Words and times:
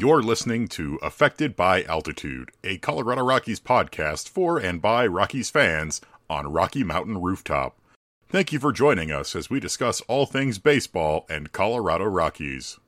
You're 0.00 0.22
listening 0.22 0.66
to 0.68 0.98
Affected 1.02 1.54
by 1.54 1.82
Altitude, 1.82 2.52
a 2.64 2.78
Colorado 2.78 3.22
Rockies 3.22 3.60
podcast 3.60 4.30
for 4.30 4.56
and 4.56 4.80
by 4.80 5.06
Rockies 5.06 5.50
fans 5.50 6.00
on 6.30 6.50
Rocky 6.50 6.82
Mountain 6.82 7.20
Rooftop. 7.20 7.78
Thank 8.26 8.50
you 8.50 8.58
for 8.58 8.72
joining 8.72 9.12
us 9.12 9.36
as 9.36 9.50
we 9.50 9.60
discuss 9.60 10.00
all 10.08 10.24
things 10.24 10.58
baseball 10.58 11.26
and 11.28 11.52
Colorado 11.52 12.06
Rockies. 12.06 12.78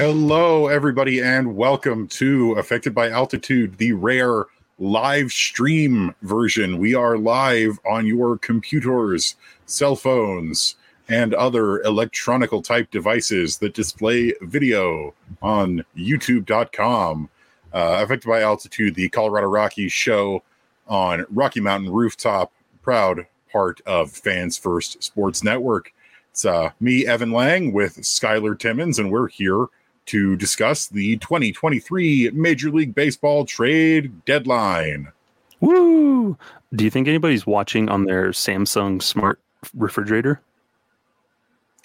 Hello, 0.00 0.68
everybody, 0.68 1.20
and 1.20 1.54
welcome 1.54 2.08
to 2.08 2.52
Affected 2.54 2.94
by 2.94 3.10
Altitude, 3.10 3.76
the 3.76 3.92
rare 3.92 4.46
live 4.78 5.30
stream 5.30 6.14
version. 6.22 6.78
We 6.78 6.94
are 6.94 7.18
live 7.18 7.78
on 7.84 8.06
your 8.06 8.38
computers, 8.38 9.36
cell 9.66 9.96
phones, 9.96 10.76
and 11.10 11.34
other 11.34 11.82
electronical 11.82 12.62
type 12.62 12.90
devices 12.90 13.58
that 13.58 13.74
display 13.74 14.32
video 14.40 15.12
on 15.42 15.84
youtube.com. 15.94 17.28
Uh, 17.70 18.00
Affected 18.02 18.26
by 18.26 18.40
Altitude, 18.40 18.94
the 18.94 19.10
Colorado 19.10 19.48
Rockies 19.48 19.92
show 19.92 20.42
on 20.88 21.26
Rocky 21.28 21.60
Mountain 21.60 21.92
Rooftop, 21.92 22.50
proud 22.80 23.26
part 23.52 23.82
of 23.84 24.10
Fans 24.10 24.56
First 24.56 25.02
Sports 25.02 25.44
Network. 25.44 25.92
It's 26.30 26.46
uh, 26.46 26.70
me, 26.80 27.06
Evan 27.06 27.32
Lang, 27.32 27.74
with 27.74 27.98
Skyler 27.98 28.58
Timmons, 28.58 28.98
and 28.98 29.12
we're 29.12 29.28
here 29.28 29.66
to 30.06 30.36
discuss 30.36 30.88
the 30.88 31.16
2023 31.18 32.30
Major 32.32 32.70
League 32.70 32.94
Baseball 32.94 33.44
trade 33.44 34.24
deadline. 34.24 35.12
Woo! 35.60 36.36
Do 36.74 36.84
you 36.84 36.90
think 36.90 37.08
anybody's 37.08 37.46
watching 37.46 37.88
on 37.88 38.04
their 38.04 38.30
Samsung 38.30 39.02
smart 39.02 39.40
refrigerator? 39.74 40.40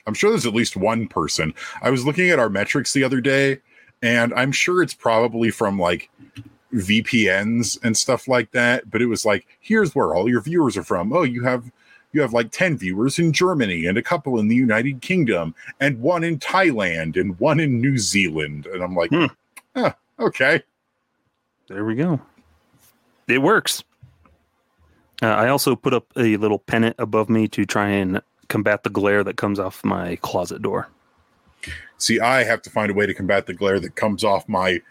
I'm 0.07 0.13
sure 0.13 0.29
there's 0.29 0.45
at 0.45 0.53
least 0.53 0.77
one 0.77 1.07
person. 1.07 1.53
I 1.81 1.89
was 1.89 2.05
looking 2.05 2.29
at 2.29 2.39
our 2.39 2.49
metrics 2.49 2.93
the 2.93 3.03
other 3.03 3.21
day, 3.21 3.59
and 4.01 4.33
I'm 4.33 4.51
sure 4.51 4.83
it's 4.83 4.93
probably 4.93 5.49
from 5.49 5.79
like 5.79 6.09
VPNs 6.73 7.79
and 7.83 7.97
stuff 7.97 8.27
like 8.27 8.51
that. 8.51 8.89
But 8.89 9.01
it 9.01 9.07
was 9.07 9.25
like, 9.25 9.47
here's 9.59 9.95
where 9.95 10.13
all 10.13 10.29
your 10.29 10.41
viewers 10.41 10.77
are 10.77 10.83
from. 10.83 11.11
Oh, 11.11 11.23
you 11.23 11.43
have 11.43 11.71
you 12.15 12.21
have 12.21 12.33
like 12.33 12.49
10 12.51 12.77
viewers 12.77 13.19
in 13.19 13.33
Germany 13.33 13.85
and 13.85 13.97
a 13.97 14.01
couple 14.01 14.39
in 14.39 14.47
the 14.47 14.55
United 14.55 15.01
Kingdom 15.01 15.53
and 15.81 15.99
one 15.99 16.23
in 16.23 16.39
Thailand 16.39 17.19
and 17.19 17.37
one 17.39 17.59
in 17.59 17.81
New 17.81 17.97
Zealand. 17.97 18.65
And 18.67 18.81
I'm 18.81 18.95
like, 18.95 19.11
hmm. 19.11 19.87
okay. 20.19 20.63
There 21.67 21.83
we 21.83 21.95
go. 21.95 22.21
It 23.27 23.41
works. 23.41 23.83
Uh, 25.21 25.27
I 25.27 25.49
also 25.49 25.75
put 25.75 25.93
up 25.93 26.05
a 26.15 26.37
little 26.37 26.59
pennant 26.59 26.95
above 26.99 27.29
me 27.29 27.49
to 27.49 27.65
try 27.65 27.89
and 27.89 28.21
combat 28.47 28.83
the 28.83 28.89
glare 28.89 29.23
that 29.23 29.35
comes 29.35 29.59
off 29.59 29.83
my 29.83 30.15
closet 30.17 30.61
door. 30.61 30.87
See, 31.97 32.19
I 32.19 32.43
have 32.43 32.61
to 32.61 32.69
find 32.69 32.91
a 32.91 32.93
way 32.93 33.05
to 33.05 33.13
combat 33.13 33.45
the 33.45 33.53
glare 33.53 33.79
that 33.81 33.95
comes 33.95 34.23
off 34.23 34.47
my 34.47 34.81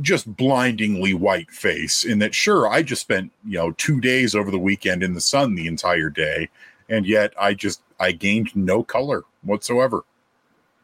just 0.00 0.36
blindingly 0.36 1.12
white 1.12 1.50
face 1.50 2.04
in 2.04 2.18
that 2.18 2.34
sure 2.34 2.66
i 2.66 2.82
just 2.82 3.02
spent 3.02 3.30
you 3.44 3.58
know 3.58 3.72
two 3.72 4.00
days 4.00 4.34
over 4.34 4.50
the 4.50 4.58
weekend 4.58 5.02
in 5.02 5.12
the 5.12 5.20
sun 5.20 5.54
the 5.54 5.66
entire 5.66 6.08
day 6.08 6.48
and 6.88 7.06
yet 7.06 7.32
i 7.38 7.52
just 7.52 7.82
i 8.00 8.10
gained 8.10 8.54
no 8.56 8.82
color 8.82 9.22
whatsoever. 9.42 10.04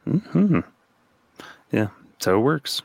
Hmm 0.04 0.60
yeah 1.70 1.88
so 2.18 2.36
it 2.36 2.42
works. 2.42 2.82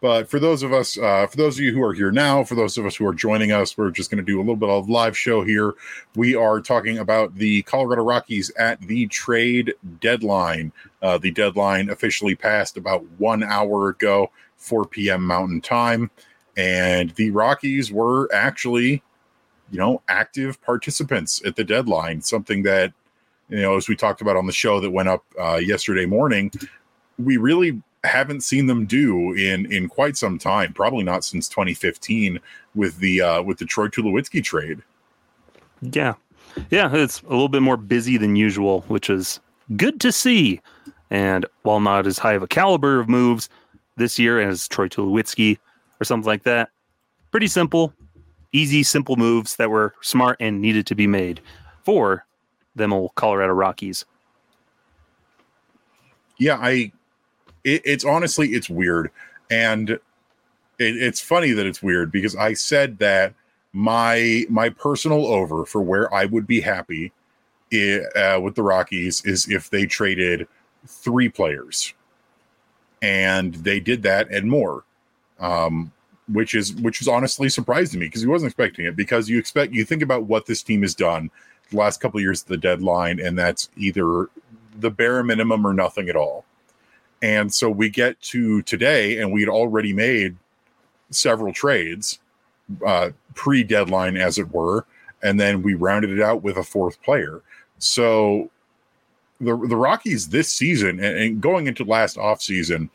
But 0.00 0.28
for 0.28 0.40
those 0.40 0.64
of 0.64 0.72
us 0.72 0.98
uh, 0.98 1.26
for 1.28 1.36
those 1.36 1.58
of 1.58 1.64
you 1.64 1.72
who 1.72 1.82
are 1.82 1.94
here 1.94 2.10
now 2.10 2.42
for 2.42 2.56
those 2.56 2.76
of 2.76 2.84
us 2.86 2.96
who 2.96 3.06
are 3.06 3.14
joining 3.14 3.52
us 3.52 3.78
we're 3.78 3.90
just 3.90 4.10
going 4.10 4.24
to 4.24 4.30
do 4.30 4.38
a 4.38 4.42
little 4.42 4.56
bit 4.56 4.68
of 4.68 4.88
live 4.88 5.16
show 5.16 5.44
here. 5.44 5.74
We 6.16 6.34
are 6.34 6.60
talking 6.60 6.98
about 6.98 7.36
the 7.36 7.62
colorado 7.62 8.02
rockies 8.02 8.50
at 8.58 8.80
the 8.80 9.06
trade 9.06 9.74
deadline. 10.00 10.72
Uh, 11.02 11.18
the 11.18 11.30
deadline 11.30 11.88
officially 11.88 12.34
passed 12.34 12.76
about 12.76 13.04
one 13.18 13.44
hour 13.44 13.90
ago 13.90 14.30
4 14.62 14.86
p.m. 14.86 15.26
Mountain 15.26 15.60
Time. 15.60 16.10
And 16.56 17.10
the 17.10 17.30
Rockies 17.30 17.90
were 17.90 18.32
actually, 18.32 19.02
you 19.70 19.78
know, 19.78 20.02
active 20.08 20.60
participants 20.62 21.42
at 21.44 21.56
the 21.56 21.64
deadline, 21.64 22.20
something 22.20 22.62
that, 22.64 22.92
you 23.48 23.62
know, 23.62 23.76
as 23.76 23.88
we 23.88 23.96
talked 23.96 24.20
about 24.20 24.36
on 24.36 24.46
the 24.46 24.52
show 24.52 24.80
that 24.80 24.90
went 24.90 25.08
up 25.08 25.24
uh, 25.40 25.56
yesterday 25.56 26.06
morning, 26.06 26.50
we 27.18 27.36
really 27.36 27.82
haven't 28.04 28.42
seen 28.42 28.66
them 28.66 28.84
do 28.84 29.32
in 29.32 29.70
in 29.70 29.88
quite 29.88 30.16
some 30.16 30.38
time. 30.38 30.72
Probably 30.72 31.04
not 31.04 31.24
since 31.24 31.48
2015 31.48 32.40
with 32.74 32.98
the 32.98 33.20
uh, 33.20 33.42
with 33.42 33.58
the 33.58 33.64
Troy 33.64 33.88
Tulowitzki 33.88 34.42
trade. 34.42 34.82
Yeah, 35.80 36.14
yeah, 36.70 36.94
it's 36.94 37.22
a 37.22 37.30
little 37.30 37.48
bit 37.48 37.62
more 37.62 37.76
busy 37.76 38.16
than 38.16 38.36
usual, 38.36 38.82
which 38.82 39.08
is 39.08 39.40
good 39.76 40.00
to 40.00 40.12
see. 40.12 40.60
And 41.10 41.44
while 41.62 41.80
not 41.80 42.06
as 42.06 42.18
high 42.18 42.32
of 42.32 42.42
a 42.42 42.48
caliber 42.48 42.98
of 42.98 43.08
moves, 43.08 43.48
this 44.02 44.18
year 44.18 44.40
as 44.40 44.68
Troy 44.68 44.88
Tulowitzki 44.88 45.58
or 46.00 46.04
something 46.04 46.26
like 46.26 46.42
that. 46.42 46.70
Pretty 47.30 47.46
simple, 47.46 47.94
easy, 48.52 48.82
simple 48.82 49.16
moves 49.16 49.56
that 49.56 49.70
were 49.70 49.94
smart 50.02 50.36
and 50.40 50.60
needed 50.60 50.86
to 50.86 50.94
be 50.94 51.06
made 51.06 51.40
for 51.84 52.26
them 52.74 52.92
old 52.92 53.14
Colorado 53.14 53.52
Rockies. 53.52 54.04
Yeah, 56.38 56.58
I. 56.60 56.92
It, 57.64 57.82
it's 57.84 58.04
honestly 58.04 58.48
it's 58.48 58.68
weird, 58.68 59.12
and 59.50 59.90
it, 59.90 60.00
it's 60.78 61.20
funny 61.20 61.52
that 61.52 61.64
it's 61.64 61.80
weird 61.80 62.10
because 62.10 62.34
I 62.34 62.54
said 62.54 62.98
that 62.98 63.34
my 63.72 64.44
my 64.50 64.68
personal 64.68 65.26
over 65.26 65.64
for 65.64 65.80
where 65.80 66.12
I 66.12 66.24
would 66.24 66.46
be 66.46 66.60
happy 66.60 67.12
uh, 67.72 68.40
with 68.42 68.56
the 68.56 68.62
Rockies 68.62 69.24
is 69.24 69.48
if 69.48 69.70
they 69.70 69.86
traded 69.86 70.48
three 70.86 71.28
players 71.28 71.94
and 73.02 73.54
they 73.56 73.80
did 73.80 74.02
that 74.02 74.30
and 74.30 74.48
more 74.48 74.84
um, 75.40 75.92
which 76.28 76.54
is 76.54 76.72
which 76.76 77.00
is 77.00 77.08
honestly 77.08 77.48
surprised 77.48 77.92
to 77.92 77.98
me 77.98 78.06
because 78.06 78.22
he 78.22 78.28
wasn't 78.28 78.48
expecting 78.48 78.86
it 78.86 78.96
because 78.96 79.28
you 79.28 79.38
expect 79.38 79.72
you 79.72 79.84
think 79.84 80.02
about 80.02 80.24
what 80.24 80.46
this 80.46 80.62
team 80.62 80.82
has 80.82 80.94
done 80.94 81.30
the 81.70 81.76
last 81.76 82.00
couple 82.00 82.18
of 82.18 82.22
years 82.22 82.42
at 82.42 82.48
the 82.48 82.56
deadline 82.56 83.20
and 83.20 83.36
that's 83.38 83.68
either 83.76 84.28
the 84.78 84.90
bare 84.90 85.22
minimum 85.22 85.66
or 85.66 85.74
nothing 85.74 86.08
at 86.08 86.16
all. 86.16 86.44
And 87.20 87.52
so 87.52 87.70
we 87.70 87.88
get 87.88 88.20
to 88.22 88.62
today 88.62 89.18
and 89.18 89.32
we 89.32 89.40
had 89.40 89.48
already 89.48 89.92
made 89.92 90.36
several 91.10 91.52
trades 91.52 92.18
uh, 92.86 93.10
pre-deadline 93.34 94.16
as 94.16 94.38
it 94.38 94.50
were 94.50 94.86
and 95.22 95.38
then 95.38 95.62
we 95.62 95.74
rounded 95.74 96.10
it 96.10 96.20
out 96.20 96.42
with 96.42 96.56
a 96.56 96.64
fourth 96.64 97.02
player. 97.02 97.42
So 97.78 98.50
the 99.42 99.56
the 99.56 99.76
Rockies 99.76 100.28
this 100.28 100.52
season 100.52 101.00
and, 101.00 101.18
and 101.18 101.40
going 101.40 101.66
into 101.66 101.84
last 101.84 102.16
offseason 102.16 102.88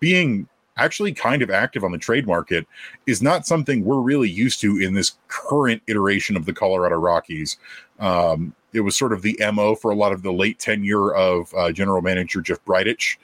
being 0.00 0.48
actually 0.76 1.12
kind 1.12 1.42
of 1.42 1.50
active 1.50 1.84
on 1.84 1.92
the 1.92 1.98
trade 1.98 2.26
market 2.26 2.66
is 3.06 3.22
not 3.22 3.46
something 3.46 3.84
we're 3.84 4.00
really 4.00 4.28
used 4.28 4.60
to 4.60 4.78
in 4.78 4.94
this 4.94 5.16
current 5.28 5.82
iteration 5.86 6.36
of 6.36 6.44
the 6.44 6.52
Colorado 6.52 6.96
Rockies. 6.96 7.56
Um, 7.98 8.54
it 8.72 8.80
was 8.80 8.96
sort 8.96 9.12
of 9.12 9.22
the 9.22 9.38
MO 9.52 9.74
for 9.74 9.90
a 9.90 9.94
lot 9.94 10.12
of 10.12 10.22
the 10.22 10.32
late 10.32 10.58
tenure 10.58 11.14
of 11.14 11.52
uh, 11.54 11.72
general 11.72 12.02
manager 12.02 12.42
Jeff 12.42 12.62
Bridich. 12.64 13.16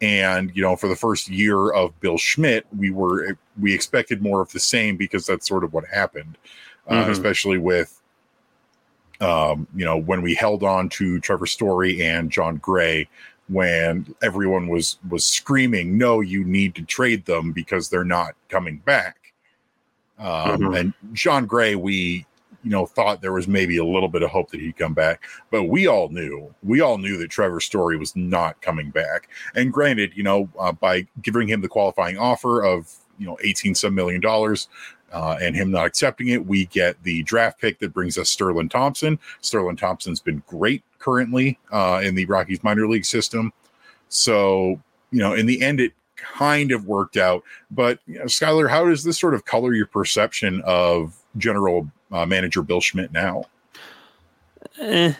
And, 0.00 0.52
you 0.54 0.62
know, 0.62 0.76
for 0.76 0.86
the 0.86 0.94
first 0.94 1.28
year 1.28 1.70
of 1.70 1.98
Bill 2.00 2.18
Schmidt, 2.18 2.66
we 2.76 2.90
were, 2.90 3.36
we 3.58 3.74
expected 3.74 4.22
more 4.22 4.40
of 4.40 4.52
the 4.52 4.60
same 4.60 4.96
because 4.96 5.26
that's 5.26 5.48
sort 5.48 5.64
of 5.64 5.72
what 5.72 5.86
happened, 5.86 6.36
uh, 6.86 7.02
mm-hmm. 7.02 7.10
especially 7.10 7.58
with 7.58 8.00
um, 9.20 9.66
you 9.74 9.84
know, 9.84 9.96
when 9.96 10.22
we 10.22 10.34
held 10.34 10.62
on 10.62 10.88
to 10.90 11.20
Trevor 11.20 11.46
Story 11.46 12.02
and 12.02 12.30
Jon 12.30 12.56
Gray, 12.56 13.08
when 13.48 14.14
everyone 14.22 14.68
was 14.68 14.98
was 15.08 15.24
screaming, 15.24 15.98
"No, 15.98 16.20
you 16.20 16.44
need 16.44 16.74
to 16.76 16.82
trade 16.82 17.24
them 17.24 17.52
because 17.52 17.88
they're 17.88 18.04
not 18.04 18.34
coming 18.48 18.78
back." 18.78 19.32
Um, 20.18 20.26
mm-hmm. 20.60 20.74
And 20.74 20.92
Jon 21.12 21.46
Gray, 21.46 21.74
we 21.74 22.26
you 22.62 22.70
know 22.70 22.86
thought 22.86 23.22
there 23.22 23.32
was 23.32 23.48
maybe 23.48 23.78
a 23.78 23.84
little 23.84 24.08
bit 24.08 24.22
of 24.22 24.30
hope 24.30 24.50
that 24.50 24.60
he'd 24.60 24.76
come 24.76 24.94
back, 24.94 25.24
but 25.50 25.64
we 25.64 25.86
all 25.86 26.08
knew 26.10 26.54
we 26.62 26.80
all 26.80 26.98
knew 26.98 27.16
that 27.18 27.30
Trevor 27.30 27.60
Story 27.60 27.96
was 27.96 28.14
not 28.14 28.60
coming 28.60 28.90
back. 28.90 29.28
And 29.54 29.72
granted, 29.72 30.12
you 30.14 30.22
know, 30.22 30.48
uh, 30.58 30.72
by 30.72 31.06
giving 31.22 31.48
him 31.48 31.60
the 31.60 31.68
qualifying 31.68 32.18
offer 32.18 32.62
of 32.62 32.94
you 33.18 33.26
know 33.26 33.38
18 33.42 33.74
some 33.74 33.94
million 33.94 34.20
dollars 34.20 34.68
uh, 35.12 35.38
and 35.40 35.54
him 35.54 35.70
not 35.70 35.86
accepting 35.86 36.28
it, 36.28 36.44
we 36.44 36.66
get 36.66 37.02
the 37.02 37.22
draft 37.22 37.60
pick 37.60 37.78
that 37.78 37.92
brings 37.92 38.18
us 38.18 38.28
Sterling 38.28 38.68
Thompson. 38.68 39.18
Sterling 39.40 39.76
Thompson's 39.76 40.20
been 40.20 40.42
great 40.46 40.82
currently 40.98 41.58
uh, 41.72 42.00
in 42.02 42.14
the 42.14 42.26
Rockies 42.26 42.62
minor 42.62 42.86
league 42.88 43.04
system. 43.04 43.52
So, 44.08 44.80
you 45.10 45.18
know, 45.18 45.34
in 45.34 45.46
the 45.46 45.62
end, 45.62 45.80
it 45.80 45.92
kind 46.16 46.72
of 46.72 46.86
worked 46.86 47.16
out. 47.16 47.42
But, 47.70 48.00
you 48.06 48.18
know, 48.18 48.24
Skyler, 48.24 48.68
how 48.68 48.84
does 48.86 49.04
this 49.04 49.18
sort 49.18 49.34
of 49.34 49.44
color 49.44 49.74
your 49.74 49.86
perception 49.86 50.62
of 50.64 51.16
general 51.36 51.88
uh, 52.12 52.26
manager 52.26 52.62
Bill 52.62 52.80
Schmidt 52.80 53.12
now? 53.12 53.44
Eh. 54.80 55.14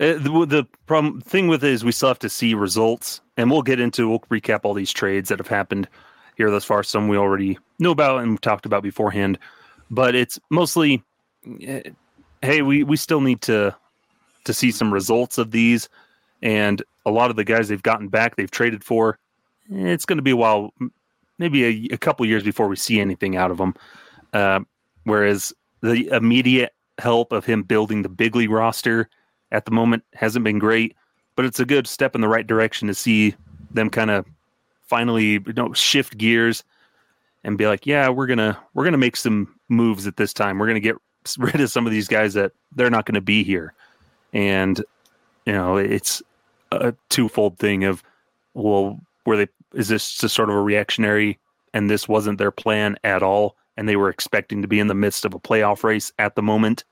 Uh, 0.00 0.14
the, 0.14 0.46
the 0.46 0.66
problem 0.86 1.20
thing 1.22 1.48
with 1.48 1.64
it 1.64 1.72
is 1.72 1.84
we 1.84 1.90
still 1.90 2.08
have 2.08 2.20
to 2.20 2.28
see 2.28 2.54
results 2.54 3.20
and 3.36 3.50
we'll 3.50 3.62
get 3.62 3.80
into 3.80 4.08
we'll 4.08 4.20
recap 4.30 4.60
all 4.62 4.72
these 4.72 4.92
trades 4.92 5.28
that 5.28 5.40
have 5.40 5.48
happened 5.48 5.88
here 6.36 6.50
thus 6.50 6.64
far. 6.64 6.84
Some 6.84 7.08
we 7.08 7.16
already 7.16 7.58
knew 7.78 7.90
about 7.90 8.22
and 8.22 8.40
talked 8.42 8.66
about 8.66 8.82
beforehand, 8.82 9.38
but 9.90 10.14
it's 10.14 10.38
mostly, 10.50 11.02
eh, 11.62 11.82
hey, 12.42 12.62
we 12.62 12.82
we 12.82 12.96
still 12.96 13.20
need 13.20 13.40
to 13.42 13.74
to 14.44 14.54
see 14.54 14.70
some 14.70 14.92
results 14.92 15.38
of 15.38 15.50
these, 15.50 15.88
and 16.42 16.82
a 17.06 17.10
lot 17.10 17.30
of 17.30 17.36
the 17.36 17.44
guys 17.44 17.68
they've 17.68 17.82
gotten 17.82 18.08
back, 18.08 18.36
they've 18.36 18.50
traded 18.50 18.84
for. 18.84 19.18
It's 19.70 20.06
going 20.06 20.16
to 20.16 20.22
be 20.22 20.30
a 20.30 20.36
while, 20.36 20.72
maybe 21.38 21.64
a, 21.64 21.94
a 21.94 21.98
couple 21.98 22.24
years 22.26 22.42
before 22.42 22.68
we 22.68 22.76
see 22.76 23.00
anything 23.00 23.36
out 23.36 23.50
of 23.50 23.58
them. 23.58 23.74
Uh, 24.32 24.60
whereas 25.04 25.52
the 25.82 26.08
immediate 26.08 26.72
help 26.98 27.32
of 27.32 27.44
him 27.44 27.62
building 27.62 28.02
the 28.02 28.08
big 28.08 28.34
league 28.34 28.50
roster 28.50 29.08
at 29.52 29.64
the 29.64 29.70
moment 29.70 30.02
hasn't 30.14 30.44
been 30.44 30.58
great, 30.58 30.96
but 31.36 31.44
it's 31.44 31.60
a 31.60 31.64
good 31.64 31.86
step 31.86 32.14
in 32.14 32.20
the 32.20 32.28
right 32.28 32.46
direction 32.46 32.88
to 32.88 32.94
see 32.94 33.34
them 33.70 33.90
kind 33.90 34.10
of 34.10 34.26
finally 34.82 35.32
you 35.32 35.52
know 35.54 35.72
shift 35.74 36.16
gears 36.16 36.64
and 37.44 37.58
be 37.58 37.66
like, 37.66 37.86
yeah, 37.86 38.08
we're 38.08 38.26
gonna 38.26 38.58
we're 38.74 38.84
gonna 38.84 38.98
make 38.98 39.16
some 39.16 39.54
moves 39.68 40.06
at 40.06 40.16
this 40.16 40.32
time. 40.32 40.58
We're 40.58 40.66
gonna 40.66 40.80
get 40.80 40.96
rid 41.38 41.60
of 41.60 41.70
some 41.70 41.86
of 41.86 41.92
these 41.92 42.08
guys 42.08 42.34
that 42.34 42.52
they're 42.74 42.90
not 42.90 43.06
to 43.14 43.20
be 43.20 43.42
here, 43.44 43.74
and 44.32 44.82
you 45.46 45.52
know 45.52 45.76
it's 45.76 46.22
a 46.70 46.94
twofold 47.08 47.58
thing 47.58 47.84
of 47.84 48.02
well, 48.54 49.00
were 49.26 49.36
they 49.36 49.48
is 49.74 49.88
this 49.88 50.16
just 50.16 50.34
sort 50.34 50.50
of 50.50 50.56
a 50.56 50.62
reactionary 50.62 51.38
and 51.74 51.90
this 51.90 52.08
wasn't 52.08 52.38
their 52.38 52.50
plan 52.50 52.96
at 53.04 53.22
all 53.22 53.56
and 53.76 53.88
they 53.88 53.96
were 53.96 54.08
expecting 54.08 54.62
to 54.62 54.68
be 54.68 54.80
in 54.80 54.86
the 54.86 54.94
midst 54.94 55.24
of 55.24 55.34
a 55.34 55.38
playoff 55.38 55.84
race 55.84 56.12
at 56.18 56.34
the 56.34 56.42
moment? 56.42 56.84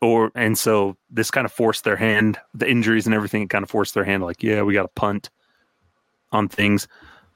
Or 0.00 0.30
and 0.34 0.58
so 0.58 0.96
this 1.10 1.30
kind 1.30 1.46
of 1.46 1.52
forced 1.52 1.84
their 1.84 1.96
hand 1.96 2.38
the 2.52 2.70
injuries 2.70 3.06
and 3.06 3.14
everything 3.14 3.42
it 3.42 3.50
kind 3.50 3.62
of 3.62 3.70
forced 3.70 3.94
their 3.94 4.04
hand 4.04 4.22
like 4.22 4.42
yeah 4.42 4.62
we 4.62 4.74
got 4.74 4.82
to 4.82 4.88
punt 4.88 5.30
on 6.32 6.48
things. 6.48 6.86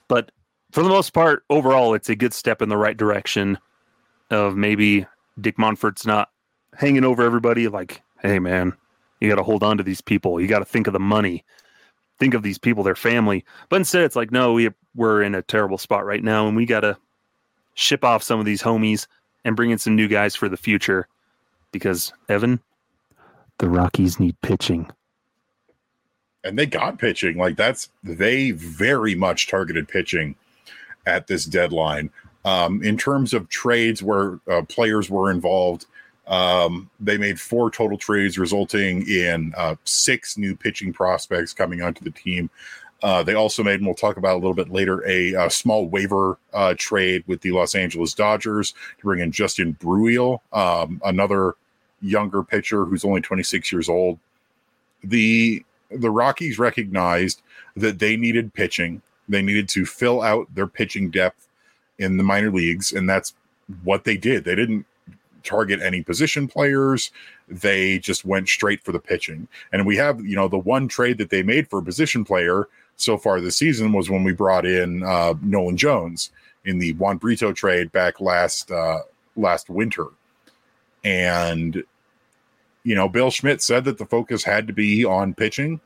But 0.09 0.31
for 0.71 0.83
the 0.83 0.89
most 0.89 1.13
part 1.13 1.45
overall 1.51 1.95
it's 1.95 2.09
a 2.09 2.17
good 2.17 2.35
step 2.35 2.63
in 2.63 2.69
the 2.69 2.77
right 2.77 2.97
direction 2.97 3.59
of 4.31 4.57
maybe 4.57 5.07
dick 5.41 5.57
monfort's 5.57 6.07
not 6.07 6.31
hanging 6.75 7.05
over 7.05 7.23
everybody 7.23 7.69
like 7.69 8.03
hey 8.23 8.39
man 8.39 8.77
you 9.21 9.29
got 9.29 9.37
to 9.37 9.43
hold 9.43 9.63
on 9.63 9.77
to 9.79 9.83
these 9.83 10.01
people. 10.01 10.41
You 10.41 10.47
got 10.47 10.61
to 10.61 10.65
think 10.65 10.87
of 10.87 10.93
the 10.93 11.01
money. 11.01 11.45
Think 12.19 12.35
of 12.35 12.43
these 12.43 12.59
people 12.59 12.83
their 12.83 12.95
family. 12.95 13.45
But 13.69 13.77
instead 13.77 14.03
it's 14.03 14.17
like 14.17 14.31
no 14.31 14.53
we, 14.53 14.71
we're 14.95 15.23
in 15.23 15.35
a 15.35 15.43
terrible 15.43 15.79
spot 15.79 16.05
right 16.05 16.23
now 16.23 16.47
and 16.47 16.57
we 16.57 16.67
got 16.67 16.81
to 16.81 16.97
ship 17.75 18.05
off 18.05 18.23
some 18.23 18.41
of 18.41 18.47
these 18.47 18.63
homies 18.63 19.07
and 19.45 19.57
bring 19.57 19.71
in 19.71 19.79
some 19.79 19.95
new 19.95 20.09
guys 20.09 20.35
for 20.35 20.49
the 20.49 20.57
future. 20.57 21.07
Because 21.71 22.13
Evan, 22.29 22.61
the 23.59 23.69
Rockies 23.69 24.19
need 24.19 24.41
pitching. 24.41 24.91
And 26.43 26.59
they 26.59 26.67
got 26.67 26.99
pitching. 26.99 27.37
Like 27.37 27.57
that's 27.57 27.91
they 28.03 28.53
very 28.53 29.15
much 29.15 29.49
targeted 29.49 29.87
pitching 29.87 30.35
at 31.09 31.27
this 31.27 31.45
deadline. 31.45 32.11
Um, 32.45 32.83
in 32.83 32.97
terms 32.97 33.35
of 33.35 33.49
trades 33.49 34.03
where 34.03 34.39
uh, 34.51 34.63
players 34.63 35.11
were 35.11 35.31
involved, 35.31 35.87
um, 36.29 36.91
they 37.01 37.19
made 37.19 37.41
four 37.41 37.71
total 37.71 37.99
trades, 37.99 38.39
resulting 38.39 39.09
in 39.09 39.53
uh, 39.57 39.75
six 39.85 40.37
new 40.37 40.55
pitching 40.55 40.93
prospects 40.93 41.53
coming 41.53 41.83
onto 41.83 42.05
the 42.05 42.11
team. 42.11 42.51
Uh, 43.03 43.23
they 43.23 43.35
also 43.35 43.63
made, 43.63 43.75
and 43.75 43.87
we'll 43.87 43.95
talk 43.95 44.17
about 44.17 44.35
a 44.35 44.41
little 44.41 44.55
bit 44.55 44.71
later, 44.71 45.07
a, 45.09 45.33
a 45.35 45.51
small 45.51 45.89
waiver 45.89 46.39
uh, 46.53 46.75
trade 46.77 47.23
with 47.27 47.41
the 47.43 47.53
Los 47.53 47.75
Angeles 47.75 48.13
Dodgers 48.13 48.73
to 48.73 49.05
bring 49.05 49.21
in 49.21 49.31
Justin 49.31 49.77
Bruihl, 49.81 50.41
um, 50.53 51.01
another 51.05 51.55
younger 52.01 52.43
pitcher 52.43 52.85
who's 52.85 53.05
only 53.05 53.21
26 53.21 53.73
years 53.73 53.89
old. 53.89 54.19
The 55.03 55.65
the 55.91 56.11
Rockies 56.11 56.59
recognized 56.59 57.41
that 57.77 57.99
they 57.99 58.17
needed 58.17 58.53
pitching. 58.53 59.01
They 59.29 59.43
needed 59.43 59.69
to 59.71 59.85
fill 59.85 60.23
out 60.23 60.53
their 60.55 60.67
pitching 60.67 61.11
depth 61.11 61.49
in 61.99 62.17
the 62.17 62.23
minor 62.23 62.51
leagues, 62.51 62.93
and 62.93 63.09
that's 63.09 63.35
what 63.83 64.05
they 64.05 64.17
did. 64.17 64.45
They 64.45 64.55
didn't 64.55 64.87
target 65.43 65.81
any 65.81 66.03
position 66.03 66.49
players. 66.49 67.11
They 67.49 67.99
just 67.99 68.25
went 68.25 68.49
straight 68.49 68.83
for 68.85 68.93
the 68.93 68.99
pitching. 68.99 69.49
And 69.73 69.87
we 69.87 69.97
have, 69.97 70.25
you 70.25 70.37
know, 70.37 70.49
the 70.49 70.59
one 70.59 70.89
trade 70.89 71.19
that 71.19 71.31
they 71.31 71.43
made 71.43 71.69
for 71.69 71.79
a 71.79 71.83
position 71.83 72.25
player 72.25 72.69
so 72.97 73.17
far 73.17 73.41
this 73.41 73.57
season 73.57 73.93
was 73.93 74.11
when 74.11 74.25
we 74.25 74.33
brought 74.33 74.67
in 74.67 75.03
uh, 75.03 75.35
Nolan 75.43 75.77
Jones 75.77 76.31
in 76.65 76.79
the 76.79 76.93
Juan 76.95 77.17
Brito 77.17 77.53
trade 77.53 77.91
back 77.93 78.21
last 78.21 78.71
uh, 78.71 79.01
last 79.37 79.71
winter, 79.71 80.07
and 81.05 81.83
you 82.83 82.95
know 82.95 83.09
Bill 83.09 83.31
Schmidt 83.31 83.63
said 83.63 83.85
that 83.85 83.99
the 83.99 84.05
focus 84.05 84.45
had 84.45 84.67
to 84.67 84.73
be 84.73 85.05
on 85.05 85.33
pitching, 85.33 85.81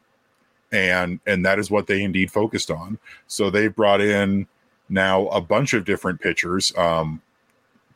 and 0.72 1.20
and 1.26 1.44
that 1.44 1.58
is 1.58 1.70
what 1.70 1.86
they 1.86 2.02
indeed 2.02 2.30
focused 2.30 2.70
on. 2.70 2.98
So 3.26 3.50
they've 3.50 3.74
brought 3.74 4.00
in 4.00 4.46
now 4.88 5.28
a 5.28 5.40
bunch 5.40 5.74
of 5.74 5.84
different 5.84 6.20
pitchers, 6.20 6.72
um, 6.76 7.20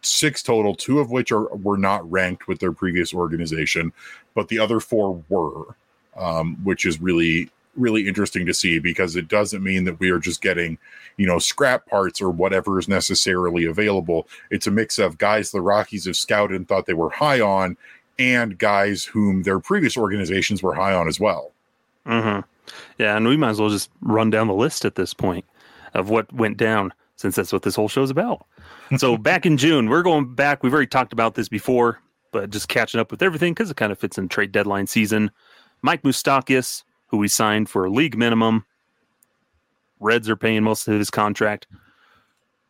six 0.02 0.42
total, 0.42 0.74
two 0.74 1.00
of 1.00 1.10
which 1.10 1.32
are 1.32 1.46
were 1.56 1.78
not 1.78 2.08
ranked 2.10 2.46
with 2.46 2.60
their 2.60 2.72
previous 2.72 3.12
organization, 3.14 3.92
but 4.34 4.48
the 4.48 4.58
other 4.58 4.80
four 4.80 5.22
were, 5.28 5.76
um, 6.16 6.56
which 6.62 6.86
is 6.86 7.00
really 7.00 7.50
really 7.76 8.08
interesting 8.08 8.46
to 8.46 8.54
see 8.54 8.78
because 8.78 9.16
it 9.16 9.28
doesn't 9.28 9.62
mean 9.62 9.84
that 9.84 10.00
we 10.00 10.10
are 10.10 10.18
just 10.18 10.40
getting, 10.40 10.78
you 11.18 11.26
know, 11.26 11.38
scrap 11.38 11.86
parts 11.86 12.22
or 12.22 12.30
whatever 12.30 12.78
is 12.78 12.88
necessarily 12.88 13.66
available. 13.66 14.26
It's 14.50 14.66
a 14.66 14.70
mix 14.70 14.98
of 14.98 15.18
guys 15.18 15.50
the 15.50 15.60
Rockies 15.60 16.06
have 16.06 16.16
scouted 16.16 16.56
and 16.56 16.66
thought 16.66 16.86
they 16.86 16.94
were 16.94 17.10
high 17.10 17.40
on, 17.40 17.76
and 18.18 18.58
guys 18.58 19.04
whom 19.04 19.42
their 19.42 19.60
previous 19.60 19.96
organizations 19.96 20.62
were 20.62 20.74
high 20.74 20.94
on 20.94 21.06
as 21.06 21.20
well. 21.20 21.52
Mm-hmm. 22.06 22.40
Yeah, 22.98 23.16
and 23.16 23.26
we 23.26 23.36
might 23.36 23.50
as 23.50 23.60
well 23.60 23.70
just 23.70 23.90
run 24.00 24.30
down 24.30 24.48
the 24.48 24.54
list 24.54 24.84
at 24.84 24.94
this 24.94 25.14
point 25.14 25.44
of 25.94 26.10
what 26.10 26.32
went 26.32 26.56
down, 26.56 26.92
since 27.16 27.36
that's 27.36 27.52
what 27.52 27.62
this 27.62 27.76
whole 27.76 27.88
show 27.88 28.02
is 28.02 28.10
about. 28.10 28.44
so 28.96 29.16
back 29.18 29.46
in 29.46 29.56
June, 29.56 29.88
we're 29.88 30.02
going 30.02 30.34
back. 30.34 30.62
We've 30.62 30.72
already 30.72 30.88
talked 30.88 31.12
about 31.12 31.34
this 31.34 31.48
before, 31.48 32.00
but 32.32 32.50
just 32.50 32.68
catching 32.68 33.00
up 33.00 33.10
with 33.10 33.22
everything 33.22 33.52
because 33.54 33.70
it 33.70 33.76
kind 33.76 33.92
of 33.92 33.98
fits 33.98 34.18
in 34.18 34.28
trade 34.28 34.52
deadline 34.52 34.86
season. 34.86 35.30
Mike 35.82 36.02
Moustakas 36.02 36.82
who 37.08 37.16
we 37.16 37.28
signed 37.28 37.68
for 37.68 37.84
a 37.84 37.90
league 37.90 38.16
minimum. 38.16 38.64
Reds 40.00 40.28
are 40.28 40.36
paying 40.36 40.62
most 40.62 40.88
of 40.88 40.98
his 40.98 41.10
contract. 41.10 41.66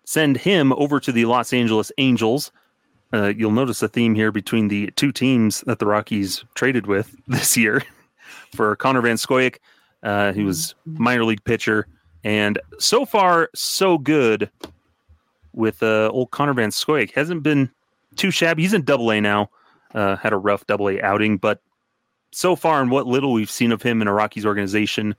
Send 0.05 0.37
him 0.37 0.73
over 0.75 1.01
to 1.01 1.11
the 1.11 1.25
Los 1.25 1.53
Angeles 1.53 1.91
Angels. 1.99 2.53
Uh, 3.13 3.33
you'll 3.37 3.51
notice 3.51 3.83
a 3.83 3.89
theme 3.89 4.15
here 4.15 4.31
between 4.31 4.69
the 4.69 4.91
two 4.93 5.11
teams 5.11 5.63
that 5.63 5.79
the 5.79 5.87
Rockies 5.87 6.45
traded 6.55 6.87
with 6.87 7.15
this 7.27 7.57
year 7.57 7.83
for 8.55 8.77
Connor 8.77 9.01
Van 9.01 9.17
Scoyoc, 9.17 9.57
uh, 10.03 10.33
who 10.33 10.45
was 10.45 10.75
minor 10.85 11.25
league 11.25 11.45
pitcher, 11.45 11.87
and 12.25 12.59
so 12.79 13.05
far 13.05 13.51
so 13.55 13.99
good 13.99 14.51
with 15.53 15.83
uh, 15.83 16.09
old 16.13 16.31
Connor 16.31 16.55
Van 16.55 16.71
Scoyoc. 16.71 17.13
Hasn't 17.13 17.43
been 17.43 17.71
too 18.17 18.31
shabby. 18.31 18.63
He's 18.63 18.75
in 18.75 18.83
Double 18.83 19.11
A 19.11 19.21
now. 19.21 19.51
Uh, 19.95 20.17
had 20.17 20.33
a 20.33 20.37
rough 20.37 20.67
Double 20.67 20.89
A 20.89 21.01
outing, 21.01 21.39
but 21.39 21.61
so 22.31 22.55
far 22.55 22.83
in 22.83 22.91
what 22.91 23.07
little 23.07 23.33
we've 23.33 23.51
seen 23.51 23.73
of 23.73 23.83
him 23.83 24.03
in 24.03 24.09
a 24.09 24.13
Rockies 24.13 24.45
organization, 24.45 25.15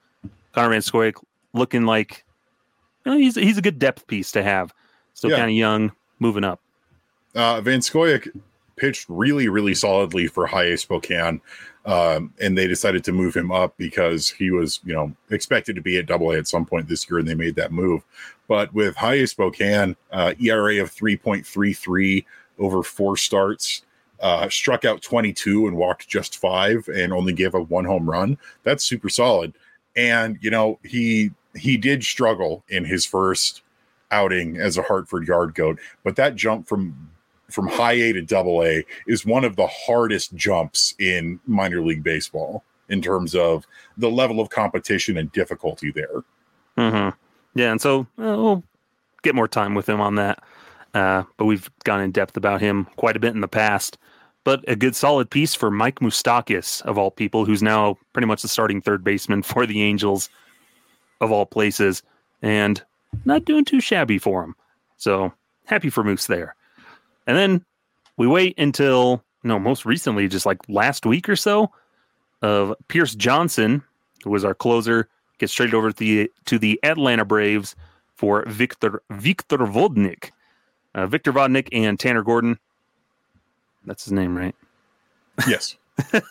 Connor 0.54 0.70
Van 0.70 0.82
Scoyoc 0.82 1.16
looking 1.54 1.86
like 1.86 2.24
you 3.04 3.12
know, 3.12 3.18
he's 3.18 3.36
he's 3.36 3.58
a 3.58 3.62
good 3.62 3.80
depth 3.80 4.06
piece 4.08 4.32
to 4.34 4.44
have. 4.44 4.74
Still 5.14 5.32
yeah. 5.32 5.38
kind 5.38 5.50
of 5.50 5.56
young, 5.56 5.92
moving 6.20 6.44
up. 6.44 6.62
Uh, 7.34 7.62
Van 7.62 7.80
Scoyoc 7.80 8.30
pitched 8.78 9.08
really, 9.10 9.50
really 9.50 9.74
solidly 9.74 10.28
for 10.28 10.48
High 10.48 10.66
A 10.66 10.78
Spokane, 10.78 11.42
um, 11.86 12.34
and 12.40 12.58
they 12.58 12.68
decided 12.68 13.04
to 13.06 13.12
move 13.12 13.36
him 13.36 13.52
up 13.52 13.76
because 13.78 14.30
he 14.30 14.52
was, 14.52 14.80
you 14.86 14.94
know, 14.94 15.12
expected 15.30 15.76
to 15.76 15.82
be 15.82 15.98
at 15.98 16.06
Double 16.06 16.32
A 16.32 16.38
at 16.38 16.48
some 16.48 16.66
point 16.66 16.88
this 16.88 17.10
year, 17.10 17.20
and 17.20 17.28
they 17.28 17.36
made 17.36 17.56
that 17.56 17.72
move. 17.72 18.04
But 18.48 18.74
with 18.74 18.96
High 18.96 19.16
A 19.16 19.28
Spokane, 19.28 19.96
uh, 20.12 20.34
ERA 20.40 20.82
of 20.82 20.92
three 20.92 21.18
point 21.18 21.46
three 21.46 21.74
three 21.74 22.26
over 22.60 22.84
four 22.84 23.18
starts, 23.18 23.84
uh, 24.20 24.50
struck 24.50 24.86
out 24.86 25.02
22 25.02 25.68
and 25.68 25.78
walked 25.78 26.08
just 26.08 26.38
five 26.38 26.88
and 26.88 27.14
only 27.14 27.34
gave 27.34 27.54
a 27.54 27.62
one 27.62 27.86
home 27.86 28.10
run. 28.10 28.38
That's 28.64 28.84
super 28.84 29.10
solid. 29.10 29.54
And 29.96 30.38
you 30.42 30.52
know 30.52 30.80
he 30.84 31.32
he 31.56 31.78
did 31.78 32.04
struggle 32.04 32.64
in 32.70 32.86
his 32.86 33.06
first 33.06 33.64
outing 34.12 34.58
as 34.58 34.78
a 34.78 34.84
Hartford 34.84 35.28
yard 35.28 35.54
goat, 35.54 35.80
but 36.04 36.16
that 36.16 36.36
jump 36.36 36.68
from 36.68 37.10
from 37.50 37.68
high 37.68 37.94
A 37.94 38.14
to 38.14 38.22
double 38.22 38.64
A 38.64 38.86
is 39.08 39.26
one 39.26 39.44
of 39.44 39.56
the 39.56 39.68
hardest 39.68 40.36
jumps 40.36 40.94
in 41.00 41.40
minor 41.46 41.82
league 41.82 42.04
baseball 42.04 42.64
in 42.90 43.02
terms 43.02 43.36
of 43.36 43.66
the 43.98 44.10
level 44.10 44.40
of 44.40 44.50
competition 44.50 45.18
and 45.18 45.32
difficulty 45.32 45.92
there. 45.92 46.24
Mm-hmm. 46.78 47.18
Yeah, 47.60 47.72
and 47.72 47.82
so 47.82 48.02
uh, 48.02 48.06
we'll 48.18 48.64
get 49.24 49.36
more 49.36 49.48
time 49.48 49.76
with 49.76 49.88
him 49.88 50.02
on 50.02 50.16
that. 50.16 50.44
Uh, 50.94 51.24
but 51.38 51.46
we've 51.46 51.70
gone 51.84 52.02
in 52.02 52.12
depth 52.12 52.38
about 52.38 52.62
him 52.62 52.88
quite 52.96 53.16
a 53.16 53.20
bit 53.20 53.34
in 53.34 53.42
the 53.42 53.48
past 53.48 53.98
but 54.48 54.64
a 54.66 54.78
good 54.78 54.96
solid 54.96 55.30
piece 55.30 55.54
for 55.54 55.70
Mike 55.70 56.00
Moustakas 56.00 56.82
of 56.84 56.98
all 56.98 57.12
people, 57.12 57.44
who's 57.44 57.62
now 57.62 57.98
pretty 58.14 58.28
much 58.28 58.44
the 58.44 58.48
starting 58.48 58.80
third 58.80 59.04
baseman 59.04 59.44
for 59.44 59.66
the 59.66 59.84
Angels 59.84 60.30
of 61.20 61.34
all 61.34 61.46
places, 61.46 62.02
and 62.42 62.82
not 63.26 63.44
doing 63.44 63.66
too 63.66 63.82
shabby 63.82 64.18
for 64.18 64.46
him. 64.46 64.56
So 64.96 65.34
happy 65.66 65.90
for 65.90 66.02
Moose 66.02 66.28
there. 66.28 66.56
And 67.28 67.38
then 67.38 67.66
we 68.18 68.26
wait 68.26 68.58
until 68.58 69.24
no, 69.44 69.60
most 69.60 69.86
recently, 69.86 70.28
just 70.28 70.46
like 70.46 70.58
last 70.68 71.06
week 71.06 71.30
or 71.30 71.36
so, 71.36 71.72
of 72.42 72.74
Pierce 72.88 73.16
Johnson, 73.16 73.84
who 74.24 74.32
was 74.32 74.44
our 74.44 74.56
closer, 74.56 75.08
gets 75.38 75.54
traded 75.54 75.76
over 75.76 75.92
to 75.92 75.98
the 75.98 76.32
to 76.46 76.58
the 76.58 76.80
Atlanta 76.84 77.26
Braves 77.26 77.76
for 78.16 78.44
Victor 78.48 79.02
Victor 79.12 79.58
Vodnik. 79.58 80.32
Uh, 80.96 81.06
Victor 81.06 81.32
Vodnik 81.32 81.70
and 81.72 82.00
Tanner 82.00 82.24
Gordon. 82.24 82.58
That's 83.86 84.04
his 84.06 84.14
name, 84.14 84.36
right? 84.36 84.56
Yes. 85.48 85.78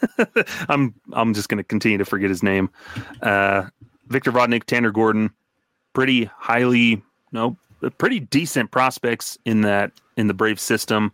I'm 0.68 0.94
I'm 1.12 1.34
just 1.34 1.48
going 1.48 1.58
to 1.58 1.64
continue 1.64 1.98
to 1.98 2.04
forget 2.04 2.30
his 2.30 2.42
name. 2.42 2.70
Uh, 3.22 3.66
Victor 4.08 4.32
Vodnik, 4.32 4.64
Tanner 4.64 4.90
Gordon, 4.90 5.30
pretty 5.92 6.24
highly, 6.24 7.02
no, 7.32 7.56
pretty 7.98 8.20
decent 8.20 8.70
prospects 8.70 9.38
in 9.44 9.62
that 9.62 9.92
in 10.16 10.26
the 10.26 10.34
Brave 10.34 10.60
system. 10.60 11.12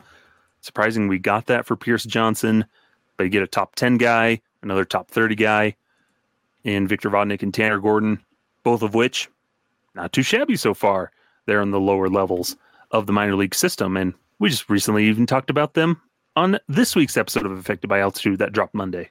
Surprising 0.61 1.09
we 1.09 1.19
got 1.19 1.47
that 1.47 1.67
for 1.67 1.77
Pierce 1.77 2.05
Johnson, 2.05 2.65
but 3.17 3.25
you 3.25 3.31
get 3.31 3.43
a 3.43 3.49
top 3.49 3.75
ten 3.75 3.97
guy, 3.97 4.41
another 4.63 4.85
top 4.85 5.11
thirty 5.11 5.35
guy, 5.35 5.75
in 6.65 6.87
Victor 6.87 7.11
Vodnik 7.11 7.43
and 7.43 7.53
Tanner 7.53 7.81
Gordon, 7.81 8.21
both 8.63 8.83
of 8.83 8.95
which 8.95 9.29
not 9.95 10.13
too 10.13 10.23
shabby 10.23 10.57
so 10.57 10.75
far. 10.75 11.11
They're 11.47 11.63
in 11.63 11.73
the 11.73 11.81
lower 11.81 12.09
levels 12.09 12.57
of 12.93 13.07
the 13.07 13.13
minor 13.13 13.35
league 13.35 13.55
system, 13.55 13.97
and 13.97 14.15
we 14.39 14.49
just 14.49 14.71
recently 14.71 15.07
even 15.07 15.27
talked 15.27 15.51
about 15.51 15.75
them 15.75 16.01
on 16.37 16.59
this 16.69 16.95
week's 16.95 17.17
episode 17.17 17.45
of 17.45 17.53
Affected 17.53 17.89
by 17.89 17.99
Altitude 17.99 18.39
that 18.39 18.53
dropped 18.53 18.75
Monday. 18.75 19.11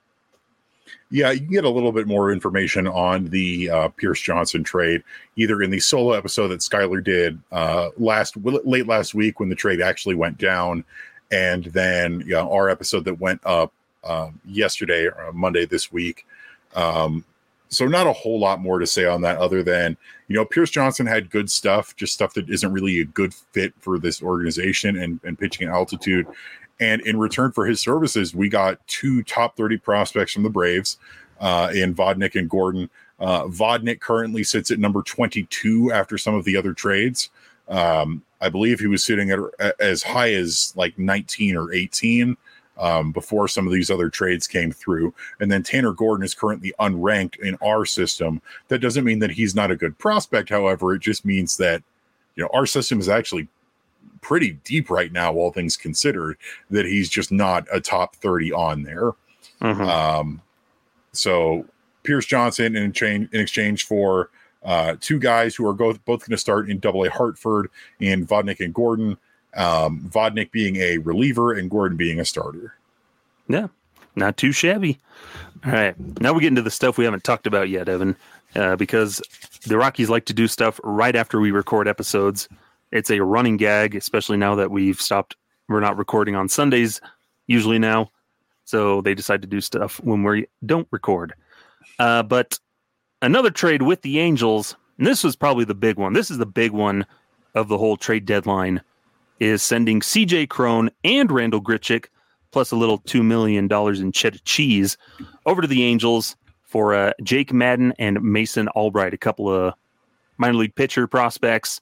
Yeah, 1.10 1.32
you 1.32 1.40
can 1.40 1.50
get 1.52 1.66
a 1.66 1.70
little 1.70 1.92
bit 1.92 2.08
more 2.08 2.32
information 2.32 2.88
on 2.88 3.26
the 3.26 3.70
uh, 3.70 3.88
Pierce 3.90 4.22
Johnson 4.22 4.64
trade 4.64 5.04
either 5.36 5.62
in 5.62 5.70
the 5.70 5.80
solo 5.80 6.14
episode 6.14 6.50
that 6.50 6.62
Skyler 6.62 7.04
did 7.04 7.40
uh, 7.52 7.90
last 7.98 8.36
late 8.38 8.88
last 8.88 9.14
week 9.14 9.40
when 9.40 9.50
the 9.50 9.56
trade 9.56 9.82
actually 9.82 10.16
went 10.16 10.38
down, 10.38 10.84
and 11.32 11.66
then 11.66 12.22
you 12.22 12.34
know, 12.34 12.52
our 12.52 12.70
episode 12.70 13.06
that 13.06 13.20
went 13.20 13.42
up 13.46 13.74
uh, 14.04 14.30
yesterday 14.46 15.06
or 15.06 15.28
uh, 15.28 15.32
Monday 15.34 15.66
this 15.66 15.92
week. 15.92 16.26
Um, 16.76 17.26
so 17.72 17.88
not 17.88 18.06
a 18.06 18.14
whole 18.14 18.40
lot 18.40 18.60
more 18.60 18.80
to 18.80 18.86
say 18.86 19.06
on 19.06 19.22
that 19.22 19.38
other 19.38 19.64
than 19.64 19.98
you 20.28 20.36
know 20.36 20.46
Pierce 20.46 20.70
Johnson 20.70 21.06
had 21.06 21.30
good 21.30 21.50
stuff, 21.50 21.96
just 21.96 22.14
stuff 22.14 22.34
that 22.34 22.50
isn't 22.50 22.72
really 22.72 23.00
a 23.00 23.06
good 23.06 23.34
fit 23.34 23.74
for 23.80 23.98
this 23.98 24.22
organization 24.22 24.98
and, 24.98 25.20
and 25.24 25.40
pitching 25.40 25.68
at 25.68 25.74
altitude. 25.74 26.28
And 26.82 27.02
in 27.02 27.18
return 27.18 27.52
for 27.52 27.66
his 27.66 27.80
services, 27.80 28.36
we 28.36 28.50
got 28.50 28.86
two 28.88 29.24
top 29.24 29.56
30 29.56 29.78
prospects 29.78 30.34
from 30.34 30.44
the 30.44 30.50
Braves 30.50 30.98
uh, 31.40 31.72
in 31.74 31.96
Vodnik 31.96 32.36
and 32.36 32.50
Gordon. 32.50 32.90
Uh, 33.20 33.44
Vodnik 33.46 34.00
currently 34.00 34.44
sits 34.44 34.72
at 34.72 34.80
number 34.80 35.04
22 35.04 35.92
after 35.92 36.18
some 36.18 36.34
of 36.34 36.44
the 36.44 36.58
other 36.58 36.74
trades. 36.74 37.30
Um, 37.70 38.24
I 38.42 38.50
believe 38.50 38.80
he 38.80 38.88
was 38.88 39.04
sitting 39.04 39.30
at 39.30 39.40
as 39.80 40.02
high 40.02 40.34
as 40.34 40.74
like 40.76 40.98
19 40.98 41.56
or 41.56 41.72
18 41.72 42.36
um, 42.80 43.12
before 43.12 43.48
some 43.48 43.68
of 43.68 43.74
these 43.74 43.92
other 43.92 44.10
trades 44.10 44.48
came 44.48 44.72
through. 44.72 45.14
And 45.40 45.52
then 45.52 45.62
Tanner 45.62 45.94
Gordon 45.94 46.26
is 46.26 46.34
currently 46.34 46.74
unranked 46.80 47.40
in 47.40 47.56
our 47.64 47.86
system. 47.86 48.42
That 48.70 48.80
doesn't 48.80 49.06
mean 49.06 49.20
that 49.20 49.30
he's 49.30 49.54
not 49.54 49.70
a 49.70 49.76
good 49.76 49.98
prospect. 50.00 50.50
However, 50.50 50.96
it 50.96 51.02
just 51.02 51.24
means 51.24 51.58
that 51.58 51.84
you 52.36 52.44
know 52.44 52.50
our 52.54 52.66
system 52.66 53.00
is 53.00 53.08
actually 53.08 53.48
pretty 54.22 54.52
deep 54.64 54.90
right 54.90 55.12
now, 55.12 55.34
all 55.34 55.52
things 55.52 55.76
considered, 55.76 56.38
that 56.70 56.86
he's 56.86 57.10
just 57.10 57.32
not 57.32 57.68
a 57.72 57.82
top 57.82 58.16
30 58.16 58.54
on 58.54 58.84
there. 58.84 59.12
Mm-hmm. 59.62 59.82
Um, 59.82 60.42
so 61.12 61.66
Pierce 62.04 62.26
Johnson 62.26 62.76
in 62.76 62.90
exchange, 62.90 63.30
in 63.34 63.42
exchange 63.42 63.86
for 63.86 64.30
uh, 64.64 64.96
two 65.00 65.20
guys 65.20 65.56
who 65.56 65.68
are 65.68 65.74
both, 65.74 66.04
both 66.06 66.22
going 66.22 66.32
to 66.32 66.38
start 66.38 66.70
in 66.70 66.80
double 66.80 67.04
A 67.04 67.10
Hartford 67.10 67.70
in 68.00 68.26
Vodnik 68.26 68.60
and 68.60 68.74
Gordon. 68.74 69.18
Um, 69.56 70.10
Vodnik 70.14 70.52
being 70.52 70.78
a 70.78 71.00
reliever 71.00 71.54
and 71.54 71.70
Gordon 71.70 71.98
being 71.98 72.20
a 72.20 72.26
starter. 72.26 72.76
Yeah, 73.48 73.68
not 74.16 74.38
too 74.38 74.52
shabby. 74.52 74.98
All 75.66 75.72
right. 75.72 76.00
Now 76.22 76.34
we 76.34 76.42
get 76.42 76.48
into 76.48 76.62
the 76.62 76.72
stuff 76.72 76.98
we 76.98 77.06
haven't 77.06 77.24
talked 77.24 77.46
about 77.46 77.70
yet, 77.70 77.90
Evan, 77.90 78.16
uh, 78.56 78.76
because 78.78 79.22
the 79.68 79.78
Rockies 79.78 80.10
like 80.10 80.26
to 80.26 80.34
do 80.34 80.48
stuff 80.48 80.80
right 80.84 81.16
after 81.16 81.40
we 81.40 81.52
record 81.52 81.88
episodes 81.88 82.48
it's 82.92 83.10
a 83.10 83.24
running 83.24 83.58
gag, 83.58 83.96
especially 83.96 84.38
now 84.38 84.56
that 84.56 84.72
we've 84.72 85.00
stopped. 85.00 85.36
We're 85.68 85.80
not 85.80 85.98
recording 85.98 86.36
on 86.36 86.50
Sundays 86.50 87.00
usually 87.48 87.80
now, 87.80 88.12
so 88.66 89.02
they 89.02 89.14
decide 89.14 89.42
to 89.42 89.48
do 89.48 89.62
stuff 89.62 90.00
when 90.04 90.24
we 90.24 90.48
don't 90.66 90.88
record. 90.92 91.34
Uh, 92.00 92.24
but 92.24 92.60
another 93.22 93.50
trade 93.50 93.82
with 93.82 94.02
the 94.02 94.20
Angels, 94.20 94.76
and 94.98 95.08
this 95.08 95.24
was 95.24 95.36
probably 95.36 95.66
the 95.66 95.76
big 95.76 95.98
one. 95.98 96.14
This 96.14 96.30
is 96.30 96.38
the 96.38 96.46
big 96.46 96.72
one 96.72 97.06
of 97.56 97.68
the 97.68 97.78
whole 97.78 97.98
trade 97.98 98.26
deadline. 98.26 98.82
Is 99.40 99.64
sending 99.64 100.02
CJ 100.02 100.50
Cron 100.50 100.92
and 101.04 101.32
Randal 101.32 101.64
Grichuk 101.64 102.06
plus 102.52 102.72
a 102.72 102.76
little 102.76 103.00
two 103.00 103.24
million 103.24 103.68
dollars 103.68 104.00
in 104.00 104.12
cheddar 104.12 104.38
cheese 104.46 104.98
over 105.48 105.64
to 105.64 105.68
the 105.68 105.84
Angels 105.84 106.36
for 106.62 106.94
uh, 106.94 107.14
Jake 107.24 107.52
Madden 107.52 107.92
and 107.98 108.22
Mason 108.22 108.68
Albright, 108.70 109.16
a 109.16 109.18
couple 109.18 109.50
of 109.50 109.74
minor 110.38 110.54
league 110.54 110.76
pitcher 110.76 111.08
prospects 111.08 111.82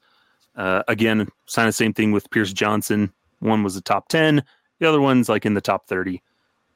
uh, 0.56 0.84
again, 0.88 1.28
kind 1.54 1.68
of 1.68 1.76
same 1.76 1.94
thing 1.94 2.12
with 2.12 2.30
Pierce 2.32 2.54
Johnson. 2.54 3.12
One 3.40 3.64
was 3.64 3.76
the 3.76 3.82
top 3.82 4.10
10, 4.10 4.44
the 4.80 4.88
other 4.88 5.02
one's 5.02 5.30
like 5.30 5.46
in 5.46 5.54
the 5.54 5.62
top 5.62 5.88
30 5.88 6.22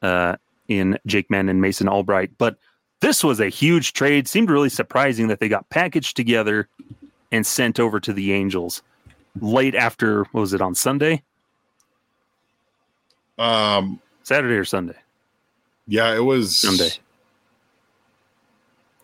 uh, 0.02 0.36
in 0.68 0.98
Jake 1.06 1.30
Mann 1.30 1.50
and 1.50 1.62
Mason 1.62 1.88
Albright. 1.88 2.32
But 2.38 2.58
this 3.00 3.24
was 3.24 3.40
a 3.40 3.50
huge 3.50 3.94
trade. 3.94 4.28
Seemed 4.28 4.50
really 4.50 4.70
surprising 4.70 5.28
that 5.28 5.40
they 5.40 5.50
got 5.50 5.70
packaged 5.70 6.16
together 6.16 6.68
and 7.32 7.46
sent 7.46 7.80
over 7.80 8.00
to 8.00 8.14
the 8.14 8.34
Angels 8.34 8.82
late 9.42 9.76
after, 9.76 10.24
what 10.26 10.42
was 10.42 10.54
it, 10.54 10.62
on 10.62 10.76
Sunday? 10.76 11.24
Um, 13.38 14.00
Saturday 14.24 14.56
or 14.56 14.66
Sunday? 14.66 14.96
Yeah, 15.88 16.16
it 16.16 16.24
was 16.24 16.58
Sunday. 16.58 16.92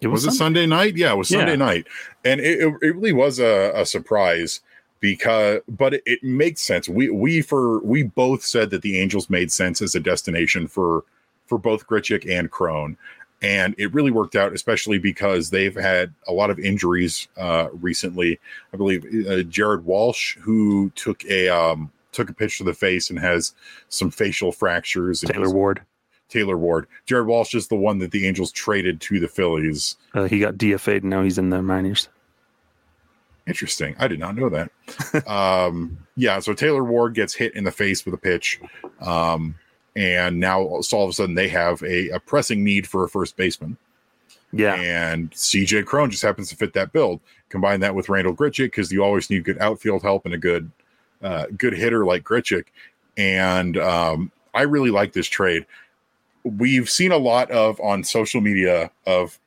It 0.01 0.07
was, 0.07 0.25
was 0.25 0.35
it 0.35 0.37
Sunday. 0.37 0.65
Night? 0.65 0.95
Yeah, 0.95 1.13
it 1.13 1.17
was 1.17 1.29
Sunday 1.29 1.51
yeah. 1.51 1.57
night, 1.57 1.87
and 2.23 2.39
it, 2.39 2.59
it 2.59 2.95
really 2.95 3.11
was 3.11 3.39
a, 3.39 3.71
a 3.75 3.85
surprise 3.85 4.61
because 4.99 5.61
but 5.67 5.95
it, 5.95 6.03
it, 6.05 6.23
makes 6.23 6.61
sense. 6.61 6.87
We 6.87 7.09
we 7.09 7.41
for 7.41 7.79
we 7.79 8.03
both 8.03 8.43
said 8.43 8.69
that 8.71 8.81
the 8.81 8.99
angels 8.99 9.29
made 9.29 9.51
sense 9.51 9.81
as 9.81 9.95
a 9.95 9.99
destination 9.99 10.67
for 10.67 11.03
for 11.47 11.57
both 11.57 11.87
Grichuk 11.87 12.29
and 12.29 12.49
Cron 12.49 12.97
and 13.41 13.73
it 13.77 13.93
really 13.93 14.11
worked 14.11 14.35
out 14.35 14.53
especially 14.53 14.99
because 14.99 15.49
they've 15.49 15.75
had 15.75 16.13
a 16.27 16.33
lot 16.33 16.49
of 16.49 16.59
injuries 16.59 17.27
uh 17.37 17.67
recently. 17.73 18.39
I 18.73 18.77
believe 18.77 19.05
uh, 19.27 19.43
jared 19.43 19.85
walsh 19.85 20.37
who 20.37 20.91
took 20.95 21.23
a 21.25 21.49
um 21.49 21.91
took 22.11 22.29
a 22.29 22.33
pitch 22.33 22.57
to 22.57 22.63
the 22.63 22.73
face 22.73 23.09
and 23.09 23.19
has 23.19 23.53
some 23.89 24.11
facial 24.11 24.51
fractures 24.51 25.21
taylor 25.21 25.49
ward 25.49 25.81
taylor 26.29 26.57
ward 26.57 26.87
jared 27.05 27.27
walsh 27.27 27.53
is 27.53 27.67
the 27.67 27.75
one 27.75 27.99
that 27.99 28.11
the 28.11 28.27
angels 28.27 28.51
traded 28.51 29.01
to 29.01 29.19
the 29.19 29.27
phillies 29.27 29.97
uh, 30.13 30.23
he 30.23 30.39
got 30.39 30.55
dfa'd 30.55 31.01
and 31.01 31.09
now 31.09 31.23
he's 31.23 31.37
in 31.37 31.49
the 31.49 31.61
minors 31.61 32.09
Interesting. 33.49 33.95
I 33.97 34.07
did 34.07 34.19
not 34.19 34.35
know 34.35 34.49
that. 34.49 35.27
um, 35.27 35.97
yeah, 36.15 36.37
so 36.37 36.53
Taylor 36.53 36.83
Ward 36.83 37.15
gets 37.15 37.33
hit 37.33 37.55
in 37.55 37.63
the 37.63 37.71
face 37.71 38.05
with 38.05 38.13
a 38.13 38.17
pitch. 38.17 38.61
Um, 39.01 39.55
and 39.95 40.39
now 40.39 40.81
so 40.81 40.97
all 40.97 41.03
of 41.05 41.09
a 41.09 41.13
sudden 41.13 41.33
they 41.33 41.47
have 41.49 41.81
a, 41.81 42.09
a 42.09 42.19
pressing 42.19 42.63
need 42.63 42.85
for 42.87 43.03
a 43.03 43.09
first 43.09 43.35
baseman. 43.35 43.75
Yeah. 44.51 44.75
And 44.75 45.31
CJ 45.31 45.85
Cron 45.85 46.11
just 46.11 46.21
happens 46.21 46.49
to 46.49 46.55
fit 46.55 46.73
that 46.73 46.93
build. 46.93 47.21
Combine 47.49 47.79
that 47.79 47.95
with 47.95 48.07
Randal 48.07 48.35
Grichuk 48.35 48.65
because 48.65 48.91
you 48.91 49.03
always 49.03 49.31
need 49.31 49.43
good 49.43 49.59
outfield 49.59 50.03
help 50.03 50.25
and 50.25 50.33
a 50.35 50.37
good 50.37 50.71
uh, 51.23 51.47
good 51.57 51.73
hitter 51.73 52.05
like 52.05 52.23
Grichuk. 52.23 52.65
And 53.17 53.77
um, 53.77 54.31
I 54.53 54.61
really 54.61 54.91
like 54.91 55.13
this 55.13 55.27
trade. 55.27 55.65
We've 56.43 56.89
seen 56.89 57.11
a 57.11 57.17
lot 57.17 57.51
of 57.51 57.79
on 57.81 58.03
social 58.03 58.41
media 58.41 58.91
of 59.05 59.39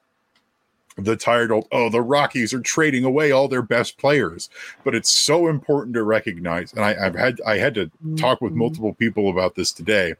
the 0.96 1.16
tired 1.16 1.50
old 1.50 1.66
oh 1.72 1.88
the 1.88 2.02
rockies 2.02 2.52
are 2.52 2.60
trading 2.60 3.04
away 3.04 3.30
all 3.30 3.48
their 3.48 3.62
best 3.62 3.96
players 3.96 4.50
but 4.84 4.94
it's 4.94 5.10
so 5.10 5.48
important 5.48 5.94
to 5.94 6.02
recognize 6.02 6.72
and 6.74 6.84
I, 6.84 6.94
have 6.94 7.14
had 7.14 7.40
i 7.46 7.56
had 7.56 7.74
to 7.74 7.90
talk 8.16 8.40
with 8.40 8.52
mm-hmm. 8.52 8.58
multiple 8.58 8.94
people 8.94 9.30
about 9.30 9.54
this 9.54 9.72
today 9.72 10.14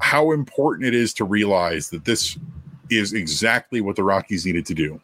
how 0.00 0.32
important 0.32 0.86
it 0.86 0.94
is 0.94 1.14
to 1.14 1.24
realize 1.24 1.88
that 1.90 2.04
this 2.04 2.38
is 2.90 3.14
exactly 3.14 3.80
what 3.80 3.96
the 3.96 4.04
rockies 4.04 4.44
needed 4.44 4.66
to 4.66 4.74
do 4.74 5.00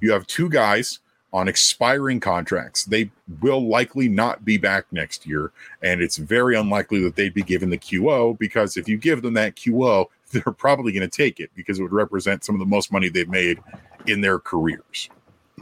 you 0.00 0.10
have 0.10 0.26
two 0.26 0.48
guys 0.48 0.98
on 1.34 1.48
expiring 1.48 2.20
contracts 2.20 2.84
they 2.84 3.10
will 3.42 3.68
likely 3.68 4.08
not 4.08 4.44
be 4.44 4.56
back 4.56 4.86
next 4.92 5.26
year 5.26 5.50
and 5.82 6.00
it's 6.00 6.16
very 6.16 6.56
unlikely 6.56 7.02
that 7.02 7.16
they'd 7.16 7.34
be 7.34 7.42
given 7.42 7.68
the 7.68 7.76
qo 7.76 8.38
because 8.38 8.76
if 8.78 8.88
you 8.88 8.96
give 8.96 9.20
them 9.20 9.34
that 9.34 9.56
qo 9.56 10.06
they're 10.32 10.52
probably 10.52 10.92
going 10.92 11.08
to 11.08 11.16
take 11.16 11.40
it 11.40 11.50
because 11.54 11.78
it 11.78 11.82
would 11.82 11.92
represent 11.92 12.44
some 12.44 12.54
of 12.54 12.58
the 12.58 12.66
most 12.66 12.92
money 12.92 13.08
they've 13.08 13.28
made 13.28 13.60
in 14.06 14.20
their 14.20 14.38
careers. 14.38 15.08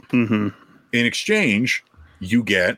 Mm-hmm. 0.09 0.49
In 0.93 1.05
exchange, 1.05 1.83
you 2.19 2.43
get 2.43 2.77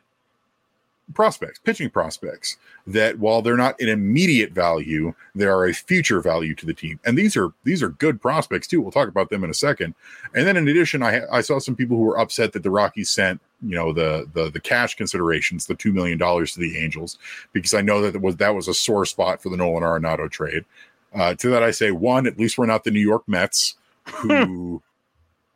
prospects, 1.13 1.59
pitching 1.59 1.89
prospects 1.89 2.57
that 2.87 3.19
while 3.19 3.41
they're 3.41 3.57
not 3.57 3.79
an 3.79 3.89
immediate 3.89 4.51
value, 4.51 5.13
they 5.35 5.45
are 5.45 5.65
a 5.65 5.73
future 5.73 6.21
value 6.21 6.55
to 6.55 6.65
the 6.65 6.73
team. 6.73 6.99
And 7.05 7.17
these 7.17 7.37
are 7.37 7.53
these 7.63 7.83
are 7.83 7.89
good 7.89 8.21
prospects 8.21 8.67
too. 8.67 8.81
We'll 8.81 8.91
talk 8.91 9.07
about 9.07 9.29
them 9.29 9.43
in 9.43 9.49
a 9.49 9.55
second. 9.55 9.93
And 10.33 10.47
then 10.47 10.57
in 10.57 10.67
addition, 10.67 11.03
I 11.03 11.21
I 11.31 11.41
saw 11.41 11.59
some 11.59 11.75
people 11.75 11.97
who 11.97 12.03
were 12.03 12.19
upset 12.19 12.53
that 12.53 12.63
the 12.63 12.71
Rockies 12.71 13.09
sent 13.09 13.39
you 13.61 13.75
know 13.75 13.93
the 13.93 14.29
the 14.33 14.49
the 14.49 14.59
cash 14.59 14.95
considerations, 14.95 15.65
the 15.65 15.75
two 15.75 15.93
million 15.93 16.17
dollars 16.17 16.53
to 16.53 16.59
the 16.59 16.77
Angels, 16.77 17.17
because 17.53 17.73
I 17.73 17.81
know 17.81 18.01
that 18.01 18.19
was 18.19 18.37
that 18.37 18.55
was 18.55 18.67
a 18.67 18.73
sore 18.73 19.05
spot 19.05 19.41
for 19.41 19.49
the 19.49 19.57
Nolan 19.57 19.83
Arenado 19.83 20.29
trade. 20.29 20.65
Uh, 21.13 21.33
to 21.35 21.49
that, 21.49 21.63
I 21.63 21.71
say 21.71 21.91
one, 21.91 22.27
at 22.27 22.37
least 22.37 22.57
we're 22.57 22.65
not 22.65 22.83
the 22.83 22.91
New 22.91 22.99
York 22.99 23.23
Mets, 23.27 23.75
who 24.03 24.81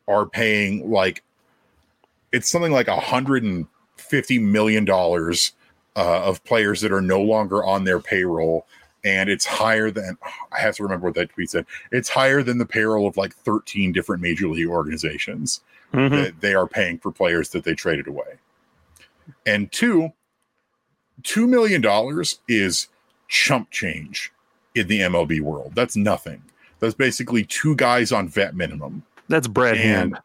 are 0.08 0.26
paying 0.26 0.90
like 0.90 1.24
it's 2.32 2.50
something 2.50 2.72
like 2.72 2.88
a 2.88 3.00
hundred 3.00 3.44
and 3.44 3.68
fifty 4.10 4.40
million 4.40 4.86
dollars 4.86 5.54
uh, 5.96 6.22
of 6.24 6.44
players 6.44 6.82
that 6.82 6.92
are 6.92 7.02
no 7.02 7.22
longer 7.22 7.64
on 7.64 7.84
their 7.84 8.00
payroll, 8.00 8.66
and 9.04 9.30
it's 9.30 9.46
higher 9.46 9.92
than 9.92 10.18
I 10.52 10.60
have 10.60 10.76
to 10.78 10.84
remember 10.84 11.08
what 11.08 11.16
that 11.16 11.30
tweet 11.32 11.50
said. 11.50 11.66
It's 11.92 12.10
higher 12.10 12.44
than 12.44 12.58
the 12.58 12.66
payroll 12.66 13.08
of 13.08 13.18
like 13.18 13.34
thirteen 13.36 13.92
different 13.92 14.22
major 14.22 14.48
league 14.48 14.68
organizations 14.68 15.62
Mhm. 15.94 16.12
that 16.12 16.42
they 16.42 16.54
are 16.54 16.68
paying 16.68 17.00
for 17.00 17.12
players 17.12 17.50
that 17.50 17.64
they 17.64 17.74
traded 17.74 18.08
away. 18.08 18.38
And 19.46 19.72
two, 19.72 20.10
two 21.24 21.48
million 21.48 21.82
dollars 21.82 22.40
is 22.48 22.88
chump 23.28 23.72
change 23.72 24.32
in 24.76 24.88
the 24.88 25.00
MLB 25.02 25.42
world. 25.42 25.74
That's 25.76 25.96
nothing. 25.96 26.44
That's 26.80 26.94
basically 26.94 27.44
two 27.44 27.76
guys 27.76 28.12
on 28.12 28.28
vet 28.28 28.56
minimum. 28.56 29.04
That's 29.28 29.48
bread 29.48 29.78
And 29.78 30.16
Hand. 30.16 30.20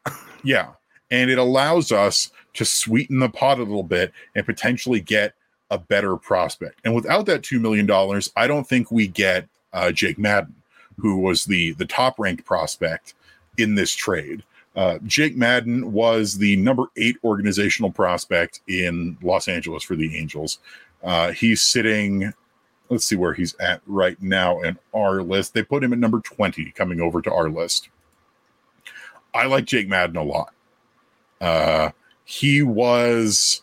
yeah, 0.44 0.68
and 1.10 1.30
it 1.30 1.38
allows 1.38 1.90
us 1.92 2.30
to 2.54 2.64
sweeten 2.64 3.18
the 3.18 3.28
pot 3.28 3.58
a 3.58 3.62
little 3.62 3.82
bit 3.82 4.12
and 4.34 4.46
potentially 4.46 5.00
get 5.00 5.34
a 5.70 5.78
better 5.78 6.16
prospect. 6.16 6.80
And 6.84 6.94
without 6.94 7.26
that 7.26 7.42
two 7.42 7.60
million 7.60 7.86
dollars, 7.86 8.32
I 8.36 8.46
don't 8.46 8.66
think 8.66 8.90
we 8.90 9.08
get 9.08 9.48
uh, 9.72 9.92
Jake 9.92 10.18
Madden, 10.18 10.54
who 10.98 11.18
was 11.18 11.44
the 11.44 11.72
the 11.72 11.86
top 11.86 12.18
ranked 12.18 12.44
prospect 12.44 13.14
in 13.58 13.74
this 13.74 13.92
trade. 13.92 14.42
Uh, 14.76 14.98
Jake 15.06 15.36
Madden 15.36 15.92
was 15.92 16.36
the 16.36 16.56
number 16.56 16.84
eight 16.96 17.16
organizational 17.22 17.92
prospect 17.92 18.60
in 18.66 19.16
Los 19.22 19.46
Angeles 19.46 19.84
for 19.84 19.94
the 19.94 20.16
Angels. 20.16 20.58
Uh, 21.02 21.30
he's 21.30 21.62
sitting. 21.62 22.32
Let's 22.88 23.06
see 23.06 23.16
where 23.16 23.34
he's 23.34 23.54
at 23.60 23.80
right 23.86 24.20
now 24.20 24.60
in 24.60 24.78
our 24.94 25.22
list. 25.22 25.54
They 25.54 25.62
put 25.62 25.82
him 25.82 25.92
at 25.92 25.98
number 25.98 26.20
20 26.20 26.70
coming 26.72 27.00
over 27.00 27.22
to 27.22 27.32
our 27.32 27.48
list. 27.48 27.88
I 29.32 29.46
like 29.46 29.64
Jake 29.64 29.88
Madden 29.88 30.16
a 30.16 30.22
lot. 30.22 30.52
Uh, 31.40 31.90
he 32.24 32.62
was, 32.62 33.62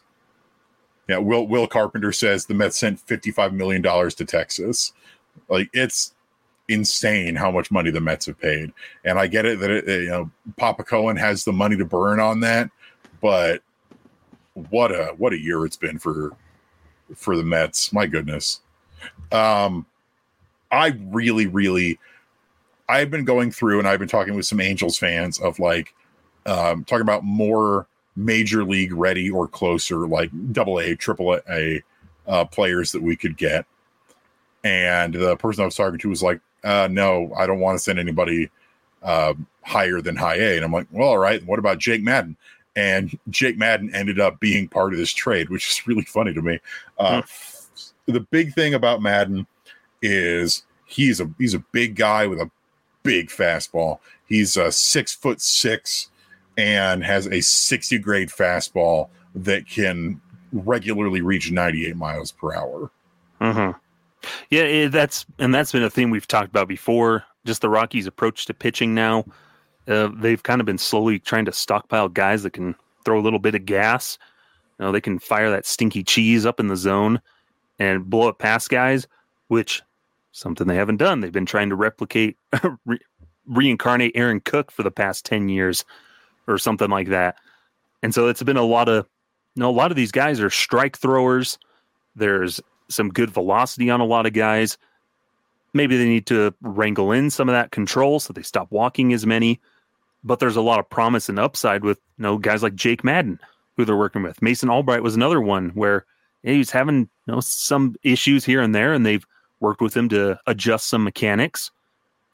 yeah. 1.07 1.17
Will 1.17 1.47
Will 1.47 1.67
Carpenter 1.67 2.11
says 2.11 2.45
the 2.45 2.53
Mets 2.53 2.77
sent 2.77 2.99
fifty 2.99 3.31
five 3.31 3.53
million 3.53 3.81
dollars 3.81 4.15
to 4.15 4.25
Texas. 4.25 4.93
Like 5.49 5.69
it's 5.73 6.13
insane 6.67 7.35
how 7.35 7.51
much 7.51 7.71
money 7.71 7.91
the 7.91 8.01
Mets 8.01 8.27
have 8.27 8.39
paid, 8.39 8.71
and 9.03 9.19
I 9.19 9.27
get 9.27 9.45
it 9.45 9.59
that 9.59 9.71
it, 9.71 9.87
you 9.87 10.09
know 10.09 10.31
Papa 10.57 10.83
Cohen 10.83 11.17
has 11.17 11.43
the 11.43 11.53
money 11.53 11.75
to 11.77 11.85
burn 11.85 12.19
on 12.19 12.39
that, 12.41 12.69
but 13.19 13.61
what 14.69 14.91
a 14.91 15.13
what 15.17 15.33
a 15.33 15.39
year 15.39 15.65
it's 15.65 15.77
been 15.77 15.97
for 15.97 16.31
for 17.15 17.35
the 17.35 17.43
Mets. 17.43 17.91
My 17.91 18.05
goodness. 18.05 18.61
Um, 19.31 19.85
I 20.71 20.97
really, 21.09 21.47
really, 21.47 21.99
I've 22.87 23.09
been 23.09 23.25
going 23.25 23.51
through 23.51 23.79
and 23.79 23.87
I've 23.87 23.99
been 23.99 24.07
talking 24.07 24.35
with 24.35 24.45
some 24.45 24.61
Angels 24.61 24.97
fans 24.97 25.39
of 25.39 25.59
like 25.59 25.93
um, 26.45 26.83
talking 26.85 27.01
about 27.01 27.23
more 27.23 27.87
major 28.15 28.63
league 28.63 28.93
ready 28.93 29.29
or 29.29 29.47
closer, 29.47 30.07
like 30.07 30.29
double 30.51 30.79
A, 30.79 30.95
triple 30.95 31.39
A 31.49 31.81
uh, 32.27 32.45
players 32.45 32.91
that 32.91 33.01
we 33.01 33.15
could 33.15 33.37
get. 33.37 33.65
And 34.63 35.13
the 35.13 35.35
person 35.37 35.61
I 35.61 35.65
was 35.65 35.75
talking 35.75 35.99
to 35.99 36.09
was 36.09 36.21
like, 36.21 36.39
uh, 36.63 36.87
no, 36.91 37.33
I 37.35 37.47
don't 37.47 37.59
want 37.59 37.77
to 37.77 37.83
send 37.83 37.99
anybody 37.99 38.51
uh, 39.01 39.33
higher 39.63 40.01
than 40.01 40.15
high 40.15 40.35
A. 40.35 40.55
And 40.55 40.65
I'm 40.65 40.71
like, 40.71 40.87
well, 40.91 41.09
all 41.09 41.17
right. 41.17 41.43
What 41.45 41.59
about 41.59 41.79
Jake 41.79 42.03
Madden? 42.03 42.37
And 42.75 43.17
Jake 43.29 43.57
Madden 43.57 43.93
ended 43.95 44.19
up 44.19 44.39
being 44.39 44.67
part 44.67 44.93
of 44.93 44.99
this 44.99 45.11
trade, 45.11 45.49
which 45.49 45.69
is 45.69 45.87
really 45.87 46.03
funny 46.03 46.33
to 46.33 46.41
me. 46.41 46.59
Uh, 46.99 47.21
The 48.07 48.19
big 48.19 48.53
thing 48.53 48.73
about 48.73 49.01
Madden 49.01 49.47
is 50.01 50.63
he's 50.85 51.21
a 51.21 51.29
he's 51.37 51.53
a 51.53 51.63
big 51.71 51.95
guy 51.95 52.27
with 52.27 52.39
a 52.41 52.49
big 53.03 53.29
fastball. 53.29 53.99
He's 54.25 54.57
a 54.57 54.71
six 54.71 55.13
foot 55.13 55.41
six 55.41 56.09
and 56.57 57.03
has 57.03 57.27
a 57.27 57.41
60 57.41 57.97
grade 57.99 58.29
fastball 58.29 59.09
that 59.35 59.67
can 59.67 60.19
regularly 60.51 61.21
reach 61.21 61.51
98 61.51 61.95
miles 61.95 62.31
per 62.31 62.53
hour. 62.53 62.91
hmm 63.39 63.71
Yeah, 64.49 64.63
it, 64.63 64.89
that's 64.89 65.25
and 65.39 65.53
that's 65.55 65.71
been 65.71 65.83
a 65.83 65.89
theme 65.89 66.09
we've 66.09 66.27
talked 66.27 66.49
about 66.49 66.67
before. 66.67 67.23
Just 67.45 67.61
the 67.61 67.69
Rockies' 67.69 68.05
approach 68.07 68.45
to 68.45 68.53
pitching 68.53 68.93
now. 68.93 69.25
Uh, 69.87 70.09
they've 70.15 70.43
kind 70.43 70.61
of 70.61 70.65
been 70.65 70.77
slowly 70.77 71.17
trying 71.19 71.45
to 71.45 71.51
stockpile 71.51 72.07
guys 72.07 72.43
that 72.43 72.53
can 72.53 72.75
throw 73.03 73.19
a 73.19 73.23
little 73.23 73.39
bit 73.39 73.55
of 73.55 73.65
gas. 73.65 74.19
You 74.79 74.85
know, 74.85 74.91
they 74.91 75.01
can 75.01 75.17
fire 75.19 75.49
that 75.49 75.65
stinky 75.65 76.03
cheese 76.03 76.45
up 76.45 76.59
in 76.59 76.67
the 76.67 76.77
zone 76.77 77.19
and 77.79 78.07
blow 78.09 78.29
up 78.29 78.37
past 78.37 78.69
guys, 78.69 79.07
which 79.47 79.81
something 80.33 80.67
they 80.67 80.75
haven't 80.75 80.97
done. 80.97 81.21
They've 81.21 81.31
been 81.31 81.45
trying 81.47 81.69
to 81.69 81.75
replicate, 81.75 82.37
re- 82.85 82.99
reincarnate 83.47 84.11
Aaron 84.13 84.39
Cook 84.39 84.71
for 84.71 84.83
the 84.83 84.91
past 84.91 85.25
ten 85.25 85.49
years, 85.49 85.83
or 86.51 86.57
something 86.57 86.89
like 86.89 87.09
that. 87.09 87.35
And 88.03 88.13
so 88.13 88.27
it's 88.27 88.43
been 88.43 88.57
a 88.57 88.63
lot 88.63 88.89
of, 88.89 89.07
you 89.55 89.61
know, 89.61 89.69
a 89.69 89.71
lot 89.71 89.91
of 89.91 89.97
these 89.97 90.11
guys 90.11 90.39
are 90.39 90.49
strike 90.49 90.97
throwers. 90.97 91.57
There's 92.15 92.59
some 92.89 93.09
good 93.09 93.29
velocity 93.29 93.89
on 93.89 94.01
a 94.01 94.05
lot 94.05 94.25
of 94.25 94.33
guys. 94.33 94.77
Maybe 95.73 95.97
they 95.97 96.07
need 96.07 96.25
to 96.27 96.53
wrangle 96.61 97.11
in 97.11 97.29
some 97.29 97.47
of 97.47 97.53
that 97.53 97.71
control 97.71 98.19
so 98.19 98.33
they 98.33 98.41
stop 98.41 98.67
walking 98.71 99.13
as 99.13 99.25
many. 99.25 99.59
But 100.23 100.39
there's 100.39 100.55
a 100.57 100.61
lot 100.61 100.79
of 100.79 100.89
promise 100.89 101.29
and 101.29 101.39
upside 101.39 101.83
with 101.83 101.99
you 102.17 102.23
know 102.23 102.37
guys 102.37 102.61
like 102.61 102.75
Jake 102.75 103.03
Madden, 103.03 103.39
who 103.75 103.85
they're 103.85 103.97
working 103.97 104.21
with. 104.21 104.41
Mason 104.41 104.69
Albright 104.69 105.01
was 105.01 105.15
another 105.15 105.41
one 105.41 105.69
where 105.69 106.05
yeah, 106.43 106.53
he's 106.53 106.69
having 106.69 107.09
you 107.25 107.33
know 107.33 107.39
some 107.39 107.95
issues 108.03 108.45
here 108.45 108.61
and 108.61 108.75
there, 108.75 108.93
and 108.93 109.05
they've 109.05 109.25
worked 109.59 109.81
with 109.81 109.95
him 109.95 110.09
to 110.09 110.37
adjust 110.45 110.89
some 110.89 111.03
mechanics. 111.03 111.71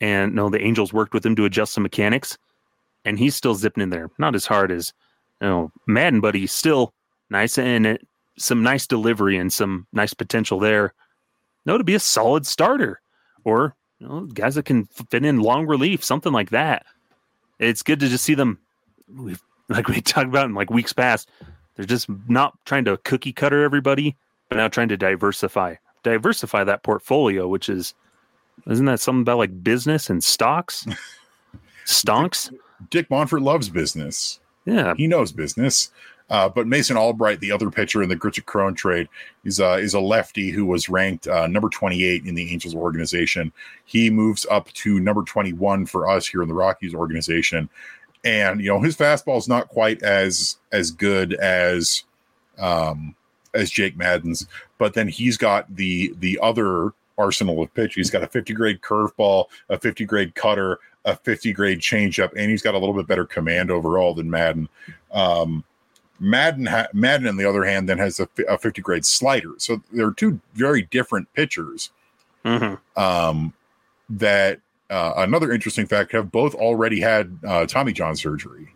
And 0.01 0.36
no, 0.36 0.49
the 0.49 0.62
Angels 0.62 0.91
worked 0.91 1.13
with 1.13 1.25
him 1.25 1.36
to 1.38 1.45
adjust 1.45 1.73
some 1.73 1.84
mechanics, 1.84 2.38
and 3.08 3.17
he's 3.17 3.36
still 3.36 3.56
zipping 3.56 3.82
in 3.82 3.89
there. 3.89 4.10
Not 4.20 4.36
as 4.36 4.46
hard 4.46 4.70
as 4.70 4.93
you 5.41 5.48
know 5.48 5.72
Madden, 5.88 6.20
but 6.20 6.36
he's 6.36 6.52
still 6.52 6.93
nice 7.30 7.58
and 7.58 7.88
it 7.88 8.06
some 8.38 8.62
nice 8.62 8.86
delivery 8.86 9.38
and 9.38 9.52
some 9.52 9.88
nice 9.93 10.13
potential 10.13 10.60
there. 10.60 10.93
No, 11.65 11.78
to 11.78 11.84
be 11.84 11.96
a 11.96 12.00
solid 12.00 12.46
starter 12.46 13.02
or 13.46 13.76
you 14.00 14.08
know, 14.08 14.26
guys 14.26 14.56
that 14.56 14.65
can 14.65 14.86
fit 15.10 15.26
in 15.26 15.39
long 15.39 15.65
relief, 15.65 16.04
something 16.04 16.34
like 16.34 16.52
that. 16.52 16.86
It's 17.60 17.82
good 17.82 18.00
to 18.02 18.10
just 18.10 18.26
see 18.26 18.36
them. 18.36 18.60
We've 19.12 19.41
like 19.70 19.88
we 19.88 20.02
talked 20.02 20.28
about 20.28 20.46
in 20.46 20.54
like 20.54 20.70
weeks 20.70 20.93
past. 20.93 21.30
They're 21.76 21.86
just 21.86 22.10
not 22.28 22.58
trying 22.65 22.86
to 22.86 22.98
cookie 22.98 23.34
cutter 23.34 23.63
everybody, 23.63 24.17
but 24.50 24.58
now 24.58 24.67
trying 24.67 24.89
to 24.89 24.98
diversify, 24.98 25.76
diversify 26.04 26.65
that 26.65 26.84
portfolio, 26.84 27.48
which 27.48 27.70
is 27.70 27.93
isn't 28.67 28.86
that 28.86 29.00
something 29.00 29.22
about 29.22 29.38
like 29.38 29.63
business 29.63 30.10
and 30.10 30.22
stocks, 30.22 30.86
stonks? 31.86 32.52
Dick 32.89 33.09
Monfort 33.09 33.41
loves 33.41 33.69
business. 33.69 34.39
Yeah, 34.65 34.93
He 34.95 35.07
knows 35.07 35.31
business. 35.31 35.91
Uh, 36.29 36.49
but 36.49 36.67
Mason 36.67 36.97
Albright, 36.97 37.39
the 37.39 37.53
other 37.53 37.71
pitcher 37.71 38.03
in 38.03 38.09
the 38.09 38.15
Grichuk 38.15 38.45
Cron 38.45 38.73
trade, 38.75 39.07
is 39.45 39.61
uh, 39.61 39.77
is 39.79 39.93
a 39.93 39.99
lefty 39.99 40.49
who 40.49 40.65
was 40.65 40.89
ranked 40.89 41.27
uh, 41.27 41.47
number 41.47 41.69
28 41.69 42.25
in 42.25 42.35
the 42.35 42.51
Angels 42.51 42.75
organization. 42.75 43.51
He 43.85 44.09
moves 44.09 44.45
up 44.51 44.71
to 44.73 44.99
number 44.99 45.23
21 45.23 45.85
for 45.85 46.09
us 46.09 46.27
here 46.27 46.41
in 46.41 46.49
the 46.49 46.53
Rockies 46.53 46.93
organization, 46.93 47.69
and 48.25 48.59
you 48.59 48.67
know 48.67 48.81
his 48.81 48.97
fastball 48.97 49.37
is 49.37 49.47
not 49.47 49.69
quite 49.69 50.03
as 50.03 50.57
as 50.73 50.91
good 50.91 51.33
as 51.35 52.03
um, 52.57 53.15
as 53.53 53.71
Jake 53.71 53.95
Madden's, 53.95 54.47
but 54.77 54.93
then 54.93 55.07
he's 55.07 55.37
got 55.37 55.73
the 55.73 56.13
the 56.19 56.37
other 56.41 56.91
arsenal 57.17 57.61
of 57.61 57.73
pitch. 57.73 57.95
He's 57.95 58.11
got 58.11 58.23
a 58.23 58.27
50 58.27 58.53
grade 58.53 58.81
curveball, 58.81 59.45
a 59.69 59.79
50 59.79 60.05
grade 60.05 60.35
cutter, 60.35 60.79
a 61.08 61.15
50 61.15 61.54
grade 61.54 61.80
changeup, 61.80 62.32
and 62.38 62.52
he's 62.52 62.62
got 62.62 62.76
a 62.76 62.78
little 62.78 62.93
bit 62.93 63.08
better 63.08 63.26
command 63.26 63.72
overall 63.72 64.13
than 64.13 64.30
Madden. 64.30 64.70
Um, 65.12 65.63
Madden, 66.20 66.65
ha- 66.65 66.88
Madden, 66.93 67.28
on 67.28 67.38
the 67.38 67.46
other 67.46 67.63
hand, 67.63 67.88
then 67.89 67.98
has 67.98 68.20
a, 68.20 68.28
50 68.58 68.82
grade 68.82 69.06
slider. 69.06 69.54
So 69.58 69.82
there 69.91 70.06
are 70.08 70.13
two 70.13 70.39
very 70.54 70.84
different 70.84 71.32
pitchers. 71.34 71.91
hmm 72.46 72.76
Um, 72.96 73.54
that 74.10 74.60
uh, 74.89 75.13
another 75.17 75.52
interesting 75.52 75.86
fact 75.86 76.12
have 76.12 76.32
both 76.32 76.56
already 76.56 77.00
had 77.00 77.38
uh, 77.46 77.65
Tommy 77.65 77.93
John 77.93 78.15
surgery. 78.15 78.67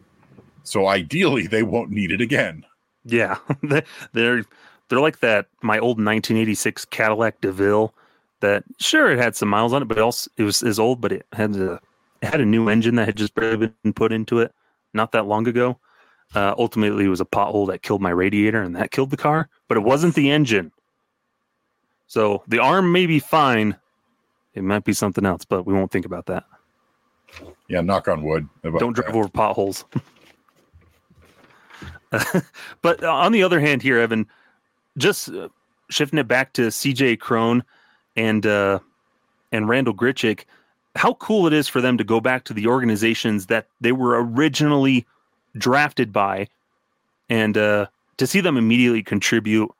So 0.63 0.87
ideally, 0.87 1.47
they 1.47 1.63
won't 1.63 1.89
need 1.91 2.11
it 2.11 2.21
again. 2.21 2.65
Yeah, 3.05 3.37
They- 3.63 3.83
they're 4.13 4.45
they're 4.89 4.99
like 4.99 5.19
that. 5.21 5.47
My 5.61 5.79
old 5.79 5.97
1986 5.97 6.85
Cadillac 6.85 7.39
DeVille. 7.41 7.93
That 8.41 8.63
sure 8.79 9.09
it 9.11 9.19
had 9.19 9.35
some 9.35 9.49
miles 9.49 9.71
on 9.71 9.81
it, 9.83 9.87
but 9.87 9.99
also 9.99 10.29
it 10.37 10.43
was 10.43 10.61
as 10.63 10.79
old, 10.79 10.99
but 10.99 11.11
it 11.11 11.25
had 11.33 11.55
a 11.55 11.73
it 11.73 11.81
had 12.21 12.41
a 12.41 12.45
new 12.45 12.69
engine 12.69 12.95
that 12.95 13.05
had 13.05 13.15
just 13.15 13.33
barely 13.35 13.73
been 13.83 13.93
put 13.93 14.11
into 14.11 14.39
it 14.39 14.53
not 14.93 15.11
that 15.11 15.25
long 15.25 15.47
ago. 15.47 15.79
Uh, 16.33 16.55
ultimately, 16.57 17.05
it 17.05 17.09
was 17.09 17.21
a 17.21 17.25
pothole 17.25 17.67
that 17.67 17.81
killed 17.81 18.01
my 18.01 18.09
radiator, 18.09 18.61
and 18.61 18.75
that 18.75 18.91
killed 18.91 19.09
the 19.09 19.17
car. 19.17 19.49
But 19.67 19.77
it 19.77 19.81
wasn't 19.81 20.15
the 20.15 20.31
engine. 20.31 20.71
So 22.07 22.43
the 22.47 22.59
arm 22.59 22.91
may 22.91 23.05
be 23.05 23.19
fine. 23.19 23.75
It 24.53 24.63
might 24.63 24.83
be 24.83 24.93
something 24.93 25.25
else, 25.25 25.45
but 25.45 25.65
we 25.65 25.73
won't 25.73 25.91
think 25.91 26.05
about 26.05 26.25
that. 26.27 26.45
Yeah, 27.67 27.81
knock 27.81 28.07
on 28.07 28.23
wood. 28.23 28.47
Don't 28.63 28.95
that. 28.95 29.03
drive 29.03 29.15
over 29.15 29.29
potholes. 29.29 29.85
but 32.81 33.03
on 33.03 33.31
the 33.31 33.43
other 33.43 33.59
hand, 33.59 33.81
here, 33.81 33.97
Evan, 33.97 34.27
just 34.97 35.29
uh, 35.29 35.47
shifting 35.89 36.19
it 36.19 36.27
back 36.27 36.53
to 36.53 36.67
CJ 36.67 37.19
Cron 37.19 37.63
and 38.15 38.45
uh, 38.45 38.79
and 39.51 39.69
Randal 39.69 39.93
Grichuk, 39.93 40.45
how 40.95 41.13
cool 41.15 41.47
it 41.47 41.53
is 41.53 41.67
for 41.67 41.81
them 41.81 41.97
to 41.97 42.03
go 42.03 42.19
back 42.19 42.43
to 42.45 42.53
the 42.53 42.67
organizations 42.67 43.47
that 43.47 43.67
they 43.79 43.91
were 43.91 44.23
originally 44.23 45.05
drafted 45.57 46.11
by 46.11 46.47
and 47.29 47.57
uh, 47.57 47.87
to 48.17 48.27
see 48.27 48.41
them 48.41 48.57
immediately 48.57 49.01
contribute 49.01 49.71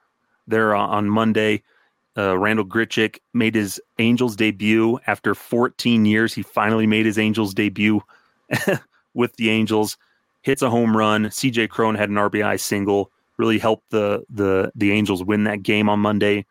there 0.48 0.74
on 0.74 1.10
Monday. 1.10 1.62
Uh, 2.18 2.38
Randal 2.38 2.66
Grichuk 2.66 3.20
made 3.34 3.56
his 3.56 3.80
Angels 4.00 4.36
debut 4.36 5.00
after 5.08 5.36
14 5.36 6.06
years. 6.06 6.34
He 6.34 6.42
finally 6.42 6.88
made 6.88 7.06
his 7.06 7.18
Angels 7.18 7.54
debut 7.54 8.02
with 9.14 9.36
the 9.36 9.50
Angels. 9.50 9.98
Hits 10.42 10.62
a 10.62 10.70
home 10.70 10.98
run. 10.98 11.26
CJ 11.26 11.70
Cron 11.70 11.96
had 11.96 12.10
an 12.10 12.16
RBI 12.16 12.60
single. 12.60 13.12
Really 13.38 13.60
helped 13.60 13.90
the 13.92 14.24
the 14.30 14.72
the 14.76 14.92
Angels 14.92 15.24
win 15.24 15.44
that 15.46 15.64
game 15.64 15.88
on 15.88 16.00
Monday. 16.00 16.46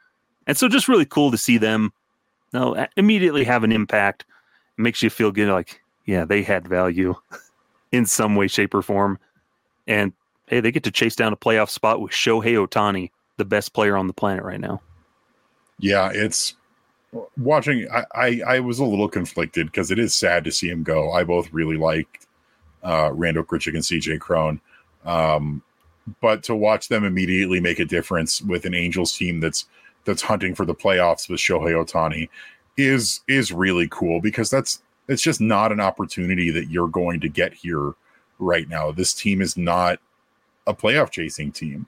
And 0.47 0.57
so 0.57 0.69
just 0.69 0.89
really 0.89 1.05
cool 1.05 1.31
to 1.31 1.39
see 1.39 1.59
them 1.59 1.93
you 2.53 2.61
know, 2.61 2.87
immediately 2.97 3.45
have 3.45 3.65
an 3.65 3.73
impact. 3.73 4.25
Makes 4.81 5.03
you 5.03 5.11
feel 5.11 5.31
good 5.31 5.49
like, 5.49 5.83
yeah, 6.07 6.25
they 6.25 6.43
had 6.43 6.67
value 6.67 7.15
in 7.93 8.07
some 8.07 8.37
way, 8.37 8.49
shape, 8.49 8.75
or 8.75 8.83
form. 8.83 9.19
And 9.87 10.13
hey, 10.47 10.61
they 10.61 10.73
get 10.73 10.85
to 10.85 10.91
chase 10.91 11.17
down 11.17 11.33
a 11.33 11.37
playoff 11.37 11.71
spot 11.71 12.01
with 12.01 12.13
Shohei 12.13 12.67
Ohtani, 12.67 13.11
the 13.37 13.45
best 13.45 13.73
player 13.73 13.97
on 13.97 14.07
the 14.07 14.13
planet 14.13 14.45
right 14.45 14.61
now. 14.61 14.81
Yeah, 15.79 16.11
it's 16.13 16.55
watching. 17.37 17.89
I 17.91 18.05
I, 18.15 18.43
I 18.47 18.61
was 18.61 18.79
a 18.79 18.85
little 18.85 19.09
conflicted 19.09 19.67
because 19.67 19.91
it 19.91 19.99
is 19.99 20.15
sad 20.15 20.45
to 20.45 20.53
see 20.53 20.69
him 20.69 20.83
go. 20.83 21.13
I 21.13 21.25
both 21.25 21.53
really 21.53 21.77
liked 21.77 22.27
uh, 22.83 23.11
Randal 23.13 23.45
Grichuk 23.45 23.75
and 23.75 23.83
CJ 23.83 24.21
Cron, 24.21 24.61
um, 25.05 25.63
but 26.21 26.43
to 26.45 26.55
watch 26.55 26.89
them 26.89 27.05
immediately 27.05 27.61
make 27.61 27.79
a 27.79 27.85
difference 27.85 28.43
with 28.43 28.65
an 28.65 28.75
Angels 28.75 29.17
team 29.17 29.41
that's 29.41 29.67
that's 30.05 30.23
hunting 30.23 30.55
for 30.55 30.65
the 30.65 30.75
playoffs 30.75 31.29
with 31.29 31.41
Shohei 31.41 31.73
Ohtani 31.73 32.29
is 32.77 33.21
is 33.29 33.53
really 33.53 33.89
cool 33.91 34.21
because 34.21 34.51
that's 34.51 34.83
it's 35.09 35.23
just 35.23 35.41
not 35.41 35.73
an 35.73 35.81
opportunity 35.81 36.51
that 36.51 36.71
you're 36.71 36.89
going 36.89 37.21
to 37.21 37.29
get 37.29 37.53
here 37.53 37.95
right 38.39 38.69
now. 38.69 38.93
This 38.93 39.13
team 39.13 39.43
is 39.43 39.57
not 39.57 39.99
a 40.67 40.75
playoff 40.75 41.11
chasing 41.11 41.53
team. 41.53 41.87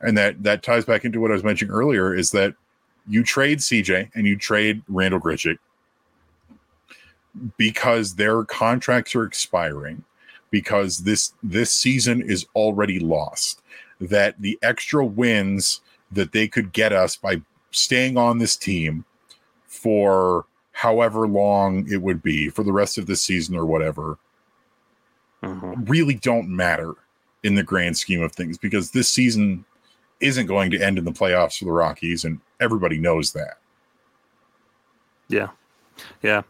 And 0.00 0.16
that 0.16 0.42
that 0.42 0.62
ties 0.62 0.84
back 0.84 1.04
into 1.04 1.20
what 1.20 1.30
I 1.30 1.34
was 1.34 1.44
mentioning 1.44 1.72
earlier 1.72 2.14
is 2.14 2.30
that 2.30 2.54
you 3.08 3.22
trade 3.22 3.58
CJ 3.58 4.10
and 4.14 4.26
you 4.26 4.36
trade 4.36 4.82
Randal 4.88 5.20
Grichuk 5.20 5.58
because 7.56 8.14
their 8.14 8.44
contracts 8.44 9.14
are 9.14 9.24
expiring 9.24 10.04
because 10.50 10.98
this 10.98 11.34
this 11.42 11.72
season 11.72 12.22
is 12.22 12.46
already 12.54 12.98
lost 12.98 13.62
that 14.00 14.40
the 14.40 14.58
extra 14.62 15.04
wins 15.04 15.80
that 16.10 16.32
they 16.32 16.48
could 16.48 16.72
get 16.72 16.92
us 16.92 17.16
by 17.16 17.40
staying 17.70 18.16
on 18.16 18.38
this 18.38 18.56
team 18.56 19.04
for 19.80 20.44
however 20.72 21.26
long 21.26 21.86
it 21.90 22.02
would 22.02 22.22
be 22.22 22.48
for 22.48 22.62
the 22.62 22.72
rest 22.72 22.98
of 22.98 23.06
the 23.06 23.16
season 23.16 23.56
or 23.56 23.66
whatever 23.66 24.18
uh-huh. 25.42 25.74
really 25.84 26.14
don't 26.14 26.48
matter 26.48 26.94
in 27.42 27.54
the 27.54 27.62
grand 27.62 27.96
scheme 27.96 28.22
of 28.22 28.32
things 28.32 28.58
because 28.58 28.90
this 28.90 29.08
season 29.08 29.64
isn't 30.20 30.46
going 30.46 30.70
to 30.70 30.78
end 30.78 30.98
in 30.98 31.04
the 31.04 31.12
playoffs 31.12 31.58
for 31.58 31.64
the 31.64 31.72
Rockies, 31.72 32.24
and 32.24 32.40
everybody 32.60 32.98
knows 32.98 33.32
that. 33.32 33.58
Yeah, 35.28 35.48
yeah, 36.22 36.42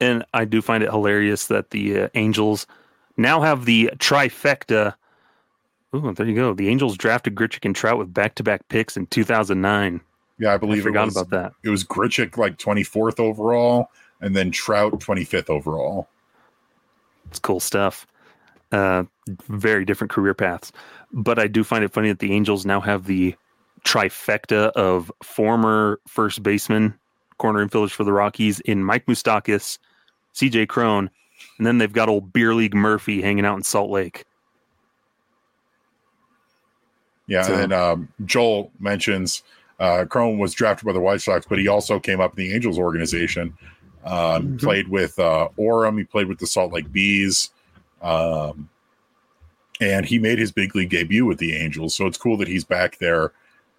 and 0.00 0.24
I 0.32 0.44
do 0.44 0.62
find 0.62 0.82
it 0.82 0.90
hilarious 0.90 1.46
that 1.48 1.70
the 1.70 2.02
uh, 2.02 2.08
Angels 2.14 2.66
now 3.16 3.40
have 3.40 3.64
the 3.64 3.90
trifecta. 3.96 4.94
Oh, 5.92 6.12
there 6.12 6.26
you 6.26 6.34
go. 6.34 6.54
The 6.54 6.68
Angels 6.68 6.96
drafted 6.96 7.34
Grichuk 7.34 7.64
and 7.64 7.74
Trout 7.74 7.98
with 7.98 8.12
back-to-back 8.12 8.68
picks 8.68 8.96
in 8.96 9.06
2009. 9.06 10.00
Yeah, 10.38 10.54
I 10.54 10.56
believe 10.56 10.82
I 10.82 10.84
forgot 10.84 11.06
was, 11.06 11.16
about 11.16 11.30
that. 11.30 11.52
It 11.64 11.70
was 11.70 11.84
Grichuk 11.84 12.36
like 12.36 12.58
24th 12.58 13.18
overall, 13.18 13.90
and 14.20 14.36
then 14.36 14.50
Trout 14.50 14.92
25th 15.00 15.50
overall. 15.50 16.08
It's 17.28 17.38
cool 17.38 17.60
stuff. 17.60 18.06
Uh, 18.70 19.04
very 19.48 19.84
different 19.84 20.10
career 20.10 20.34
paths. 20.34 20.72
But 21.12 21.38
I 21.38 21.46
do 21.46 21.64
find 21.64 21.84
it 21.84 21.92
funny 21.92 22.08
that 22.08 22.18
the 22.18 22.32
Angels 22.32 22.66
now 22.66 22.80
have 22.80 23.06
the 23.06 23.34
trifecta 23.84 24.70
of 24.72 25.10
former 25.22 26.00
first 26.06 26.42
baseman, 26.42 26.94
corner 27.38 27.64
infielders 27.64 27.90
for 27.90 28.04
the 28.04 28.12
Rockies 28.12 28.60
in 28.60 28.84
Mike 28.84 29.06
Moustakas, 29.06 29.78
CJ 30.34 30.68
Cron, 30.68 31.10
and 31.56 31.66
then 31.66 31.78
they've 31.78 31.92
got 31.92 32.08
old 32.08 32.32
Beer 32.32 32.54
League 32.54 32.74
Murphy 32.74 33.22
hanging 33.22 33.44
out 33.44 33.56
in 33.56 33.62
Salt 33.62 33.90
Lake. 33.90 34.24
Yeah, 37.26 37.42
so, 37.42 37.54
and 37.54 37.72
um, 37.72 38.08
Joel 38.24 38.72
mentions 38.80 39.42
uh, 39.78 40.04
Cron 40.06 40.38
was 40.38 40.54
drafted 40.54 40.86
by 40.86 40.92
the 40.92 41.00
White 41.00 41.20
Sox, 41.20 41.46
but 41.48 41.58
he 41.58 41.68
also 41.68 42.00
came 42.00 42.20
up 42.20 42.38
in 42.38 42.44
the 42.44 42.54
Angels 42.54 42.78
organization. 42.78 43.56
Um, 44.04 44.12
mm-hmm. 44.12 44.56
Played 44.56 44.88
with 44.88 45.18
uh, 45.18 45.48
Orem. 45.58 45.98
He 45.98 46.04
played 46.04 46.28
with 46.28 46.38
the 46.38 46.46
Salt 46.46 46.72
Lake 46.72 46.90
Bees. 46.90 47.50
Um, 48.02 48.68
and 49.80 50.04
he 50.04 50.18
made 50.18 50.38
his 50.38 50.52
big 50.52 50.74
league 50.74 50.90
debut 50.90 51.24
with 51.24 51.38
the 51.38 51.54
Angels. 51.54 51.94
So 51.94 52.06
it's 52.06 52.18
cool 52.18 52.36
that 52.38 52.48
he's 52.48 52.64
back 52.64 52.98
there 52.98 53.32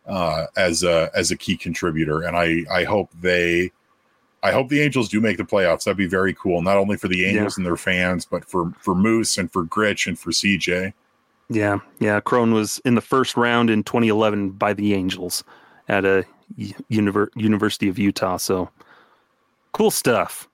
uh, 0.07 0.45
as 0.55 0.83
a 0.83 1.09
as 1.13 1.31
a 1.31 1.37
key 1.37 1.57
contributor. 1.57 2.21
And 2.21 2.37
I 2.37 2.63
I 2.71 2.83
hope 2.83 3.09
they 3.19 3.71
I 4.41 4.51
hope 4.51 4.69
the 4.69 4.81
Angels 4.81 5.09
do 5.09 5.19
make 5.19 5.37
the 5.37 5.43
playoffs. 5.43 5.83
That'd 5.83 5.97
be 5.97 6.07
very 6.07 6.33
cool, 6.33 6.61
not 6.61 6.77
only 6.77 6.97
for 6.97 7.07
the 7.07 7.25
Angels 7.25 7.57
yeah. 7.57 7.61
and 7.61 7.65
their 7.65 7.77
fans, 7.77 8.25
but 8.25 8.45
for 8.45 8.71
for 8.79 8.95
Moose 8.95 9.37
and 9.37 9.51
for 9.51 9.63
Gritch 9.63 10.07
and 10.07 10.17
for 10.17 10.31
CJ. 10.31 10.93
Yeah, 11.49 11.79
yeah. 11.99 12.19
Cron 12.19 12.53
was 12.53 12.79
in 12.85 12.95
the 12.95 13.01
first 13.01 13.35
round 13.35 13.69
in 13.69 13.83
2011 13.83 14.51
by 14.51 14.73
the 14.73 14.93
Angels 14.93 15.43
at 15.89 16.05
a 16.05 16.25
Univer- 16.57 17.35
University 17.35 17.89
of 17.89 17.99
Utah. 17.99 18.37
So 18.37 18.69
cool 19.73 19.91
stuff. 19.91 20.47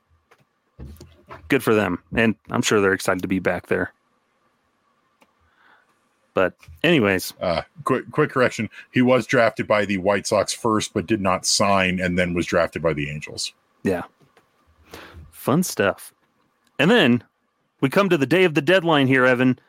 Good 1.48 1.64
for 1.64 1.76
them, 1.76 2.02
and 2.16 2.36
I'm 2.50 2.62
sure 2.62 2.82
they're 2.82 2.94
excited 2.94 3.22
to 3.22 3.28
be 3.28 3.40
back 3.40 3.68
there. 3.68 3.94
But 6.34 6.54
anyways, 6.84 7.34
uh, 7.40 7.62
quick 7.84 8.10
quick 8.12 8.32
correction: 8.32 8.70
he 8.92 9.02
was 9.02 9.28
drafted 9.28 9.68
by 9.68 9.86
the 9.86 9.98
White 10.00 10.28
Sox 10.28 10.54
first, 10.54 10.94
but 10.94 11.06
did 11.06 11.22
not 11.22 11.46
sign, 11.46 12.00
and 12.00 12.18
then 12.18 12.34
was 12.34 12.46
drafted 12.46 12.82
by 12.82 12.94
the 12.94 13.10
Angels. 13.10 13.54
Yeah, 13.84 14.04
fun 15.32 15.64
stuff. 15.64 16.14
And 16.80 16.92
then 16.92 17.24
we 17.80 17.90
come 17.90 18.10
to 18.10 18.18
the 18.18 18.26
day 18.26 18.44
of 18.44 18.54
the 18.54 18.62
deadline 18.62 19.08
here, 19.08 19.26
Evan. 19.26 19.60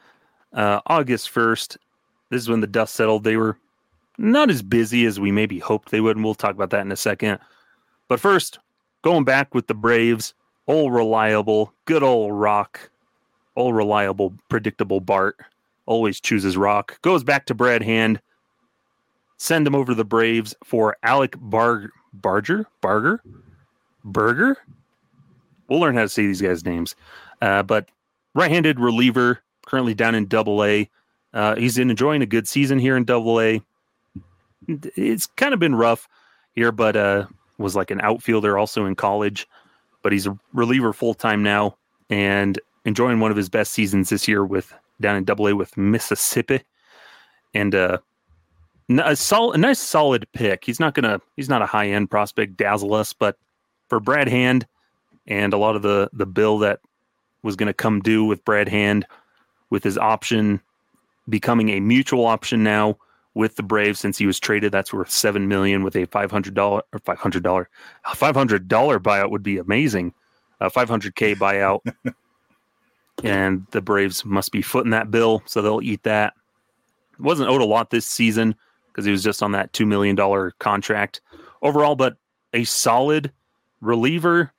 Uh, 0.53 0.81
August 0.87 1.31
first. 1.31 1.77
This 2.31 2.43
is 2.43 2.49
when 2.49 2.61
the 2.61 2.67
dust 2.67 2.95
settled. 2.95 3.23
They 3.23 3.37
were 3.37 3.59
not 4.19 4.51
as 4.51 4.63
busy 4.63 5.05
as 5.07 5.21
we 5.21 5.31
maybe 5.31 5.59
hoped 5.59 5.91
they 5.91 6.01
would, 6.01 6.17
and 6.17 6.25
we'll 6.25 6.35
talk 6.35 6.55
about 6.55 6.71
that 6.71 6.81
in 6.81 6.93
a 6.93 6.97
second. 6.97 7.39
But 8.09 8.21
first, 8.21 8.59
going 9.03 9.25
back 9.25 9.55
with 9.55 9.67
the 9.67 9.75
Braves, 9.75 10.35
old 10.67 10.93
reliable, 10.93 11.73
good 11.85 12.03
old 12.03 12.33
Rock, 12.33 12.91
old 13.57 13.75
reliable, 13.75 14.35
predictable 14.49 15.01
Bart 15.01 15.37
always 15.87 16.21
chooses 16.21 16.57
Rock. 16.57 17.01
Goes 17.03 17.25
back 17.25 17.47
to 17.47 17.55
Brad 17.55 17.83
Hand. 17.83 18.21
Send 19.39 19.67
him 19.67 19.75
over 19.75 19.93
to 19.93 19.95
the 19.95 20.05
Braves 20.05 20.55
for 20.65 20.97
Alec 21.03 21.37
Bar- 21.39 21.91
Barger? 22.13 22.67
Barger? 22.81 23.23
Burger? 24.05 24.57
We'll 25.69 25.81
learn 25.81 25.97
how 25.97 26.03
to 26.03 26.09
say 26.09 26.27
these 26.27 26.41
guys' 26.41 26.65
names. 26.65 26.95
Uh, 27.43 27.63
but 27.63 27.91
right 28.35 28.51
handed 28.51 28.81
reliever, 28.81 29.41
currently 29.67 29.95
down 29.95 30.15
in 30.15 30.27
double 30.27 30.65
A. 30.65 30.89
Uh, 31.35 31.57
he's 31.57 31.77
enjoying 31.77 32.23
a 32.23 32.27
good 32.27 32.49
season 32.49 32.79
here 32.79 32.97
in 32.97 33.05
double 33.05 33.41
A. 33.41 33.61
It's 34.69 35.27
kind 35.27 35.55
of 35.55 35.61
been 35.61 35.75
rough 35.75 36.09
here, 36.55 36.73
but 36.73 36.97
uh, 36.97 37.27
was 37.59 37.77
like 37.77 37.91
an 37.91 38.01
outfielder 38.01 38.59
also 38.59 38.87
in 38.87 38.95
college. 38.95 39.47
But 40.03 40.13
he's 40.13 40.27
a 40.27 40.39
reliever 40.53 40.93
full 40.93 41.15
time 41.15 41.43
now 41.43 41.77
and 42.11 42.59
enjoying 42.85 43.19
one 43.21 43.31
of 43.31 43.37
his 43.37 43.49
best 43.49 43.73
seasons 43.73 44.09
this 44.09 44.29
year 44.29 44.45
with 44.45 44.73
down 45.01 45.17
in 45.17 45.25
Double 45.25 45.49
A 45.49 45.55
with 45.55 45.77
Mississippi, 45.77 46.63
and 47.55 47.75
uh, 47.75 47.99
a, 48.89 49.17
sol- 49.17 49.53
a 49.53 49.59
nice 49.59 49.81
solid 49.81 50.27
pick. 50.33 50.65
He's 50.65 50.81
not 50.81 50.95
gonna 50.95 51.21
he's 51.37 51.49
not 51.49 51.63
a 51.63 51.67
high 51.67 51.89
end 51.89 52.11
prospect, 52.11 52.57
dazzle 52.57 52.95
us, 52.95 53.13
but 53.13 53.37
for 53.89 54.01
Brad 54.01 54.29
Hand 54.29 54.67
and 55.27 55.53
a 55.53 55.59
lot 55.59 55.77
of 55.77 55.83
the 55.83 56.09
the 56.13 56.27
bill 56.27 56.59
that 56.59 56.81
was 57.43 57.57
to 57.57 57.73
come 57.73 58.01
due 58.01 58.25
with 58.25 58.45
Brad 58.45 58.69
Hand 58.69 59.07
with 59.71 59.85
his 59.85 59.99
option 59.99 60.61
becoming 61.29 61.71
a 61.71 61.81
mutual 61.81 62.25
option 62.25 62.63
now 62.63 62.97
with 63.37 63.57
the 63.57 63.63
Braves 63.63 64.01
since 64.01 64.17
he 64.17 64.27
was 64.27 64.41
traded. 64.41 64.73
That's 64.73 64.95
worth 64.95 65.11
seven 65.11 65.47
million 65.47 65.85
with 65.85 65.95
a 65.95 66.07
five 66.07 66.31
hundred 66.31 66.55
dollar 66.55 66.83
or 66.93 66.99
five 67.01 67.19
hundred 67.19 67.43
dollar 67.43 67.69
five 68.15 68.35
hundred 68.35 68.67
dollar 68.67 68.99
buyout 68.99 69.31
would 69.31 69.43
be 69.43 69.59
amazing. 69.59 70.15
A 70.61 70.71
five 70.71 70.89
hundred 70.89 71.15
k 71.15 71.35
buyout 71.37 71.81
and 73.23 73.67
the 73.73 73.83
Braves 73.83 74.25
must 74.25 74.53
be 74.53 74.63
footing 74.63 74.91
that 74.91 75.11
bill, 75.11 75.43
so 75.45 75.61
they'll 75.61 75.83
eat 75.83 76.03
that. 76.05 76.33
Wasn't 77.19 77.49
owed 77.49 77.61
a 77.61 77.67
lot 77.67 77.91
this 77.91 78.07
season 78.07 78.55
because 78.89 79.05
he 79.05 79.13
was 79.13 79.23
just 79.23 79.43
on 79.43 79.53
that 79.53 79.71
two 79.75 79.85
million 79.85 80.17
dollar 80.17 80.53
contract 80.59 81.21
overall, 81.61 81.95
but 81.95 82.17
a 82.55 82.65
solid 82.65 83.31
reliever 83.83 84.51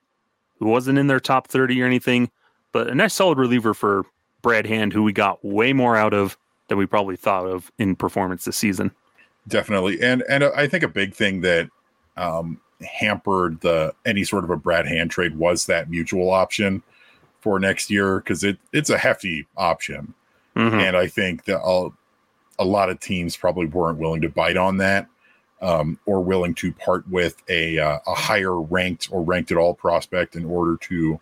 who 0.60 0.66
wasn't 0.66 0.98
in 0.98 1.08
their 1.08 1.20
top 1.20 1.48
thirty 1.48 1.82
or 1.82 1.86
anything, 1.86 2.30
but 2.70 2.86
a 2.86 2.94
nice 2.94 3.14
solid 3.14 3.38
reliever 3.38 3.74
for 3.74 4.04
Brad 4.40 4.66
Hand, 4.66 4.92
who 4.92 5.02
we 5.02 5.12
got 5.12 5.44
way 5.44 5.72
more 5.72 5.96
out 5.96 6.14
of 6.14 6.38
than 6.68 6.78
we 6.78 6.86
probably 6.86 7.16
thought 7.16 7.46
of 7.46 7.70
in 7.78 7.96
performance 7.96 8.44
this 8.44 8.56
season. 8.56 8.90
Definitely, 9.46 10.00
and 10.02 10.22
and 10.28 10.44
I 10.44 10.66
think 10.66 10.84
a 10.84 10.88
big 10.88 11.14
thing 11.14 11.40
that 11.40 11.68
um, 12.16 12.60
hampered 12.86 13.60
the 13.60 13.94
any 14.04 14.24
sort 14.24 14.44
of 14.44 14.50
a 14.50 14.56
Brad 14.56 14.86
Hand 14.86 15.10
trade 15.10 15.36
was 15.36 15.66
that 15.66 15.90
mutual 15.90 16.30
option 16.30 16.82
for 17.40 17.58
next 17.58 17.90
year 17.90 18.18
because 18.20 18.44
it 18.44 18.58
it's 18.72 18.90
a 18.90 18.98
hefty 18.98 19.46
option, 19.56 20.12
Mhm. 20.56 20.82
and 20.82 20.96
I 20.96 21.06
think 21.06 21.44
that 21.44 21.60
a, 21.62 21.88
a 22.58 22.64
lot 22.64 22.90
of 22.90 23.00
teams 23.00 23.36
probably 23.36 23.66
weren't 23.66 23.98
willing 23.98 24.20
to 24.22 24.28
bite 24.28 24.56
on 24.56 24.76
that. 24.78 25.06
Um, 25.60 25.98
or 26.06 26.22
willing 26.22 26.54
to 26.54 26.72
part 26.72 27.08
with 27.08 27.42
a 27.48 27.80
uh, 27.80 27.98
a 28.06 28.14
higher 28.14 28.60
ranked 28.60 29.08
or 29.10 29.24
ranked 29.24 29.50
at 29.50 29.58
all 29.58 29.74
prospect 29.74 30.36
in 30.36 30.44
order 30.44 30.76
to 30.82 31.18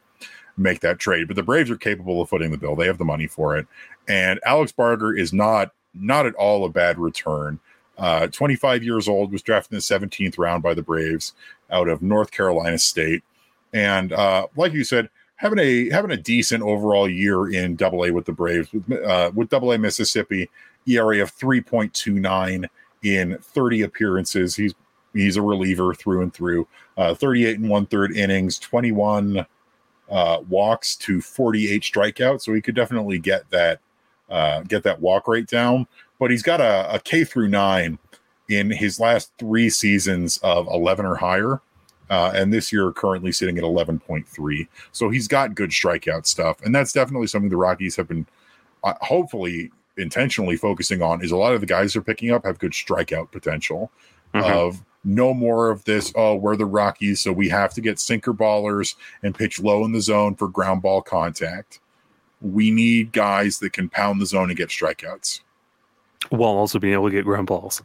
make 0.59 0.81
that 0.81 0.99
trade. 0.99 1.27
But 1.27 1.37
the 1.37 1.43
Braves 1.43 1.71
are 1.71 1.77
capable 1.79 2.21
of 2.21 2.29
footing 2.29 2.51
the 2.51 2.59
bill; 2.59 2.77
they 2.77 2.87
have 2.87 2.99
the 2.99 3.05
money 3.07 3.27
for 3.29 3.57
it. 3.57 3.67
And 4.09 4.41
Alec 4.45 4.75
Barger 4.77 5.15
is 5.15 5.33
not 5.33 5.73
not 5.95 6.27
at 6.27 6.35
all 6.35 6.65
a 6.65 6.69
bad 6.69 6.99
return. 6.99 7.59
Uh, 7.99 8.27
25 8.27 8.85
years 8.85 9.09
old, 9.09 9.33
was 9.33 9.43
drafted 9.43 9.73
in 9.73 9.77
the 9.77 9.81
17th 9.81 10.39
round 10.39 10.63
by 10.63 10.75
the 10.75 10.83
Braves 10.83 11.33
out 11.71 11.89
of 11.89 12.03
North 12.03 12.31
Carolina 12.31 12.77
State, 12.77 13.25
and 13.73 14.13
uh, 14.13 14.47
like 14.55 14.75
you 14.75 14.85
said, 14.85 15.09
having 15.37 15.59
a 15.59 15.89
having 15.91 16.11
a 16.11 16.17
decent 16.17 16.63
overall 16.63 17.09
year 17.09 17.51
in 17.51 17.75
Double 17.75 18.05
A 18.05 18.11
with 18.11 18.27
the 18.27 18.33
Braves 18.33 18.71
with 18.73 18.93
uh, 19.03 19.31
with 19.35 19.49
Double 19.49 19.73
A 19.73 19.79
Mississippi 19.79 20.51
ERA 20.87 21.23
of 21.23 21.35
3.29 21.37 22.67
in 23.03 23.39
30 23.39 23.83
appearances. 23.83 24.57
He's 24.57 24.75
he's 25.13 25.37
a 25.37 25.43
reliever 25.43 25.95
through 25.95 26.23
and 26.23 26.33
through. 26.33 26.67
Uh, 26.97 27.15
38 27.15 27.59
and 27.59 27.69
one 27.69 27.87
third 27.87 28.17
innings, 28.17 28.59
21 28.59 29.47
uh, 30.11 30.39
walks 30.49 30.97
to 30.97 31.21
48 31.21 31.83
strikeouts. 31.83 32.43
So 32.43 32.53
he 32.53 32.61
could 32.61 32.75
definitely 32.75 33.19
get 33.19 33.49
that 33.51 33.81
uh, 34.31 34.63
get 34.63 34.83
that 34.85 35.01
walk 35.01 35.29
rate 35.29 35.47
down. 35.47 35.87
But 36.19 36.31
he's 36.31 36.43
got 36.43 36.61
a, 36.61 36.95
a 36.95 36.99
K 37.01 37.25
through 37.25 37.49
nine 37.49 37.99
in 38.49 38.71
his 38.71 38.99
last 39.01 39.33
three 39.39 39.69
seasons 39.71 40.39
of 40.39 40.67
11 40.69 41.05
or 41.05 41.17
higher. 41.17 41.61
Uh, 42.09 42.31
and 42.35 42.53
this 42.53 42.73
year 42.73 42.93
currently 42.93 43.33
sitting 43.33 43.59
at 43.59 43.65
11.3. 43.65 44.69
So 44.93 45.11
he's 45.11 45.27
got 45.27 45.55
good 45.57 45.71
strikeout 45.71 46.25
stuff. 46.27 46.61
And 46.65 46.73
that's 46.75 46.93
definitely 46.93 47.27
something 47.27 47.51
the 47.51 47.57
Rockies 47.57 47.97
have 47.97 48.07
been 48.07 48.27
uh, 48.85 48.95
hopefully 49.01 49.73
intentionally 49.99 50.57
focusing 50.57 51.03
on 51.03 51.25
is 51.25 51.33
a 51.33 51.37
lot 51.37 51.55
of 51.55 51.61
the 51.61 51.67
guys 51.67 51.95
they're 51.95 52.03
picking 52.03 52.31
up 52.31 52.45
have 52.45 52.59
good 52.59 52.73
strikeout 52.73 53.33
potential 53.33 53.91
Mhm. 54.35 54.43
of 54.45 54.85
no 55.05 55.33
more 55.33 55.71
of 55.71 55.83
this 55.85 56.13
oh 56.17 56.35
we're 56.35 56.57
the 56.57 56.67
rockies 56.67 57.21
so 57.23 57.33
we 57.33 57.49
have 57.49 57.73
to 57.73 57.81
get 57.81 57.99
sinker 57.99 58.35
ballers 58.35 58.97
and 59.23 59.35
pitch 59.35 59.59
low 59.61 59.85
in 59.87 59.93
the 59.93 60.01
zone 60.03 60.35
for 60.35 60.49
ground 60.49 60.83
ball 60.83 61.01
contact 61.01 61.81
we 62.53 62.71
need 62.71 63.13
guys 63.13 63.59
that 63.59 63.73
can 63.73 63.89
pound 63.89 64.21
the 64.21 64.27
zone 64.27 64.51
and 64.51 64.57
get 64.57 64.69
strikeouts 64.69 65.41
while 66.31 66.51
also 66.53 66.79
being 66.79 66.95
able 66.95 67.07
to 67.07 67.13
get 67.13 67.25
ground 67.25 67.47
balls. 67.47 67.83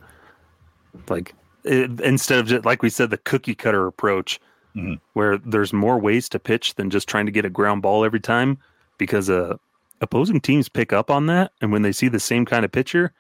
Like 1.10 1.34
it, 1.64 2.00
instead 2.02 2.40
of 2.40 2.48
just, 2.48 2.66
like 2.66 2.82
we 2.82 2.90
said, 2.90 3.10
the 3.10 3.18
cookie 3.18 3.56
cutter 3.56 3.88
approach, 3.88 4.40
Mhm. 4.76 5.00
where 5.14 5.38
there's 5.38 5.74
more 5.74 6.00
ways 6.00 6.30
to 6.30 6.40
pitch 6.40 6.76
than 6.76 6.90
just 6.90 7.08
trying 7.10 7.26
to 7.26 7.32
get 7.32 7.44
a 7.46 7.50
ground 7.50 7.82
ball 7.82 8.06
every 8.06 8.22
time, 8.22 8.58
because 8.98 9.30
uh, 9.30 9.58
opposing 10.00 10.40
teams 10.40 10.70
pick 10.70 10.94
up 10.94 11.12
on 11.12 11.26
that, 11.26 11.52
and 11.62 11.72
when 11.72 11.82
they 11.82 11.92
see 11.92 12.08
the 12.08 12.20
same 12.22 12.46
kind 12.46 12.64
of 12.64 12.72
pitcher, 12.72 13.12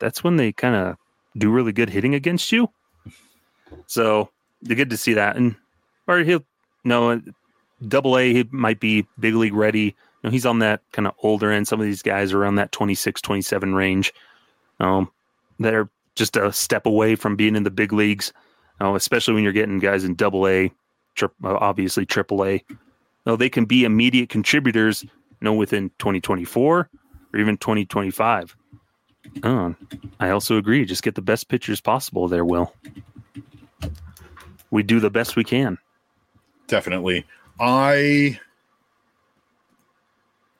that's 0.00 0.24
when 0.24 0.36
they 0.36 0.50
kind 0.52 0.74
of 0.74 0.96
do 1.38 1.50
really 1.50 1.72
good 1.72 1.90
hitting 1.90 2.14
against 2.14 2.50
you. 2.50 2.68
So 3.86 4.30
you 4.62 4.74
get 4.74 4.90
to 4.90 4.96
see 4.96 5.14
that, 5.14 5.36
and 5.36 5.54
or 6.06 6.18
he'll 6.18 6.44
no 6.84 7.20
double 7.86 8.18
A 8.18 8.32
he 8.34 8.48
might 8.50 8.80
be 8.80 9.06
big 9.18 9.34
league 9.34 9.54
ready. 9.54 9.94
Know, 10.22 10.30
he's 10.30 10.46
on 10.46 10.58
that 10.60 10.82
kind 10.92 11.06
of 11.08 11.14
older 11.22 11.50
end. 11.50 11.66
Some 11.68 11.80
of 11.80 11.86
these 11.86 12.02
guys 12.02 12.32
are 12.32 12.42
around 12.42 12.56
that 12.56 12.72
26, 12.72 13.20
27 13.22 13.74
range. 13.74 14.12
Um, 14.78 15.10
they're 15.58 15.88
just 16.14 16.36
a 16.36 16.52
step 16.52 16.86
away 16.86 17.14
from 17.16 17.36
being 17.36 17.56
in 17.56 17.62
the 17.62 17.70
big 17.70 17.92
leagues, 17.92 18.32
uh, 18.80 18.94
especially 18.94 19.34
when 19.34 19.44
you're 19.44 19.52
getting 19.52 19.78
guys 19.78 20.04
in 20.04 20.14
double 20.14 20.46
A, 20.46 20.70
tri- 21.14 21.28
uh, 21.44 21.56
obviously 21.60 22.04
triple 22.04 22.44
A. 22.44 22.62
They 23.38 23.48
can 23.48 23.64
be 23.64 23.84
immediate 23.84 24.28
contributors, 24.28 25.04
you 25.04 25.10
know, 25.40 25.54
within 25.54 25.90
2024 26.00 26.90
or 27.32 27.38
even 27.38 27.56
2025. 27.58 28.56
Um, 29.44 29.76
I 30.18 30.30
also 30.30 30.56
agree. 30.56 30.84
Just 30.84 31.04
get 31.04 31.14
the 31.14 31.22
best 31.22 31.48
pitchers 31.48 31.80
possible 31.80 32.26
there, 32.26 32.44
Will. 32.44 32.74
We 34.72 34.82
do 34.82 34.98
the 34.98 35.10
best 35.10 35.36
we 35.36 35.44
can. 35.44 35.78
definitely 36.66 37.24
i 37.60 38.38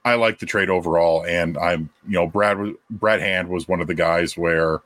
i 0.04 0.14
like 0.14 0.38
the 0.38 0.46
trade 0.46 0.70
overall 0.70 1.24
and 1.26 1.58
i'm 1.58 1.90
you 2.06 2.14
know 2.14 2.26
brad 2.26 2.56
brad 2.90 3.20
hand 3.20 3.48
was 3.48 3.68
one 3.68 3.80
of 3.80 3.86
the 3.86 3.94
guys 3.94 4.36
where 4.36 4.80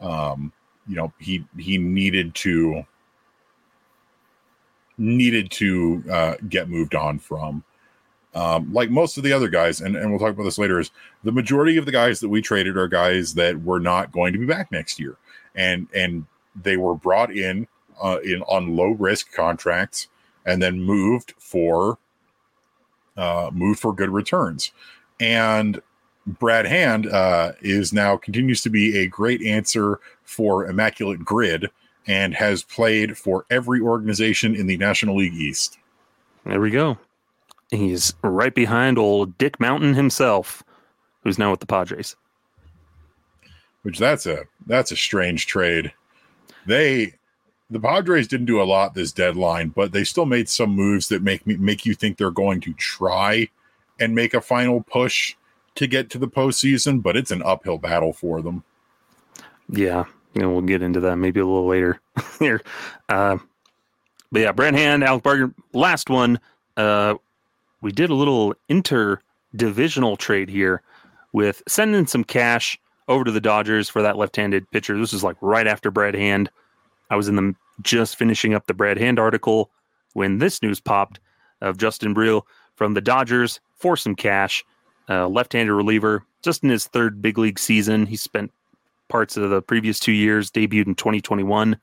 um 0.00 0.52
you 0.88 0.96
know 0.96 1.12
he 1.18 1.44
he 1.56 1.78
needed 1.78 2.34
to 2.34 2.84
needed 4.98 5.50
to 5.50 6.04
uh 6.10 6.34
get 6.48 6.68
moved 6.68 6.94
on 6.94 7.18
from. 7.18 7.64
Um 8.34 8.72
like 8.72 8.90
most 8.90 9.16
of 9.16 9.24
the 9.24 9.32
other 9.32 9.48
guys 9.48 9.80
and, 9.80 9.96
and 9.96 10.10
we'll 10.10 10.20
talk 10.20 10.30
about 10.30 10.44
this 10.44 10.58
later 10.58 10.78
is 10.78 10.90
the 11.24 11.32
majority 11.32 11.76
of 11.76 11.86
the 11.86 11.92
guys 11.92 12.20
that 12.20 12.28
we 12.28 12.42
traded 12.42 12.76
are 12.76 12.86
guys 12.86 13.34
that 13.34 13.60
were 13.62 13.80
not 13.80 14.12
going 14.12 14.32
to 14.32 14.38
be 14.38 14.46
back 14.46 14.70
next 14.70 15.00
year. 15.00 15.16
And 15.54 15.88
and 15.94 16.26
they 16.60 16.76
were 16.76 16.94
brought 16.94 17.34
in 17.34 17.66
uh 18.02 18.18
in 18.22 18.42
on 18.42 18.76
low 18.76 18.90
risk 18.90 19.32
contracts 19.32 20.08
and 20.44 20.62
then 20.62 20.82
moved 20.82 21.34
for 21.38 21.98
uh, 23.16 23.50
moved 23.52 23.80
for 23.80 23.94
good 23.94 24.10
returns. 24.10 24.72
And 25.18 25.80
Brad 26.26 26.66
Hand 26.66 27.06
uh, 27.06 27.52
is 27.60 27.92
now 27.92 28.16
continues 28.16 28.62
to 28.62 28.70
be 28.70 28.98
a 28.98 29.06
great 29.06 29.42
answer 29.42 30.00
for 30.22 30.66
Immaculate 30.66 31.24
Grid 31.24 31.70
and 32.06 32.34
has 32.34 32.62
played 32.62 33.16
for 33.16 33.44
every 33.50 33.80
organization 33.80 34.54
in 34.54 34.66
the 34.66 34.76
National 34.76 35.16
League 35.16 35.34
East. 35.34 35.78
There 36.44 36.60
we 36.60 36.70
go. 36.70 36.98
He's 37.70 38.14
right 38.22 38.54
behind 38.54 38.98
old 38.98 39.36
Dick 39.38 39.60
Mountain 39.60 39.94
himself, 39.94 40.62
who's 41.22 41.38
now 41.38 41.50
with 41.50 41.60
the 41.60 41.66
Padres. 41.66 42.16
Which 43.82 43.98
that's 43.98 44.26
a 44.26 44.44
that's 44.66 44.92
a 44.92 44.96
strange 44.96 45.46
trade. 45.46 45.92
They 46.66 47.14
the 47.70 47.80
Padres 47.80 48.26
didn't 48.26 48.46
do 48.46 48.60
a 48.60 48.64
lot 48.64 48.94
this 48.94 49.12
deadline, 49.12 49.68
but 49.68 49.92
they 49.92 50.04
still 50.04 50.26
made 50.26 50.48
some 50.48 50.70
moves 50.70 51.08
that 51.08 51.22
make 51.22 51.46
me 51.46 51.56
make 51.56 51.86
you 51.86 51.94
think 51.94 52.16
they're 52.16 52.30
going 52.30 52.60
to 52.62 52.72
try 52.74 53.48
and 53.98 54.14
make 54.14 54.34
a 54.34 54.40
final 54.40 54.82
push 54.82 55.36
to 55.76 55.86
get 55.86 56.10
to 56.10 56.18
the 56.18 56.28
postseason, 56.28 57.02
but 57.02 57.16
it's 57.16 57.30
an 57.30 57.42
uphill 57.42 57.78
battle 57.78 58.12
for 58.12 58.42
them. 58.42 58.64
Yeah, 59.68 60.04
and 60.34 60.52
we'll 60.52 60.62
get 60.62 60.82
into 60.82 61.00
that 61.00 61.16
maybe 61.16 61.40
a 61.40 61.46
little 61.46 61.66
later 61.66 62.00
here. 62.38 62.60
Uh, 63.08 63.38
but 64.32 64.40
yeah, 64.40 64.52
Brand 64.52 64.76
Hand, 64.76 65.04
Alec 65.04 65.22
Barger, 65.22 65.54
last 65.72 66.10
one. 66.10 66.40
Uh, 66.76 67.14
we 67.82 67.92
did 67.92 68.10
a 68.10 68.14
little 68.14 68.54
interdivisional 68.68 70.18
trade 70.18 70.48
here 70.48 70.82
with 71.32 71.62
sending 71.68 72.06
some 72.06 72.24
cash 72.24 72.78
over 73.08 73.24
to 73.24 73.30
the 73.30 73.40
Dodgers 73.40 73.88
for 73.88 74.02
that 74.02 74.16
left-handed 74.16 74.70
pitcher. 74.70 74.98
This 74.98 75.12
is 75.12 75.24
like 75.24 75.36
right 75.40 75.66
after 75.66 75.90
Brad 75.90 76.14
Hand. 76.14 76.50
I 77.10 77.16
was 77.16 77.28
in 77.28 77.36
the 77.36 77.54
just 77.82 78.16
finishing 78.16 78.54
up 78.54 78.66
the 78.66 78.74
Brad 78.74 78.98
Hand 78.98 79.18
article 79.18 79.70
when 80.14 80.38
this 80.38 80.62
news 80.62 80.80
popped 80.80 81.20
of 81.60 81.76
Justin 81.76 82.14
Bruihl 82.14 82.42
from 82.76 82.94
the 82.94 83.00
Dodgers 83.00 83.60
for 83.76 83.96
some 83.96 84.14
cash. 84.14 84.64
Uh, 85.08 85.26
left-handed 85.26 85.74
reliever, 85.74 86.22
just 86.40 86.62
in 86.62 86.70
his 86.70 86.86
third 86.86 87.20
big 87.20 87.36
league 87.36 87.58
season. 87.58 88.06
He 88.06 88.14
spent 88.14 88.52
parts 89.08 89.36
of 89.36 89.50
the 89.50 89.60
previous 89.60 89.98
two 89.98 90.12
years, 90.12 90.52
debuted 90.52 90.86
in 90.86 90.94
2021. 90.94 91.76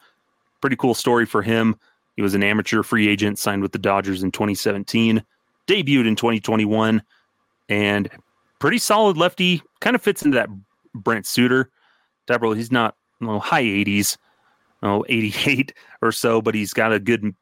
Pretty 0.62 0.76
cool 0.78 0.94
story 0.94 1.26
for 1.26 1.42
him. 1.42 1.76
He 2.16 2.22
was 2.22 2.34
an 2.34 2.42
amateur 2.42 2.84
free 2.84 3.10
agent, 3.10 3.38
signed 3.38 3.62
with 3.62 3.74
the 3.74 3.80
Dodgers 3.80 4.24
in 4.24 4.32
2017, 4.32 5.22
debuted 5.68 6.08
in 6.08 6.16
2021, 6.16 7.04
and 7.68 8.10
pretty 8.60 8.78
solid 8.78 9.18
lefty. 9.18 9.62
Kind 9.82 9.96
of 9.96 10.02
fits 10.02 10.24
into 10.24 10.36
that 10.36 10.50
Brent 10.96 11.26
Suter. 11.26 11.70
Deborah, 12.28 12.56
he's 12.56 12.72
not 12.72 12.96
well, 13.20 13.40
high 13.40 13.64
80s, 13.64 14.18
oh, 14.84 15.06
88 15.10 15.74
or 16.02 16.12
so, 16.12 16.42
but 16.42 16.56
he's 16.56 16.74
got 16.74 16.94
a 16.94 17.00
good 17.00 17.34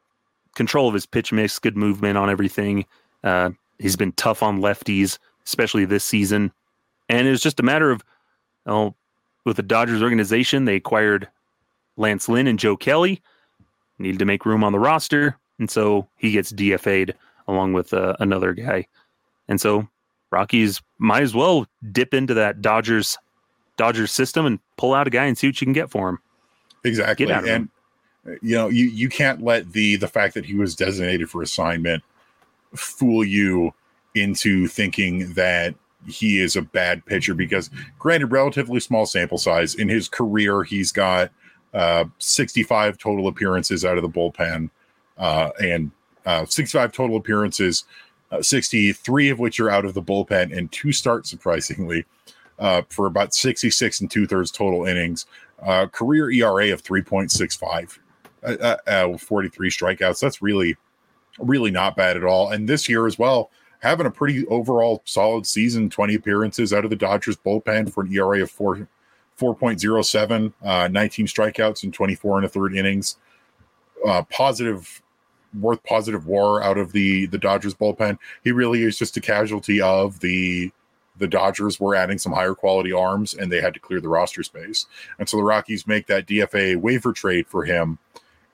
control 0.54 0.88
of 0.88 0.94
his 0.94 1.06
pitch 1.06 1.32
mix, 1.32 1.58
good 1.58 1.76
movement 1.76 2.18
on 2.18 2.30
everything. 2.30 2.84
Uh, 3.22 3.50
he's 3.78 3.96
been 3.96 4.12
tough 4.12 4.42
on 4.42 4.60
lefties, 4.60 5.18
especially 5.46 5.84
this 5.84 6.04
season. 6.04 6.52
And 7.08 7.26
it 7.26 7.30
was 7.30 7.42
just 7.42 7.60
a 7.60 7.62
matter 7.62 7.90
of, 7.90 8.02
oh, 8.66 8.94
with 9.44 9.56
the 9.56 9.62
Dodgers 9.62 10.02
organization, 10.02 10.64
they 10.64 10.76
acquired 10.76 11.28
Lance 11.96 12.28
Lynn 12.28 12.46
and 12.46 12.58
Joe 12.58 12.76
Kelly, 12.76 13.22
needed 13.98 14.18
to 14.18 14.24
make 14.24 14.44
room 14.44 14.64
on 14.64 14.72
the 14.72 14.78
roster. 14.78 15.38
And 15.58 15.70
so 15.70 16.08
he 16.16 16.32
gets 16.32 16.52
DFA'd 16.52 17.14
along 17.48 17.72
with 17.72 17.94
uh, 17.94 18.16
another 18.18 18.52
guy. 18.52 18.86
And 19.48 19.60
so 19.60 19.88
Rockies 20.30 20.82
might 20.98 21.22
as 21.22 21.34
well 21.34 21.66
dip 21.92 22.12
into 22.12 22.34
that 22.34 22.60
Dodgers 22.60 23.16
Dodgers 23.76 24.10
system 24.10 24.46
and 24.46 24.58
pull 24.76 24.94
out 24.94 25.06
a 25.06 25.10
guy 25.10 25.26
and 25.26 25.36
see 25.36 25.48
what 25.48 25.60
you 25.60 25.66
can 25.66 25.74
get 25.74 25.90
for 25.90 26.08
him. 26.08 26.18
Exactly. 26.86 27.26
Get 27.26 27.34
out 27.34 27.44
of 27.44 27.50
And 27.50 27.68
you 28.42 28.56
know, 28.56 28.68
you 28.68 28.86
you 28.86 29.08
can't 29.08 29.42
let 29.42 29.72
the 29.72 29.96
the 29.96 30.08
fact 30.08 30.34
that 30.34 30.44
he 30.44 30.54
was 30.54 30.74
designated 30.74 31.30
for 31.30 31.42
assignment 31.42 32.02
fool 32.74 33.24
you 33.24 33.72
into 34.14 34.66
thinking 34.66 35.32
that 35.34 35.74
he 36.06 36.40
is 36.40 36.56
a 36.56 36.62
bad 36.62 37.04
pitcher 37.06 37.34
because 37.34 37.70
granted 37.98 38.26
relatively 38.26 38.80
small 38.80 39.06
sample 39.06 39.38
size 39.38 39.74
in 39.74 39.88
his 39.88 40.08
career 40.08 40.62
he's 40.62 40.92
got 40.92 41.30
uh, 41.76 42.06
65 42.18 42.96
total 42.96 43.28
appearances 43.28 43.84
out 43.84 43.98
of 43.98 44.02
the 44.02 44.08
bullpen, 44.08 44.70
uh, 45.18 45.50
and 45.60 45.90
uh, 46.24 46.46
65 46.46 46.90
total 46.90 47.16
appearances, 47.16 47.84
uh, 48.30 48.40
63 48.40 49.28
of 49.28 49.38
which 49.38 49.60
are 49.60 49.68
out 49.68 49.84
of 49.84 49.92
the 49.92 50.02
bullpen, 50.02 50.56
and 50.56 50.72
two 50.72 50.90
starts, 50.90 51.28
surprisingly, 51.28 52.06
uh, 52.58 52.80
for 52.88 53.06
about 53.06 53.34
66 53.34 54.00
and 54.00 54.10
two 54.10 54.26
thirds 54.26 54.50
total 54.50 54.86
innings. 54.86 55.26
Uh, 55.62 55.86
career 55.86 56.30
ERA 56.30 56.72
of 56.72 56.82
3.65, 56.82 57.98
uh, 58.44 58.76
uh, 58.86 59.16
43 59.16 59.70
strikeouts. 59.70 60.20
That's 60.20 60.42
really, 60.42 60.76
really 61.38 61.70
not 61.70 61.96
bad 61.96 62.16
at 62.16 62.24
all. 62.24 62.50
And 62.50 62.68
this 62.68 62.88
year 62.88 63.06
as 63.06 63.18
well, 63.18 63.50
having 63.80 64.06
a 64.06 64.10
pretty 64.10 64.46
overall 64.48 65.02
solid 65.04 65.46
season 65.46 65.88
20 65.88 66.14
appearances 66.14 66.72
out 66.72 66.84
of 66.84 66.90
the 66.90 66.96
Dodgers 66.96 67.36
bullpen 67.36 67.92
for 67.92 68.02
an 68.02 68.12
ERA 68.12 68.42
of 68.42 68.50
4 68.50 68.88
4.07, 69.38 70.52
uh, 70.64 70.88
19 70.88 71.26
strikeouts 71.26 71.84
in 71.84 71.92
24 71.92 72.38
and 72.38 72.46
a 72.46 72.48
third 72.48 72.74
innings. 72.74 73.18
Uh, 74.06 74.22
positive, 74.30 75.02
worth 75.60 75.82
positive 75.84 76.26
war 76.26 76.62
out 76.62 76.78
of 76.78 76.92
the 76.92 77.26
the 77.26 77.38
Dodgers 77.38 77.74
bullpen. 77.74 78.18
He 78.44 78.52
really 78.52 78.82
is 78.82 78.98
just 78.98 79.16
a 79.16 79.20
casualty 79.20 79.80
of 79.80 80.20
the 80.20 80.70
the 81.18 81.26
Dodgers 81.28 81.80
were 81.80 81.94
adding 81.94 82.18
some 82.18 82.32
higher 82.32 82.54
quality 82.54 82.92
arms 82.92 83.34
and 83.34 83.50
they 83.50 83.60
had 83.60 83.74
to 83.74 83.80
clear 83.80 84.00
the 84.00 84.08
roster 84.08 84.42
space. 84.42 84.86
And 85.18 85.28
so 85.28 85.36
the 85.36 85.42
Rockies 85.42 85.86
make 85.86 86.06
that 86.06 86.26
DFA 86.26 86.76
waiver 86.76 87.12
trade 87.12 87.46
for 87.46 87.64
him. 87.64 87.98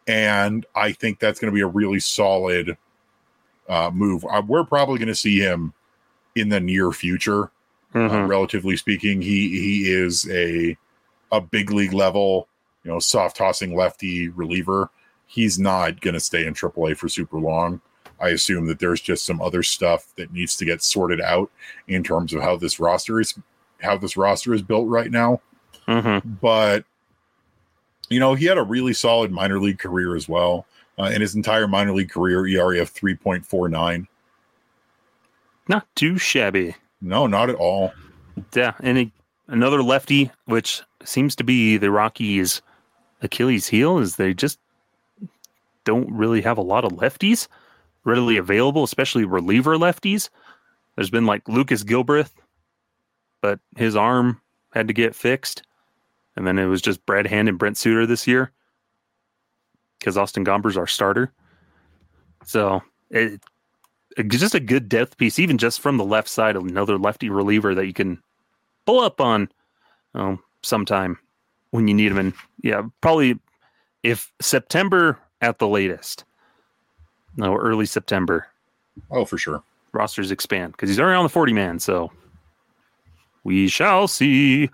And 0.06 0.66
I 0.74 0.92
think 0.92 1.18
that's 1.18 1.38
going 1.38 1.50
to 1.50 1.54
be 1.54 1.62
a 1.62 1.66
really 1.66 2.00
solid 2.00 2.76
uh, 3.68 3.90
move. 3.92 4.24
Uh, 4.28 4.42
we're 4.46 4.64
probably 4.64 4.98
going 4.98 5.08
to 5.08 5.14
see 5.14 5.38
him 5.38 5.72
in 6.34 6.48
the 6.48 6.60
near 6.60 6.92
future. 6.92 7.50
Mhm. 7.94 8.24
Uh, 8.24 8.26
relatively 8.26 8.76
speaking, 8.76 9.20
he 9.20 9.50
he 9.50 9.92
is 9.92 10.28
a 10.30 10.76
a 11.30 11.40
big 11.40 11.70
league 11.70 11.92
level, 11.92 12.48
you 12.84 12.90
know, 12.90 12.98
soft 12.98 13.36
tossing 13.36 13.76
lefty 13.76 14.28
reliever. 14.30 14.90
He's 15.26 15.58
not 15.58 16.00
going 16.00 16.14
to 16.14 16.20
stay 16.20 16.46
in 16.46 16.54
AAA 16.54 16.96
for 16.96 17.08
super 17.08 17.38
long. 17.38 17.80
I 18.22 18.28
assume 18.28 18.66
that 18.66 18.78
there's 18.78 19.00
just 19.00 19.26
some 19.26 19.42
other 19.42 19.62
stuff 19.64 20.14
that 20.16 20.32
needs 20.32 20.56
to 20.56 20.64
get 20.64 20.82
sorted 20.82 21.20
out 21.20 21.50
in 21.88 22.04
terms 22.04 22.32
of 22.32 22.40
how 22.40 22.56
this 22.56 22.78
roster 22.78 23.20
is 23.20 23.34
how 23.82 23.96
this 23.96 24.16
roster 24.16 24.54
is 24.54 24.62
built 24.62 24.88
right 24.88 25.10
now. 25.10 25.40
Mhm. 25.88 26.40
But 26.40 26.84
you 28.08 28.20
know, 28.20 28.34
he 28.34 28.46
had 28.46 28.58
a 28.58 28.62
really 28.62 28.92
solid 28.92 29.32
minor 29.32 29.58
league 29.58 29.78
career 29.78 30.14
as 30.14 30.28
well. 30.28 30.66
Uh, 30.98 31.04
in 31.04 31.20
his 31.20 31.34
entire 31.34 31.66
minor 31.66 31.92
league 31.92 32.10
career, 32.10 32.46
ERA 32.46 32.80
of 32.80 32.92
3.49. 32.92 34.06
Not 35.66 35.86
too 35.96 36.18
shabby. 36.18 36.76
No, 37.00 37.26
not 37.26 37.48
at 37.48 37.56
all. 37.56 37.92
Yeah, 38.54 38.74
and 38.80 38.98
he, 38.98 39.12
another 39.48 39.82
lefty, 39.82 40.30
which 40.44 40.82
seems 41.02 41.34
to 41.36 41.44
be 41.44 41.78
the 41.78 41.90
Rockies' 41.90 42.60
Achilles' 43.22 43.68
heel, 43.68 43.98
is 43.98 44.16
they 44.16 44.34
just 44.34 44.58
don't 45.84 46.12
really 46.12 46.42
have 46.42 46.58
a 46.58 46.62
lot 46.62 46.84
of 46.84 46.92
lefties 46.92 47.48
readily 48.04 48.36
available, 48.36 48.84
especially 48.84 49.24
reliever 49.24 49.76
lefties. 49.76 50.28
There's 50.96 51.10
been 51.10 51.26
like 51.26 51.48
Lucas 51.48 51.84
Gilbreath, 51.84 52.32
but 53.40 53.60
his 53.76 53.96
arm 53.96 54.40
had 54.72 54.88
to 54.88 54.94
get 54.94 55.14
fixed, 55.14 55.62
and 56.36 56.46
then 56.46 56.58
it 56.58 56.66
was 56.66 56.82
just 56.82 57.04
Brad 57.06 57.26
Hand 57.26 57.48
and 57.48 57.58
Brent 57.58 57.76
Suter 57.76 58.06
this 58.06 58.26
year 58.26 58.52
because 59.98 60.16
Austin 60.16 60.44
Gomber's 60.44 60.76
our 60.76 60.86
starter. 60.86 61.32
So 62.44 62.82
it, 63.10 63.40
it's 64.16 64.36
just 64.38 64.54
a 64.54 64.60
good 64.60 64.88
depth 64.88 65.16
piece, 65.16 65.38
even 65.38 65.58
just 65.58 65.80
from 65.80 65.96
the 65.96 66.04
left 66.04 66.28
side, 66.28 66.56
another 66.56 66.98
lefty 66.98 67.30
reliever 67.30 67.74
that 67.74 67.86
you 67.86 67.92
can 67.92 68.20
pull 68.84 69.00
up 69.00 69.20
on 69.20 69.48
um, 70.14 70.42
sometime 70.62 71.18
when 71.70 71.88
you 71.88 71.94
need 71.94 72.10
him. 72.10 72.18
And 72.18 72.32
yeah, 72.62 72.82
probably 73.00 73.38
if 74.02 74.32
September 74.40 75.18
at 75.40 75.58
the 75.58 75.68
latest, 75.68 76.24
no, 77.36 77.56
early 77.56 77.86
September, 77.86 78.46
Oh, 79.10 79.24
for 79.24 79.38
sure. 79.38 79.62
rosters 79.92 80.30
expand 80.30 80.72
because 80.72 80.88
he's 80.88 81.00
already 81.00 81.16
on 81.16 81.24
the 81.24 81.28
40 81.28 81.52
man. 81.52 81.78
So 81.78 82.10
we 83.44 83.68
shall 83.68 84.06
see. 84.08 84.70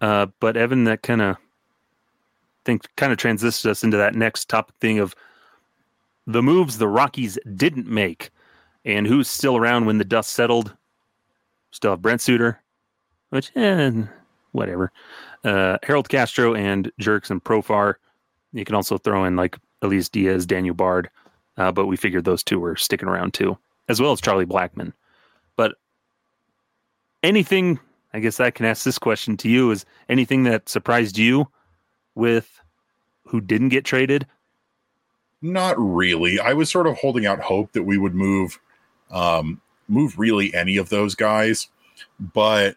Uh, 0.00 0.26
but 0.40 0.56
Evan, 0.56 0.84
that 0.84 1.02
kind 1.02 1.22
of 1.22 1.36
think 2.64 2.86
kind 2.96 3.12
of 3.12 3.18
transitions 3.18 3.64
us 3.66 3.84
into 3.84 3.96
that 3.96 4.14
next 4.14 4.48
topic 4.48 4.74
thing 4.80 4.98
of 4.98 5.14
the 6.26 6.42
moves 6.42 6.78
the 6.78 6.88
Rockies 6.88 7.38
didn't 7.54 7.86
make 7.86 8.30
and 8.84 9.06
who's 9.06 9.28
still 9.28 9.56
around 9.56 9.86
when 9.86 9.98
the 9.98 10.04
dust 10.04 10.30
settled. 10.30 10.74
Still 11.70 11.92
have 11.92 12.02
Brent 12.02 12.20
Suter, 12.20 12.60
which, 13.30 13.50
eh, 13.56 13.90
whatever. 14.52 14.90
Uh, 15.44 15.78
Harold 15.82 16.08
Castro 16.08 16.54
and 16.54 16.90
Jurickson 17.00 17.40
Profar. 17.42 17.94
You 18.52 18.64
can 18.64 18.74
also 18.74 18.96
throw 18.98 19.24
in 19.24 19.36
like 19.36 19.58
Elias 19.82 20.08
Diaz, 20.08 20.46
Daniel 20.46 20.74
Bard, 20.74 21.10
uh, 21.58 21.72
but 21.72 21.86
we 21.86 21.96
figured 21.96 22.24
those 22.24 22.42
two 22.42 22.58
were 22.60 22.76
sticking 22.76 23.08
around 23.08 23.34
too, 23.34 23.56
as 23.88 24.00
well 24.00 24.12
as 24.12 24.20
Charlie 24.20 24.46
Blackmon. 24.46 24.92
But 25.56 25.76
anything, 27.22 27.78
I 28.12 28.20
guess 28.20 28.40
I 28.40 28.50
can 28.50 28.66
ask 28.66 28.84
this 28.84 28.98
question 28.98 29.36
to 29.38 29.48
you: 29.48 29.70
is 29.70 29.84
anything 30.08 30.44
that 30.44 30.68
surprised 30.68 31.18
you 31.18 31.48
with 32.14 32.60
who 33.26 33.40
didn't 33.40 33.70
get 33.70 33.84
traded? 33.84 34.26
Not 35.42 35.76
really. 35.78 36.40
I 36.40 36.52
was 36.54 36.70
sort 36.70 36.86
of 36.86 36.96
holding 36.96 37.26
out 37.26 37.40
hope 37.40 37.72
that 37.72 37.84
we 37.84 37.98
would 37.98 38.14
move 38.14 38.58
um 39.10 39.60
move 39.88 40.18
really 40.18 40.52
any 40.54 40.76
of 40.76 40.88
those 40.88 41.14
guys, 41.14 41.68
but 42.18 42.76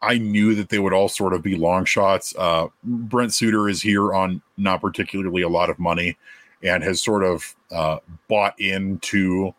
I 0.00 0.18
knew 0.18 0.54
that 0.54 0.68
they 0.68 0.78
would 0.78 0.92
all 0.92 1.08
sort 1.08 1.32
of 1.34 1.42
be 1.42 1.56
long 1.56 1.84
shots. 1.84 2.34
Uh 2.36 2.68
Brent 2.82 3.34
Suter 3.34 3.68
is 3.68 3.82
here 3.82 4.14
on 4.14 4.42
not 4.56 4.80
particularly 4.80 5.42
a 5.42 5.48
lot 5.48 5.70
of 5.70 5.78
money 5.78 6.16
and 6.64 6.82
has 6.82 7.00
sort 7.00 7.22
of 7.22 7.54
uh 7.70 7.98
bought 8.28 8.58
into 8.58 9.54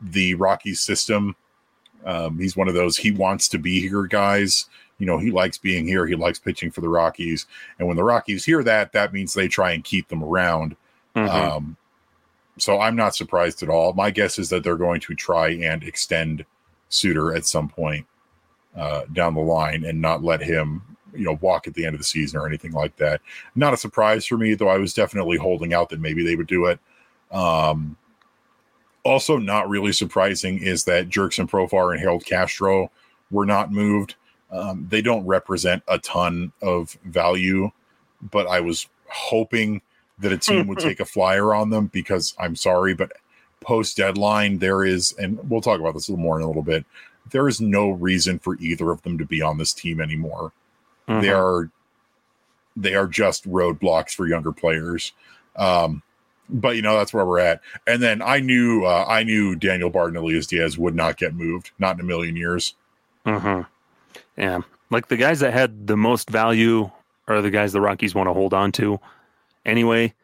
the 0.00 0.34
Rockies 0.34 0.80
system. 0.80 1.36
Um, 2.04 2.38
he's 2.38 2.56
one 2.56 2.68
of 2.68 2.74
those 2.74 2.96
he 2.96 3.10
wants 3.12 3.48
to 3.48 3.58
be 3.58 3.80
here 3.80 4.04
guys. 4.04 4.66
You 4.98 5.06
know, 5.06 5.18
he 5.18 5.30
likes 5.30 5.58
being 5.58 5.86
here. 5.86 6.06
He 6.06 6.16
likes 6.16 6.40
pitching 6.40 6.72
for 6.72 6.80
the 6.80 6.88
Rockies. 6.88 7.46
And 7.78 7.86
when 7.86 7.96
the 7.96 8.04
Rockies 8.04 8.44
hear 8.44 8.64
that, 8.64 8.92
that 8.92 9.12
means 9.12 9.32
they 9.32 9.46
try 9.46 9.70
and 9.72 9.84
keep 9.84 10.08
them 10.08 10.24
around. 10.24 10.76
Mhm. 11.14 11.28
Um, 11.28 11.76
so 12.58 12.80
I'm 12.80 12.96
not 12.96 13.14
surprised 13.14 13.62
at 13.62 13.68
all. 13.68 13.92
My 13.92 14.10
guess 14.10 14.38
is 14.38 14.48
that 14.50 14.64
they're 14.64 14.76
going 14.76 15.00
to 15.02 15.14
try 15.14 15.50
and 15.50 15.84
extend 15.84 16.44
Suter 16.88 17.34
at 17.34 17.46
some 17.46 17.68
point 17.68 18.06
uh, 18.76 19.02
down 19.12 19.34
the 19.34 19.40
line 19.40 19.84
and 19.84 20.00
not 20.00 20.22
let 20.24 20.40
him, 20.40 20.82
you 21.18 21.24
know, 21.24 21.38
walk 21.40 21.66
at 21.66 21.74
the 21.74 21.84
end 21.84 21.94
of 21.94 22.00
the 22.00 22.04
season 22.04 22.38
or 22.38 22.46
anything 22.46 22.72
like 22.72 22.96
that. 22.96 23.20
Not 23.54 23.74
a 23.74 23.76
surprise 23.76 24.26
for 24.26 24.36
me, 24.36 24.54
though. 24.54 24.68
I 24.68 24.78
was 24.78 24.94
definitely 24.94 25.36
holding 25.36 25.74
out 25.74 25.88
that 25.90 26.00
maybe 26.00 26.24
they 26.24 26.36
would 26.36 26.46
do 26.46 26.66
it. 26.66 26.78
Um, 27.30 27.96
also, 29.04 29.36
not 29.38 29.68
really 29.68 29.92
surprising 29.92 30.58
is 30.58 30.84
that 30.84 31.08
Jurickson 31.08 31.48
Profar 31.48 31.92
and 31.92 32.00
Harold 32.00 32.24
Castro 32.24 32.90
were 33.30 33.46
not 33.46 33.72
moved. 33.72 34.16
Um, 34.50 34.86
they 34.88 35.02
don't 35.02 35.26
represent 35.26 35.82
a 35.88 35.98
ton 35.98 36.52
of 36.62 36.96
value, 37.04 37.70
but 38.30 38.46
I 38.46 38.60
was 38.60 38.86
hoping 39.08 39.82
that 40.18 40.32
a 40.32 40.38
team 40.38 40.66
would 40.66 40.78
take 40.78 41.00
a 41.00 41.04
flyer 41.06 41.54
on 41.54 41.70
them 41.70 41.86
because 41.86 42.34
I'm 42.38 42.56
sorry, 42.56 42.94
but 42.94 43.12
post 43.60 43.96
deadline, 43.96 44.58
there 44.58 44.84
is, 44.84 45.12
and 45.18 45.38
we'll 45.48 45.60
talk 45.60 45.80
about 45.80 45.94
this 45.94 46.08
a 46.08 46.12
little 46.12 46.22
more 46.22 46.38
in 46.38 46.44
a 46.44 46.46
little 46.46 46.62
bit. 46.62 46.84
There 47.30 47.48
is 47.48 47.60
no 47.60 47.90
reason 47.90 48.38
for 48.38 48.56
either 48.56 48.90
of 48.90 49.02
them 49.02 49.18
to 49.18 49.24
be 49.24 49.42
on 49.42 49.58
this 49.58 49.72
team 49.72 50.00
anymore. 50.00 50.52
Mhm. 51.08 51.22
They 51.22 51.30
are 51.30 51.70
they 52.76 52.94
are 52.94 53.06
just 53.06 53.48
roadblocks 53.48 54.14
for 54.14 54.26
younger 54.26 54.52
players. 54.52 55.12
Um, 55.56 56.02
but 56.48 56.76
you 56.76 56.82
know 56.82 56.96
that's 56.96 57.12
where 57.12 57.26
we're 57.26 57.40
at. 57.40 57.60
And 57.86 58.02
then 58.02 58.22
I 58.22 58.40
knew 58.40 58.84
uh, 58.84 59.04
I 59.08 59.22
knew 59.22 59.56
Daniel 59.56 59.90
Bard 59.90 60.08
and 60.08 60.16
Elias 60.16 60.46
Diaz 60.46 60.78
would 60.78 60.94
not 60.94 61.16
get 61.16 61.34
moved, 61.34 61.72
not 61.78 61.96
in 61.96 62.00
a 62.00 62.04
million 62.04 62.36
years. 62.36 62.74
Mm-hmm. 63.26 63.62
Yeah, 64.40 64.60
like 64.90 65.08
the 65.08 65.16
guys 65.16 65.40
that 65.40 65.52
had 65.52 65.86
the 65.86 65.96
most 65.96 66.30
value 66.30 66.90
are 67.26 67.42
the 67.42 67.50
guys 67.50 67.72
the 67.72 67.80
Rockies 67.80 68.14
want 68.14 68.28
to 68.28 68.32
hold 68.32 68.54
on 68.54 68.72
to, 68.72 68.98
anyway. 69.66 70.14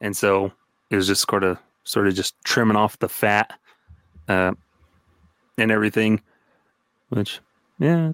And 0.00 0.16
so 0.16 0.52
it 0.88 0.96
was 0.96 1.06
just 1.06 1.28
sort 1.28 1.44
of, 1.44 1.58
sort 1.84 2.06
of 2.06 2.14
just 2.14 2.34
trimming 2.44 2.76
off 2.76 2.98
the 2.98 3.08
fat, 3.08 3.58
uh, 4.28 4.52
and 5.58 5.70
everything. 5.70 6.22
Which, 7.10 7.40
yeah, 7.78 8.12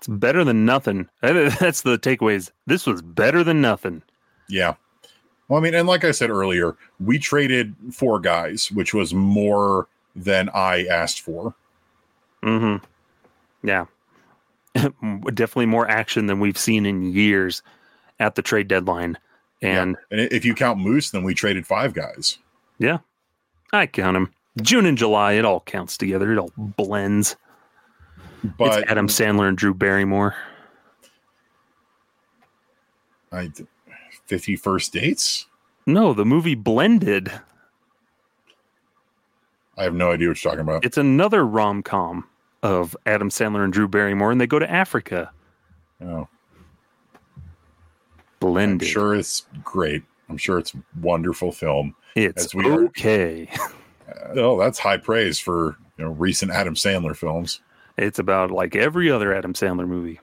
it's 0.00 0.08
better 0.08 0.44
than 0.44 0.64
nothing. 0.64 1.10
That's 1.20 1.82
the 1.82 1.98
takeaways. 1.98 2.50
This 2.66 2.86
was 2.86 3.02
better 3.02 3.44
than 3.44 3.60
nothing. 3.60 4.02
Yeah. 4.48 4.74
Well, 5.48 5.60
I 5.60 5.62
mean, 5.62 5.74
and 5.74 5.86
like 5.86 6.04
I 6.04 6.12
said 6.12 6.30
earlier, 6.30 6.74
we 6.98 7.18
traded 7.18 7.74
four 7.92 8.18
guys, 8.18 8.70
which 8.70 8.94
was 8.94 9.12
more 9.12 9.88
than 10.16 10.48
I 10.54 10.86
asked 10.86 11.20
for. 11.20 11.54
Mm-hmm. 12.42 12.82
Yeah. 13.66 13.84
Definitely 15.34 15.66
more 15.66 15.90
action 15.90 16.26
than 16.26 16.40
we've 16.40 16.56
seen 16.56 16.86
in 16.86 17.12
years 17.12 17.62
at 18.20 18.36
the 18.36 18.42
trade 18.42 18.68
deadline. 18.68 19.18
And 19.60 19.98
And 20.10 20.20
if 20.20 20.46
you 20.46 20.54
count 20.54 20.78
Moose, 20.80 21.10
then 21.10 21.24
we 21.24 21.34
traded 21.34 21.66
five 21.66 21.92
guys. 21.92 22.38
Yeah. 22.78 22.98
I 23.70 23.86
count 23.86 24.14
them. 24.14 24.32
June 24.62 24.86
and 24.86 24.96
July, 24.96 25.32
it 25.32 25.44
all 25.44 25.60
counts 25.60 25.98
together. 25.98 26.32
It 26.32 26.38
all 26.38 26.52
blends. 26.56 27.36
But 28.56 28.80
it's 28.82 28.90
Adam 28.90 29.06
Sandler 29.08 29.48
and 29.48 29.56
Drew 29.56 29.74
Barrymore. 29.74 30.34
I, 33.32 33.50
Fifty 34.26 34.56
First 34.56 34.92
Dates. 34.92 35.46
No, 35.86 36.12
the 36.14 36.24
movie 36.24 36.54
Blended. 36.54 37.30
I 39.76 39.84
have 39.84 39.94
no 39.94 40.10
idea 40.12 40.28
what 40.28 40.42
you're 40.42 40.50
talking 40.52 40.60
about. 40.60 40.84
It's 40.84 40.98
another 40.98 41.46
rom 41.46 41.82
com 41.82 42.26
of 42.62 42.96
Adam 43.06 43.30
Sandler 43.30 43.64
and 43.64 43.72
Drew 43.72 43.88
Barrymore, 43.88 44.30
and 44.30 44.40
they 44.40 44.46
go 44.46 44.58
to 44.58 44.70
Africa. 44.70 45.30
Oh, 46.04 46.28
blended. 48.40 48.88
I'm 48.88 48.92
sure 48.92 49.14
it's 49.14 49.46
great. 49.64 50.02
I'm 50.28 50.36
sure 50.36 50.58
it's 50.58 50.74
a 50.74 50.78
wonderful 51.00 51.52
film. 51.52 51.94
it's 52.14 52.54
we 52.54 52.66
are- 52.68 52.84
okay. 52.86 53.48
Uh, 54.10 54.40
oh, 54.40 54.58
that's 54.58 54.76
high 54.76 54.96
praise 54.96 55.38
for 55.38 55.76
you 55.96 56.04
know 56.04 56.10
recent 56.10 56.50
Adam 56.50 56.74
Sandler 56.74 57.14
films. 57.14 57.60
It's 57.96 58.18
about 58.18 58.50
like 58.50 58.74
every 58.76 59.10
other 59.10 59.34
Adam 59.34 59.52
Sandler 59.52 59.86
movie. 59.86 60.20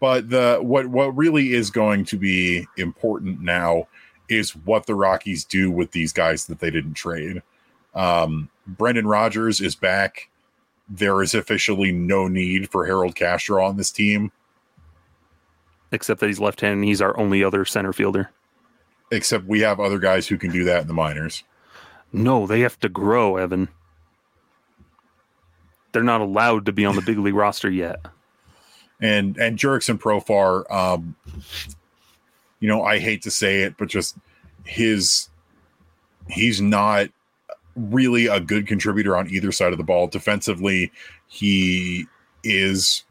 But 0.00 0.30
the 0.30 0.58
what 0.60 0.86
what 0.88 1.16
really 1.16 1.52
is 1.52 1.70
going 1.70 2.04
to 2.06 2.16
be 2.16 2.66
important 2.76 3.40
now 3.40 3.86
is 4.28 4.54
what 4.56 4.86
the 4.86 4.94
Rockies 4.94 5.44
do 5.44 5.70
with 5.70 5.92
these 5.92 6.12
guys 6.12 6.46
that 6.46 6.58
they 6.60 6.70
didn't 6.70 6.94
trade. 6.94 7.42
Um, 7.94 8.50
Brendan 8.66 9.06
Rodgers 9.06 9.60
is 9.60 9.74
back. 9.74 10.28
There 10.88 11.22
is 11.22 11.34
officially 11.34 11.92
no 11.92 12.28
need 12.28 12.70
for 12.70 12.86
Harold 12.86 13.14
Castro 13.14 13.64
on 13.64 13.76
this 13.76 13.90
team, 13.90 14.32
Except 15.92 16.20
that 16.20 16.26
he's 16.26 16.40
left 16.40 16.60
handed 16.60 16.78
and 16.78 16.84
he's 16.84 17.00
our 17.00 17.18
only 17.18 17.42
other 17.44 17.64
center 17.64 17.92
fielder. 17.92 18.30
except 19.10 19.46
we 19.46 19.60
have 19.60 19.80
other 19.80 19.98
guys 19.98 20.26
who 20.28 20.36
can 20.36 20.50
do 20.50 20.64
that 20.64 20.82
in 20.82 20.86
the 20.88 20.94
minors. 20.94 21.44
No, 22.12 22.46
they 22.46 22.60
have 22.60 22.78
to 22.80 22.88
grow, 22.88 23.36
Evan. 23.36 23.68
They're 25.98 26.04
not 26.04 26.20
allowed 26.20 26.64
to 26.66 26.72
be 26.72 26.86
on 26.86 26.94
the 26.94 27.02
big 27.02 27.18
league 27.18 27.34
roster 27.34 27.68
yet. 27.68 27.98
and 29.00 29.36
and 29.36 29.58
Jurickson 29.58 29.98
Profar, 29.98 30.62
um, 30.72 31.16
you 32.60 32.68
know, 32.68 32.84
I 32.84 33.00
hate 33.00 33.22
to 33.22 33.32
say 33.32 33.62
it, 33.62 33.74
but 33.76 33.88
just 33.88 34.16
his 34.64 35.28
he's 36.28 36.60
not 36.60 37.08
really 37.74 38.28
a 38.28 38.38
good 38.38 38.68
contributor 38.68 39.16
on 39.16 39.28
either 39.28 39.50
side 39.50 39.72
of 39.72 39.78
the 39.78 39.82
ball. 39.84 40.06
Defensively, 40.06 40.92
he 41.26 42.06
is 42.44 43.02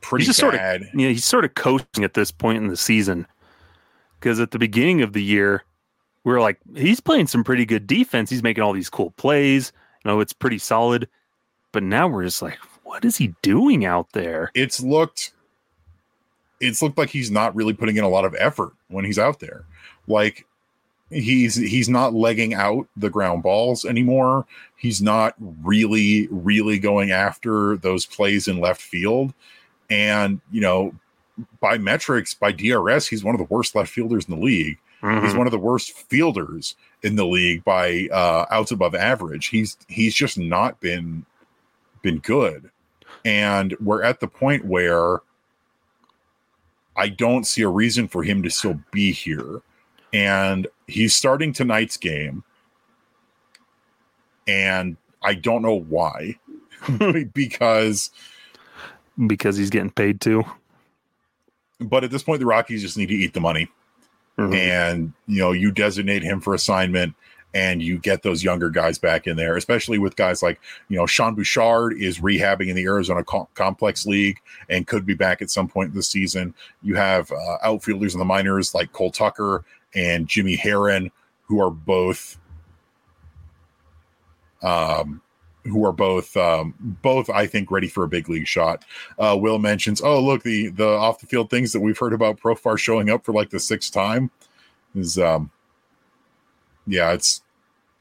pretty 0.00 0.22
He's 0.22 0.28
just 0.28 0.38
sort 0.38 0.54
of- 0.54 0.60
bad. 0.60 0.88
Yeah, 0.94 1.08
he's 1.08 1.24
sort 1.24 1.44
of 1.44 1.54
coasting 1.56 2.04
at 2.04 2.14
this 2.14 2.30
point 2.30 2.58
in 2.58 2.68
the 2.68 2.76
season. 2.76 3.26
Because 4.20 4.38
at 4.38 4.52
the 4.52 4.60
beginning 4.60 5.02
of 5.02 5.12
the 5.12 5.22
year, 5.24 5.64
we 6.22 6.32
are 6.32 6.40
like, 6.40 6.58
he's 6.76 7.00
playing 7.00 7.26
some 7.26 7.42
pretty 7.42 7.64
good 7.66 7.88
defense. 7.88 8.30
He's 8.30 8.44
making 8.44 8.62
all 8.62 8.72
these 8.72 8.88
cool 8.90 9.10
plays. 9.12 9.72
You 10.04 10.10
know, 10.12 10.20
it's 10.20 10.32
pretty 10.32 10.58
solid. 10.58 11.08
But 11.76 11.82
now 11.82 12.08
we're 12.08 12.24
just 12.24 12.40
like, 12.40 12.56
what 12.84 13.04
is 13.04 13.18
he 13.18 13.34
doing 13.42 13.84
out 13.84 14.12
there? 14.12 14.50
it's 14.54 14.80
looked 14.80 15.32
it's 16.58 16.80
looked 16.80 16.96
like 16.96 17.10
he's 17.10 17.30
not 17.30 17.54
really 17.54 17.74
putting 17.74 17.98
in 17.98 18.04
a 18.04 18.08
lot 18.08 18.24
of 18.24 18.34
effort 18.38 18.72
when 18.88 19.04
he's 19.04 19.18
out 19.18 19.40
there. 19.40 19.66
Like 20.06 20.46
he's 21.10 21.54
he's 21.56 21.90
not 21.90 22.14
legging 22.14 22.54
out 22.54 22.88
the 22.96 23.10
ground 23.10 23.42
balls 23.42 23.84
anymore. 23.84 24.46
He's 24.76 25.02
not 25.02 25.34
really 25.62 26.28
really 26.30 26.78
going 26.78 27.10
after 27.10 27.76
those 27.76 28.06
plays 28.06 28.48
in 28.48 28.58
left 28.58 28.80
field. 28.80 29.34
And, 29.90 30.40
you 30.50 30.62
know, 30.62 30.94
by 31.60 31.76
metrics, 31.76 32.32
by 32.32 32.52
DRS, 32.52 33.06
he's 33.06 33.22
one 33.22 33.34
of 33.34 33.38
the 33.38 33.54
worst 33.54 33.74
left 33.74 33.90
fielders 33.92 34.24
in 34.26 34.34
the 34.38 34.42
league. 34.42 34.78
He's 35.02 35.10
Mhm. 35.34 35.36
one 35.36 35.46
of 35.46 35.50
the 35.50 35.58
worst 35.58 35.92
fielders 35.92 36.74
in 37.02 37.16
the 37.16 37.26
league 37.26 37.62
by 37.64 38.08
uh, 38.10 38.46
outs 38.50 38.70
above 38.70 38.94
average. 38.94 39.48
He's 39.48 39.76
he's 39.88 40.14
just 40.14 40.38
not 40.38 40.80
been 40.80 41.26
been 42.06 42.18
good, 42.20 42.70
and 43.24 43.74
we're 43.80 44.02
at 44.04 44.20
the 44.20 44.28
point 44.28 44.64
where 44.64 45.18
I 46.96 47.08
don't 47.08 47.44
see 47.44 47.62
a 47.62 47.68
reason 47.68 48.06
for 48.06 48.22
him 48.22 48.44
to 48.44 48.50
still 48.50 48.78
be 48.92 49.10
here. 49.10 49.60
And 50.12 50.68
he's 50.86 51.14
starting 51.16 51.52
tonight's 51.52 51.96
game, 51.96 52.44
and 54.46 54.96
I 55.22 55.34
don't 55.34 55.62
know 55.62 55.80
why, 55.80 56.38
because 57.34 58.10
because 59.26 59.56
he's 59.56 59.70
getting 59.70 59.90
paid 59.90 60.20
too. 60.20 60.44
but 61.80 62.04
at 62.04 62.10
this 62.10 62.22
point 62.22 62.38
the 62.38 62.46
Rockies 62.46 62.82
just 62.82 62.96
need 62.96 63.06
to 63.08 63.14
eat 63.14 63.34
the 63.34 63.40
money. 63.40 63.68
Mhm. 64.38 64.54
and 64.54 65.12
you 65.26 65.38
know 65.40 65.52
you 65.52 65.70
designate 65.72 66.22
him 66.22 66.40
for 66.42 66.52
assignment 66.52 67.14
and 67.56 67.82
you 67.82 67.96
get 67.98 68.22
those 68.22 68.44
younger 68.44 68.68
guys 68.68 68.98
back 68.98 69.26
in 69.26 69.34
there 69.34 69.56
especially 69.56 69.98
with 69.98 70.14
guys 70.14 70.42
like 70.42 70.60
you 70.88 70.96
know 70.96 71.06
sean 71.06 71.34
bouchard 71.34 71.98
is 71.98 72.18
rehabbing 72.18 72.68
in 72.68 72.76
the 72.76 72.84
arizona 72.84 73.24
Com- 73.24 73.46
complex 73.54 74.04
league 74.04 74.38
and 74.68 74.86
could 74.86 75.06
be 75.06 75.14
back 75.14 75.40
at 75.40 75.50
some 75.50 75.66
point 75.66 75.94
this 75.94 76.08
season. 76.08 76.54
You 76.82 76.94
have 76.96 77.32
uh, 77.32 77.56
outfielders 77.62 78.14
in 78.14 78.18
the 78.18 78.24
minors 78.24 78.74
like 78.74 78.92
cole 78.92 79.10
tucker 79.10 79.64
and 79.94 80.28
jimmy 80.28 80.54
Herron, 80.54 81.10
who 81.44 81.62
are 81.62 81.70
both 81.70 82.38
um 84.62 85.22
who 85.64 85.84
are 85.84 85.92
both 85.92 86.36
um 86.36 86.74
both 87.02 87.28
i 87.30 87.46
think 87.46 87.70
ready 87.70 87.88
for 87.88 88.04
a 88.04 88.08
big 88.08 88.28
league 88.28 88.46
shot. 88.46 88.84
Uh 89.18 89.36
will 89.38 89.58
mentions 89.58 90.02
oh 90.02 90.22
look 90.22 90.42
the 90.42 90.68
the 90.68 90.86
off 90.86 91.20
the 91.20 91.26
field 91.26 91.48
things 91.48 91.72
that 91.72 91.80
we've 91.80 91.98
heard 91.98 92.12
about 92.12 92.38
profar 92.38 92.78
showing 92.78 93.08
up 93.08 93.24
for 93.24 93.32
like 93.32 93.48
the 93.48 93.60
sixth 93.60 93.92
time 93.92 94.30
is 94.94 95.18
um 95.18 95.50
yeah 96.86 97.12
it's 97.12 97.42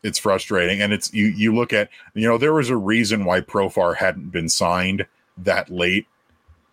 it's 0.05 0.19
frustrating 0.19 0.81
and 0.81 0.93
it's 0.93 1.13
you 1.13 1.25
you 1.27 1.53
look 1.53 1.73
at 1.73 1.89
you 2.13 2.27
know 2.27 2.37
there 2.37 2.53
was 2.53 2.69
a 2.69 2.77
reason 2.77 3.25
why 3.25 3.41
profar 3.41 3.95
hadn't 3.97 4.29
been 4.31 4.47
signed 4.47 5.05
that 5.37 5.69
late 5.69 6.05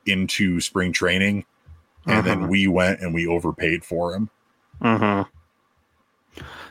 into 0.07 0.61
spring 0.61 0.93
training 0.93 1.45
and 2.07 2.26
then 2.26 2.41
Mhm. 2.43 2.49
we 2.49 2.68
went 2.68 3.01
and 3.01 3.14
we 3.14 3.26
overpaid 3.26 3.85
for 3.85 4.14
him 4.14 4.28
Uh-huh. 4.80 5.24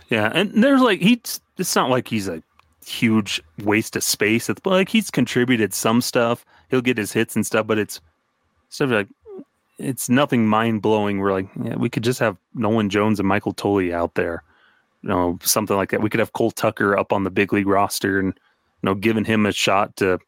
Yeah, 0.10 0.30
and 0.34 0.64
there's 0.64 0.82
like 0.82 1.00
he's 1.02 1.40
it's 1.58 1.76
not 1.76 1.90
like 1.90 2.08
he's 2.08 2.28
a 2.28 2.42
huge 2.86 3.42
waste 3.60 3.96
of 3.96 4.04
space. 4.04 4.50
It's 4.50 4.66
like 4.66 4.90
he's 4.90 5.10
contributed 5.12 5.74
some 5.74 6.02
stuff. 6.02 6.44
He'll 6.70 6.82
get 6.82 6.98
his 6.98 7.14
hits 7.14 7.36
and 7.36 7.46
stuff, 7.46 7.68
but 7.68 7.78
it's 7.78 8.02
stuff 8.70 8.90
like 8.90 9.08
it's 9.78 10.10
nothing 10.10 10.48
mind 10.48 10.82
blowing. 10.82 11.20
We're 11.20 11.32
like, 11.32 11.48
yeah, 11.64 11.76
we 11.76 11.90
could 11.90 12.04
just 12.04 12.20
have 12.20 12.38
Nolan 12.54 12.90
Jones 12.90 13.20
and 13.20 13.28
Michael 13.28 13.54
Toglia 13.54 13.94
out 13.94 14.16
there. 14.16 14.44
You 15.04 15.10
know, 15.10 15.40
something 15.42 15.76
like 15.76 15.90
that. 15.92 16.02
We 16.02 16.10
could 16.10 16.20
have 16.20 16.34
Cole 16.34 16.52
Tucker 16.52 16.98
up 16.98 17.12
on 17.12 17.24
the 17.24 17.32
big 17.32 17.54
league 17.54 17.68
roster 17.68 18.20
and 18.20 18.28
you 18.28 18.84
know, 18.84 18.96
giving 18.96 19.26
him 19.26 19.46
a 19.46 19.52
shot 19.52 19.96
to 19.98 20.20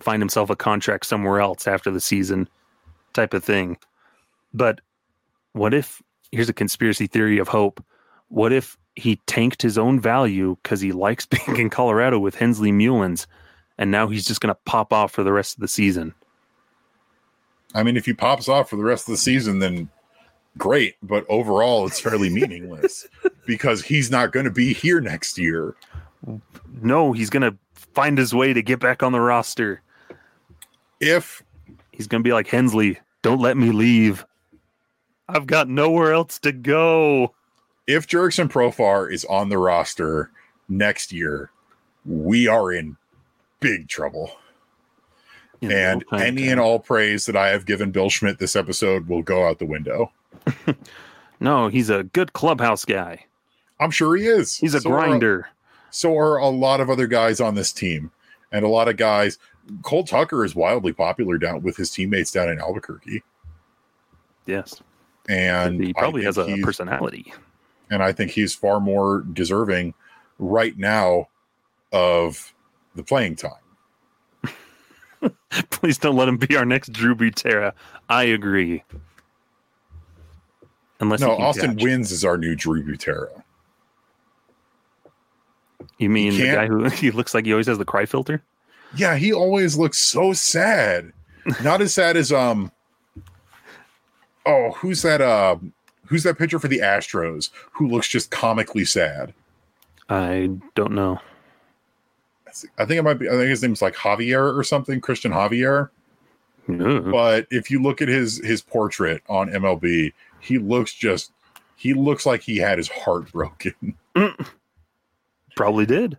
find 0.00 0.22
himself 0.22 0.50
a 0.50 0.56
contract 0.56 1.06
somewhere 1.06 1.40
else 1.40 1.66
after 1.66 1.90
the 1.90 2.00
season 2.00 2.48
type 3.12 3.34
of 3.34 3.44
thing. 3.44 3.76
But 4.54 4.80
what 5.52 5.74
if 5.74 6.02
here's 6.32 6.48
a 6.48 6.54
conspiracy 6.54 7.06
theory 7.06 7.38
of 7.38 7.48
hope. 7.48 7.84
What 8.28 8.52
if 8.52 8.76
he 8.96 9.16
tanked 9.26 9.62
his 9.62 9.78
own 9.78 10.00
value 10.00 10.56
because 10.62 10.80
he 10.80 10.92
likes 10.92 11.26
being 11.46 11.58
in 11.58 11.70
Colorado 11.70 12.18
with 12.18 12.34
Hensley 12.34 12.72
Mullins, 12.72 13.26
and 13.78 13.90
now 13.90 14.08
he's 14.08 14.26
just 14.26 14.40
going 14.40 14.54
to 14.54 14.60
pop 14.64 14.92
off 14.92 15.12
for 15.12 15.22
the 15.22 15.32
rest 15.32 15.56
of 15.56 15.60
the 15.60 15.68
season? 15.68 16.14
i 17.74 17.82
mean 17.82 17.96
if 17.96 18.04
he 18.04 18.12
pops 18.12 18.50
off 18.50 18.68
for 18.68 18.76
the 18.76 18.82
rest 18.82 19.08
of 19.08 19.12
the 19.12 19.16
season 19.16 19.58
then 19.58 19.88
great 20.58 20.96
but 21.02 21.24
overall 21.28 21.86
it's 21.86 22.00
fairly 22.00 22.28
meaningless 22.34 23.06
because 23.46 23.82
he's 23.82 24.10
not 24.10 24.32
going 24.32 24.44
to 24.44 24.50
be 24.50 24.72
here 24.72 25.00
next 25.00 25.38
year 25.38 25.74
No, 26.82 27.12
he's 27.12 27.30
going 27.30 27.42
to 27.42 27.56
find 27.74 28.16
his 28.16 28.34
way 28.34 28.52
to 28.52 28.62
get 28.62 28.78
back 28.80 29.02
on 29.02 29.12
the 29.12 29.20
roster. 29.20 29.82
if 31.00 31.42
He's 31.90 32.06
going 32.06 32.22
to 32.22 32.26
be 32.26 32.32
like 32.32 32.46
Hensley. 32.48 32.98
Don't 33.22 33.40
let 33.40 33.56
me 33.56 33.70
leave. 33.70 34.24
I've 35.28 35.46
got 35.46 35.68
nowhere 35.68 36.12
else 36.12 36.38
to 36.40 36.52
go. 36.52 37.34
if 37.86 38.06
Jurickson 38.06 38.48
Profar 38.48 39.12
is 39.12 39.24
on 39.26 39.48
the 39.48 39.58
roster 39.58 40.30
next 40.68 41.12
year, 41.12 41.50
we 42.04 42.46
are 42.48 42.72
in 42.72 42.96
big 43.60 43.88
trouble. 43.88 44.32
Know, 45.60 45.70
and 45.70 46.04
any 46.12 46.48
and 46.48 46.58
all 46.60 46.78
praise 46.80 47.26
that 47.26 47.36
I 47.36 47.48
have 47.48 47.66
given 47.66 47.92
Bill 47.92 48.10
Schmidt 48.10 48.38
this 48.38 48.56
episode 48.56 49.08
will 49.08 49.22
go 49.22 49.46
out 49.46 49.58
the 49.58 49.66
window. 49.66 50.12
no, 51.40 51.68
he's 51.68 51.90
a 51.90 52.04
good 52.04 52.32
clubhouse 52.32 52.84
guy. 52.84 53.24
I'm 53.80 53.90
sure 53.90 54.16
he 54.16 54.26
is. 54.26 54.54
He's 54.56 54.74
a 54.74 54.80
So 54.80 54.90
are- 54.92 55.04
grinder. 55.04 55.48
so 55.90 56.16
are 56.16 56.36
a 56.36 56.48
lot 56.48 56.80
of 56.80 56.88
other 56.90 57.06
guys 57.06 57.40
on 57.40 57.54
this 57.54 57.72
team, 57.72 58.10
and 58.52 58.64
a 58.64 58.68
lot 58.68 58.88
of 58.88 58.96
guys. 58.96 59.38
Cole 59.82 60.04
Tucker 60.04 60.44
is 60.44 60.54
wildly 60.54 60.92
popular 60.92 61.38
down 61.38 61.62
with 61.62 61.76
his 61.76 61.90
teammates 61.90 62.32
down 62.32 62.48
in 62.48 62.58
Albuquerque, 62.58 63.22
yes, 64.46 64.82
and 65.28 65.80
he 65.82 65.92
probably 65.94 66.24
has 66.24 66.36
a 66.36 66.56
personality. 66.62 67.32
and 67.90 68.02
I 68.02 68.10
think 68.12 68.32
he's 68.32 68.54
far 68.54 68.80
more 68.80 69.20
deserving 69.32 69.94
right 70.40 70.76
now 70.76 71.28
of 71.92 72.52
the 72.96 73.04
playing 73.04 73.36
time. 73.36 73.52
Please 75.70 75.98
don't 75.98 76.16
let 76.16 76.26
him 76.28 76.36
be 76.36 76.56
our 76.56 76.64
next 76.64 76.92
Drew 76.92 77.14
Butera. 77.14 77.72
I 78.08 78.24
agree. 78.24 78.82
Unless 81.02 81.20
No, 81.20 81.32
Austin 81.32 81.74
catch. 81.74 81.84
Wynns 81.84 82.12
is 82.12 82.24
our 82.24 82.38
new 82.38 82.54
Drew 82.54 82.80
Butera. 82.82 83.42
You 85.98 86.08
mean 86.08 86.32
the 86.38 86.46
guy 86.46 86.68
who 86.68 86.84
he 86.90 87.10
looks 87.10 87.34
like 87.34 87.44
he 87.44 87.52
always 87.52 87.66
has 87.66 87.76
the 87.76 87.84
cry 87.84 88.06
filter? 88.06 88.40
Yeah, 88.96 89.16
he 89.16 89.32
always 89.32 89.76
looks 89.76 89.98
so 89.98 90.32
sad. 90.32 91.12
Not 91.62 91.82
as 91.82 91.92
sad 91.92 92.16
as 92.16 92.30
um. 92.32 92.70
Oh, 94.46 94.70
who's 94.72 95.02
that? 95.02 95.20
Uh, 95.20 95.56
who's 96.06 96.22
that 96.22 96.38
pitcher 96.38 96.60
for 96.60 96.68
the 96.68 96.78
Astros 96.78 97.50
who 97.72 97.88
looks 97.88 98.06
just 98.06 98.30
comically 98.30 98.84
sad? 98.84 99.34
I 100.08 100.50
don't 100.76 100.92
know. 100.92 101.20
I 102.78 102.84
think 102.84 102.98
it 102.98 103.02
might 103.02 103.14
be. 103.18 103.28
I 103.28 103.32
think 103.32 103.50
his 103.50 103.62
name's 103.62 103.82
like 103.82 103.96
Javier 103.96 104.56
or 104.56 104.62
something, 104.62 105.00
Cristian 105.00 105.32
Javier. 105.32 105.90
But 107.10 107.48
if 107.50 107.72
you 107.72 107.82
look 107.82 108.00
at 108.00 108.06
his 108.08 108.38
his 108.44 108.62
portrait 108.62 109.20
on 109.28 109.48
MLB, 109.50 110.12
he 110.42 110.58
looks 110.58 110.92
just 110.92 111.32
he 111.76 111.94
looks 111.94 112.26
like 112.26 112.42
he 112.42 112.58
had 112.58 112.78
his 112.78 112.88
heart 112.88 113.32
broken. 113.32 113.96
Probably 115.56 115.86
did. 115.86 116.18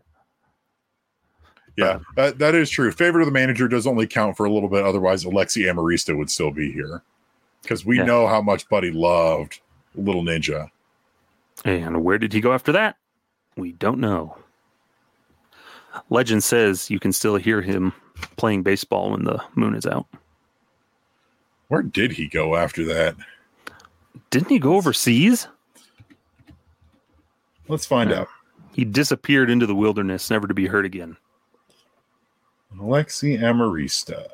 Yeah, 1.76 1.86
uh, 1.86 2.00
that, 2.16 2.40
that 2.40 2.56
is 2.56 2.70
true. 2.70 2.92
Favorite 2.92 3.22
of 3.24 3.26
the 3.28 3.32
manager 3.32 3.68
does 3.68 3.88
only 3.88 4.06
count 4.06 4.38
for 4.38 4.46
a 4.46 4.52
little 4.52 4.70
bit. 4.70 4.84
Otherwise, 4.84 5.24
Alexi 5.26 5.64
Amarista 5.64 6.16
would 6.16 6.30
still 6.30 6.52
be 6.52 6.72
here 6.72 7.02
because 7.64 7.84
we 7.86 7.98
Yeah. 7.98 8.06
know 8.06 8.28
how 8.28 8.42
much 8.42 8.70
Buddy 8.70 8.92
loved 8.92 9.60
Little 9.96 10.22
Ninja. 10.24 10.70
And 11.66 12.04
where 12.04 12.18
did 12.20 12.32
he 12.34 12.42
go 12.42 12.54
after 12.54 12.72
that? 12.74 12.98
We 13.58 13.72
don't 13.72 14.00
know. 14.00 14.38
Legend 16.10 16.44
says 16.44 16.90
you 16.92 17.00
can 17.00 17.12
still 17.12 17.38
hear 17.38 17.62
him 17.62 17.94
playing 18.38 18.64
baseball 18.64 19.12
when 19.12 19.24
the 19.24 19.44
moon 19.56 19.74
is 19.76 19.86
out. 19.86 20.08
Where 21.70 21.82
did 21.82 22.12
he 22.12 22.28
go 22.28 22.56
after 22.56 22.84
that? 22.86 23.16
Didn't 24.30 24.50
he 24.50 24.60
go 24.60 24.76
overseas? 24.76 25.48
Let's 27.68 27.86
find 27.86 28.12
out. 28.12 28.28
He 28.72 28.86
disappeared 28.86 29.50
into 29.50 29.66
the 29.66 29.76
wilderness, 29.76 30.30
never 30.30 30.48
to 30.48 30.54
be 30.54 30.68
heard 30.68 30.86
again. 30.86 31.18
Alexi 32.78 33.40
Amarista. 33.40 34.28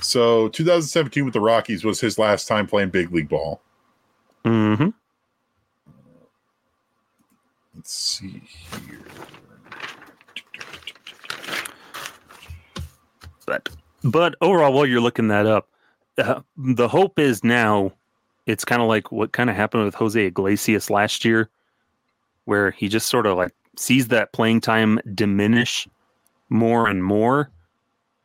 So 0.00 0.48
2017 0.48 1.24
with 1.24 1.34
the 1.34 1.40
Rockies 1.40 1.84
was 1.84 2.00
his 2.00 2.18
last 2.18 2.46
time 2.46 2.66
playing 2.66 2.90
big 2.90 3.12
league 3.12 3.28
ball. 3.28 3.60
hmm 4.44 4.88
Let's 7.74 7.92
see 7.92 8.42
here. 8.86 9.00
But 13.46 13.68
but 14.02 14.36
overall, 14.40 14.72
while 14.72 14.86
you're 14.86 15.00
looking 15.00 15.28
that 15.28 15.46
up, 15.46 15.68
uh, 16.18 16.40
the 16.56 16.88
hope 16.88 17.18
is 17.18 17.42
now 17.44 17.92
it's 18.46 18.64
kind 18.64 18.82
of 18.82 18.88
like 18.88 19.10
what 19.10 19.32
kind 19.32 19.50
of 19.50 19.56
happened 19.56 19.84
with 19.84 19.94
Jose 19.94 20.24
Iglesias 20.24 20.90
last 20.90 21.24
year, 21.24 21.48
where 22.44 22.70
he 22.70 22.88
just 22.88 23.08
sort 23.08 23.26
of 23.26 23.36
like 23.36 23.52
sees 23.76 24.08
that 24.08 24.32
playing 24.32 24.60
time 24.60 25.00
diminish 25.14 25.88
more 26.48 26.88
and 26.88 27.02
more. 27.02 27.50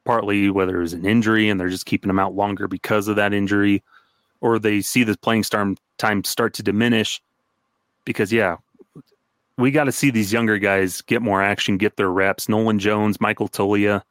Partly 0.05 0.49
whether 0.49 0.77
it 0.77 0.81
was 0.81 0.93
an 0.93 1.05
injury 1.05 1.49
and 1.49 1.59
they're 1.59 1.69
just 1.69 1.85
keeping 1.85 2.09
him 2.09 2.19
out 2.19 2.33
longer 2.33 2.67
because 2.67 3.07
of 3.07 3.15
that 3.17 3.33
injury, 3.33 3.83
or 4.41 4.57
they 4.57 4.81
see 4.81 5.03
the 5.03 5.17
playing 5.17 5.43
time 5.97 6.23
start 6.23 6.53
to 6.55 6.63
diminish 6.63 7.21
because 8.05 8.33
yeah, 8.33 8.57
we 9.57 9.71
got 9.71 9.83
to 9.83 9.91
see 9.91 10.09
these 10.09 10.33
younger 10.33 10.57
guys 10.57 11.01
get 11.01 11.21
more 11.21 11.43
action, 11.43 11.77
get 11.77 11.97
their 11.97 12.09
reps. 12.09 12.49
Nolan 12.49 12.79
Jones, 12.79 13.21
Michael 13.21 13.49
Toglia, 13.49 14.01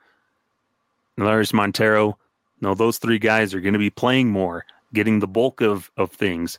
Lars 1.17 1.53
Montero. 1.53 2.19
No, 2.61 2.75
those 2.75 2.99
three 2.99 3.19
guys 3.19 3.55
are 3.55 3.61
going 3.61 3.73
to 3.73 3.79
be 3.79 3.91
playing 3.91 4.31
more, 4.31 4.67
getting 4.93 5.21
the 5.21 5.29
bulk 5.29 5.61
of 5.61 5.91
of 5.97 6.11
things, 6.13 6.59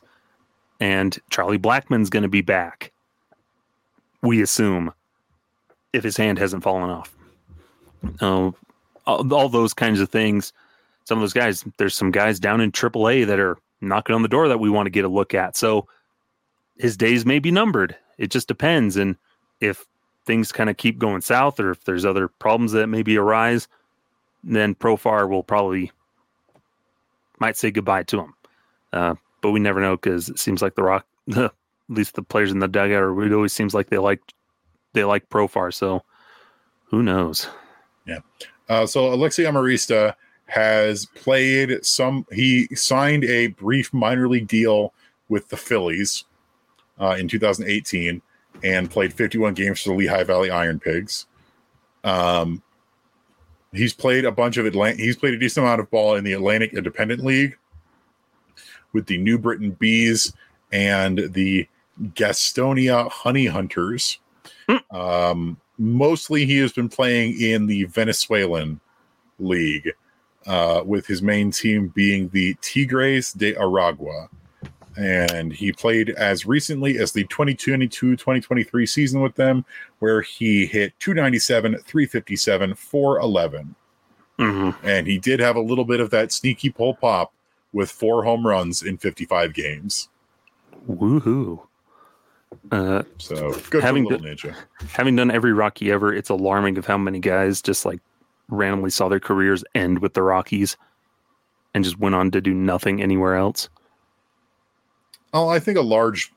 and 0.80 1.18
Charlie 1.30 1.58
Blackmon's 1.58 2.10
going 2.10 2.22
to 2.22 2.28
be 2.28 2.42
back. 2.42 2.92
We 4.22 4.42
assume, 4.42 4.92
if 5.92 6.04
his 6.04 6.16
hand 6.16 6.38
hasn't 6.38 6.62
fallen 6.62 6.90
off. 6.90 7.14
Uh, 8.20 8.50
all, 9.06 9.34
all 9.34 9.48
those 9.48 9.74
kinds 9.74 10.00
of 10.00 10.10
things. 10.10 10.52
Some 11.04 11.18
of 11.18 11.22
those 11.22 11.32
guys, 11.32 11.64
there's 11.78 11.94
some 11.94 12.10
guys 12.10 12.38
down 12.38 12.60
in 12.60 12.72
AAA 12.72 13.26
that 13.26 13.40
are 13.40 13.56
knocking 13.80 14.14
on 14.14 14.22
the 14.22 14.28
door 14.28 14.48
that 14.48 14.60
we 14.60 14.70
want 14.70 14.86
to 14.86 14.90
get 14.90 15.04
a 15.04 15.08
look 15.08 15.34
at. 15.34 15.56
So 15.56 15.88
his 16.78 16.96
days 16.96 17.26
may 17.26 17.38
be 17.38 17.50
numbered. 17.50 17.96
It 18.18 18.30
just 18.30 18.48
depends, 18.48 18.96
and 18.96 19.16
if 19.60 19.86
things 20.26 20.52
kind 20.52 20.70
of 20.70 20.76
keep 20.76 20.98
going 20.98 21.22
south, 21.22 21.58
or 21.58 21.70
if 21.70 21.84
there's 21.84 22.04
other 22.04 22.28
problems 22.28 22.72
that 22.72 22.86
maybe 22.86 23.16
arise, 23.16 23.66
then 24.44 24.74
Profar 24.74 25.28
will 25.28 25.42
probably 25.42 25.90
might 27.40 27.56
say 27.56 27.70
goodbye 27.70 28.04
to 28.04 28.20
him. 28.20 28.34
Uh, 28.92 29.14
but 29.40 29.50
we 29.50 29.60
never 29.60 29.80
know 29.80 29.96
because 29.96 30.28
it 30.28 30.38
seems 30.38 30.62
like 30.62 30.74
the 30.74 30.82
Rock, 30.82 31.06
at 31.36 31.52
least 31.88 32.14
the 32.14 32.22
players 32.22 32.52
in 32.52 32.58
the 32.58 32.68
dugout, 32.68 33.02
or 33.02 33.24
it 33.24 33.32
always 33.32 33.52
seems 33.52 33.74
like 33.74 33.88
they 33.90 33.98
like 33.98 34.20
they 34.92 35.04
like 35.04 35.28
Profar. 35.28 35.72
So 35.72 36.02
who 36.86 37.02
knows? 37.02 37.48
Yeah. 38.06 38.20
Uh, 38.68 38.86
so 38.86 39.10
Alexi 39.10 39.44
Amarista 39.48 40.14
has 40.46 41.06
played 41.06 41.84
some. 41.84 42.26
He 42.32 42.68
signed 42.74 43.24
a 43.24 43.48
brief 43.48 43.92
minor 43.92 44.28
league 44.28 44.48
deal 44.48 44.92
with 45.28 45.48
the 45.48 45.56
Phillies 45.56 46.24
uh, 47.00 47.16
in 47.18 47.28
2018 47.28 48.20
and 48.62 48.90
played 48.90 49.14
51 49.14 49.54
games 49.54 49.80
for 49.80 49.90
the 49.90 49.94
Lehigh 49.94 50.24
Valley 50.24 50.50
Iron 50.50 50.80
Pigs. 50.80 51.26
Um, 52.04 52.62
he's 53.72 53.94
played 53.94 54.24
a 54.24 54.32
bunch 54.32 54.56
of 54.56 54.66
Atlantic. 54.66 55.00
He's 55.00 55.16
played 55.16 55.34
a 55.34 55.38
decent 55.38 55.64
amount 55.64 55.80
of 55.80 55.90
ball 55.90 56.16
in 56.16 56.24
the 56.24 56.32
Atlantic 56.32 56.74
Independent 56.74 57.24
League 57.24 57.56
with 58.92 59.06
the 59.06 59.18
New 59.18 59.38
Britain 59.38 59.72
Bees 59.72 60.32
and 60.72 61.32
the 61.32 61.68
Gastonia 62.14 63.10
Honey 63.10 63.46
Hunters. 63.46 64.18
Um, 64.90 65.56
mostly, 65.78 66.46
he 66.46 66.58
has 66.58 66.72
been 66.72 66.88
playing 66.88 67.40
in 67.40 67.66
the 67.66 67.84
Venezuelan 67.84 68.80
league, 69.38 69.90
uh, 70.46 70.82
with 70.84 71.06
his 71.06 71.22
main 71.22 71.50
team 71.50 71.88
being 71.88 72.28
the 72.28 72.54
Tigres 72.60 73.32
de 73.32 73.54
Aragua. 73.54 74.28
And 75.00 75.52
he 75.52 75.72
played 75.72 76.10
as 76.10 76.44
recently 76.46 76.98
as 76.98 77.12
the 77.12 77.24
2022 77.24 78.16
2023 78.16 78.86
season 78.86 79.20
with 79.22 79.34
them, 79.34 79.64
where 80.00 80.20
he 80.20 80.66
hit 80.66 80.92
297, 81.00 81.72
357, 81.86 82.74
411. 82.74 83.74
Mm-hmm. 84.38 84.86
And 84.86 85.06
he 85.06 85.18
did 85.18 85.40
have 85.40 85.56
a 85.56 85.60
little 85.60 85.84
bit 85.84 86.00
of 86.00 86.10
that 86.10 86.32
sneaky 86.32 86.70
pull 86.70 86.94
pop 86.94 87.32
with 87.72 87.90
four 87.90 88.24
home 88.24 88.46
runs 88.46 88.82
in 88.82 88.98
55 88.98 89.54
games. 89.54 90.08
Woohoo! 90.88 91.60
Uh, 92.72 93.02
So 93.18 93.52
good 93.70 93.82
Having 93.82 94.08
for 94.08 94.18
Little 94.18 94.26
Ninja. 94.26 94.56
having 94.90 95.16
done 95.16 95.30
every 95.30 95.52
Rocky 95.52 95.90
ever, 95.92 96.12
it's 96.12 96.30
alarming 96.30 96.78
of 96.78 96.86
how 96.86 96.98
many 96.98 97.20
guys 97.20 97.62
just 97.62 97.84
like 97.84 98.00
randomly 98.48 98.90
saw 98.90 99.08
their 99.08 99.20
careers 99.20 99.62
end 99.74 100.00
with 100.00 100.14
the 100.14 100.22
Rockies 100.22 100.76
and 101.74 101.84
just 101.84 101.98
went 101.98 102.14
on 102.14 102.30
to 102.32 102.40
do 102.40 102.52
nothing 102.52 103.00
anywhere 103.02 103.36
else. 103.36 103.68
Oh, 105.32 105.48
I 105.48 105.58
think 105.58 105.78
a 105.78 105.82
large, 105.82 106.32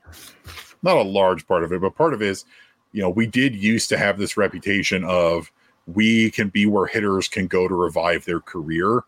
not 0.82 0.98
a 0.98 1.02
large 1.04 1.48
part 1.48 1.64
of 1.64 1.72
it, 1.72 1.82
but 1.82 1.96
part 1.96 2.14
of 2.14 2.22
it 2.22 2.28
is, 2.28 2.46
you 2.92 3.02
know, 3.02 3.10
we 3.10 3.26
did 3.26 3.56
used 3.56 3.90
to 3.90 3.98
have 3.98 4.18
this 4.18 4.38
reputation 4.38 5.04
of 5.04 5.52
we 5.88 6.32
can 6.32 6.50
be 6.50 6.66
where 6.66 6.86
hitters 6.86 7.28
can 7.28 7.48
go 7.48 7.68
to 7.68 7.74
revive 7.76 8.26
their 8.26 8.40
career. 8.40 9.04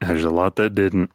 There's 0.00 0.24
a 0.24 0.30
lot 0.30 0.56
that 0.56 0.74
didn't. 0.74 1.10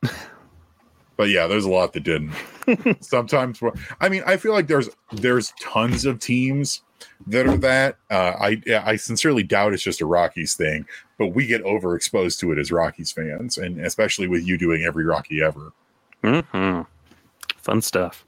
But 1.17 1.29
yeah, 1.29 1.47
there's 1.47 1.65
a 1.65 1.69
lot 1.69 1.93
that 1.93 2.03
didn't. 2.03 2.33
Sometimes, 2.99 3.61
I 4.01 4.09
mean, 4.09 4.23
I 4.25 4.37
feel 4.37 4.51
like 4.51 4.67
there's 4.67 4.89
there's 5.13 5.53
tons 5.61 6.05
of 6.05 6.19
teams 6.19 6.81
that 7.27 7.47
are 7.47 7.57
that. 7.57 7.97
Uh, 8.09 8.33
I 8.39 8.61
I 8.83 8.95
sincerely 8.97 9.43
doubt 9.43 9.73
it's 9.73 9.83
just 9.83 10.01
a 10.01 10.05
Rockies 10.05 10.55
thing, 10.55 10.85
but 11.17 11.27
we 11.27 11.47
get 11.47 11.63
overexposed 11.63 12.39
to 12.39 12.51
it 12.51 12.59
as 12.59 12.71
Rockies 12.71 13.11
fans, 13.11 13.57
and 13.57 13.79
especially 13.79 14.27
with 14.27 14.45
you 14.45 14.57
doing 14.57 14.83
every 14.83 15.05
Rocky 15.05 15.41
ever. 15.41 15.71
hmm 16.21 16.81
Fun 17.65 17.81
stuff. 17.81 18.25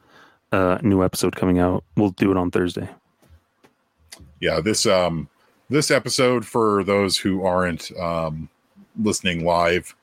Uh, 0.51 0.77
new 0.81 1.03
episode 1.03 1.35
coming 1.35 1.59
out. 1.59 1.83
We'll 1.95 2.11
do 2.11 2.29
it 2.31 2.37
on 2.37 2.51
Thursday. 2.51 2.89
yeah 4.39 4.59
this 4.59 4.85
um 4.85 5.27
this 5.69 5.91
episode 5.91 6.45
for 6.45 6.83
those 6.83 7.17
who 7.17 7.43
aren't 7.43 7.91
um 7.99 8.49
listening 9.01 9.45
live 9.45 9.95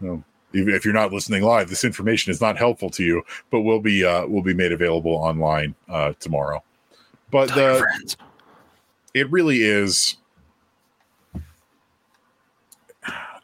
you 0.00 0.08
know, 0.08 0.24
if 0.52 0.84
you're 0.84 0.94
not 0.94 1.12
listening 1.12 1.42
live 1.42 1.68
this 1.68 1.84
information 1.84 2.30
is 2.30 2.40
not 2.40 2.56
helpful 2.56 2.90
to 2.90 3.04
you 3.04 3.22
but 3.50 3.60
will 3.60 3.80
be 3.80 4.04
uh 4.04 4.26
will 4.26 4.42
be 4.42 4.54
made 4.54 4.72
available 4.72 5.12
online 5.12 5.74
uh 5.88 6.12
tomorrow 6.20 6.62
but 7.30 7.48
the 7.54 7.84
it 9.14 9.30
really 9.30 9.62
is 9.62 10.16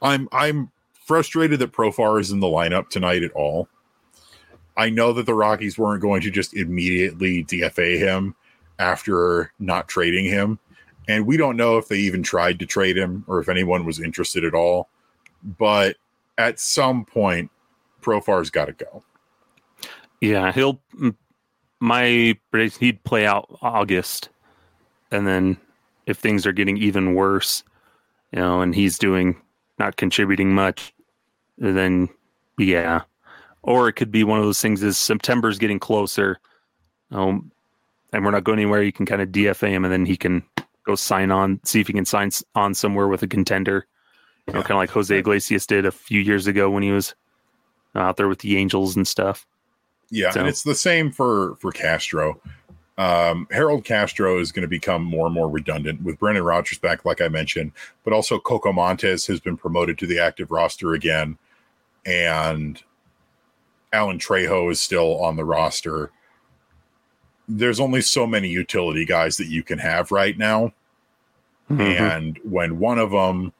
i'm 0.02 0.28
i'm 0.32 0.70
frustrated 0.92 1.60
that 1.60 1.72
profar 1.72 2.20
is 2.20 2.30
in 2.30 2.40
the 2.40 2.46
lineup 2.46 2.88
tonight 2.88 3.22
at 3.22 3.32
all 3.32 3.68
i 4.76 4.90
know 4.90 5.12
that 5.12 5.26
the 5.26 5.34
rockies 5.34 5.78
weren't 5.78 6.02
going 6.02 6.20
to 6.20 6.30
just 6.30 6.54
immediately 6.54 7.44
dfa 7.44 7.98
him 7.98 8.34
after 8.78 9.52
not 9.58 9.88
trading 9.88 10.24
him. 10.24 10.58
And 11.08 11.26
we 11.26 11.36
don't 11.36 11.56
know 11.56 11.76
if 11.76 11.88
they 11.88 11.98
even 11.98 12.22
tried 12.22 12.58
to 12.60 12.66
trade 12.66 12.96
him 12.96 13.24
or 13.26 13.40
if 13.40 13.48
anyone 13.48 13.84
was 13.84 14.00
interested 14.00 14.44
at 14.44 14.54
all. 14.54 14.88
But 15.42 15.96
at 16.38 16.58
some 16.58 17.04
point 17.04 17.50
profar's 18.00 18.50
got 18.50 18.66
to 18.66 18.72
go. 18.72 19.02
Yeah, 20.20 20.52
he'll. 20.52 20.80
My 21.80 22.38
prediction, 22.50 22.80
he'd 22.80 23.04
play 23.04 23.26
out 23.26 23.58
August, 23.60 24.30
and 25.10 25.26
then 25.26 25.58
if 26.06 26.16
things 26.16 26.46
are 26.46 26.52
getting 26.52 26.78
even 26.78 27.14
worse, 27.14 27.62
you 28.32 28.38
know, 28.38 28.62
and 28.62 28.74
he's 28.74 28.96
doing 28.96 29.36
not 29.78 29.96
contributing 29.96 30.54
much, 30.54 30.94
then 31.58 32.08
yeah, 32.56 33.02
or 33.64 33.88
it 33.88 33.94
could 33.94 34.10
be 34.10 34.24
one 34.24 34.38
of 34.38 34.44
those 34.44 34.60
things 34.60 34.82
is 34.82 34.96
September's 34.98 35.58
getting 35.58 35.78
closer, 35.78 36.38
um, 37.10 37.50
and 38.12 38.24
we're 38.24 38.30
not 38.30 38.44
going 38.44 38.58
anywhere. 38.58 38.82
You 38.82 38.92
can 38.92 39.06
kind 39.06 39.20
of 39.22 39.30
DFA 39.30 39.68
him, 39.70 39.84
and 39.84 39.92
then 39.92 40.06
he 40.06 40.16
can 40.16 40.42
go 40.84 40.94
sign 40.94 41.30
on, 41.30 41.60
see 41.64 41.80
if 41.80 41.86
he 41.86 41.92
can 41.92 42.04
sign 42.04 42.30
on 42.54 42.74
somewhere 42.74 43.08
with 43.08 43.22
a 43.22 43.26
contender. 43.26 43.86
You 44.46 44.52
know, 44.52 44.60
Yeah. 44.60 44.64
kind 44.64 44.72
of 44.72 44.78
like 44.78 44.90
Jose 44.90 45.16
Iglesias 45.18 45.66
did 45.66 45.86
a 45.86 45.90
few 45.90 46.20
years 46.20 46.46
ago 46.46 46.68
when 46.70 46.82
he 46.82 46.92
was 46.92 47.14
out 47.94 48.16
there 48.16 48.28
with 48.28 48.40
the 48.40 48.56
Angels 48.58 48.94
and 48.96 49.06
stuff. 49.08 49.46
Yeah, 50.10 50.30
So- 50.30 50.40
and 50.40 50.48
it's 50.48 50.62
the 50.62 50.74
same 50.74 51.10
for 51.10 51.56
for 51.56 51.72
Castro. 51.72 52.40
Um, 52.98 53.48
Harold 53.50 53.84
Castro 53.84 54.38
is 54.38 54.52
going 54.52 54.62
to 54.62 54.68
become 54.68 55.02
more 55.02 55.26
and 55.26 55.34
more 55.34 55.48
redundant 55.48 56.02
with 56.02 56.18
Brendan 56.20 56.44
Rodgers 56.44 56.78
back, 56.78 57.04
like 57.04 57.20
I 57.20 57.26
mentioned, 57.28 57.72
but 58.04 58.12
also 58.12 58.38
Coco 58.38 58.72
Montes 58.72 59.26
has 59.26 59.40
been 59.40 59.56
promoted 59.56 59.98
to 59.98 60.06
the 60.06 60.20
active 60.20 60.52
roster 60.52 60.92
again, 60.92 61.36
and 62.06 62.80
Alan 63.94 64.18
Trejo 64.18 64.70
is 64.72 64.80
still 64.80 65.22
on 65.22 65.36
the 65.36 65.44
roster. 65.44 66.10
There's 67.48 67.78
only 67.80 68.00
so 68.00 68.26
many 68.26 68.48
utility 68.48 69.04
guys 69.04 69.36
that 69.36 69.46
you 69.46 69.62
can 69.62 69.78
have 69.78 70.10
right 70.10 70.36
now, 70.36 70.72
Mhm. 71.70 71.80
and 72.00 72.40
when 72.42 72.78
one 72.78 72.98
of 72.98 73.10
them 73.12 73.52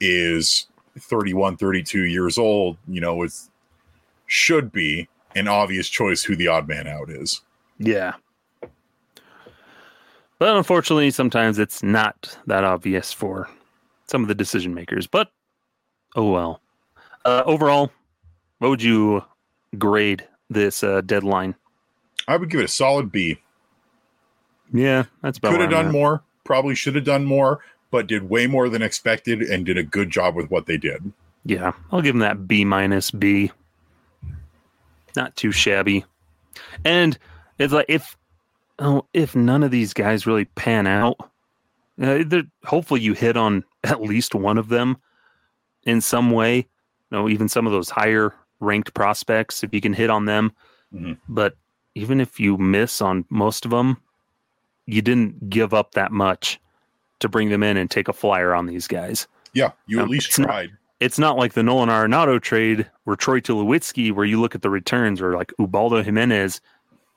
is 0.00 0.66
31 0.98 1.56
32 1.56 2.04
years 2.04 2.38
old 2.38 2.76
you 2.88 3.00
know 3.00 3.22
it 3.22 3.32
should 4.26 4.70
be 4.72 5.08
an 5.36 5.46
obvious 5.48 5.88
choice 5.88 6.22
who 6.24 6.34
the 6.36 6.46
odd 6.48 6.66
man 6.68 6.86
out 6.88 7.08
is 7.10 7.40
Yeah. 7.78 8.14
But 10.38 10.56
unfortunately, 10.56 11.10
sometimes 11.10 11.58
it's 11.58 11.82
not 11.82 12.38
that 12.46 12.62
obvious 12.64 13.12
for 13.12 13.48
some 14.06 14.22
of 14.22 14.28
the 14.28 14.34
decision 14.36 14.72
makers. 14.74 15.06
But 15.08 15.30
oh 16.16 16.30
well. 16.30 16.60
Uh, 17.24 17.42
overall, 17.44 17.90
what 18.58 18.68
would 18.68 18.82
you 18.82 19.24
grade 19.76 20.26
this 20.50 20.82
uh, 20.82 21.00
deadline? 21.02 21.54
i 22.26 22.36
would 22.36 22.50
give 22.50 22.60
it 22.60 22.64
a 22.64 22.68
solid 22.68 23.10
b 23.12 23.38
Yeah, 24.72 25.04
that's 25.22 25.38
about 25.38 25.52
could 25.52 25.60
have 25.60 25.70
done 25.70 25.86
at. 25.86 25.92
more 25.92 26.22
probably 26.44 26.74
should 26.74 26.94
have 26.94 27.04
done 27.04 27.24
more 27.24 27.60
but 27.90 28.06
did 28.06 28.28
way 28.28 28.46
more 28.46 28.68
than 28.68 28.82
expected 28.82 29.40
and 29.42 29.64
did 29.66 29.78
a 29.78 29.82
good 29.82 30.10
job 30.10 30.34
with 30.34 30.50
what 30.50 30.66
they 30.66 30.76
did 30.76 31.12
Yeah, 31.44 31.72
I'll 31.90 32.02
give 32.02 32.14
them 32.14 32.20
that 32.20 32.46
B 32.46 32.64
minus 32.64 33.10
B. 33.10 33.50
Not 35.16 35.34
too 35.36 35.52
shabby. 35.52 36.04
And 36.84 37.18
it's 37.58 37.72
like 37.72 37.86
if 37.88 38.16
oh, 38.78 39.06
if 39.14 39.34
none 39.34 39.62
of 39.62 39.70
these 39.70 39.92
guys 39.94 40.26
really 40.26 40.44
pan 40.44 40.86
out, 40.86 41.16
uh, 42.00 42.22
hopefully 42.64 43.00
you 43.00 43.14
hit 43.14 43.36
on 43.36 43.64
at 43.84 44.02
least 44.02 44.34
one 44.34 44.58
of 44.58 44.68
them 44.68 44.96
in 45.84 46.00
some 46.00 46.30
way. 46.30 46.56
You 46.56 46.64
know, 47.10 47.28
even 47.28 47.48
some 47.48 47.66
of 47.66 47.72
those 47.72 47.88
higher 47.90 48.34
ranked 48.60 48.94
prospects, 48.94 49.62
if 49.64 49.72
you 49.72 49.80
can 49.80 49.92
hit 49.92 50.10
on 50.10 50.24
them. 50.24 50.52
Mhm. 50.94 51.18
But 51.28 51.56
even 51.94 52.20
if 52.20 52.38
you 52.40 52.56
miss 52.58 53.00
on 53.00 53.24
most 53.30 53.64
of 53.64 53.70
them, 53.70 53.96
you 54.86 55.02
didn't 55.02 55.50
give 55.50 55.74
up 55.74 55.92
that 55.92 56.12
much 56.12 56.60
to 57.20 57.28
bring 57.28 57.50
them 57.50 57.62
in 57.62 57.76
and 57.76 57.90
take 57.90 58.08
a 58.08 58.12
flyer 58.12 58.54
on 58.54 58.66
these 58.66 58.86
guys 58.86 59.26
yeah 59.52 59.72
you 59.86 59.98
at 59.98 60.04
Um, 60.04 60.10
least 60.10 60.28
it's 60.28 60.38
not- 60.38 60.46
tried 60.46 60.70
it's 61.00 61.18
not 61.18 61.36
like 61.36 61.52
the 61.54 61.62
Nolan 61.62 61.88
Arenado 61.88 62.40
trade 62.40 62.88
where 63.04 63.16
Troy 63.16 63.40
Tulowitzki, 63.40 64.12
where 64.12 64.24
you 64.24 64.40
look 64.40 64.54
at 64.54 64.62
the 64.62 64.70
returns, 64.70 65.20
or 65.22 65.34
like 65.36 65.52
Ubaldo 65.58 66.02
Jimenez, 66.02 66.60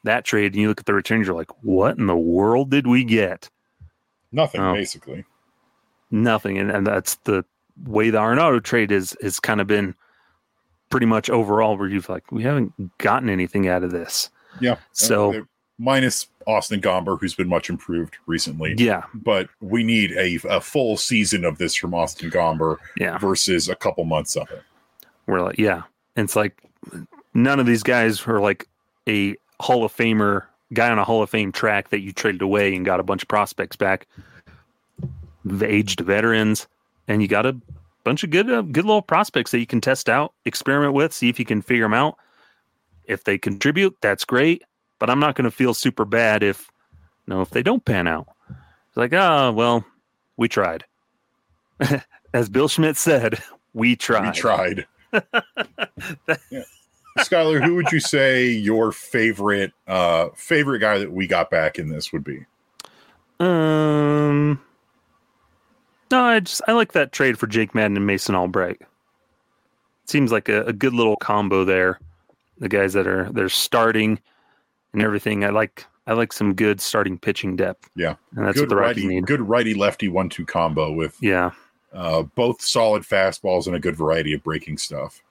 that 0.04 0.24
trade, 0.26 0.54
and 0.54 0.62
you 0.62 0.68
look 0.68 0.80
at 0.80 0.86
the 0.86 0.94
returns, 0.94 1.26
you're 1.28 1.36
like, 1.36 1.50
what 1.64 1.98
in 1.98 2.06
the 2.08 2.16
world 2.16 2.70
did 2.72 2.88
we 2.88 3.04
get? 3.04 3.50
nothing 4.32 4.62
Oh. 4.62 4.74
basically 4.74 5.26
Nothing. 6.12 6.58
And, 6.58 6.70
and 6.72 6.86
that's 6.86 7.16
the 7.24 7.44
way 7.86 8.10
the 8.10 8.18
Arenado 8.20 8.62
trade 8.64 8.92
is 8.92 9.16
has 9.22 9.40
kind 9.40 9.62
of 9.62 9.68
been 9.68 9.96
pretty 10.92 11.08
much 11.08 11.30
overall 11.30 11.76
where 11.76 11.90
you've 11.90 12.08
like, 12.10 12.32
we 12.32 12.44
haven't 12.44 12.74
gotten 13.00 13.30
anything 13.30 13.68
out 13.68 13.84
of 13.84 13.90
this. 13.92 14.30
yeah 14.60 14.76
So 14.92 15.34
Uh, 15.34 15.42
minus 15.80 16.28
austin 16.46 16.80
gomber 16.80 17.20
who's 17.20 17.34
been 17.34 17.48
much 17.50 17.70
improved 17.70 18.18
recently 18.28 18.76
yeah, 18.78 19.04
but 19.16 19.50
we 19.62 19.84
need 19.84 20.12
a, 20.12 20.36
a 20.48 20.62
full 20.62 20.96
season 20.98 21.44
of 21.44 21.58
this 21.58 21.74
from 21.74 21.94
austin 21.94 22.30
gomber 22.30 22.78
yeah. 22.98 23.18
versus 23.18 23.68
a 23.68 23.76
couple 23.76 24.04
months 24.04 24.36
of 24.36 24.50
it 24.52 24.62
We're 25.28 25.42
like, 25.42 25.58
yeah. 25.58 25.84
And 26.16 26.26
it's 26.26 26.36
like 26.36 26.62
none 27.34 27.60
of 27.60 27.66
these 27.66 27.84
guys 27.84 28.28
are 28.28 28.42
like 28.42 28.68
a 29.08 29.36
Hall 29.62 29.86
of 29.86 29.96
Famer 29.96 30.44
guy 30.74 30.90
on 30.90 31.00
a 31.00 31.04
Hall 31.04 31.24
of 31.24 31.30
Fame 31.30 31.52
track 31.52 31.90
that 31.90 32.02
you 32.02 32.12
traded 32.12 32.42
away 32.42 32.76
and 32.76 32.86
got 32.86 33.00
a 33.00 33.04
bunch 33.04 33.22
of 33.22 33.30
prospects 33.30 33.76
back. 33.76 34.08
The 35.46 35.66
aged 35.66 36.02
veterans, 36.02 36.68
and 37.08 37.22
you 37.22 37.28
got 37.28 37.46
a 37.46 37.56
bunch 38.04 38.24
of 38.24 38.30
good, 38.30 38.50
uh, 38.50 38.62
good 38.62 38.86
little 38.86 39.02
prospects 39.02 39.52
that 39.52 39.60
you 39.60 39.68
can 39.68 39.82
test 39.82 40.10
out, 40.10 40.34
experiment 40.46 40.94
with, 40.94 41.14
see 41.14 41.30
if 41.30 41.40
you 41.40 41.46
can 41.46 41.62
figure 41.62 41.86
them 41.86 41.94
out. 41.94 42.18
If 43.06 43.24
they 43.24 43.38
contribute, 43.38 43.98
that's 44.02 44.26
great. 44.26 44.64
But 45.00 45.10
I'm 45.10 45.20
not 45.20 45.36
going 45.36 45.46
to 45.46 45.52
feel 45.52 45.74
super 45.74 46.06
bad 46.06 46.44
if, 46.44 46.70
you 47.26 47.34
know, 47.34 47.42
if 47.42 47.50
they 47.50 47.64
don't 47.64 47.84
pan 47.84 48.08
out. 48.08 48.28
It's 48.50 48.98
like, 48.98 49.14
ah, 49.14 49.52
well, 49.52 49.86
we 50.38 50.48
tried. 50.48 50.86
As 52.34 52.50
Bill 52.50 52.68
Schmidt 52.68 52.98
said, 52.98 53.42
we 53.74 53.96
tried. 53.96 54.28
we 54.28 54.32
tried 54.32 54.86
yeah. 56.50 56.64
Skylar, 57.20 57.64
who 57.64 57.76
would 57.76 57.92
you 57.92 58.00
say 58.00 58.48
your 58.48 58.92
favorite 58.92 59.74
uh 59.88 60.30
favorite 60.36 60.80
guy 60.80 60.98
that 61.00 61.12
we 61.12 61.28
got 61.28 61.50
back 61.50 61.78
in 61.78 61.90
this 61.90 62.14
would 62.14 62.24
be? 62.24 62.46
Um, 63.40 64.62
no, 66.12 66.24
I 66.24 66.40
just 66.42 66.62
I 66.68 66.74
like 66.74 66.92
that 66.94 67.12
trade 67.12 67.38
for 67.40 67.48
Jake 67.48 67.74
Madden 67.76 67.98
and 67.98 68.06
Mason 68.08 68.36
Albright. 68.36 68.82
Seems 70.06 70.32
like 70.32 70.50
a, 70.50 70.64
a 70.66 70.74
good 70.74 70.94
little 70.94 71.16
combo 71.16 71.64
there. 71.64 72.00
The 72.60 72.70
guys 72.70 72.94
that 72.94 73.08
are 73.08 73.30
they're 73.32 73.50
starting 73.50 74.20
and 74.94 75.02
everything. 75.02 75.44
I 75.46 75.50
like 75.50 75.86
I 76.08 76.14
like 76.14 76.34
some 76.34 76.54
good 76.54 76.82
starting 76.82 77.18
pitching 77.18 77.56
depth. 77.56 77.90
Yeah. 77.96 78.16
and 78.36 78.46
that's 78.46 78.56
good 78.56 78.64
what 78.64 78.70
the 78.70 78.76
Rockies 78.76 79.04
righty, 79.06 79.16
need. 79.16 79.26
good 79.28 79.42
righty 79.42 79.74
lefty 79.74 80.10
one 80.10 80.30
two 80.30 80.46
combo 80.46 80.92
with 80.92 81.16
Yeah, 81.22 81.52
uh 81.94 82.24
both 82.24 82.62
solid 82.62 83.04
fastballs 83.04 83.68
and 83.68 83.76
a 83.76 83.80
good 83.80 83.96
variety 83.96 84.34
of 84.34 84.44
breaking 84.44 84.78
stuff. 84.78 85.22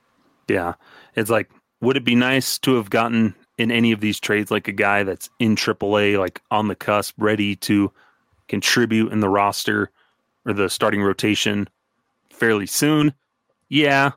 yeah. 0.49 0.75
It's 1.17 1.31
like, 1.31 1.51
would 1.81 1.97
it 1.97 2.05
be 2.05 2.15
nice 2.15 2.57
to 2.61 2.77
have 2.77 2.89
gotten 2.91 3.35
in 3.59 3.71
any 3.71 3.93
of 3.93 4.01
these 4.01 4.19
trades 4.21 4.51
like 4.51 4.69
a 4.69 4.73
guy 4.73 5.03
that's 5.03 5.29
in 5.41 5.57
AAA, 5.57 6.19
like 6.19 6.41
on 6.51 6.69
the 6.69 6.77
cusp, 6.77 7.15
ready 7.19 7.57
to 7.57 7.93
contribute 8.49 9.13
in 9.13 9.21
the 9.21 9.29
roster 9.29 9.91
or 10.47 10.53
the 10.53 10.69
starting 10.69 11.03
rotation 11.03 11.69
fairly 12.31 12.67
soon? 12.67 13.15
Yeah. 13.69 14.13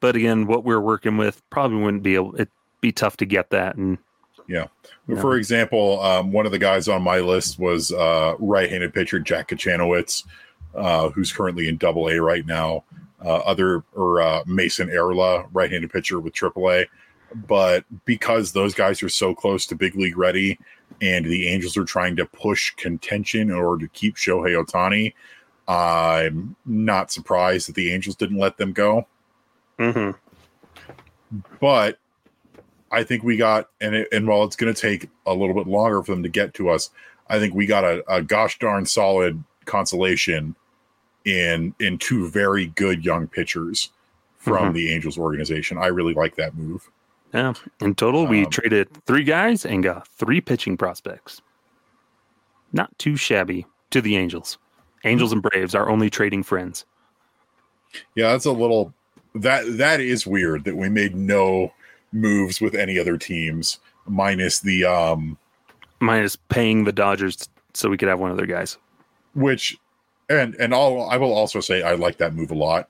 But 0.00 0.16
again, 0.16 0.46
what 0.46 0.64
we're 0.64 0.80
working 0.80 1.16
with 1.16 1.42
probably 1.50 1.78
wouldn't 1.78 2.02
be 2.02 2.14
able, 2.16 2.34
it'd 2.34 2.48
be 2.80 2.92
tough 2.92 3.16
to 3.18 3.26
get 3.26 3.50
that. 3.50 3.76
And 3.76 3.98
Yeah. 5.08 5.20
For 5.20 5.36
example, 5.36 6.00
um, 6.02 6.32
one 6.32 6.46
of 6.46 6.52
the 6.52 6.58
guys 6.58 6.88
on 6.88 7.02
my 7.02 7.18
list 7.18 7.58
was 7.58 7.92
uh, 7.92 8.34
right-handed 8.38 8.92
pitcher 8.92 9.18
Jack 9.18 9.48
Kochanowicz, 9.48 10.24
uh, 10.74 11.08
who's 11.10 11.32
currently 11.32 11.68
in 11.68 11.76
Double 11.76 12.08
A 12.08 12.20
right 12.20 12.44
now. 12.46 12.84
Uh, 13.24 13.38
other 13.38 13.84
or 13.94 14.20
uh, 14.20 14.42
Mason 14.46 14.88
Erla, 14.88 15.48
right-handed 15.52 15.90
pitcher 15.90 16.20
with 16.20 16.34
Triple 16.34 16.70
A. 16.70 16.84
But 17.48 17.84
because 18.04 18.52
those 18.52 18.74
guys 18.74 19.02
are 19.02 19.08
so 19.08 19.34
close 19.34 19.66
to 19.66 19.74
big 19.74 19.94
league 19.96 20.16
ready, 20.16 20.58
and 21.00 21.24
the 21.24 21.48
Angels 21.48 21.76
are 21.76 21.84
trying 21.84 22.16
to 22.16 22.26
push 22.26 22.70
contention 22.76 23.42
in 23.42 23.52
order 23.52 23.86
to 23.86 23.92
keep 23.92 24.16
Shohei 24.16 24.62
Ohtani, 24.62 25.14
I'm 25.66 26.54
not 26.66 27.10
surprised 27.10 27.68
that 27.68 27.74
the 27.74 27.92
Angels 27.92 28.16
didn't 28.16 28.38
let 28.38 28.56
them 28.58 28.72
go 28.72 29.06
but 31.60 31.98
I 32.92 33.02
think 33.02 33.22
we 33.22 33.36
got 33.36 33.68
and 33.80 33.94
it, 33.94 34.08
and 34.12 34.26
while 34.26 34.44
it's 34.44 34.56
going 34.56 34.72
to 34.72 34.80
take 34.80 35.08
a 35.26 35.34
little 35.34 35.54
bit 35.54 35.66
longer 35.66 36.02
for 36.02 36.12
them 36.12 36.22
to 36.22 36.28
get 36.28 36.54
to 36.54 36.68
us, 36.68 36.90
I 37.28 37.38
think 37.38 37.54
we 37.54 37.66
got 37.66 37.84
a, 37.84 38.04
a 38.12 38.22
gosh 38.22 38.58
darn 38.58 38.86
solid 38.86 39.42
consolation 39.64 40.54
in 41.24 41.74
in 41.80 41.98
two 41.98 42.28
very 42.28 42.66
good 42.66 43.04
young 43.04 43.26
pitchers 43.26 43.90
from 44.38 44.70
Mhm. 44.70 44.74
the 44.74 44.92
Angels 44.92 45.18
organization. 45.18 45.78
I 45.78 45.86
really 45.86 46.14
like 46.14 46.36
that 46.36 46.54
move. 46.54 46.88
Yeah, 47.34 47.52
in 47.80 47.94
total, 47.96 48.26
we 48.26 48.44
Um, 48.44 48.50
traded 48.50 48.88
three 49.06 49.24
guys 49.24 49.66
and 49.66 49.82
got 49.82 50.06
three 50.08 50.40
pitching 50.40 50.76
prospects. 50.76 51.42
Not 52.72 52.96
too 52.98 53.16
shabby 53.16 53.66
to 53.90 54.00
the 54.00 54.16
Angels. 54.16 54.56
Angels 55.04 55.32
and 55.32 55.42
Braves 55.42 55.74
are 55.74 55.90
only 55.90 56.08
trading 56.08 56.42
friends. 56.44 56.86
Yeah, 58.14 58.30
that's 58.32 58.46
a 58.46 58.52
little 58.52 58.94
that 59.34 59.64
that 59.78 60.00
is 60.00 60.26
weird 60.26 60.64
that 60.64 60.76
we 60.76 60.88
made 60.88 61.14
no 61.16 61.72
moves 62.12 62.60
with 62.60 62.74
any 62.74 62.98
other 62.98 63.18
teams 63.18 63.80
minus 64.06 64.60
the 64.60 64.84
um 64.84 65.36
minus 66.00 66.36
paying 66.36 66.84
the 66.84 66.92
Dodgers 66.92 67.48
so 67.72 67.88
we 67.88 67.96
could 67.96 68.08
have 68.08 68.20
one 68.20 68.30
of 68.30 68.36
their 68.36 68.46
guys. 68.46 68.78
which 69.34 69.76
and 70.30 70.54
and 70.56 70.72
I'll 70.72 71.02
I 71.10 71.16
will 71.16 71.32
also 71.34 71.60
say 71.60 71.82
I 71.82 71.94
like 71.94 72.18
that 72.18 72.34
move 72.34 72.50
a 72.52 72.54
lot. 72.54 72.88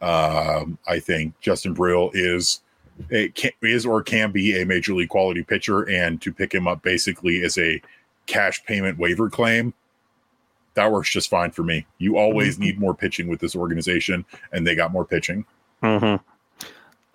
Um, 0.00 0.78
I 0.86 0.98
think 1.00 1.38
Justin 1.40 1.74
Bruihl 1.74 2.10
is 2.14 2.62
it 3.10 3.34
can, 3.34 3.50
is 3.62 3.86
or 3.86 4.02
can 4.02 4.32
be 4.32 4.60
a 4.60 4.66
major 4.66 4.94
league 4.94 5.08
quality 5.08 5.42
pitcher, 5.42 5.82
and 5.88 6.20
to 6.22 6.32
pick 6.32 6.54
him 6.54 6.66
up 6.66 6.82
basically 6.82 7.42
as 7.42 7.56
a 7.58 7.80
cash 8.26 8.62
payment 8.64 8.98
waiver 8.98 9.30
claim, 9.30 9.72
that 10.74 10.92
works 10.92 11.10
just 11.10 11.30
fine 11.30 11.50
for 11.50 11.62
me. 11.62 11.86
You 11.98 12.18
always 12.18 12.56
Mhm. 12.56 12.60
need 12.60 12.78
more 12.78 12.94
pitching 12.94 13.28
with 13.28 13.40
this 13.40 13.56
organization, 13.56 14.24
and 14.52 14.66
they 14.66 14.74
got 14.74 14.92
more 14.92 15.04
pitching. 15.04 15.44
Mm-hmm. 15.82 16.22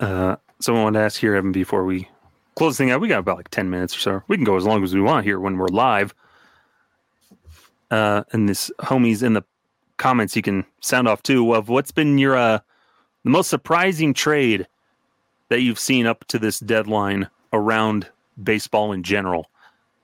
Uh, 0.00 0.36
someone 0.60 0.84
wanted 0.84 0.98
to 0.98 1.04
ask 1.04 1.20
here 1.20 1.34
Evan, 1.34 1.52
before 1.52 1.84
we 1.84 2.08
close 2.56 2.76
the 2.76 2.84
thing 2.84 2.90
out. 2.90 3.00
We 3.00 3.08
got 3.08 3.18
about 3.20 3.36
like 3.36 3.48
ten 3.48 3.70
minutes 3.70 3.96
or 3.96 4.00
so. 4.00 4.22
We 4.28 4.36
can 4.36 4.44
go 4.44 4.56
as 4.56 4.64
long 4.64 4.82
as 4.84 4.94
we 4.94 5.00
want 5.00 5.24
here 5.24 5.40
when 5.40 5.56
we're 5.56 5.68
live. 5.68 6.14
Uh, 7.90 8.24
and 8.32 8.48
this 8.48 8.70
homies 8.80 9.22
in 9.22 9.34
the 9.34 9.42
comments, 9.96 10.34
you 10.34 10.42
can 10.42 10.64
sound 10.80 11.06
off 11.08 11.22
too 11.22 11.54
of 11.54 11.68
what's 11.68 11.92
been 11.92 12.18
your 12.18 12.36
uh, 12.36 12.58
the 13.22 13.30
most 13.30 13.48
surprising 13.48 14.12
trade 14.14 14.66
that 15.48 15.60
you've 15.60 15.78
seen 15.78 16.06
up 16.06 16.24
to 16.28 16.38
this 16.38 16.60
deadline 16.60 17.28
around 17.52 18.08
baseball 18.42 18.92
in 18.92 19.02
general. 19.02 19.50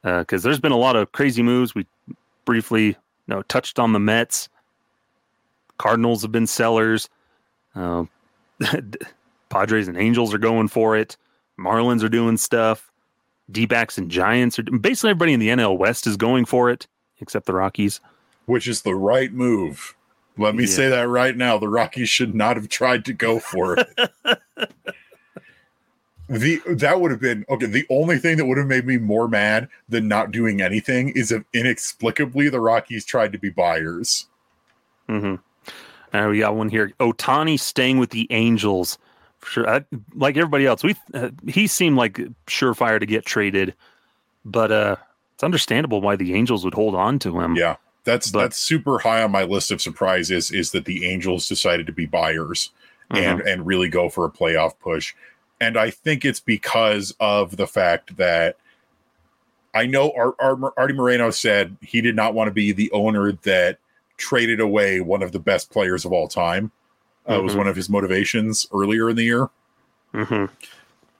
Because 0.02 0.44
uh, 0.44 0.48
there's 0.48 0.60
been 0.60 0.72
a 0.72 0.76
lot 0.76 0.96
of 0.96 1.12
crazy 1.12 1.42
moves. 1.42 1.74
We 1.74 1.86
briefly 2.44 2.86
you 2.86 2.96
know, 3.28 3.42
touched 3.42 3.78
on 3.78 3.92
the 3.92 3.98
Mets. 3.98 4.48
Cardinals 5.78 6.22
have 6.22 6.32
been 6.32 6.46
sellers. 6.46 7.08
Uh, 7.74 8.04
Padres 9.50 9.88
and 9.88 9.96
Angels 9.96 10.32
are 10.32 10.38
going 10.38 10.68
for 10.68 10.96
it. 10.96 11.16
Marlins 11.58 12.02
are 12.02 12.08
doing 12.08 12.36
stuff. 12.36 12.90
D 13.50 13.66
backs 13.66 13.98
and 13.98 14.10
Giants 14.10 14.58
are 14.58 14.62
basically 14.62 15.10
everybody 15.10 15.32
in 15.32 15.40
the 15.40 15.48
NL 15.48 15.76
West 15.76 16.06
is 16.06 16.16
going 16.16 16.44
for 16.44 16.70
it, 16.70 16.86
except 17.20 17.46
the 17.46 17.54
Rockies. 17.54 18.00
Which 18.46 18.68
is 18.68 18.82
the 18.82 18.94
right 18.94 19.32
move. 19.32 19.96
Let 20.38 20.54
me 20.54 20.64
yeah. 20.64 20.70
say 20.70 20.88
that 20.88 21.08
right 21.08 21.36
now. 21.36 21.58
The 21.58 21.68
Rockies 21.68 22.08
should 22.08 22.34
not 22.34 22.56
have 22.56 22.68
tried 22.68 23.04
to 23.06 23.12
go 23.12 23.38
for 23.38 23.76
it. 23.76 24.10
the 26.30 26.62
that 26.66 27.00
would 27.00 27.10
have 27.10 27.20
been 27.20 27.44
okay. 27.48 27.66
The 27.66 27.86
only 27.90 28.18
thing 28.18 28.36
that 28.36 28.46
would 28.46 28.56
have 28.56 28.68
made 28.68 28.86
me 28.86 28.98
more 28.98 29.26
mad 29.26 29.68
than 29.88 30.06
not 30.06 30.30
doing 30.30 30.62
anything 30.62 31.10
is 31.10 31.32
if 31.32 31.42
inexplicably 31.52 32.48
the 32.48 32.60
Rockies 32.60 33.04
tried 33.04 33.32
to 33.32 33.38
be 33.38 33.50
buyers. 33.50 34.26
Mm-hmm. 35.08 35.36
And 36.12 36.30
we 36.30 36.38
got 36.38 36.54
one 36.54 36.68
here. 36.68 36.92
Ohtani 37.00 37.58
staying 37.58 37.98
with 37.98 38.10
the 38.10 38.28
Angels. 38.30 38.96
Sure, 39.44 39.68
I, 39.68 39.84
like 40.14 40.36
everybody 40.36 40.66
else, 40.66 40.84
we 40.84 40.94
uh, 41.14 41.30
he 41.48 41.66
seemed 41.66 41.96
like 41.96 42.20
surefire 42.46 43.00
to 43.00 43.06
get 43.06 43.24
traded, 43.24 43.74
but 44.44 44.70
uh, 44.70 44.96
it's 45.34 45.42
understandable 45.42 46.00
why 46.00 46.14
the 46.14 46.34
Angels 46.34 46.64
would 46.64 46.74
hold 46.74 46.94
on 46.94 47.18
to 47.20 47.40
him. 47.40 47.56
Yeah, 47.56 47.76
that's 48.04 48.30
but, 48.30 48.40
that's 48.40 48.58
super 48.58 49.00
high 49.00 49.22
on 49.22 49.32
my 49.32 49.42
list 49.42 49.72
of 49.72 49.80
surprises. 49.80 50.52
Is 50.52 50.70
that 50.72 50.84
the 50.84 51.06
Angels 51.06 51.48
decided 51.48 51.86
to 51.86 51.92
be 51.92 52.06
buyers 52.06 52.70
mm-hmm. 53.10 53.24
and 53.24 53.40
and 53.40 53.66
really 53.66 53.88
go 53.88 54.08
for 54.08 54.24
a 54.24 54.30
playoff 54.30 54.78
push, 54.78 55.14
and 55.60 55.76
I 55.76 55.90
think 55.90 56.24
it's 56.24 56.40
because 56.40 57.14
of 57.20 57.56
the 57.56 57.66
fact 57.66 58.16
that 58.16 58.56
I 59.74 59.86
know 59.86 60.12
Art, 60.16 60.34
Art, 60.40 60.58
Arte 60.76 60.94
Moreno 60.94 61.30
said 61.30 61.76
he 61.80 62.00
did 62.00 62.16
not 62.16 62.34
want 62.34 62.48
to 62.48 62.52
be 62.52 62.72
the 62.72 62.90
owner 62.92 63.32
that 63.32 63.78
traded 64.16 64.60
away 64.60 65.00
one 65.00 65.22
of 65.22 65.32
the 65.32 65.38
best 65.38 65.70
players 65.70 66.04
of 66.04 66.12
all 66.12 66.28
time. 66.28 66.72
Uh, 67.26 67.34
mm-hmm. 67.34 67.44
was 67.44 67.54
one 67.54 67.68
of 67.68 67.76
his 67.76 67.90
motivations 67.90 68.66
earlier 68.72 69.10
in 69.10 69.16
the 69.16 69.22
year. 69.22 69.50
Mm-hmm. 70.14 70.46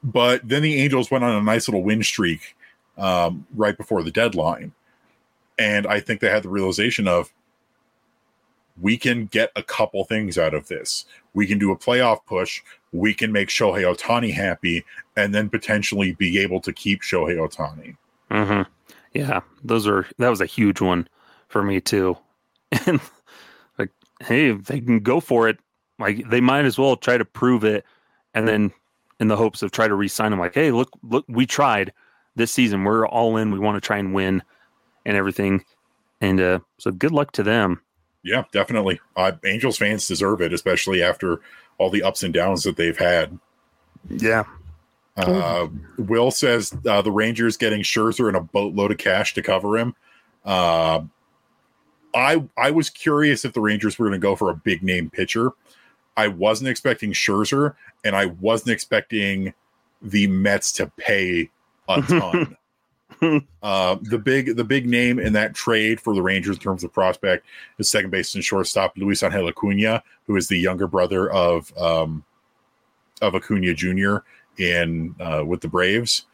But 0.03 0.49
then 0.49 0.63
the 0.63 0.81
Angels 0.81 1.11
went 1.11 1.25
on 1.25 1.35
a 1.35 1.43
nice 1.43 1.69
little 1.69 1.83
win 1.83 2.03
streak 2.03 2.57
um, 2.97 3.47
right 3.55 3.77
before 3.77 4.03
the 4.03 4.11
deadline. 4.11 4.73
And 5.59 5.87
I 5.87 6.01
think 6.01 6.21
they 6.21 6.31
had 6.31 6.43
the 6.43 6.49
realization 6.49 7.07
of 7.07 7.31
we 8.81 8.97
can 8.97 9.27
get 9.27 9.53
a 9.55 9.63
couple 9.63 10.05
things 10.05 10.39
out 10.39 10.55
of 10.55 10.69
this. 10.69 11.05
We 11.35 11.47
can 11.47 11.59
do 11.59 11.71
a 11.71 11.77
playoff 11.77 12.25
push. 12.25 12.63
We 12.93 13.15
can 13.15 13.33
make 13.33 13.49
Shohei 13.49 13.83
Ohtani 13.83 14.33
happy 14.33 14.85
and 15.17 15.35
then 15.35 15.49
potentially 15.49 16.13
be 16.13 16.39
able 16.39 16.61
to 16.61 16.73
keep 16.73 17.03
Shohei 17.03 17.37
Ohtani. 17.37 17.97
Mm-hmm. 18.31 18.63
Yeah, 19.13 19.41
those 19.63 19.87
are 19.87 20.07
that 20.19 20.29
was 20.29 20.41
a 20.41 20.47
huge 20.47 20.81
one 20.81 21.09
for 21.49 21.63
me 21.63 21.81
too. 21.81 22.17
And 22.87 23.01
like, 23.79 23.91
hey, 24.21 24.51
if 24.51 24.67
they 24.67 24.81
can 24.81 25.01
go 25.01 25.19
for 25.19 25.49
it, 25.49 25.59
like 25.99 26.29
they 26.31 26.41
might 26.41 26.65
as 26.65 26.79
well 26.79 26.97
try 26.97 27.19
to 27.19 27.25
prove 27.25 27.65
it, 27.65 27.85
and 28.33 28.47
then 28.47 28.73
in 29.19 29.29
the 29.29 29.37
hopes 29.37 29.63
of 29.63 29.71
try 29.71 29.89
to 29.89 29.95
re-sign 29.95 30.31
them. 30.31 30.41
Like, 30.41 30.55
hey, 30.55 30.71
look, 30.71 30.91
look, 31.03 31.25
we 31.29 31.47
tried 31.47 31.93
this 32.37 32.53
season. 32.53 32.85
We're 32.85 33.07
all 33.07 33.37
in. 33.37 33.51
We 33.51 33.59
want 33.59 33.77
to 33.77 33.87
try 33.87 33.99
and 33.99 34.15
win, 34.15 34.43
and 35.05 35.17
everything. 35.17 35.65
And 36.21 36.41
uh, 36.41 36.61
so, 36.79 36.91
good 36.91 37.13
luck 37.13 37.33
to 37.33 37.43
them. 37.43 37.81
Yeah, 38.23 38.45
definitely. 38.53 39.01
Uh, 39.17 39.33
Angels 39.45 39.79
fans 39.79 40.07
deserve 40.07 40.41
it, 40.43 40.53
especially 40.53 41.03
after 41.03 41.41
all 41.81 41.89
the 41.89 42.03
ups 42.03 42.23
and 42.23 42.35
downs 42.35 42.63
that 42.63 42.77
they've 42.77 42.99
had. 42.99 43.39
Yeah. 44.11 44.45
Uh, 45.17 45.69
Will 45.97 46.31
says 46.31 46.77
uh, 46.87 47.01
the 47.03 47.11
Rangers 47.11 47.57
getting 47.57 47.81
Scherzer 47.81 48.29
and 48.29 48.37
a 48.37 48.41
boatload 48.41 48.93
of 48.93 48.99
cash 48.99 49.35
to 49.35 49.43
cover 49.43 49.79
him. 49.79 49.95
Uh, 50.45 51.01
I 52.15 52.45
I 52.57 52.71
was 52.71 52.91
curious 52.91 53.45
if 53.45 53.55
the 53.55 53.61
Rangers 53.61 53.99
were 53.99 54.07
going 54.07 54.21
to 54.21 54.23
go 54.23 54.37
for 54.37 54.51
a 54.51 54.55
big 54.55 54.83
name 54.83 55.11
pitcher. 55.11 55.53
I 56.17 56.29
wasn't 56.29 56.69
expecting 56.69 57.13
Scherzer, 57.13 57.75
and 58.05 58.15
I 58.15 58.27
wasn't 58.27 58.71
expecting 58.71 59.55
the 60.03 60.27
Mets 60.27 60.73
to 60.75 60.87
pay 60.99 61.51
a 61.89 62.03
ton. 62.03 62.57
uh, 63.63 63.97
the 64.03 64.19
big 64.19 64.57
the 64.57 64.65
big 64.65 64.87
name 64.87 65.19
in 65.19 65.33
that 65.33 65.55
trade 65.55 66.01
for 66.01 66.15
the 66.15 66.23
Rangers 66.23 66.57
in 66.57 66.63
terms 66.63 66.85
of 66.85 66.93
prospect 66.93 67.47
is 67.79 67.91
second 67.91 68.11
baseman 68.11 68.43
shortstop 68.43 68.97
Luis 68.97 69.23
Angel 69.23 69.49
Acuna, 69.49 70.03
who 70.27 70.37
is 70.37 70.49
the 70.49 70.59
younger 70.59 70.87
brother 70.87 71.31
of 71.31 71.77
um, 71.77 72.25
of 73.21 73.35
Acuna 73.35 73.75
Jr. 73.75 74.19
in 74.59 75.15
uh, 75.21 75.45
with 75.45 75.61
the 75.61 75.69
Braves. 75.69 76.27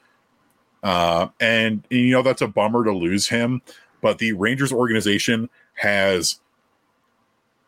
Uh, 0.83 1.29
and 1.41 1.83
you 1.91 2.11
know 2.11 2.23
that's 2.23 2.43
a 2.43 2.49
bummer 2.49 2.85
to 2.85 2.93
lose 2.93 3.29
him, 3.29 3.63
but 4.01 4.19
the 4.19 4.33
Rangers 4.33 4.73
organization 4.73 5.49
has 5.75 6.41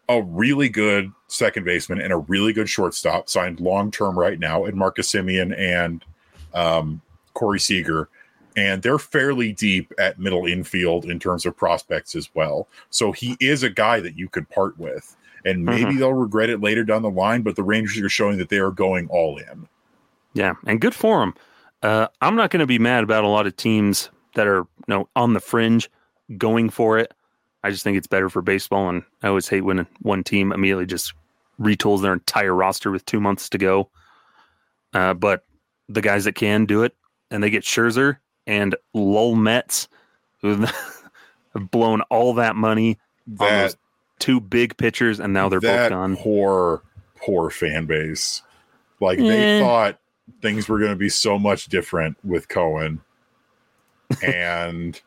a 0.09 0.23
really 0.23 0.69
good 0.69 1.13
second 1.27 1.65
baseman 1.65 2.01
and 2.01 2.13
a 2.13 2.17
really 2.17 2.53
good 2.53 2.69
shortstop 2.69 3.29
signed 3.29 3.61
long 3.61 3.91
term 3.91 4.19
right 4.19 4.39
now 4.39 4.65
in 4.65 4.77
Marcus 4.77 5.13
Semien 5.13 5.57
and 5.59 6.05
um, 6.55 7.01
Corey 7.35 7.61
Seager. 7.61 8.09
And 8.59 8.83
they're 8.83 8.99
fairly 8.99 9.53
deep 9.53 9.93
at 10.01 10.19
middle 10.19 10.45
infield 10.45 11.05
in 11.05 11.21
terms 11.21 11.47
of 11.47 11.57
prospects 11.57 12.17
as 12.17 12.29
well. 12.35 12.67
So 12.91 13.13
he 13.13 13.37
is 13.39 13.63
a 13.63 13.71
guy 13.71 14.01
that 14.01 14.19
you 14.19 14.29
could 14.29 14.49
part 14.51 14.77
with. 14.79 15.17
And 15.45 15.65
maybe 15.65 15.91
mm-hmm. 15.91 15.99
they'll 16.01 16.13
regret 16.13 16.51
it 16.51 16.61
later 16.61 16.83
down 16.83 17.03
the 17.03 17.11
line, 17.11 17.43
but 17.43 17.55
the 17.55 17.63
Rangers 17.63 18.03
are 18.03 18.09
showing 18.09 18.37
that 18.39 18.49
they 18.49 18.59
are 18.59 18.73
going 18.73 19.07
all 19.11 19.39
in. 19.39 19.69
Yeah, 20.35 20.55
and 20.67 20.81
good 20.81 20.95
for 20.95 21.21
them. 21.21 21.35
Uh, 21.85 22.09
I'm 22.21 22.35
not 22.35 22.51
going 22.51 22.61
to 22.61 22.67
be 22.67 22.81
mad 22.81 23.05
about 23.05 23.23
a 23.23 23.29
lot 23.29 23.47
of 23.47 23.57
teams 23.57 24.11
that 24.35 24.49
are 24.49 24.59
you 24.59 24.67
know 24.89 25.09
on 25.15 25.35
the 25.35 25.41
fringe 25.41 25.89
going 26.37 26.69
for 26.69 26.99
it. 26.99 27.15
I 27.63 27.71
just 27.71 27.85
think 27.85 27.97
it's 27.97 28.09
better 28.09 28.29
for 28.29 28.43
baseball, 28.43 28.89
and 28.89 29.05
I 29.23 29.29
always 29.29 29.49
hate 29.49 29.61
when 29.61 29.87
one 30.03 30.25
team 30.25 30.51
immediately 30.51 30.87
just 30.87 31.15
retools 31.61 32.03
their 32.03 32.13
entire 32.13 32.55
roster 32.55 32.91
with 32.91 33.05
two 33.05 33.21
months 33.21 33.49
to 33.51 33.59
go. 33.59 33.91
Uh, 34.93 35.15
but 35.15 35.45
the 35.89 36.01
guys 36.01 36.25
that 36.25 36.35
can 36.35 36.67
do 36.67 36.83
it, 36.83 36.97
and 37.31 37.43
they 37.43 37.51
get 37.51 37.63
Scherzer 37.63 38.19
and 38.49 38.75
Lowell 38.95 39.37
Mets, 39.37 39.87
who 40.41 40.57
have 41.55 41.71
blown 41.71 42.01
all 42.11 42.35
that 42.35 42.57
money 42.57 42.99
that, 43.29 43.53
on 43.53 43.61
those 43.61 43.77
two 44.19 44.41
big 44.41 44.77
pitchers, 44.77 45.21
and 45.21 45.33
now 45.33 45.49
they're 45.49 45.61
both 45.61 45.91
gone. 45.91 46.17
Poor, 46.17 46.83
poor 47.15 47.51
fan 47.51 47.87
base. 47.87 48.43
Like 49.01 49.19
they 49.19 49.61
thought 49.61 50.01
things 50.43 50.69
were 50.69 50.81
going 50.81 50.91
to 50.91 50.97
be 50.97 51.11
so 51.11 51.39
much 51.39 51.67
different 51.67 52.17
with 52.25 52.49
Cohen, 52.49 53.01
and 54.23 55.01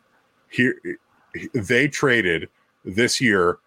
here 0.49 0.79
they 1.53 1.87
traded 1.89 2.47
this 2.85 3.19
year 3.19 3.57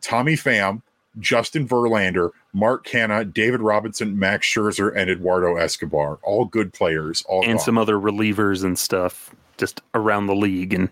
Tommy 0.00 0.34
Pham, 0.34 0.82
Justin 1.18 1.66
Verlander, 1.66 2.30
Mark 2.52 2.86
Canha, 2.86 3.32
David 3.32 3.60
Robinson, 3.60 4.18
Max 4.18 4.46
Scherzer, 4.46 4.94
and 4.94 5.10
Eduardo 5.10 5.56
Escobar. 5.56 6.18
All 6.22 6.44
good 6.44 6.72
players. 6.72 7.22
All 7.26 7.42
and 7.42 7.52
gone. 7.52 7.58
some 7.58 7.78
other 7.78 7.96
relievers 7.96 8.62
and 8.62 8.78
stuff 8.78 9.34
just 9.56 9.80
around 9.94 10.26
the 10.26 10.34
league. 10.34 10.74
And 10.74 10.90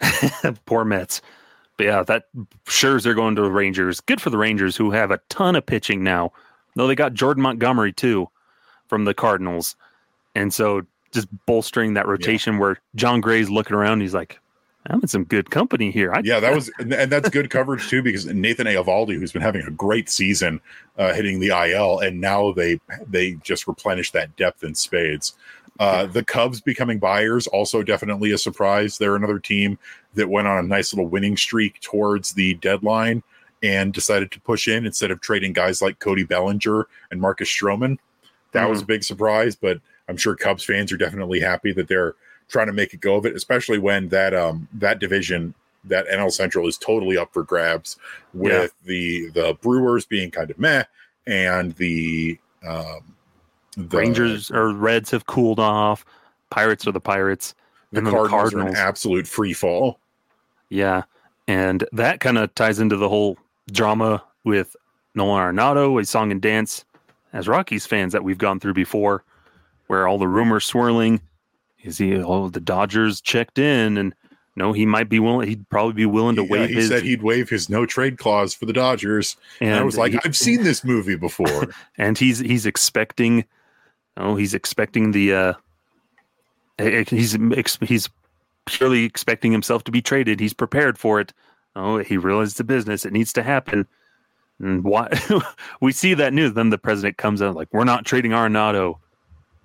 poor 0.64 0.84
Mets. 0.84 1.20
But 1.76 1.86
yeah, 1.86 2.02
that 2.04 2.28
Scherzer 2.66 3.14
going 3.14 3.36
to 3.36 3.42
the 3.42 3.50
Rangers. 3.50 4.00
Good 4.00 4.20
for 4.20 4.30
the 4.30 4.38
Rangers 4.38 4.76
who 4.76 4.90
have 4.90 5.10
a 5.10 5.20
ton 5.28 5.56
of 5.56 5.66
pitching 5.66 6.02
now. 6.02 6.32
Though 6.76 6.86
they 6.86 6.94
got 6.94 7.14
Jordan 7.14 7.42
Montgomery 7.42 7.92
too 7.92 8.28
from 8.88 9.04
the 9.04 9.14
Cardinals. 9.14 9.76
And 10.34 10.52
so 10.52 10.82
just 11.12 11.28
bolstering 11.46 11.94
that 11.94 12.06
rotation 12.06 12.54
yeah. 12.54 12.60
where 12.60 12.80
Jon 12.94 13.20
Gray's 13.20 13.50
looking 13.50 13.74
around, 13.74 14.00
he's 14.00 14.14
like, 14.14 14.38
I'm 14.86 15.00
in 15.02 15.08
some 15.08 15.24
good 15.24 15.50
company 15.50 15.90
here. 15.90 16.12
I, 16.12 16.22
yeah, 16.24 16.40
that 16.40 16.54
was, 16.54 16.70
and 16.78 16.90
that's 16.90 17.28
good 17.28 17.50
coverage 17.50 17.88
too, 17.88 18.02
because 18.02 18.26
Nathan 18.26 18.66
Eovaldi, 18.66 19.14
who's 19.14 19.32
been 19.32 19.42
having 19.42 19.66
a 19.66 19.70
great 19.70 20.08
season, 20.08 20.60
uh, 20.96 21.12
hitting 21.12 21.38
the 21.38 21.48
IL, 21.48 21.98
and 22.00 22.20
now 22.20 22.52
they 22.52 22.80
they 23.06 23.32
just 23.42 23.66
replenish 23.66 24.10
that 24.12 24.34
depth 24.36 24.64
in 24.64 24.74
spades. 24.74 25.34
Uh, 25.78 26.06
the 26.06 26.24
Cubs 26.24 26.60
becoming 26.60 26.98
buyers 26.98 27.46
also 27.46 27.82
definitely 27.82 28.32
a 28.32 28.38
surprise. 28.38 28.98
They're 28.98 29.16
another 29.16 29.38
team 29.38 29.78
that 30.14 30.28
went 30.28 30.46
on 30.46 30.64
a 30.64 30.68
nice 30.68 30.92
little 30.92 31.08
winning 31.08 31.36
streak 31.36 31.80
towards 31.80 32.32
the 32.32 32.54
deadline 32.54 33.22
and 33.62 33.92
decided 33.92 34.30
to 34.32 34.40
push 34.40 34.68
in 34.68 34.86
instead 34.86 35.10
of 35.10 35.20
trading 35.20 35.52
guys 35.52 35.82
like 35.82 35.98
Cody 35.98 36.24
Bellinger 36.24 36.86
and 37.10 37.20
Marcus 37.20 37.48
Stroman. 37.48 37.98
That 38.52 38.62
mm-hmm. 38.62 38.70
was 38.70 38.82
a 38.82 38.86
big 38.86 39.04
surprise, 39.04 39.56
but 39.56 39.80
I'm 40.08 40.16
sure 40.16 40.34
Cubs 40.34 40.64
fans 40.64 40.92
are 40.92 40.96
definitely 40.96 41.40
happy 41.40 41.72
that 41.72 41.88
they're 41.88 42.14
trying 42.50 42.66
to 42.66 42.72
make 42.72 42.92
a 42.92 42.96
go 42.96 43.16
of 43.16 43.24
it, 43.26 43.34
especially 43.34 43.78
when 43.78 44.08
that 44.08 44.34
um 44.34 44.68
that 44.74 44.98
division 44.98 45.54
that 45.84 46.06
NL 46.08 46.30
Central 46.30 46.66
is 46.68 46.76
totally 46.76 47.16
up 47.16 47.32
for 47.32 47.42
grabs 47.42 47.96
with 48.34 48.52
yeah. 48.52 48.66
the 48.84 49.30
the 49.30 49.58
Brewers 49.62 50.04
being 50.04 50.30
kind 50.30 50.50
of 50.50 50.58
meh 50.58 50.84
and 51.26 51.72
the 51.76 52.38
um 52.66 53.14
The, 53.76 53.96
Rangers 53.96 54.50
or 54.50 54.72
Reds 54.72 55.10
have 55.12 55.26
cooled 55.26 55.60
off. 55.60 56.04
Pirates 56.50 56.86
are 56.86 56.92
the 56.92 57.00
Pirates. 57.00 57.54
the 57.92 57.98
and 57.98 58.06
then 58.06 58.12
the 58.12 58.18
Cardinals, 58.18 58.52
are 58.52 58.56
Cardinals. 58.56 58.78
an 58.78 58.88
absolute 58.88 59.26
free 59.26 59.52
fall. 59.52 59.98
Yeah. 60.68 61.04
And 61.48 61.84
that 61.92 62.20
kind 62.20 62.38
of 62.38 62.54
ties 62.54 62.78
into 62.78 62.96
the 62.96 63.08
whole 63.08 63.38
drama 63.72 64.22
with 64.44 64.76
Nolan 65.14 65.54
Arenado, 65.56 66.00
a 66.00 66.04
song 66.04 66.30
and 66.30 66.40
dance 66.40 66.84
as 67.32 67.48
Rockies 67.48 67.86
fans 67.86 68.12
that 68.12 68.24
we've 68.24 68.38
gone 68.38 68.60
through 68.60 68.74
before, 68.74 69.24
where 69.86 70.06
all 70.06 70.18
the 70.18 70.28
rumors 70.28 70.64
swirling. 70.64 71.20
Is 71.82 71.98
he, 71.98 72.14
oh, 72.16 72.48
the 72.48 72.60
Dodgers 72.60 73.20
checked 73.20 73.58
in 73.58 73.96
and 73.98 74.14
no, 74.56 74.72
he 74.72 74.84
might 74.84 75.08
be 75.08 75.18
willing, 75.20 75.48
he'd 75.48 75.68
probably 75.70 75.94
be 75.94 76.06
willing 76.06 76.36
to 76.36 76.42
Yeah, 76.44 76.50
waive 76.50 76.68
he 76.70 76.74
his. 76.74 76.88
said 76.88 77.02
he'd 77.02 77.22
waive 77.22 77.48
his 77.48 77.70
no 77.70 77.86
trade 77.86 78.18
clause 78.18 78.52
for 78.54 78.66
the 78.66 78.72
Dodgers. 78.72 79.36
And, 79.60 79.74
I 79.74 79.82
was 79.82 79.96
like, 79.96 80.12
he- 80.12 80.18
I've 80.24 80.36
seen 80.36 80.64
this 80.64 80.84
movie 80.84 81.16
before. 81.16 81.68
and 81.98 82.18
he's 82.18 82.40
he's 82.40 82.66
expecting 82.66 83.44
oh 84.16 84.36
he's 84.36 84.52
expecting 84.54 85.12
the 85.12 85.32
uh 85.34 85.52
eh, 86.78 87.04
he's 87.08 87.38
he's 87.80 88.08
purely 88.66 89.04
expecting 89.04 89.52
himself 89.52 89.84
to 89.84 89.90
be 89.92 90.02
traded 90.02 90.40
he's 90.40 90.52
prepared 90.52 90.98
for 90.98 91.20
it 91.20 91.32
oh 91.76 91.98
he 91.98 92.16
realized 92.16 92.56
the 92.58 92.64
business 92.64 93.06
it 93.06 93.12
needs 93.12 93.32
to 93.32 93.42
happen 93.42 93.86
and 94.58 94.84
why 94.84 95.08
we 95.80 95.92
see 95.92 96.12
that 96.14 96.32
news 96.32 96.52
then 96.54 96.70
the 96.70 96.76
president 96.78 97.16
comes 97.16 97.40
out 97.40 97.54
like 97.54 97.68
we're 97.72 97.84
not 97.84 98.04
trading 98.04 98.32
Arenado 98.32 98.98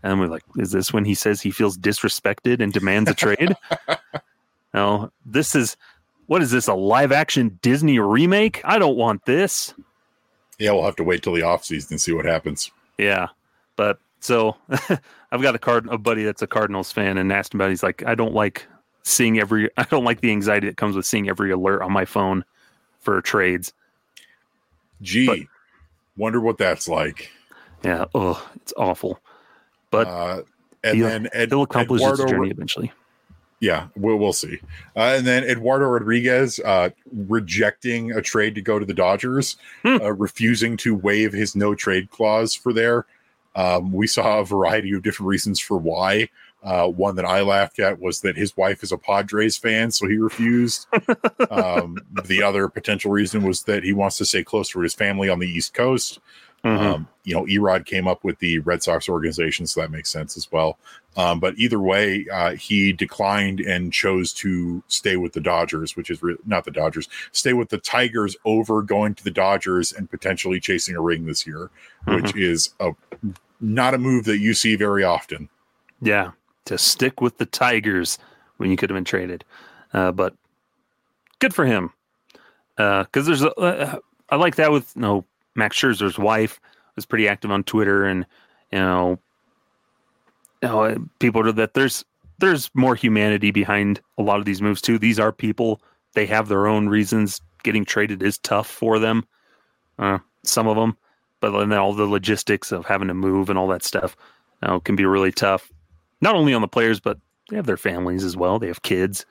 and 0.06 0.20
we're 0.20 0.28
like 0.28 0.44
is 0.58 0.72
this 0.72 0.94
when 0.94 1.04
he 1.04 1.14
says 1.14 1.42
he 1.42 1.52
feels 1.52 1.78
disrespected 1.78 2.62
and 2.62 2.72
demands 2.72 3.10
a 3.10 3.14
trade 3.14 3.54
no 4.74 5.12
this 5.26 5.54
is 5.56 5.76
what 6.28 6.42
is 6.42 6.52
this 6.52 6.68
a 6.68 6.74
live 6.74 7.12
action 7.12 7.60
disney 7.62 8.00
remake 8.00 8.62
i 8.64 8.80
don't 8.80 8.96
want 8.98 9.26
this 9.26 9.74
yeah, 10.58 10.72
we'll 10.72 10.86
have 10.86 10.96
to 10.96 11.04
wait 11.04 11.22
till 11.22 11.34
the 11.34 11.42
offseason 11.42 11.92
and 11.92 12.02
see 12.02 12.14
what 12.14 12.24
happens. 12.26 12.72
Yeah, 12.98 13.28
but 13.76 14.00
so 14.22 14.56
I've 15.32 15.42
got 15.42 15.54
a 15.54 15.60
card 15.60 15.88
a 15.90 15.98
buddy 15.98 16.24
that's 16.24 16.42
a 16.42 16.48
Cardinals 16.48 16.94
fan 16.94 17.18
and 17.18 17.32
asked 17.34 17.54
him 17.54 17.60
about. 17.60 17.68
it. 17.68 17.72
He's 17.72 17.84
like, 17.84 18.06
I 18.06 18.16
don't 18.16 18.34
like 18.34 18.66
seeing 19.04 19.38
every. 19.38 19.70
I 19.78 19.84
don't 19.84 20.06
like 20.06 20.22
the 20.22 20.32
anxiety 20.32 20.68
that 20.68 20.78
comes 20.78 20.96
with 20.96 21.06
seeing 21.06 21.28
every 21.28 21.52
alert 21.52 21.82
on 21.82 21.92
my 21.92 22.06
phone 22.06 22.46
for 23.02 23.22
trades. 23.22 23.74
Gee, 25.02 25.26
But- 25.28 25.40
wonder 26.16 26.40
what 26.40 26.58
that's 26.58 26.88
like. 26.88 27.30
Yeah, 27.84 28.06
oh, 28.16 28.50
it's 28.56 28.74
awful. 28.78 29.20
But 29.96 30.08
uh, 30.08 30.42
and 30.84 30.98
he'll- 30.98 31.08
then 31.08 31.30
Ed, 31.34 31.50
He'll 31.50 31.64
accomplish 31.64 32.02
his 32.02 32.20
journey 32.20 32.50
eventually. 32.52 32.92
Yeah, 33.62 33.88
we'll 33.96 34.18
we'll 34.18 34.34
see. 34.34 34.60
Uh, 34.96 35.16
and 35.18 35.26
then 35.26 35.44
Eduardo 35.46 35.86
Rodriguez 35.88 36.60
uh, 36.60 36.90
rejecting 37.30 38.12
a 38.12 38.22
trade 38.22 38.54
to 38.56 38.62
go 38.62 38.78
to 38.80 38.86
the 38.86 38.94
Dodgers, 38.94 39.58
Hmm. 39.84 39.98
uh, 40.02 40.12
refusing 40.12 40.76
to 40.78 40.94
waive 40.94 41.32
his 41.34 41.56
no 41.56 41.74
trade 41.74 42.10
clause 42.12 42.54
for 42.54 42.74
there. 42.74 43.06
Um, 43.56 43.94
we 43.94 44.08
saw 44.08 44.40
a 44.40 44.46
variety 44.46 44.94
of 44.94 45.04
different 45.04 45.30
reasons 45.30 45.60
for 45.60 45.78
why. 45.78 46.30
Uh, 46.64 46.88
one 46.88 47.16
that 47.16 47.26
I 47.26 47.42
laughed 47.42 47.80
at 47.80 48.00
was 48.00 48.22
that 48.22 48.36
his 48.36 48.58
wife 48.58 48.84
is 48.84 48.92
a 48.92 48.98
Padres 48.98 49.56
fan, 49.56 49.92
so 49.92 50.08
he 50.08 50.18
refused. 50.18 50.88
um, 51.52 51.98
the 52.26 52.42
other 52.44 52.68
potential 52.68 53.12
reason 53.12 53.44
was 53.44 53.64
that 53.64 53.84
he 53.84 53.94
wants 53.94 54.18
to 54.18 54.26
stay 54.26 54.44
close 54.44 54.70
to 54.70 54.80
his 54.82 54.94
family 54.96 55.30
on 55.30 55.40
the 55.40 55.48
East 55.48 55.74
Coast. 55.76 56.20
Mhm. 56.64 56.80
Um, 56.80 57.08
you 57.24 57.36
know, 57.36 57.44
Erod 57.46 57.86
came 57.86 58.08
up 58.08 58.24
with 58.24 58.40
the 58.40 58.60
Red 58.60 58.82
Sox 58.82 59.08
organization, 59.08 59.68
so 59.68 59.82
that 59.82 59.92
makes 59.92 60.10
sense 60.10 60.36
as 60.36 60.52
well. 60.52 60.78
Um, 61.18 61.40
but 61.40 61.58
either 61.58 61.80
way, 61.80 62.26
uh, 62.32 62.52
he 62.56 62.92
declined 62.92 63.60
and 63.60 63.94
chose 63.94 64.34
to 64.34 64.84
stay 64.88 65.16
with 65.16 65.34
the 65.34 65.42
Dodgers, 65.42 65.96
which 65.96 66.10
is 66.10 66.22
re- 66.24 66.38
not 66.46 66.66
the 66.66 66.72
Dodgers, 66.72 67.08
stay 67.32 67.54
with 67.54 67.70
the 67.70 67.78
Tigers 67.78 68.36
over 68.46 68.82
going 68.82 69.14
to 69.16 69.24
the 69.24 69.32
Dodgers 69.32 69.94
and 69.94 70.10
potentially 70.10 70.60
chasing 70.60 70.96
a 70.96 71.02
ring 71.02 71.26
this 71.26 71.46
year, 71.46 71.70
which 72.08 72.36
is 72.36 72.74
a 72.80 72.92
not 73.62 73.94
a 73.94 73.98
move 73.98 74.26
that 74.26 74.40
you 74.40 74.54
see 74.54 74.76
very 74.76 75.04
often. 75.04 75.50
yeah, 76.02 76.32
to 76.66 76.78
stick 76.78 77.22
with 77.22 77.38
the 77.38 77.46
Tigers 77.46 78.18
when 78.58 78.70
you 78.70 78.78
could 78.78 78.90
have 78.90 78.98
been 78.98 79.06
traded. 79.06 79.46
Uh, 79.94 80.12
but 80.12 80.36
good 81.40 81.54
for 81.54 81.66
him. 81.66 81.92
Uh, 82.78 83.04
because 83.04 83.26
there's 83.26 83.44
a, 83.44 83.54
uh, 83.56 84.00
I 84.30 84.36
like 84.36 84.56
that 84.56 84.72
with 84.72 84.92
you 84.96 85.02
know, 85.02 85.26
Max 85.56 85.78
Scherzer's 85.78 86.18
wife 86.18 86.60
was 86.96 87.06
pretty 87.06 87.28
active 87.28 87.52
on 87.52 87.64
Twitter 87.64 88.06
and 88.06 88.26
you 88.72 88.80
know, 88.80 89.20
you 90.62 90.68
know 90.68 91.08
people 91.20 91.52
that 91.54 91.74
there's 91.74 92.04
there's 92.40 92.70
more 92.74 92.96
humanity 92.96 93.52
behind 93.52 94.02
a 94.18 94.22
lot 94.22 94.40
of 94.40 94.46
these 94.46 94.62
moves 94.62 94.82
too. 94.82 94.98
These 94.98 95.20
are 95.20 95.32
people 95.32 95.82
they 96.14 96.26
have 96.26 96.48
their 96.48 96.68
own 96.68 96.90
reasons. 96.90 97.42
Getting 97.64 97.86
traded 97.86 98.22
is 98.22 98.38
tough 98.40 98.68
for 98.68 99.00
them. 99.00 99.26
Uh, 99.98 100.20
some 100.44 100.68
of 100.68 100.76
them, 100.76 100.98
but 101.40 101.58
then 101.58 101.74
all 101.74 101.94
the 101.94 102.06
logistics 102.06 102.72
of 102.72 102.86
having 102.86 103.08
to 103.08 103.14
move 103.14 103.50
and 103.50 103.58
all 103.58 103.68
that 103.68 103.84
stuff 103.84 104.16
you 104.62 104.68
know, 104.68 104.80
can 104.80 104.96
be 104.96 105.06
really 105.06 105.32
tough. 105.32 105.72
Not 106.22 106.36
only 106.36 106.54
on 106.54 106.62
the 106.62 106.68
players, 106.68 107.00
but 107.00 107.18
they 107.50 107.56
have 107.56 107.66
their 107.66 107.78
families 107.78 108.24
as 108.24 108.36
well. 108.36 108.60
They 108.60 108.68
have 108.68 108.82
kids 108.82 109.26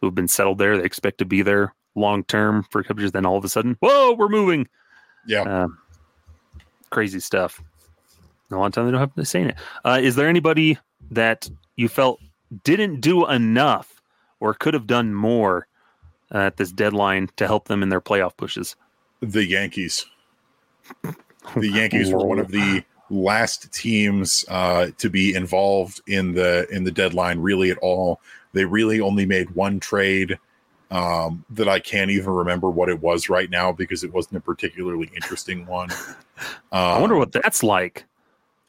who've 0.00 0.14
been 0.14 0.28
settled 0.28 0.58
there. 0.58 0.76
They 0.76 0.84
expect 0.84 1.18
to 1.18 1.24
be 1.24 1.42
there 1.42 1.74
long 1.94 2.24
term 2.24 2.64
for 2.70 2.80
a 2.80 2.84
couple 2.84 3.02
years. 3.02 3.12
Then 3.12 3.26
all 3.26 3.36
of 3.36 3.44
a 3.44 3.48
sudden, 3.48 3.76
whoa, 3.80 4.14
we're 4.14 4.28
moving. 4.28 4.68
Yeah. 5.26 5.42
Um, 5.42 5.78
crazy 6.90 7.20
stuff. 7.20 7.62
A 8.50 8.56
lot 8.56 8.66
of 8.66 8.72
time 8.72 8.86
they 8.86 8.92
don't 8.92 9.00
have 9.00 9.14
to 9.14 9.24
say 9.24 9.42
it. 9.42 9.56
Uh, 9.84 9.98
is 10.00 10.16
there 10.16 10.28
anybody 10.28 10.78
that 11.10 11.48
you 11.76 11.88
felt 11.88 12.20
didn't 12.64 13.00
do 13.00 13.26
enough 13.26 14.02
or 14.40 14.54
could 14.54 14.74
have 14.74 14.86
done 14.86 15.14
more 15.14 15.66
uh, 16.34 16.38
at 16.38 16.56
this 16.56 16.72
deadline 16.72 17.28
to 17.36 17.46
help 17.46 17.68
them 17.68 17.82
in 17.82 17.88
their 17.88 18.00
playoff 18.00 18.36
pushes? 18.36 18.74
The 19.20 19.44
Yankees. 19.44 20.06
The 21.56 21.68
Yankees 21.68 22.12
were 22.12 22.24
one 22.24 22.38
of 22.38 22.50
the 22.50 22.84
last 23.10 23.72
teams 23.72 24.44
uh, 24.48 24.88
to 24.98 25.10
be 25.10 25.34
involved 25.34 26.00
in 26.06 26.32
the 26.32 26.66
in 26.70 26.84
the 26.84 26.90
deadline 26.90 27.38
really 27.40 27.70
at 27.70 27.78
all. 27.78 28.20
They 28.52 28.64
really 28.64 29.00
only 29.00 29.26
made 29.26 29.50
one 29.50 29.80
trade 29.80 30.38
um, 30.90 31.44
that 31.50 31.68
I 31.68 31.78
can't 31.80 32.10
even 32.10 32.30
remember 32.30 32.70
what 32.70 32.88
it 32.88 33.00
was 33.00 33.28
right 33.28 33.50
now 33.50 33.72
because 33.72 34.04
it 34.04 34.12
wasn't 34.12 34.36
a 34.36 34.40
particularly 34.40 35.10
interesting 35.14 35.66
one. 35.66 35.90
I 36.72 36.98
wonder 37.00 37.14
Um, 37.14 37.20
what 37.20 37.32
that's 37.32 37.62
like. 37.62 38.04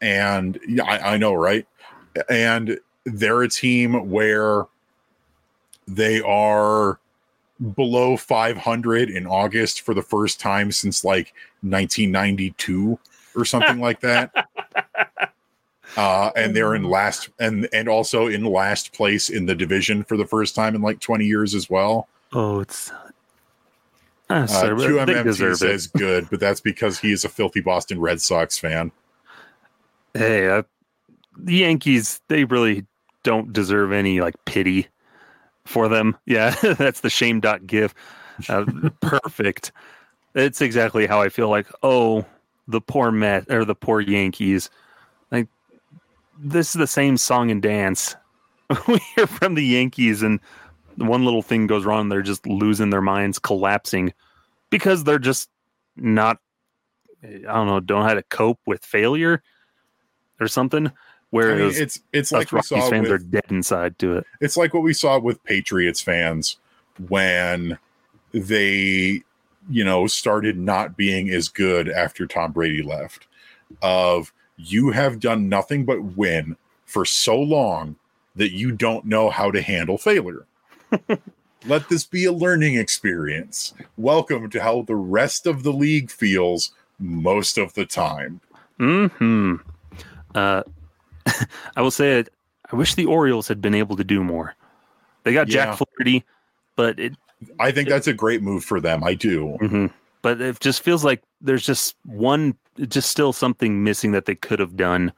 and 0.02 0.60
yeah, 0.68 0.84
I, 0.84 1.14
I 1.14 1.18
know, 1.18 1.34
right? 1.34 1.68
And 2.30 2.80
they're 3.06 3.44
a 3.44 3.50
team 3.50 4.10
where 4.10 4.66
they 5.88 6.22
are 6.22 7.00
below 7.76 8.16
500 8.18 9.10
in 9.10 9.28
August 9.28 9.82
for 9.82 9.94
the 9.94 10.02
first 10.02 10.40
time 10.40 10.72
since 10.72 11.04
like 11.04 11.34
1992 11.62 12.98
or 13.36 13.46
something 13.46 13.80
like 13.80 14.00
that. 14.02 14.32
Uh, 15.98 16.32
and 16.36 16.56
they're 16.56 16.76
in 16.76 16.84
last 16.84 17.30
and 17.40 17.68
and 17.74 17.90
also 17.90 18.28
in 18.28 18.44
last 18.44 18.94
place 18.94 19.30
in 19.30 19.46
the 19.48 19.56
division 19.56 20.04
for 20.04 20.18
the 20.18 20.26
first 20.26 20.54
time 20.56 20.76
in 20.76 20.82
like 20.82 21.00
20 21.00 21.26
years 21.26 21.56
as 21.56 21.70
well. 21.70 22.08
Oh, 22.32 22.60
it's. 22.60 22.92
Uh, 22.92 22.96
Uh, 24.30 24.46
so 24.46 24.76
they 24.76 24.86
QMMT 24.86 25.24
deserve 25.24 25.62
it. 25.64 25.88
good, 25.98 26.30
but 26.30 26.40
that's 26.40 26.62
because 26.62 27.00
he 27.00 27.12
is 27.12 27.26
a 27.26 27.30
filthy 27.30 27.62
Boston 27.62 28.00
Red 28.00 28.22
Sox 28.22 28.60
fan. 28.60 28.92
Hey, 30.14 30.48
uh, 30.48 30.62
the 31.36 31.56
Yankees, 31.56 32.22
they 32.28 32.44
really 32.44 32.86
don't 33.24 33.52
deserve 33.52 33.92
any 33.92 34.22
like 34.22 34.36
pity 34.46 34.88
for 35.66 35.88
them. 35.88 36.16
Yeah, 36.28 36.52
that's 36.78 37.02
the 37.02 37.10
shame 37.10 37.40
dot 37.40 37.66
gif. 37.66 37.96
Uh, 38.48 38.66
perfect. 39.02 39.72
It's 40.36 40.62
exactly 40.62 41.08
how 41.08 41.22
I 41.22 41.30
feel 41.30 41.50
like, 41.50 41.66
oh, 41.82 42.24
the 42.68 42.82
poor 42.82 43.12
Met 43.12 43.50
or 43.52 43.66
the 43.66 43.74
poor 43.76 44.00
Yankees. 44.00 44.70
This 46.42 46.70
is 46.70 46.80
the 46.80 46.88
same 46.88 47.18
song 47.18 47.52
and 47.52 47.62
dance 47.62 48.16
we 48.88 49.00
hear 49.16 49.28
from 49.28 49.56
the 49.56 49.64
Yankees 49.64 50.22
and 50.22 50.40
one 50.96 51.24
little 51.24 51.42
thing 51.42 51.68
goes 51.68 51.86
wrong, 51.86 52.10
they're 52.10 52.22
just 52.22 52.46
losing 52.46 52.90
their 52.90 53.02
minds, 53.02 53.40
collapsing 53.40 54.14
because 54.70 55.04
they're 55.04 55.20
just 55.20 55.50
not 55.96 56.40
I 57.24 57.54
don't 57.54 57.68
know, 57.68 57.80
don't 57.80 58.02
know 58.02 58.08
how 58.08 58.14
to 58.14 58.24
cope 58.24 58.60
with 58.66 58.84
failure 58.86 59.42
or 60.40 60.48
something. 60.48 60.88
I 60.88 60.90
mean, 60.90 60.94
Whereas 61.32 61.80
it's 61.80 62.00
it's 62.12 62.32
like 62.32 62.52
we 62.52 62.62
saw 62.62 62.90
fans 62.90 63.10
with, 63.10 63.12
are 63.12 63.24
dead 63.24 63.46
inside 63.50 64.00
to 64.00 64.18
it. 64.18 64.26
it's 64.42 64.58
like 64.58 64.74
what 64.74 64.84
we 64.84 64.94
saw 64.94 65.20
with 65.20 65.44
Patriots 65.44 66.02
fans 66.02 66.58
when 67.08 67.78
they, 68.32 69.22
you 69.70 69.84
know, 69.84 70.08
started 70.08 70.58
not 70.58 70.98
being 70.98 71.30
as 71.30 71.50
good 71.50 71.90
after 71.90 72.26
Tom 72.26 72.52
Brady 72.52 72.82
left. 72.82 73.28
Of 73.84 74.34
you 74.60 74.92
have 74.92 75.20
done 75.20 75.48
nothing 75.50 75.86
but 75.86 76.04
win 76.04 76.56
for 76.86 77.06
so 77.06 77.40
long 77.40 77.96
that 78.36 78.52
you 78.52 78.72
don't 78.72 79.06
know 79.06 79.30
how 79.30 79.50
to 79.52 79.62
handle 79.62 79.98
failure. 79.98 80.46
Let 81.66 81.90
this 81.90 82.04
be 82.06 82.26
a 82.26 82.32
learning 82.32 82.76
experience. 82.76 83.74
Welcome 83.98 84.50
to 84.52 84.62
how 84.62 84.84
the 84.84 84.96
rest 84.96 85.46
of 85.46 85.64
the 85.64 85.74
league 85.74 86.10
feels 86.10 86.72
most 87.00 87.58
of 87.58 87.74
the 87.74 87.86
time. 87.86 88.40
Hmm. 88.78 89.56
Uh, 90.36 90.64
I 91.76 91.82
will 91.82 91.92
say, 91.92 92.20
it, 92.20 92.30
I 92.72 92.76
wish 92.76 92.96
the 92.96 93.06
Orioles 93.06 93.48
had 93.48 93.62
been 93.62 93.76
able 93.76 93.96
to 93.98 94.04
do 94.04 94.24
more. 94.24 94.56
They 95.24 95.34
got 95.34 95.48
Yeah. 95.50 95.66
Jack 95.66 95.78
Flaherty, 95.78 96.24
but 96.76 96.98
it, 97.00 97.14
I 97.60 97.72
think 97.72 97.90
that's 97.90 98.08
a 98.08 98.14
great 98.14 98.42
move 98.42 98.64
for 98.64 98.80
them. 98.80 99.04
I 99.04 99.14
do. 99.16 99.58
mhm. 99.62 99.92
but 100.22 100.40
it 100.42 100.60
just 100.60 100.82
feels 100.82 101.04
like 101.04 101.22
there's 101.42 101.66
just 101.66 101.96
one, 102.06 102.56
just 102.88 103.10
still 103.10 103.34
something 103.34 103.84
missing 103.84 104.12
that 104.12 104.26
they 104.26 104.36
could 104.36 104.60
have 104.60 104.76
done. 104.76 105.12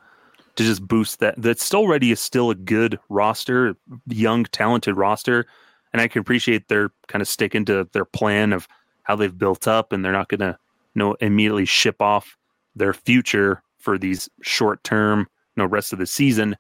to 0.56 0.64
just 0.64 0.86
boost 0.86 1.20
that. 1.20 1.42
That 1.42 1.60
still 1.60 1.88
ready 1.88 2.12
is 2.12 2.20
still 2.20 2.50
a 2.50 2.56
good 2.56 3.00
roster, 3.10 3.76
young, 4.08 4.44
talented 4.46 4.98
roster. 4.98 5.46
And 5.94 6.02
I 6.02 6.08
can 6.08 6.20
appreciate 6.20 6.68
their 6.68 6.92
kind 7.08 7.22
of 7.22 7.28
sticking 7.28 7.66
to 7.66 7.88
their 7.94 8.06
plan 8.06 8.54
of 8.54 8.68
how 9.04 9.16
they've 9.16 9.38
built 9.38 9.68
up 9.68 9.92
and 9.92 10.04
they're 10.04 10.12
not 10.12 10.30
going 10.30 10.40
to 10.42 10.58
you 10.94 11.00
know 11.00 11.16
immediately 11.22 11.66
ship 11.66 12.02
off 12.02 12.38
their 12.76 12.94
future 12.94 13.62
for 13.80 13.98
these 13.98 14.30
short 14.42 14.84
term, 14.84 15.20
you 15.56 15.64
know, 15.64 15.66
rest 15.66 15.94
of 15.94 16.00
the 16.00 16.06
season. 16.06 16.56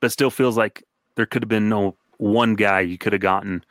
But 0.00 0.12
still 0.12 0.30
feels 0.30 0.56
like 0.56 0.84
there 1.16 1.26
could 1.26 1.42
have 1.42 1.48
been 1.48 1.68
no 1.68 1.96
one 2.18 2.54
guy 2.54 2.80
you 2.80 2.98
could 2.98 3.12
have 3.12 3.22
gotten 3.22 3.64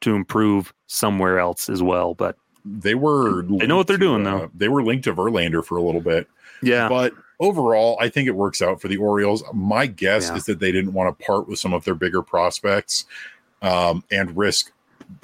to 0.00 0.14
improve 0.14 0.72
somewhere 0.86 1.38
else 1.38 1.68
as 1.68 1.82
well. 1.82 2.14
But 2.14 2.36
they 2.66 2.94
were 2.94 3.42
they 3.42 3.66
know 3.66 3.76
what 3.76 3.86
they're 3.86 3.96
to, 3.96 4.04
doing 4.04 4.26
uh, 4.26 4.38
though. 4.38 4.50
They 4.54 4.68
were 4.68 4.82
linked 4.82 5.04
to 5.04 5.14
Verlander 5.14 5.64
for 5.64 5.76
a 5.76 5.82
little 5.82 6.00
bit. 6.00 6.28
Yeah. 6.62 6.88
But 6.88 7.12
overall, 7.38 7.96
I 8.00 8.08
think 8.08 8.26
it 8.28 8.34
works 8.34 8.60
out 8.60 8.80
for 8.80 8.88
the 8.88 8.96
Orioles. 8.96 9.44
My 9.52 9.86
guess 9.86 10.28
Yeah. 10.28 10.36
is 10.36 10.44
that 10.44 10.58
they 10.58 10.72
didn't 10.72 10.92
want 10.92 11.16
to 11.16 11.24
part 11.24 11.48
with 11.48 11.58
some 11.58 11.72
of 11.72 11.84
their 11.84 11.94
bigger 11.94 12.22
prospects 12.22 13.04
um, 13.62 14.02
and 14.10 14.36
risk 14.36 14.72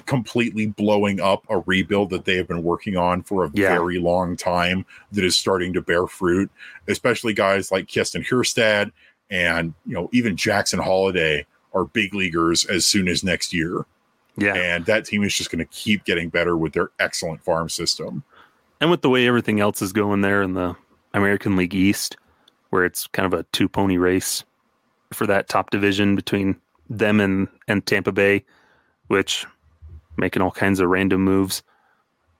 completely 0.05 0.67
blowing 0.67 1.19
up 1.19 1.43
a 1.49 1.59
rebuild 1.59 2.09
that 2.11 2.23
they 2.23 2.37
have 2.37 2.47
been 2.47 2.63
working 2.63 2.95
on 2.95 3.21
for 3.23 3.43
a 3.45 3.51
Yeah. 3.53 3.69
very 3.69 3.99
long 3.99 4.37
time 4.37 4.85
that 5.11 5.25
is 5.25 5.35
starting 5.35 5.73
to 5.73 5.81
bear 5.81 6.07
fruit, 6.07 6.49
especially 6.87 7.33
guys 7.33 7.71
like 7.71 7.91
Heston 7.91 8.23
Kjerstad 8.23 8.91
and 9.29 9.73
you 9.85 9.93
know 9.93 10.09
even 10.13 10.37
Jackson 10.37 10.79
Holliday 10.79 11.45
are 11.73 11.85
big 11.85 12.13
leaguers 12.13 12.65
as 12.65 12.85
soon 12.85 13.07
as 13.07 13.23
next 13.23 13.53
year. 13.53 13.85
Yeah. 14.37 14.53
And 14.55 14.85
that 14.85 15.05
team 15.05 15.23
is 15.23 15.35
just 15.35 15.51
going 15.51 15.59
to 15.59 15.71
keep 15.71 16.05
getting 16.05 16.29
better 16.29 16.57
with 16.57 16.73
their 16.73 16.89
excellent 16.99 17.43
farm 17.43 17.69
system. 17.69 18.23
And 18.81 18.89
with 18.91 19.01
the 19.01 19.09
way 19.09 19.27
everything 19.27 19.59
else 19.59 19.81
is 19.81 19.93
going 19.93 20.21
there 20.21 20.41
in 20.41 20.53
the 20.53 20.75
American 21.13 21.55
League 21.55 21.75
East, 21.75 22.17
where 22.69 22.83
it's 22.85 23.07
kind 23.07 23.31
of 23.31 23.39
a 23.39 23.43
two 23.51 23.69
pony 23.69 23.97
race 23.97 24.43
for 25.13 25.27
that 25.27 25.47
top 25.47 25.69
division 25.69 26.15
between 26.15 26.55
them 26.89 27.19
and, 27.19 27.47
and 27.67 27.85
Tampa 27.85 28.11
Bay, 28.11 28.43
which 29.07 29.45
making 30.17 30.41
all 30.41 30.51
kinds 30.51 30.79
of 30.79 30.89
random 30.89 31.23
moves. 31.23 31.63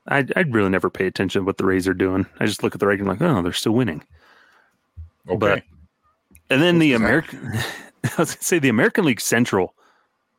I'd, 0.07 0.33
I'd 0.35 0.53
really 0.53 0.69
never 0.69 0.89
pay 0.89 1.05
attention 1.07 1.41
to 1.41 1.45
what 1.45 1.57
the 1.57 1.65
Rays 1.65 1.87
are 1.87 1.93
doing. 1.93 2.25
I 2.39 2.45
just 2.45 2.61
look 2.61 2.73
at 2.75 2.79
the 2.81 2.87
record 2.87 3.07
and 3.07 3.09
like, 3.09 3.21
oh, 3.21 3.41
they're 3.41 3.53
still 3.53 3.71
winning. 3.71 4.03
Okay. 5.29 5.37
But- 5.37 5.63
And 6.49 6.61
then 6.61 6.79
the 6.79 6.91
What's 6.91 7.01
that? 7.01 7.05
American, 7.05 7.51
I 8.03 8.15
was 8.17 8.35
gonna 8.35 8.43
say 8.43 8.59
the 8.59 8.69
American 8.69 9.05
League 9.05 9.21
Central, 9.21 9.75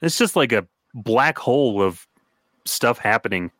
it's 0.03 0.19
just 0.19 0.37
like 0.37 0.53
a 0.53 0.67
black 0.95 1.39
hole 1.39 1.83
of 1.83 2.07
stuff 2.65 2.99
happening 2.99 3.51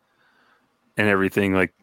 and 0.97 1.07
everything. 1.07 1.53
Like, 1.53 1.73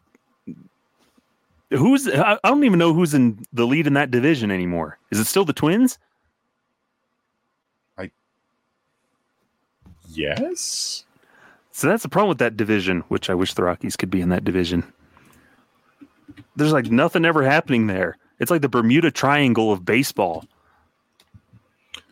who's 1.71 2.09
I 2.09 2.39
don't 2.45 2.65
even 2.65 2.79
know 2.79 2.93
who's 2.93 3.15
in 3.15 3.45
the 3.53 3.67
lead 3.67 3.87
in 3.87 3.95
that 3.95 4.11
division 4.11 4.51
anymore. 4.51 4.99
Is 5.11 5.19
it 5.19 5.27
still 5.27 5.45
the 5.45 5.53
Twins? 5.53 5.99
I 7.99 8.11
yes. 10.09 11.05
So 11.71 11.87
that's 11.89 12.03
the 12.03 12.09
problem 12.09 12.29
with 12.29 12.39
that 12.39 12.57
division, 12.57 13.01
which 13.09 13.31
I 13.31 13.35
wish 13.35 13.55
the 13.55 13.63
Rockies 13.63 13.97
could 13.97 14.11
be 14.11 14.21
in 14.21 14.29
that 14.29 14.45
division. 14.45 14.85
There's 16.57 16.73
like 16.73 16.91
nothing 16.91 17.25
ever 17.25 17.43
happening 17.43 17.87
there. 17.87 18.19
It's 18.39 18.51
like 18.51 18.61
the 18.61 18.69
Bermuda 18.69 19.11
Triangle 19.11 19.73
of 19.73 19.85
baseball. 19.85 20.45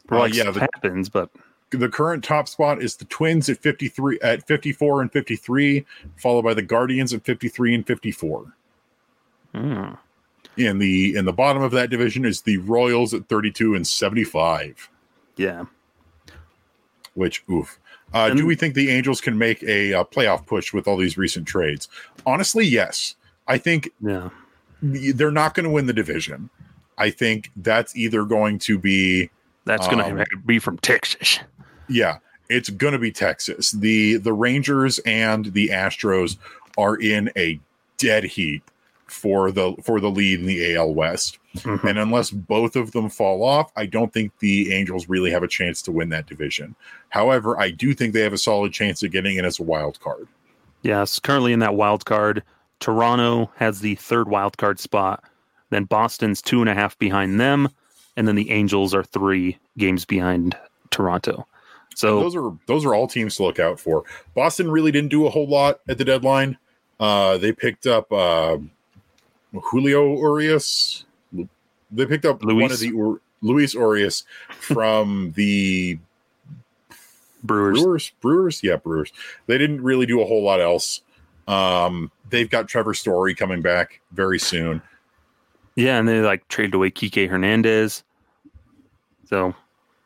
Where 0.08 0.20
like 0.20 0.34
yeah, 0.34 0.42
stuff 0.44 0.54
the- 0.54 0.60
happens, 0.60 1.08
but 1.08 1.30
the 1.70 1.88
current 1.88 2.24
top 2.24 2.48
spot 2.48 2.82
is 2.82 2.96
the 2.96 3.04
Twins 3.06 3.48
at 3.48 3.58
53 3.58 4.18
at 4.22 4.46
54 4.46 5.02
and 5.02 5.12
53, 5.12 5.84
followed 6.16 6.42
by 6.42 6.54
the 6.54 6.62
Guardians 6.62 7.12
at 7.14 7.24
53 7.24 7.74
and 7.76 7.86
54. 7.86 8.52
hmm. 9.54 9.84
In 10.56 10.78
the 10.78 11.16
in 11.16 11.24
the 11.24 11.32
bottom 11.32 11.62
of 11.62 11.70
that 11.72 11.90
division 11.90 12.24
is 12.24 12.42
the 12.42 12.58
Royals 12.58 13.14
at 13.14 13.28
32 13.28 13.76
and 13.76 13.86
75, 13.86 14.90
yeah. 15.36 15.64
which 17.14 17.44
oof. 17.50 17.78
Uh, 18.12 18.26
And- 18.30 18.36
do 18.38 18.44
we 18.44 18.56
think 18.56 18.74
the 18.74 18.90
Angels 18.90 19.20
can 19.20 19.38
make 19.38 19.62
a, 19.62 19.94
uh 19.94 20.04
playoff 20.04 20.44
push 20.46 20.72
with 20.72 20.88
all 20.88 20.96
these 20.96 21.16
recent 21.16 21.46
trades? 21.46 21.88
Honestly, 22.26 22.66
yes. 22.66 23.14
I 23.46 23.58
think 23.58 23.90
Yeah. 24.00 24.30
they're 24.82 25.30
not 25.30 25.54
going 25.54 25.64
to 25.64 25.70
win 25.70 25.86
the 25.86 25.92
division. 25.92 26.50
I 26.98 27.10
think 27.10 27.50
that's 27.56 27.94
either 27.96 28.24
going 28.24 28.58
to 28.60 28.76
be 28.78 29.30
That's 29.66 29.86
going 29.86 30.00
Um, 30.00 30.18
to 30.18 30.36
be 30.44 30.58
from 30.58 30.78
Texas. 30.78 31.38
Yeah, 31.90 32.18
it's 32.48 32.70
going 32.70 32.92
to 32.92 32.98
be 32.98 33.12
Texas. 33.12 33.72
The 33.72 34.16
the 34.16 34.32
Rangers 34.32 34.98
and 35.00 35.46
the 35.46 35.68
Astros 35.68 36.36
are 36.78 36.96
in 36.96 37.30
a 37.36 37.60
dead 37.98 38.24
heat 38.24 38.62
for 39.06 39.50
the 39.50 39.74
for 39.84 40.00
the 40.00 40.10
lead 40.10 40.40
in 40.40 40.46
the 40.46 40.74
AL 40.76 40.94
West. 40.94 41.38
Mhm. 41.56 41.82
And 41.82 41.98
unless 41.98 42.30
both 42.30 42.76
of 42.76 42.92
them 42.92 43.08
fall 43.08 43.42
off, 43.42 43.72
I 43.76 43.86
don't 43.86 44.12
think 44.12 44.30
the 44.38 44.72
Angels 44.72 45.08
really 45.08 45.32
have 45.32 45.42
a 45.42 45.48
chance 45.48 45.82
to 45.82 45.92
win 45.92 46.08
that 46.10 46.26
division. 46.26 46.76
However, 47.08 47.58
I 47.60 47.70
do 47.70 47.92
think 47.92 48.14
they 48.14 48.20
have 48.20 48.32
a 48.32 48.38
solid 48.38 48.72
chance 48.72 49.02
of 49.02 49.10
getting 49.10 49.36
in 49.36 49.44
as 49.44 49.58
a 49.58 49.64
wild 49.64 49.98
card. 50.00 50.28
Yes, 50.82 51.18
currently 51.18 51.52
in 51.52 51.58
that 51.58 51.74
wild 51.74 52.04
card. 52.04 52.44
Toronto 52.78 53.50
has 53.56 53.80
the 53.80 53.96
third 53.96 54.28
wild 54.28 54.56
card 54.58 54.78
spot. 54.78 55.24
Then 55.70 55.84
Boston's 55.84 56.40
two 56.40 56.60
and 56.60 56.70
a 56.70 56.74
half 56.74 56.98
behind 56.98 57.40
them, 57.40 57.68
and 58.16 58.26
then 58.26 58.36
the 58.36 58.50
Angels 58.50 58.94
are 58.94 59.02
three 59.02 59.58
games 59.76 60.04
behind 60.04 60.56
Toronto. 60.90 61.46
So 61.94 62.20
those 62.20 62.36
are 62.36 62.52
those 62.66 62.84
are 62.84 62.94
all 62.94 63.06
teams 63.06 63.36
to 63.36 63.42
look 63.42 63.58
out 63.58 63.78
for. 63.78 64.04
Boston 64.34 64.70
really 64.70 64.92
didn't 64.92 65.10
do 65.10 65.26
a 65.26 65.30
whole 65.30 65.48
lot 65.48 65.80
at 65.88 65.98
the 65.98 66.04
deadline. 66.04 66.56
Uh, 66.98 67.36
they 67.38 67.52
picked 67.52 67.86
up 67.86 68.10
uh, 68.12 68.58
Julio 69.52 70.16
Urias. 70.18 71.04
They 71.90 72.06
picked 72.06 72.24
up 72.24 72.42
one 72.42 72.70
of 72.70 72.78
the 72.78 72.92
Ur- 72.94 73.20
Luis 73.42 73.74
Urias 73.74 74.24
from 74.50 75.32
the 75.36 75.98
Brewers, 77.42 77.80
Brewers. 77.82 78.12
Brewers, 78.20 78.62
yeah, 78.62 78.76
Brewers. 78.76 79.12
They 79.46 79.58
didn't 79.58 79.82
really 79.82 80.06
do 80.06 80.20
a 80.20 80.24
whole 80.26 80.44
lot 80.44 80.60
else. 80.60 81.00
Um, 81.48 82.12
they've 82.28 82.48
got 82.50 82.68
Trevor 82.68 82.94
Story 82.94 83.34
coming 83.34 83.60
back 83.62 84.00
very 84.12 84.38
soon. 84.38 84.82
yeah, 85.74 85.98
and 85.98 86.06
they 86.06 86.20
like 86.20 86.46
traded 86.48 86.74
away 86.74 86.90
Kike 86.90 87.28
Hernandez. 87.28 88.04
So 89.28 89.54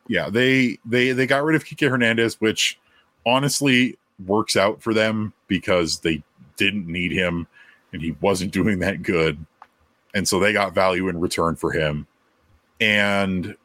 yeah, 0.07 0.29
they 0.29 0.77
they 0.85 1.11
they 1.11 1.27
got 1.27 1.43
rid 1.43 1.55
of 1.55 1.65
Kike 1.65 1.89
Hernandez, 1.89 2.39
which 2.39 2.79
honestly 3.25 3.97
works 4.25 4.55
out 4.55 4.81
for 4.81 4.93
them 4.93 5.33
because 5.47 5.99
they 5.99 6.23
didn't 6.57 6.87
need 6.87 7.11
him 7.11 7.47
and 7.91 8.01
he 8.01 8.15
wasn't 8.21 8.51
doing 8.51 8.79
that 8.79 9.03
good. 9.03 9.43
And 10.13 10.27
so 10.27 10.39
they 10.39 10.53
got 10.53 10.73
value 10.73 11.09
in 11.09 11.19
return 11.19 11.55
for 11.55 11.71
him. 11.71 12.07
And 12.79 13.55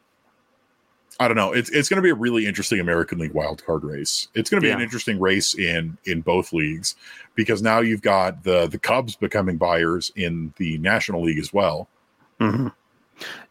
I 1.19 1.27
don't 1.27 1.37
know. 1.37 1.53
It's 1.53 1.69
it's 1.69 1.87
going 1.87 1.97
to 1.97 2.01
be 2.01 2.09
a 2.09 2.15
really 2.15 2.47
interesting 2.47 2.79
American 2.79 3.19
League 3.19 3.33
wild 3.33 3.63
card 3.63 3.83
race. 3.83 4.27
It's 4.33 4.49
going 4.49 4.61
to 4.61 4.67
be 4.67 4.71
an 4.71 4.81
interesting 4.81 5.19
race 5.19 5.53
in 5.53 5.97
in 6.05 6.21
both 6.21 6.51
leagues 6.51 6.95
because 7.35 7.61
now 7.61 7.79
you've 7.79 8.01
got 8.01 8.43
the 8.43 8.67
the 8.67 8.79
Cubs 8.79 9.15
becoming 9.15 9.57
buyers 9.57 10.11
in 10.15 10.53
the 10.57 10.77
National 10.79 11.21
League 11.21 11.37
as 11.37 11.53
well. 11.53 11.87
Mhm. 12.39 12.73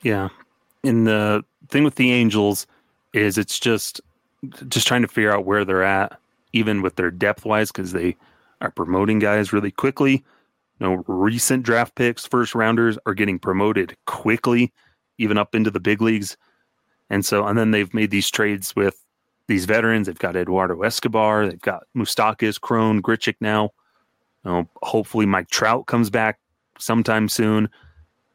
Yeah. 0.02 0.30
And 0.82 1.06
the 1.06 1.44
thing 1.68 1.84
with 1.84 1.94
the 1.94 2.10
Angels 2.10 2.66
is 3.12 3.38
it's 3.38 3.58
just 3.58 4.00
just 4.68 4.86
trying 4.86 5.02
to 5.02 5.08
figure 5.08 5.32
out 5.32 5.44
where 5.44 5.64
they're 5.64 5.82
at, 5.82 6.18
even 6.52 6.82
with 6.82 6.96
their 6.96 7.10
depth 7.10 7.44
wise, 7.44 7.70
because 7.70 7.92
they 7.92 8.16
are 8.60 8.70
promoting 8.70 9.18
guys 9.18 9.52
really 9.52 9.70
quickly. 9.70 10.24
You 10.78 10.86
know, 10.86 11.04
recent 11.06 11.62
draft 11.62 11.94
picks, 11.94 12.26
first 12.26 12.54
rounders 12.54 12.98
are 13.04 13.14
getting 13.14 13.38
promoted 13.38 13.96
quickly, 14.06 14.72
even 15.18 15.36
up 15.36 15.54
into 15.54 15.70
the 15.70 15.80
big 15.80 16.00
leagues. 16.00 16.36
And 17.10 17.24
so, 17.24 17.46
and 17.46 17.58
then 17.58 17.70
they've 17.70 17.92
made 17.92 18.10
these 18.10 18.30
trades 18.30 18.74
with 18.74 19.04
these 19.46 19.66
veterans. 19.66 20.06
They've 20.06 20.18
got 20.18 20.36
Eduardo 20.36 20.80
Escobar, 20.82 21.46
they've 21.46 21.60
got 21.60 21.82
Moustakas, 21.94 22.60
Cron, 22.60 23.02
Grichuk 23.02 23.36
now. 23.40 23.70
You 24.44 24.50
know, 24.50 24.70
hopefully 24.82 25.26
Mike 25.26 25.50
Trout 25.50 25.86
comes 25.86 26.08
back 26.08 26.38
sometime 26.78 27.28
soon 27.28 27.68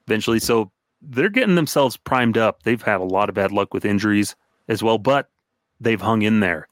eventually. 0.08 0.40
So 0.40 0.72
they're 1.02 1.30
getting 1.30 1.56
themselves 1.56 1.98
primed 1.98 2.38
up. 2.38 2.62
They've 2.62 2.82
had 2.82 3.02
a 3.02 3.06
lot 3.06 3.30
of 3.30 3.34
bad 3.34 3.52
luck 3.52 3.74
with 3.74 3.86
injuries 3.86 4.36
as 4.68 4.82
well, 4.84 4.97
but 4.97 5.30
they've 5.80 6.01
hung 6.01 6.22
in 6.22 6.39
there. 6.39 6.68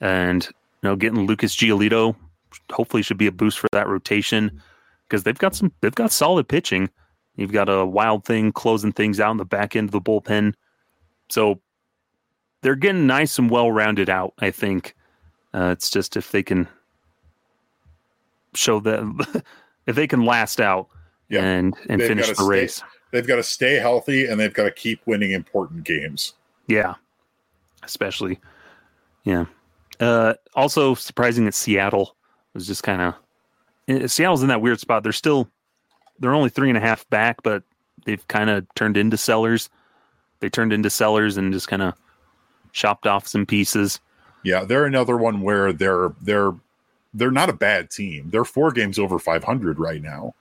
And 0.00 0.44
you 0.44 0.88
know, 0.88 0.96
getting 0.96 1.26
Lucas 1.26 1.54
Giolito 1.56 2.16
hopefully 2.70 3.02
should 3.02 3.18
be 3.18 3.26
a 3.26 3.32
boost 3.32 3.58
for 3.58 3.68
that 3.72 3.86
rotation 3.88 4.60
because 5.08 5.22
they've 5.22 5.38
got 5.38 5.54
some 5.54 5.72
they've 5.80 5.94
got 5.94 6.10
solid 6.12 6.48
pitching. 6.48 6.90
You've 7.36 7.52
got 7.52 7.68
a 7.68 7.86
wild 7.86 8.24
thing 8.24 8.52
closing 8.52 8.92
things 8.92 9.18
out 9.20 9.30
in 9.30 9.36
the 9.38 9.44
back 9.44 9.74
end 9.76 9.88
of 9.88 9.92
the 9.92 10.00
bullpen. 10.00 10.52
So 11.30 11.60
they're 12.60 12.74
getting 12.76 13.06
nice 13.06 13.38
and 13.38 13.48
well 13.48 13.70
rounded 13.72 14.10
out, 14.10 14.34
I 14.38 14.50
think. 14.50 14.94
Uh, 15.54 15.70
it's 15.72 15.88
just 15.90 16.16
if 16.16 16.30
they 16.32 16.42
can 16.42 16.68
show 18.54 18.80
that 18.80 19.42
if 19.86 19.96
they 19.96 20.06
can 20.06 20.24
last 20.24 20.60
out 20.60 20.88
Yeah. 21.28 21.42
and 21.44 21.74
and 21.88 22.00
They've 22.00 22.08
finish 22.08 22.28
the 22.28 22.34
stay- 22.34 22.44
race. 22.46 22.82
They've 23.12 23.26
got 23.26 23.36
to 23.36 23.42
stay 23.42 23.74
healthy 23.74 24.26
and 24.26 24.40
they've 24.40 24.54
got 24.54 24.64
to 24.64 24.70
keep 24.70 25.00
winning 25.06 25.32
important 25.32 25.84
games. 25.84 26.32
Yeah, 26.66 26.94
especially. 27.82 28.38
Yeah. 29.24 29.46
Uh, 30.00 30.34
also 30.54 30.94
surprising 30.94 31.44
that 31.44 31.54
Seattle 31.54 32.16
was 32.54 32.66
just 32.66 32.82
kind 32.82 33.02
of 33.02 34.10
Seattle's 34.10 34.42
in 34.42 34.48
that 34.48 34.62
weird 34.62 34.80
spot. 34.80 35.02
They're 35.02 35.12
still 35.12 35.48
they're 36.18 36.34
only 36.34 36.50
three 36.50 36.68
and 36.68 36.78
a 36.78 36.80
half 36.80 37.08
back, 37.10 37.42
but 37.42 37.62
they've 38.04 38.26
kind 38.28 38.50
of 38.50 38.66
turned 38.74 38.96
into 38.96 39.16
sellers. 39.16 39.68
they 40.40 40.48
turned 40.48 40.72
into 40.72 40.90
sellers 40.90 41.36
and 41.36 41.52
just 41.52 41.68
kind 41.68 41.82
of 41.82 41.94
chopped 42.72 43.06
off 43.06 43.26
some 43.26 43.46
pieces. 43.46 44.00
Yeah, 44.42 44.64
they're 44.64 44.86
another 44.86 45.16
one 45.16 45.42
where 45.42 45.72
they're 45.72 46.12
they're 46.20 46.52
they're 47.14 47.30
not 47.30 47.50
a 47.50 47.54
bad 47.54 47.90
team. 47.90 48.30
They're 48.30 48.44
four 48.44 48.72
games 48.72 48.98
over 48.98 49.18
500 49.18 49.78
right 49.78 50.02
now, 50.02 50.34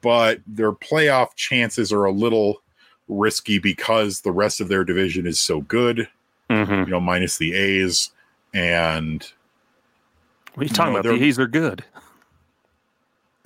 but 0.00 0.40
their 0.46 0.72
playoff 0.72 1.34
chances 1.36 1.92
are 1.92 2.04
a 2.04 2.12
little 2.12 2.62
risky 3.08 3.58
because 3.58 4.20
the 4.20 4.32
rest 4.32 4.60
of 4.60 4.68
their 4.68 4.84
division 4.84 5.26
is 5.26 5.38
so 5.40 5.60
good. 5.60 6.08
Mm-hmm. 6.52 6.72
You 6.84 6.86
know, 6.86 7.00
minus 7.00 7.38
the 7.38 7.54
A's 7.54 8.10
and 8.54 9.26
What 10.54 10.62
are 10.62 10.64
you 10.64 10.68
talking 10.74 10.92
No, 10.92 10.98
about? 11.00 11.08
they're- 11.08 11.18
The 11.18 11.24
A's 11.24 11.38
are 11.38 11.46
good. 11.46 11.84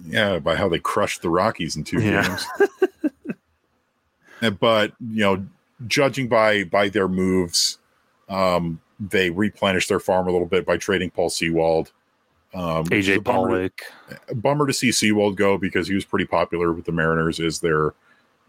yeah, 0.07 0.39
by 0.39 0.57
how 0.57 0.69
they 0.69 0.79
crushed 0.79 1.23
the 1.23 1.31
Rockies 1.31 1.77
in 1.77 1.85
two 1.85 2.01
Yeah. 2.03 2.23
games. 2.27 2.47
But 4.61 4.93
you 5.01 5.21
know, 5.25 5.47
judging 5.87 6.29
by 6.29 6.65
by 6.65 6.89
their 6.89 7.09
moves, 7.09 7.79
um, 8.29 8.81
they 9.01 9.31
replenished 9.31 9.89
their 9.89 10.01
farm 10.01 10.29
a 10.29 10.31
little 10.31 10.47
bit 10.47 10.67
by 10.67 10.77
trading 10.77 11.11
Paul 11.11 11.31
Sewald. 11.31 11.93
Um, 12.55 12.85
which 12.85 12.93
is 13.01 13.09
a 13.09 13.13
AJ 13.19 13.25
bummer- 13.25 13.49
Pollock. 13.49 13.81
a 14.29 14.35
bummer 14.35 14.67
to 14.67 14.73
see 14.73 14.89
Seawald 14.91 15.37
go 15.37 15.59
because 15.59 15.89
he 15.89 15.95
was 15.95 16.05
pretty 16.05 16.25
popular 16.27 16.73
with 16.73 16.85
the 16.87 16.93
Mariners 16.93 17.41
as 17.41 17.61
their 17.61 17.93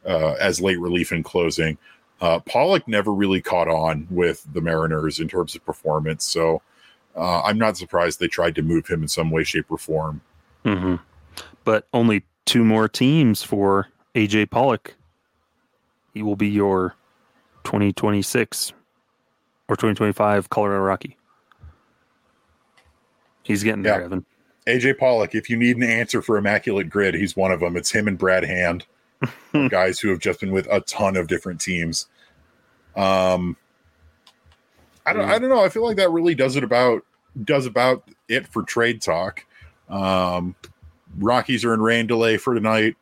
uh, 0.06 0.34
as 0.40 0.62
late 0.62 0.80
relief 0.80 1.12
in 1.12 1.24
closing. 1.24 1.78
Uh, 2.20 2.40
Pollock 2.40 2.88
never 2.88 3.14
really 3.14 3.42
caught 3.42 3.68
on 3.68 4.08
with 4.10 4.46
the 4.54 4.62
Mariners 4.62 5.20
in 5.20 5.28
terms 5.28 5.56
of 5.56 5.64
performance, 5.66 6.24
so 6.26 6.62
uh, 7.16 7.42
I'm 7.42 7.58
not 7.58 7.78
surprised 7.78 8.20
they 8.20 8.28
tried 8.28 8.56
to 8.56 8.62
move 8.62 8.88
him 8.88 9.02
in 9.04 9.08
some 9.08 9.30
way, 9.32 9.44
shape, 9.44 9.66
or 9.70 9.78
form. 9.78 10.22
hmm 10.64 10.96
But 11.64 11.88
only 11.94 12.24
two 12.46 12.64
more 12.64 12.88
teams 12.88 13.44
for 13.44 13.88
AJ 14.16 14.50
Pollock. 14.50 14.96
He 16.14 16.24
will 16.24 16.36
be 16.36 16.48
your 16.48 16.96
2026 17.66 18.74
or 19.68 19.76
2025 19.76 20.50
Colorado 20.50 20.82
Rocky. 20.82 21.18
He's 23.44 23.64
getting 23.64 23.84
there, 23.84 24.00
Yeah. 24.00 24.06
Evan. 24.06 24.26
AJ 24.66 24.98
Pollock, 24.98 25.34
if 25.36 25.50
you 25.50 25.56
need 25.56 25.78
an 25.78 25.84
answer 25.84 26.22
for 26.22 26.38
Immaculate 26.38 26.90
Grid, 26.90 27.16
he's 27.16 27.36
one 27.38 27.52
of 27.52 27.60
them. 27.62 27.78
It's 27.78 27.92
him 27.92 28.08
and 28.08 28.18
Brad 28.18 28.44
Hand, 28.44 28.86
guys 29.70 30.00
who 30.00 30.10
have 30.10 30.20
just 30.20 30.40
been 30.40 30.52
with 30.52 30.68
a 30.72 30.82
ton 30.82 31.18
of 31.18 31.28
different 31.28 31.60
teams. 31.60 32.08
Um, 32.96 33.56
I 35.06 35.14
don't, 35.14 35.30
I 35.30 35.40
don't 35.40 35.50
know. 35.50 35.64
I 35.64 35.70
feel 35.70 35.84
like 35.84 35.98
that 35.98 36.12
really 36.12 36.36
does 36.36 36.56
it 36.56 36.64
about 36.64 37.06
does 37.44 37.66
about 37.66 38.04
it 38.28 38.48
for 38.48 38.64
trade 38.64 39.02
talk. 39.02 39.46
Um, 39.90 40.56
Rockies 41.18 41.64
are 41.64 41.74
in 41.74 41.82
rain 41.82 42.08
delay 42.08 42.38
for 42.38 42.54
tonight. 42.54 42.96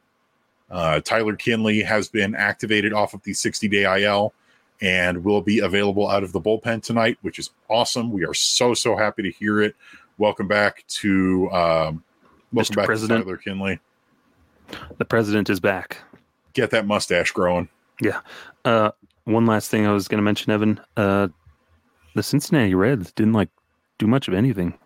Uh, 0.69 0.99
Tyler 0.99 1.35
Kinley 1.35 1.81
has 1.81 2.07
been 2.09 2.35
activated 2.35 2.93
off 2.93 3.13
of 3.13 3.23
the 3.23 3.33
60 3.33 3.67
day 3.67 4.03
IL 4.03 4.33
and 4.81 5.23
will 5.23 5.41
be 5.41 5.59
available 5.59 6.09
out 6.09 6.23
of 6.23 6.31
the 6.31 6.41
bullpen 6.41 6.83
tonight, 6.83 7.17
which 7.21 7.39
is 7.39 7.51
awesome. 7.69 8.11
We 8.11 8.25
are 8.25 8.33
so 8.33 8.73
so 8.73 8.95
happy 8.95 9.23
to 9.23 9.31
hear 9.31 9.61
it. 9.61 9.75
Welcome 10.17 10.47
back 10.47 10.85
to 10.87 11.49
um, 11.51 12.03
welcome 12.51 12.73
Mr. 12.73 12.75
back 12.75 12.85
President. 12.85 13.21
to 13.21 13.25
Tyler 13.25 13.37
Kinley. 13.37 13.79
The 14.97 15.05
president 15.05 15.49
is 15.49 15.59
back. 15.59 15.97
Get 16.55 16.71
that 16.71 16.87
mustache 16.87 17.31
growing. 17.31 17.69
Yeah. 18.01 18.21
Uh, 18.63 18.91
one 19.25 19.45
last 19.45 19.69
thing 19.69 19.85
I 19.85 19.91
was 19.91 20.07
going 20.07 20.17
to 20.17 20.23
mention, 20.23 20.51
Evan. 20.51 20.79
Uh, 20.97 21.27
the 22.15 22.23
Cincinnati 22.23 22.73
Reds 22.73 23.11
didn't 23.11 23.33
like 23.33 23.49
do 23.99 24.07
much 24.07 24.27
of 24.27 24.33
anything. 24.33 24.77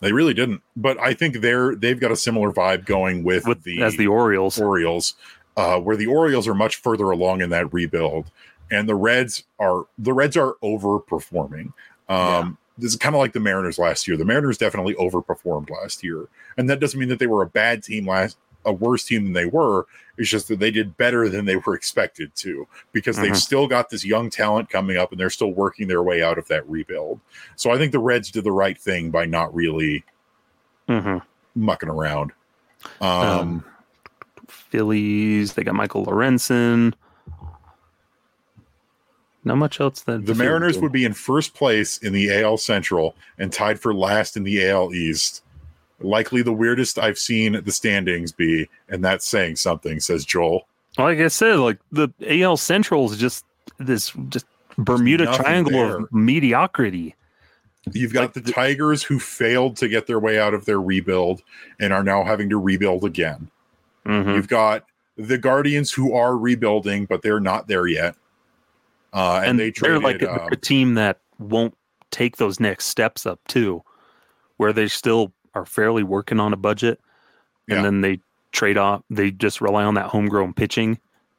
They 0.00 0.12
really 0.12 0.34
didn't, 0.34 0.62
but 0.76 0.96
I 1.00 1.12
think 1.12 1.40
they're 1.40 1.74
they've 1.74 1.98
got 1.98 2.12
a 2.12 2.16
similar 2.16 2.52
vibe 2.52 2.84
going 2.86 3.24
with, 3.24 3.48
With 3.48 3.64
the 3.64 3.82
as 3.82 3.96
the 3.96 4.06
Orioles, 4.06 4.60
Orioles, 4.60 5.14
uh, 5.56 5.80
where 5.80 5.96
the 5.96 6.06
Orioles 6.06 6.46
are 6.46 6.54
much 6.54 6.76
further 6.76 7.10
along 7.10 7.40
in 7.40 7.50
that 7.50 7.72
rebuild, 7.72 8.30
and 8.70 8.88
the 8.88 8.94
Reds 8.94 9.42
are 9.58 9.86
the 9.98 10.12
Reds 10.12 10.36
are 10.36 10.54
overperforming. 10.62 11.72
Um, 12.08 12.58
This 12.76 12.92
is 12.92 12.96
kind 12.96 13.16
of 13.16 13.18
like 13.18 13.32
the 13.32 13.40
Mariners 13.40 13.76
last 13.76 14.06
year. 14.06 14.16
The 14.16 14.24
Mariners 14.24 14.56
definitely 14.56 14.94
overperformed 14.94 15.68
last 15.68 16.04
year, 16.04 16.28
and 16.56 16.70
that 16.70 16.78
doesn't 16.78 17.00
mean 17.00 17.08
that 17.08 17.18
they 17.18 17.26
were 17.26 17.42
a 17.42 17.48
bad 17.48 17.82
team 17.82 18.06
last, 18.06 18.38
a 18.68 18.72
worse 18.72 19.04
team 19.04 19.24
than 19.24 19.32
they 19.32 19.46
were. 19.46 19.86
It's 20.16 20.28
just 20.28 20.48
that 20.48 20.58
they 20.58 20.70
did 20.70 20.96
better 20.96 21.28
than 21.28 21.44
they 21.44 21.56
were 21.56 21.74
expected 21.74 22.34
to 22.36 22.66
because 22.92 23.16
they've 23.16 23.32
Mhm. 23.32 23.36
still 23.36 23.66
got 23.66 23.88
this 23.90 24.04
young 24.04 24.30
talent 24.30 24.68
coming 24.68 24.96
up, 24.96 25.10
and 25.12 25.20
they're 25.20 25.30
still 25.30 25.52
working 25.52 25.88
their 25.88 26.02
way 26.02 26.22
out 26.22 26.38
of 26.38 26.48
that 26.48 26.68
rebuild. 26.68 27.20
So 27.56 27.70
I 27.70 27.78
think 27.78 27.92
the 27.92 27.98
Reds 27.98 28.30
did 28.30 28.44
the 28.44 28.52
right 28.52 28.78
thing 28.78 29.10
by 29.10 29.26
not 29.26 29.54
really 29.54 30.04
Mhm. 30.88 31.22
mucking 31.54 31.88
around. 31.88 32.32
Um, 33.00 33.08
Um, 33.10 33.64
Phillies. 34.48 35.54
They 35.54 35.62
got 35.64 35.74
Michael 35.74 36.06
Lorenzen. 36.06 36.94
Not 39.44 39.56
much 39.56 39.80
else 39.80 40.00
that 40.02 40.26
The 40.26 40.34
Mariners 40.34 40.78
would 40.78 40.92
be 40.92 41.04
in 41.04 41.14
first 41.14 41.54
place 41.54 41.98
in 41.98 42.12
the 42.12 42.28
AL 42.30 42.56
Central 42.58 43.14
and 43.38 43.52
tied 43.52 43.78
for 43.80 43.94
last 43.94 44.36
in 44.36 44.42
the 44.42 44.62
AL 44.68 44.92
East. 44.92 45.42
Likely 46.00 46.42
the 46.42 46.52
weirdest 46.52 46.98
I've 46.98 47.18
seen 47.18 47.60
the 47.64 47.72
standings 47.72 48.30
be, 48.32 48.68
and 48.88 49.04
that's 49.04 49.26
saying 49.26 49.56
something, 49.56 49.98
says 50.00 50.24
Joel. 50.24 50.66
like 50.96 51.18
I 51.18 51.28
said, 51.28 51.56
like 51.58 51.78
the 51.92 52.08
AL 52.26 52.56
Central 52.56 53.10
is 53.10 53.18
just 53.18 53.44
this 53.78 54.12
just 54.28 54.46
Bermuda 54.76 55.26
Triangle 55.34 55.72
there. 55.72 55.96
of 55.98 56.12
mediocrity. 56.12 57.14
You've 57.92 58.12
got 58.12 58.20
Like 58.22 58.32
the 58.34 58.40
the- 58.40 58.52
Tigers 58.52 59.02
who 59.02 59.18
failed 59.18 59.76
to 59.78 59.88
get 59.88 60.06
their 60.06 60.20
way 60.20 60.38
out 60.38 60.54
of 60.54 60.66
their 60.66 60.80
rebuild 60.80 61.42
and 61.80 61.92
are 61.92 62.04
now 62.04 62.22
having 62.22 62.48
to 62.50 62.58
rebuild 62.58 63.04
again. 63.04 63.50
Mhm. 64.06 64.34
You've 64.36 64.48
got 64.48 64.84
the 65.16 65.38
Guardians 65.38 65.92
who 65.92 66.14
are 66.14 66.36
rebuilding, 66.36 67.06
but 67.06 67.22
they're 67.22 67.40
not 67.40 67.66
there 67.66 67.86
yet. 67.88 68.14
Uh, 69.12 69.38
and, 69.42 69.50
and 69.50 69.58
they 69.58 69.64
they're 69.70 69.98
traded. 69.98 70.02
like 70.02 70.22
a, 70.22 70.42
um, 70.44 70.48
a 70.52 70.56
team 70.56 70.94
that 70.94 71.18
won't 71.40 71.74
take 72.10 72.36
those 72.36 72.60
next 72.60 72.84
steps 72.86 73.26
up 73.26 73.40
too, 73.48 73.82
where 74.58 74.72
they 74.72 74.86
still 74.86 75.32
are 75.58 75.66
fairly 75.66 76.02
working 76.02 76.40
on 76.40 76.52
a 76.52 76.56
budget, 76.56 77.00
and 77.68 77.78
Yeah. 77.78 77.82
then 77.82 78.00
they 78.00 78.20
trade 78.52 78.78
off. 78.78 79.02
They 79.10 79.30
just 79.30 79.60
rely 79.60 79.84
on 79.84 79.94
that 79.94 80.06
homegrown 80.06 80.54
pitching, 80.54 80.98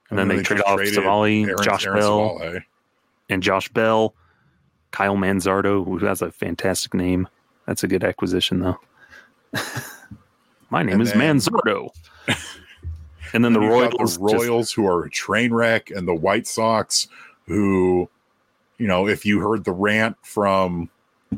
and, 0.10 0.20
then, 0.20 0.28
they, 0.28 0.42
trade 0.44 0.62
off 0.62 0.80
Civale, 0.80 1.46
Aaron- 1.48 1.64
Josh 1.64 1.86
Aaron 1.86 2.00
Bell, 2.00 2.40
Civale. 2.40 2.62
and 3.30 3.44
Josh 3.44 3.70
Bell, 3.70 4.14
Kyle 4.92 5.16
Manzardo, 5.16 5.86
who 5.86 5.98
has 6.06 6.22
a 6.22 6.32
fantastic 6.32 6.94
name. 6.94 7.28
That's 7.66 7.84
a 7.84 7.88
good 7.88 8.04
acquisition, 8.04 8.60
though. 8.60 8.80
My 10.70 10.84
name 10.84 10.94
And 10.96 11.02
is 11.04 11.14
then- 11.14 11.38
Manzardo. 11.40 11.90
and 13.34 13.44
then 13.44 13.54
the 13.54 13.60
Royals, 13.60 14.18
the 14.18 14.24
Royals, 14.24 14.72
who 14.72 14.86
are 14.88 15.04
a 15.06 15.10
train 15.10 15.54
wreck, 15.54 15.90
and 15.90 16.08
the 16.08 16.14
White 16.14 16.46
Sox, 16.48 17.08
who, 17.48 18.10
you 18.78 18.88
know, 18.88 19.08
if 19.08 19.26
you 19.26 19.40
heard 19.40 19.64
the 19.64 19.72
rant 19.72 20.18
from 20.24 20.90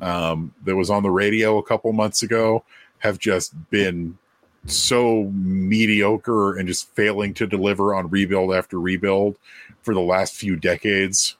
um, 0.02 0.54
that 0.64 0.76
was 0.76 0.90
on 0.90 1.04
the 1.04 1.10
radio 1.10 1.58
a 1.58 1.64
couple 1.64 1.92
months 1.94 2.24
ago, 2.24 2.64
have 3.00 3.20
just 3.20 3.54
been 3.70 4.18
so 4.66 5.24
mediocre 5.34 6.58
and 6.58 6.68
just 6.68 6.94
failing 6.96 7.34
to 7.34 7.48
deliver 7.48 7.96
on 7.96 8.10
rebuild 8.10 8.54
after 8.54 8.80
rebuild 8.80 9.38
for 9.82 9.94
the 9.94 10.02
last 10.02 10.36
few 10.36 10.56
decades. 10.56 11.36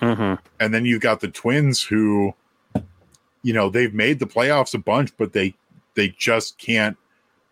Mhm. 0.00 0.38
And 0.60 0.74
then 0.74 0.84
you've 0.84 1.00
got 1.00 1.20
the 1.20 1.28
Twins, 1.28 1.80
who, 1.80 2.34
you 3.42 3.52
know, 3.52 3.70
they've 3.70 3.94
made 3.94 4.18
the 4.18 4.26
playoffs 4.26 4.74
a 4.74 4.78
bunch, 4.78 5.16
but 5.16 5.32
they 5.32 5.54
they 5.94 6.08
just 6.18 6.58
can't 6.58 6.96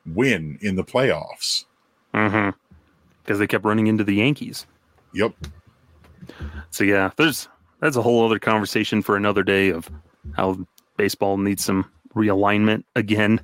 win 0.05 0.59
in 0.61 0.77
the 0.77 0.85
playoffs. 0.85 1.65
Mm-hmm. 2.13 2.51
Because 3.23 3.39
they 3.39 3.47
kept 3.47 3.65
running 3.65 3.87
into 3.87 4.05
the 4.05 4.17
Yankees. 4.17 4.67
Yep. 5.15 5.33
So 6.71 6.85
yeah, 6.85 7.11
there's 7.17 7.49
that's 7.81 7.97
a 7.97 8.03
whole 8.03 8.25
other 8.27 8.39
conversation 8.39 9.01
for 9.01 9.17
another 9.17 9.43
day 9.43 9.71
of 9.71 9.91
how 10.33 10.67
baseball 10.97 11.37
needs 11.37 11.65
some 11.65 11.91
realignment 12.15 12.85
again. 12.97 13.41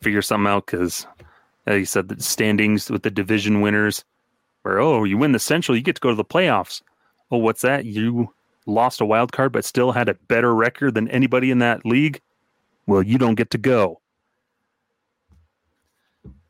Figure 0.00 0.22
something 0.22 0.50
out 0.50 0.66
because, 0.66 1.06
as 1.66 1.78
you 1.78 1.84
said, 1.84 2.08
the 2.08 2.22
standings 2.22 2.90
with 2.90 3.02
the 3.02 3.10
division 3.10 3.60
winners, 3.60 4.04
where 4.62 4.80
oh 4.80 5.04
you 5.04 5.16
win 5.16 5.32
the 5.32 5.38
Central, 5.38 5.76
you 5.76 5.82
get 5.82 5.96
to 5.96 6.00
go 6.00 6.10
to 6.10 6.16
the 6.16 6.24
playoffs. 6.24 6.82
Oh, 7.30 7.38
what's 7.38 7.62
that? 7.62 7.84
You 7.84 8.32
lost 8.66 9.00
a 9.00 9.04
wild 9.04 9.32
card, 9.32 9.52
but 9.52 9.64
still 9.64 9.92
had 9.92 10.08
a 10.08 10.14
better 10.14 10.54
record 10.54 10.94
than 10.94 11.08
anybody 11.08 11.50
in 11.50 11.58
that 11.60 11.86
league. 11.86 12.20
Well, 12.86 13.02
you 13.02 13.18
don't 13.18 13.36
get 13.36 13.50
to 13.50 13.58
go. 13.58 14.00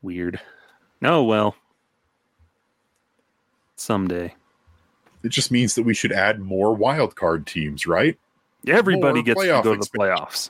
Weird. 0.01 0.39
No, 0.99 1.23
well, 1.23 1.55
someday. 3.75 4.35
It 5.23 5.29
just 5.29 5.51
means 5.51 5.75
that 5.75 5.83
we 5.83 5.93
should 5.93 6.11
add 6.11 6.39
more 6.39 6.73
wild 6.73 7.15
card 7.15 7.47
teams, 7.47 7.87
right? 7.87 8.17
Everybody 8.67 9.23
gets 9.23 9.41
to 9.41 9.47
go 9.47 9.75
to 9.75 9.79
the 9.79 9.97
playoffs. 9.97 10.49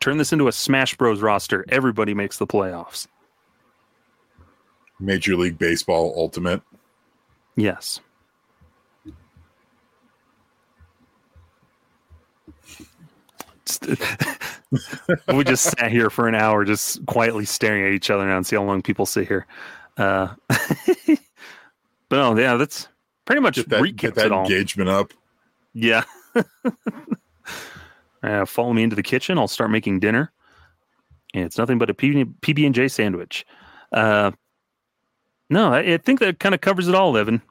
Turn 0.00 0.18
this 0.18 0.32
into 0.32 0.48
a 0.48 0.52
Smash 0.52 0.96
Bros 0.96 1.20
roster. 1.20 1.64
Everybody 1.68 2.14
makes 2.14 2.38
the 2.38 2.46
playoffs. 2.46 3.06
Major 5.00 5.36
League 5.36 5.58
Baseball 5.58 6.14
Ultimate. 6.16 6.62
Yes. 7.56 8.00
we 15.34 15.44
just 15.44 15.64
sat 15.64 15.90
here 15.90 16.10
for 16.10 16.28
an 16.28 16.34
hour, 16.34 16.64
just 16.64 17.04
quietly 17.06 17.44
staring 17.44 17.84
at 17.84 17.92
each 17.92 18.10
other 18.10 18.26
now 18.26 18.36
and 18.36 18.46
see 18.46 18.56
how 18.56 18.62
long 18.62 18.82
people 18.82 19.06
sit 19.06 19.26
here. 19.26 19.46
Uh, 19.96 20.34
but 20.48 21.18
no, 22.12 22.38
yeah, 22.38 22.56
that's 22.56 22.88
pretty 23.24 23.40
much 23.40 23.56
Get 23.56 23.68
that, 23.70 23.82
recaps 23.82 23.96
get 23.96 24.14
that 24.16 24.26
it 24.26 24.32
all. 24.32 24.44
engagement 24.44 24.88
up. 24.88 25.12
Yeah. 25.78 26.04
uh, 28.22 28.44
follow 28.46 28.72
me 28.72 28.82
into 28.82 28.96
the 28.96 29.02
kitchen. 29.02 29.36
I'll 29.38 29.46
start 29.48 29.70
making 29.70 30.00
dinner. 30.00 30.32
And 31.34 31.44
it's 31.44 31.58
nothing 31.58 31.76
but 31.78 31.90
a 31.90 31.94
PB 31.94 32.64
and 32.64 32.74
J 32.74 32.88
sandwich. 32.88 33.44
Uh, 33.92 34.30
no, 35.50 35.72
I, 35.74 35.80
I 35.80 35.96
think 35.98 36.20
that 36.20 36.40
kind 36.40 36.54
of 36.54 36.62
covers 36.62 36.88
it 36.88 36.94
all, 36.94 37.16
Evan. 37.16 37.42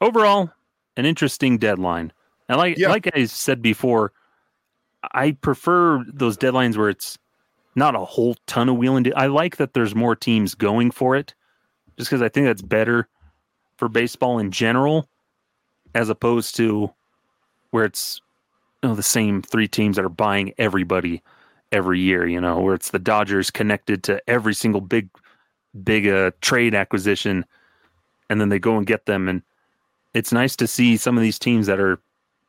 Overall, 0.00 0.50
an 0.96 1.06
interesting 1.06 1.56
deadline. 1.58 2.12
And 2.48 2.58
like 2.58 2.76
Yeah. 2.76 2.90
like 2.90 3.08
I 3.14 3.24
said 3.24 3.62
before, 3.62 4.12
I 5.14 5.32
prefer 5.32 6.04
those 6.12 6.36
deadlines 6.36 6.76
where 6.76 6.90
it's 6.90 7.18
not 7.74 7.94
a 7.94 8.00
whole 8.04 8.36
ton 8.46 8.68
of 8.68 8.76
wheeling. 8.76 9.10
I 9.16 9.26
like 9.28 9.56
that 9.56 9.72
there's 9.72 9.94
more 9.94 10.14
teams 10.14 10.54
going 10.54 10.90
for 10.90 11.16
it, 11.16 11.34
just 11.96 12.10
because 12.10 12.22
I 12.22 12.28
think 12.28 12.46
that's 12.46 12.62
better 12.62 13.08
for 13.76 13.88
baseball 13.88 14.38
in 14.38 14.50
general, 14.50 15.08
as 15.94 16.08
opposed 16.10 16.56
to 16.56 16.90
where 17.70 17.84
it's 17.84 18.20
you 18.82 18.88
know, 18.88 18.94
the 18.94 19.02
same 19.02 19.42
three 19.42 19.68
teams 19.68 19.96
that 19.96 20.04
are 20.04 20.10
buying 20.10 20.52
everybody 20.58 21.22
every 21.72 22.00
year. 22.00 22.26
You 22.26 22.40
know, 22.40 22.60
where 22.60 22.74
it's 22.74 22.90
the 22.90 22.98
Dodgers 22.98 23.50
connected 23.50 24.02
to 24.04 24.22
every 24.28 24.54
single 24.54 24.80
big 24.80 25.08
big 25.84 26.06
uh, 26.06 26.30
trade 26.40 26.74
acquisition, 26.74 27.44
and 28.30 28.40
then 28.40 28.48
they 28.48 28.58
go 28.58 28.76
and 28.76 28.86
get 28.86 29.06
them. 29.06 29.28
And 29.28 29.42
it's 30.14 30.32
nice 30.32 30.56
to 30.56 30.66
see 30.66 30.96
some 30.96 31.16
of 31.16 31.22
these 31.22 31.38
teams 31.38 31.66
that 31.66 31.80
are 31.80 32.00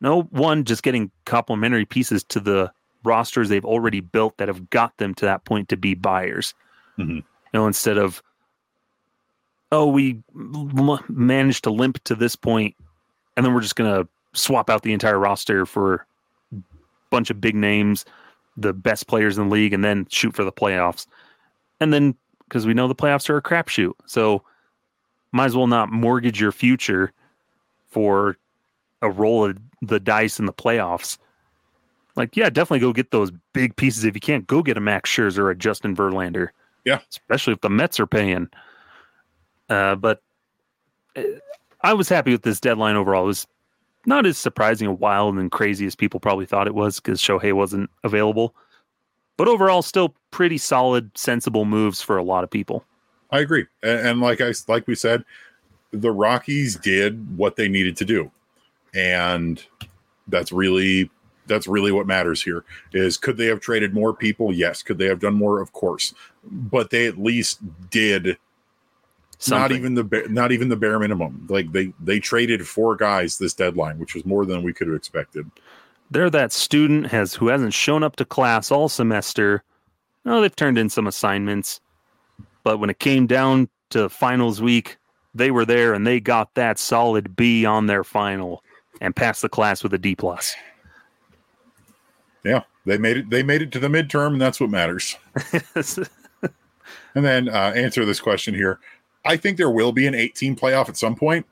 no 0.02 0.24
one 0.24 0.64
just 0.64 0.84
getting 0.84 1.12
complementary 1.26 1.86
pieces 1.86 2.24
to 2.26 2.40
the 2.40 2.72
rosters 3.04 3.50
they've 3.50 3.66
already 3.66 4.02
built 4.02 4.38
that 4.38 4.48
have 4.48 4.70
got 4.70 4.98
them 4.98 5.14
to 5.16 5.26
that 5.26 5.46
point 5.46 5.70
to 5.70 5.78
be 5.78 5.94
buyers. 5.94 6.54
Mhm. 6.98 7.18
You 7.18 7.24
know, 7.54 7.68
instead 7.68 7.98
of 7.98 8.22
oh, 9.72 9.88
we 9.88 10.22
managed 11.08 11.64
to 11.64 11.70
limp 11.70 12.04
to 12.04 12.16
this 12.16 12.36
point, 12.36 12.76
and 13.38 13.46
then 13.46 13.54
we're 13.54 13.62
just 13.62 13.76
gonna 13.76 14.08
swap 14.34 14.70
out 14.70 14.84
the 14.84 14.94
entire 14.94 15.20
roster 15.20 15.66
for 15.66 16.06
a 16.54 16.58
bunch 17.10 17.30
of 17.30 17.42
big 17.42 17.56
names, 17.56 18.06
the 18.58 18.74
best 18.74 19.08
players 19.08 19.38
in 19.38 19.50
the 19.50 19.54
league, 19.54 19.74
and 19.74 19.84
then 19.84 20.08
shoot 20.10 20.36
for 20.36 20.44
the 20.44 20.52
playoffs. 20.52 21.08
And 21.80 21.94
then 21.94 22.16
because 22.48 22.66
we 22.66 22.74
know 22.74 22.88
the 22.88 22.96
playoffs 22.96 23.30
are 23.30 23.38
a 23.38 23.42
crapshoot, 23.42 23.94
so 24.06 24.44
might 25.32 25.46
as 25.46 25.56
well 25.56 25.68
not 25.68 25.92
mortgage 25.92 26.42
your 26.42 26.52
future 26.52 27.12
for 27.90 28.38
a 29.02 29.10
roll 29.10 29.46
of 29.46 29.58
the 29.82 30.00
dice 30.00 30.40
in 30.40 30.46
the 30.46 30.54
playoffs. 30.54 31.18
Like, 32.16 32.36
yeah, 32.36 32.50
definitely 32.50 32.80
go 32.80 32.92
get 32.92 33.12
those 33.12 33.32
big 33.54 33.76
pieces. 33.76 34.04
If 34.04 34.16
you 34.16 34.20
can't, 34.20 34.48
go 34.48 34.62
get 34.62 34.78
a 34.78 34.82
Max 34.82 35.10
Scherzer 35.10 35.40
or 35.40 35.52
a 35.52 35.56
Justin 35.56 35.96
Verlander. 35.96 36.50
Yeah. 36.86 37.00
especially 37.10 37.54
if 37.54 37.62
the 37.62 37.70
Mets 37.70 38.00
are 38.00 38.08
paying. 38.08 38.50
Uh, 39.70 39.96
but 39.96 40.22
uh, 41.16 41.22
I 41.82 41.94
was 41.94 42.10
happy 42.10 42.32
with 42.32 42.42
this 42.42 42.60
deadline 42.60 42.96
overall. 42.96 43.24
It 43.24 43.28
was 43.28 43.48
not 44.10 44.26
as 44.26 44.38
surprising 44.38 44.90
and 44.90 45.00
wild 45.00 45.38
and 45.38 45.52
crazy 45.52 45.86
as 45.86 45.96
people 45.96 46.20
probably 46.20 46.46
thought 46.46 46.68
it 46.68 46.76
was 46.76 47.00
because 47.00 47.22
Shohei 47.22 47.54
wasn't 47.54 47.90
available. 48.04 48.54
But 49.38 49.48
overall, 49.48 49.82
still 49.82 50.16
pretty 50.32 50.58
solid, 50.58 51.10
sensible 51.18 51.64
moves 51.64 52.02
for 52.02 52.18
a 52.18 52.24
lot 52.24 52.44
of 52.44 52.50
people. 52.50 52.84
I 53.32 53.40
agree, 53.40 53.68
and, 53.84 54.08
and 54.08 54.22
like 54.22 54.42
I 54.42 54.52
like 54.68 54.88
we 54.88 54.96
said, 54.96 55.24
the 55.92 56.12
Rockies 56.12 56.76
did 56.76 57.38
what 57.38 57.56
they 57.56 57.70
needed 57.70 57.96
to 57.98 58.06
do, 58.06 58.32
and 58.94 59.64
that's 60.28 60.52
really 60.52 61.10
that's 61.50 61.68
really 61.68 61.92
what 61.92 62.08
matters 62.08 62.42
here. 62.42 62.64
Is 62.94 63.18
could 63.18 63.38
they 63.38 63.46
have 63.46 63.60
traded 63.60 63.94
more 63.94 64.14
people? 64.14 64.54
Yes. 64.54 64.82
Could 64.82 64.98
they 64.98 65.06
have 65.06 65.20
done 65.20 65.36
more? 65.36 65.62
Of 65.62 65.74
course, 65.74 66.14
but 66.44 66.90
they 66.90 67.08
at 67.08 67.18
least 67.18 67.60
did 67.90 68.38
not 69.48 69.72
even 69.72 69.94
the 69.96 70.04
ba- 70.04 70.28
not 70.30 70.52
even 70.52 70.70
the 70.70 70.76
bare 70.76 71.00
minimum. 71.00 71.48
Like 71.50 71.72
they 71.72 71.94
they 72.00 72.20
traded 72.20 72.68
four 72.68 72.96
guys 72.96 73.38
this 73.38 73.54
deadline, 73.54 73.98
which 73.98 74.14
was 74.14 74.26
more 74.26 74.46
than 74.46 74.64
we 74.64 74.74
could 74.74 74.88
have 74.88 74.96
expected. 74.96 75.50
they're 76.12 76.30
that 76.30 76.52
student 76.52 77.08
has 77.08 77.34
who 77.34 77.48
hasn't 77.48 77.74
shown 77.74 78.04
up 78.04 78.16
to 78.18 78.26
class 78.26 78.72
all 78.72 78.90
semester. 78.90 79.64
Oh, 80.26 80.42
they've 80.42 80.56
turned 80.56 80.78
in 80.78 80.90
some 80.90 81.08
assignments, 81.08 81.80
but 82.64 82.80
when 82.80 82.90
it 82.90 83.00
came 83.00 83.28
down 83.28 83.70
to 83.92 84.10
finals 84.10 84.62
week, 84.62 84.98
they 85.34 85.52
were 85.52 85.66
there 85.66 85.94
and 85.94 86.06
they 86.06 86.20
got 86.20 86.54
that 86.56 86.78
solid 86.78 87.36
B 87.36 87.66
on 87.66 87.86
their 87.88 88.04
final 88.04 88.64
and 89.00 89.16
passed 89.16 89.42
the 89.42 89.50
class 89.50 89.82
with 89.84 89.94
a 89.94 89.98
D 89.98 90.16
plus. 90.16 90.54
Yeah, 92.44 92.64
they 92.86 92.98
made 92.98 93.18
it. 93.18 93.30
They 93.30 93.44
made 93.44 93.62
it 93.62 93.72
to 93.72 93.80
the 93.80 93.88
midterm, 93.88 94.34
and 94.34 94.42
that's 94.42 94.60
what 94.60 94.70
matters. 94.70 95.16
And 97.16 97.26
then 97.26 97.50
uh, 97.50 97.74
answer 97.76 98.06
this 98.06 98.20
question 98.20 98.54
here. 98.54 98.80
I 99.30 99.38
think 99.38 99.58
there 99.58 99.70
will 99.70 99.92
be 99.92 100.08
an 100.08 100.16
18 100.16 100.56
playoff 100.56 100.90
at 100.90 100.98
some 100.98 101.16
point. 101.16 101.46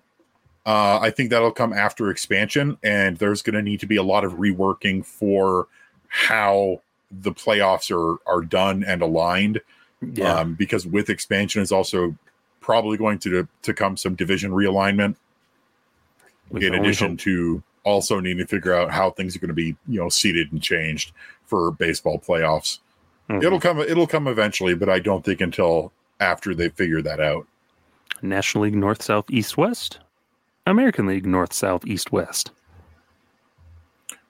Uh, 0.65 0.99
I 0.99 1.11
think 1.11 1.29
that'll 1.29 1.51
come 1.51 1.71
after 1.73 2.09
expansion, 2.09 2.77
and 2.83 3.17
there's 3.17 3.41
going 3.41 3.53
to 3.53 3.61
need 3.61 3.79
to 3.81 3.85
be 3.85 3.95
a 3.97 4.03
lot 4.03 4.25
of 4.25 4.33
reworking 4.33 5.05
for 5.05 5.67
how 6.09 6.81
the 7.11 7.31
playoffs 7.31 7.89
are 7.89 8.17
are 8.29 8.41
done 8.41 8.83
and 8.83 9.01
aligned. 9.01 9.61
yeah, 10.01 10.39
Um, 10.39 10.55
because 10.55 10.85
with 10.85 11.09
expansion 11.09 11.61
is 11.61 11.71
also 11.71 12.15
probably 12.59 12.97
going 12.97 13.19
to 13.19 13.47
to 13.61 13.73
come 13.73 13.95
some 13.95 14.15
division 14.15 14.51
realignment 14.51 15.15
we 16.49 16.65
in 16.65 16.73
addition 16.75 17.11
hope. 17.11 17.19
to 17.19 17.63
also 17.83 18.19
needing 18.19 18.39
to 18.39 18.45
figure 18.47 18.73
out 18.73 18.91
how 18.91 19.09
things 19.11 19.35
are 19.35 19.39
going 19.39 19.47
to 19.47 19.53
be 19.53 19.75
you 19.87 19.99
know 20.01 20.09
seated 20.09 20.51
and 20.51 20.61
changed 20.61 21.13
for 21.45 21.71
baseball 21.71 22.19
playoffs. 22.19 22.79
Mhm. 23.29 23.43
It'll 23.43 23.59
come. 23.59 23.79
It'll 23.79 24.07
come 24.07 24.27
eventually, 24.27 24.73
but 24.73 24.89
I 24.89 24.99
don't 24.99 25.23
think 25.23 25.39
until 25.41 25.93
after 26.19 26.53
they 26.55 26.69
figure 26.69 27.01
that 27.03 27.19
out. 27.21 27.45
National 28.21 28.63
League 28.65 28.75
North, 28.75 29.01
South, 29.01 29.25
East, 29.29 29.57
West, 29.57 29.99
American 30.65 31.05
League 31.05 31.25
North, 31.25 31.53
South, 31.53 31.85
East, 31.85 32.11
West, 32.11 32.51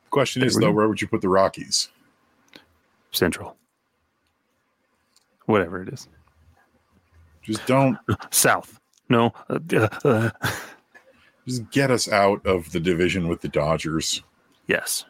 Question 0.09 0.41
is 0.43 0.55
though, 0.55 0.71
where 0.71 0.87
would 0.87 1.01
you 1.01 1.07
put 1.07 1.21
the 1.21 1.29
Rockies? 1.29 1.89
Central, 3.11 3.55
whatever 5.45 5.81
it 5.81 5.89
is, 5.89 6.07
Just 7.41 7.65
don't. 7.65 7.97
South. 8.31 8.79
No, 9.09 9.33
uh, 9.49 9.59
uh, 9.73 9.87
uh, 10.03 10.29
Just 11.47 11.69
get 11.71 11.91
us 11.91 12.09
out 12.09 12.45
of 12.45 12.71
the 12.71 12.79
division 12.79 13.27
with 13.27 13.41
the 13.41 13.47
Dodgers. 13.47 14.21
yes. 14.67 15.05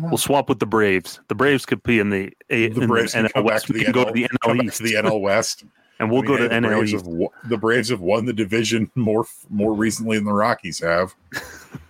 We'll 0.00 0.18
swap 0.18 0.48
with 0.48 0.58
the 0.58 0.66
Braves. 0.66 1.20
The 1.28 1.36
Braves 1.36 1.64
could 1.64 1.80
be 1.84 2.00
in 2.00 2.10
the, 2.10 2.32
A, 2.50 2.68
The 2.70 2.80
in 2.80 2.88
Braves 2.88 3.12
the 3.12 3.28
can 3.28 3.42
NL 3.42 3.44
West. 3.44 3.68
We 3.70 3.84
can 3.84 3.92
go 3.92 4.04
to 4.04 4.10
the 4.10 4.26
NL 4.44 4.64
East, 4.64 4.78
to 4.78 4.82
the 4.82 4.94
NL 4.94 5.20
West. 5.20 5.64
And 5.98 6.10
we'll 6.10 6.22
I 6.22 6.26
go 6.26 6.32
mean, 6.34 6.42
to 6.42 6.48
the 6.48 6.60
Braves 6.60 6.92
have 6.92 7.04
the 7.48 7.56
Braves 7.56 7.88
have 7.90 8.00
won 8.00 8.24
the 8.26 8.32
division 8.32 8.90
more 8.94 9.26
more 9.50 9.74
recently 9.74 10.16
than 10.16 10.26
the 10.26 10.32
Rockies 10.32 10.80
have. 10.80 11.14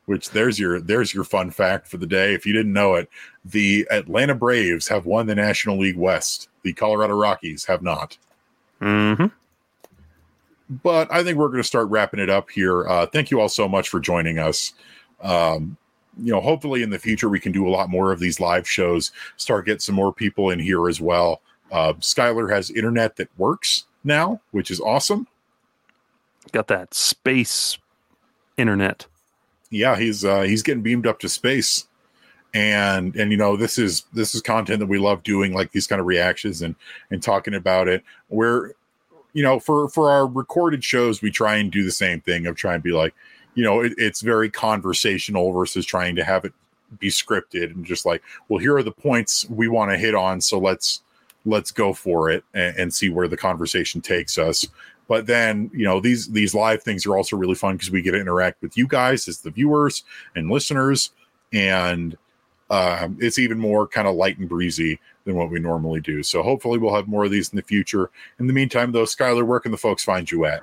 Which 0.05 0.29
there's 0.29 0.57
your 0.57 0.79
there's 0.79 1.13
your 1.13 1.25
fun 1.25 1.51
fact 1.51 1.87
for 1.87 1.97
the 1.97 2.07
day. 2.07 2.33
If 2.33 2.45
you 2.45 2.53
didn't 2.53 2.71
know 2.73 2.95
it, 2.95 3.09
the 3.43 3.85
Atlanta 3.91 4.35
Braves 4.35 4.87
have 4.87 5.05
won 5.05 5.27
the 5.27 5.35
National 5.35 5.77
League 5.77 5.97
West. 5.97 6.47
The 6.63 6.71
Colorado 6.73 7.13
Rockies 7.15 7.65
have 7.65 7.81
not. 7.81 8.17
hmm 8.79 9.25
but 10.69 11.11
I 11.11 11.23
think 11.23 11.37
we're 11.37 11.47
going 11.47 11.61
to 11.61 11.67
start 11.67 11.89
wrapping 11.89 12.19
it 12.19 12.29
up 12.29 12.49
here. 12.49 12.87
Uh, 12.87 13.05
thank 13.05 13.31
you 13.31 13.39
all 13.39 13.49
so 13.49 13.67
much 13.67 13.89
for 13.89 13.99
joining 13.99 14.37
us. 14.37 14.73
Um, 15.21 15.77
you 16.21 16.31
know, 16.31 16.41
hopefully 16.41 16.83
in 16.83 16.89
the 16.89 16.99
future 16.99 17.29
we 17.29 17.39
can 17.39 17.51
do 17.51 17.67
a 17.67 17.69
lot 17.71 17.89
more 17.89 18.11
of 18.11 18.19
these 18.19 18.39
live 18.39 18.67
shows. 18.67 19.11
Start 19.37 19.65
get 19.65 19.81
some 19.81 19.95
more 19.95 20.11
people 20.11 20.49
in 20.49 20.59
here 20.59 20.89
as 20.89 20.99
well. 20.99 21.41
Uh, 21.71 21.93
Skyler 21.93 22.51
has 22.51 22.69
internet 22.69 23.15
that 23.17 23.29
works 23.37 23.85
now, 24.03 24.41
which 24.51 24.71
is 24.71 24.79
awesome. 24.79 25.27
Got 26.51 26.67
that 26.67 26.93
space 26.93 27.77
internet. 28.57 29.05
Yeah, 29.69 29.97
he's 29.97 30.23
uh, 30.23 30.41
he's 30.41 30.63
getting 30.63 30.83
beamed 30.83 31.05
up 31.05 31.19
to 31.19 31.29
space, 31.29 31.87
and 32.53 33.15
and 33.15 33.31
you 33.31 33.37
know 33.37 33.57
this 33.57 33.77
is 33.77 34.05
this 34.13 34.33
is 34.33 34.41
content 34.41 34.79
that 34.79 34.87
we 34.87 34.97
love 34.97 35.23
doing, 35.23 35.53
like 35.53 35.71
these 35.71 35.87
kind 35.87 35.99
of 35.99 36.07
reactions 36.07 36.61
and 36.61 36.75
and 37.11 37.21
talking 37.21 37.53
about 37.53 37.89
it. 37.89 38.01
Where 38.29 38.71
you 39.33 39.43
know 39.43 39.59
for 39.59 39.89
for 39.89 40.09
our 40.09 40.25
recorded 40.25 40.83
shows 40.83 41.21
we 41.21 41.29
try 41.29 41.57
and 41.57 41.71
do 41.71 41.83
the 41.83 41.91
same 41.91 42.21
thing 42.21 42.47
of 42.47 42.55
trying 42.55 42.79
to 42.79 42.83
be 42.83 42.91
like 42.91 43.13
you 43.53 43.63
know 43.63 43.81
it, 43.81 43.93
it's 43.97 44.21
very 44.21 44.49
conversational 44.49 45.51
versus 45.51 45.85
trying 45.85 46.15
to 46.15 46.23
have 46.23 46.43
it 46.43 46.53
be 46.99 47.09
scripted 47.09 47.71
and 47.75 47.85
just 47.85 48.03
like 48.03 48.23
well 48.49 48.59
here 48.59 48.75
are 48.75 48.83
the 48.83 48.91
points 48.91 49.45
we 49.49 49.67
want 49.67 49.91
to 49.91 49.97
hit 49.97 50.15
on 50.15 50.41
so 50.41 50.57
let's 50.57 51.01
let's 51.47 51.71
go 51.71 51.93
for 51.93 52.29
it 52.29 52.43
and, 52.53 52.75
and 52.77 52.93
see 52.93 53.09
where 53.09 53.27
the 53.27 53.37
conversation 53.37 54.01
takes 54.01 54.37
us 54.37 54.67
but 55.07 55.25
then 55.25 55.71
you 55.73 55.85
know 55.85 55.99
these 55.99 56.27
these 56.27 56.53
live 56.53 56.83
things 56.83 57.05
are 57.05 57.15
also 57.17 57.35
really 57.35 57.55
fun 57.55 57.75
because 57.75 57.89
we 57.91 58.01
get 58.01 58.11
to 58.11 58.19
interact 58.19 58.61
with 58.61 58.77
you 58.77 58.87
guys 58.87 59.27
as 59.27 59.39
the 59.41 59.49
viewers 59.49 60.03
and 60.35 60.49
listeners 60.51 61.11
and 61.53 62.17
um, 62.69 63.17
it's 63.21 63.39
even 63.39 63.57
more 63.57 63.87
kind 63.87 64.09
of 64.09 64.15
light 64.15 64.37
and 64.37 64.49
breezy 64.49 64.99
than 65.23 65.35
what 65.35 65.49
we 65.49 65.59
normally 65.59 66.01
do 66.01 66.21
so 66.21 66.43
hopefully 66.43 66.77
we'll 66.77 66.93
have 66.93 67.07
more 67.07 67.23
of 67.23 67.31
these 67.31 67.49
in 67.49 67.55
the 67.55 67.63
future 67.63 68.09
in 68.39 68.47
the 68.47 68.53
meantime 68.53 68.91
though 68.91 69.03
skyler 69.03 69.45
where 69.45 69.59
can 69.61 69.71
the 69.71 69.77
folks 69.77 70.03
find 70.03 70.29
you 70.29 70.45
at 70.45 70.61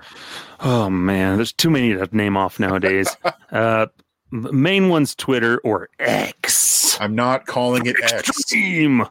Oh 0.60 0.88
man, 0.88 1.36
there's 1.36 1.52
too 1.52 1.68
many 1.68 1.92
to 1.94 2.08
name 2.16 2.36
off 2.38 2.58
nowadays. 2.58 3.14
uh, 3.52 3.86
main 4.30 4.88
one's 4.88 5.14
Twitter 5.14 5.58
or 5.58 5.88
X. 5.98 6.98
i'm 7.00 7.14
not 7.14 7.46
calling 7.46 7.86
it 7.86 7.96
x 8.02 8.28
Extreme. 8.28 9.06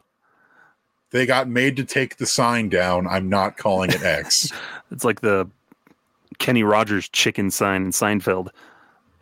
They 1.14 1.26
got 1.26 1.46
made 1.48 1.76
to 1.76 1.84
take 1.84 2.16
the 2.16 2.26
sign 2.26 2.68
down. 2.68 3.06
I'm 3.06 3.28
not 3.28 3.56
calling 3.56 3.90
it 3.90 4.02
X. 4.02 4.50
It's 4.90 5.04
like 5.04 5.20
the 5.22 5.48
Kenny 6.38 6.62
Rogers 6.64 7.08
chicken 7.08 7.50
sign 7.50 7.84
in 7.84 7.90
Seinfeld. 7.90 8.48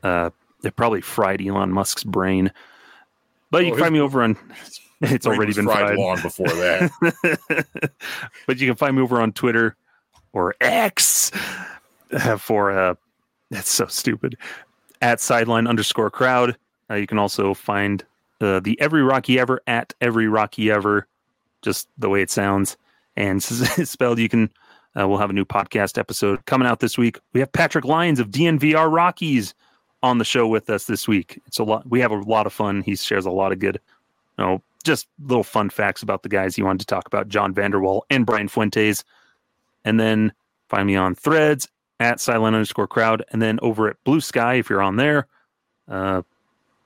Uh, 0.03 0.31
it 0.65 0.75
probably 0.75 1.01
fried 1.03 1.41
Elon 1.41 1.71
Musk's 1.71 2.03
brain. 2.05 2.51
But 3.51 3.65
you 3.65 3.73
Oh, 3.73 3.75
can 3.77 3.81
find 3.85 3.95
me 3.95 4.01
over 4.01 4.23
on. 4.23 4.37
It's 5.03 5.27
already 5.27 5.53
been 5.53 5.67
fried. 5.67 5.97
long 5.99 6.21
before 6.23 6.47
that. 6.49 6.91
but 8.47 8.59
you 8.59 8.69
can 8.69 8.77
find 8.77 8.97
me 8.97 9.03
over 9.03 9.21
on 9.21 9.33
Twitter 9.33 9.77
or 10.33 10.55
X 10.61 11.31
uh, 12.13 12.37
for 12.39 12.71
uh 12.71 12.95
that's 13.51 13.71
so 13.71 13.87
stupid 13.87 14.37
at 15.03 15.21
sideline 15.21 15.67
underscore 15.67 16.11
crowd. 16.11 16.57
Uh, 16.91 16.95
you 16.95 17.07
can 17.07 17.19
also 17.19 17.53
find 17.53 18.05
uh, 18.41 18.61
the 18.61 18.81
every 18.81 19.03
Rocky 19.03 19.39
ever 19.39 19.61
at 19.67 19.93
every 20.01 20.29
Rocky 20.29 20.71
ever, 20.71 21.07
just 21.63 21.89
the 21.99 22.09
way 22.09 22.23
it 22.23 22.31
sounds 22.31 22.77
and 23.17 23.43
spelled. 23.43 24.19
You 24.19 24.29
can 24.29 24.51
uh, 24.99 25.09
we'll 25.09 25.19
have 25.19 25.31
a 25.31 25.35
new 25.35 25.45
podcast 25.45 25.99
episode 25.99 26.45
coming 26.47 26.69
out 26.69 26.81
this 26.81 26.99
week. 26.99 27.19
We 27.33 27.41
have 27.41 27.53
Patrick 27.53 27.85
Lyons 27.85 28.21
of 28.21 28.31
DNVR 28.31 28.93
Rockies 28.93 29.55
on 30.03 30.19
the 30.19 30.25
show 30.25 30.47
with 30.47 30.69
us 30.69 30.85
this 30.85 31.09
week. 31.09 31.41
It's 31.47 31.59
a 31.59 31.65
lot. 31.65 31.89
We 31.89 32.01
have 32.01 32.11
a 32.11 32.17
lot 32.17 32.47
of 32.47 32.53
fun. 32.53 32.83
He 32.83 32.97
shares 32.97 33.25
a 33.25 33.31
lot 33.31 33.53
of 33.53 33.59
good, 33.59 33.81
you 34.39 34.45
know, 34.45 34.63
just 34.85 35.07
little 35.25 35.45
fun 35.45 35.71
facts 35.71 36.03
about 36.03 36.23
the 36.23 36.29
guys 36.29 36.57
he 36.57 36.63
wanted 36.63 36.81
to 36.81 36.87
talk 36.87 37.07
about, 37.07 37.29
John 37.29 37.55
Vander 37.55 37.81
Wal 37.81 38.05
and 38.11 38.27
Brian 38.27 38.49
Fuentes. 38.49 39.05
And 39.85 39.99
then 39.99 40.33
find 40.69 40.87
me 40.87 40.97
on 40.97 41.15
threads 41.15 41.69
at 42.01 42.21
silent 42.21 42.55
underscore 42.55 42.89
crowd. 42.89 43.25
And 43.31 43.41
then 43.41 43.59
over 43.63 43.89
at 43.89 44.03
Blue 44.05 44.21
Sky, 44.21 44.55
if 44.55 44.69
you're 44.69 44.83
on 44.83 44.97
there, 44.97 45.27
uh, 45.89 46.23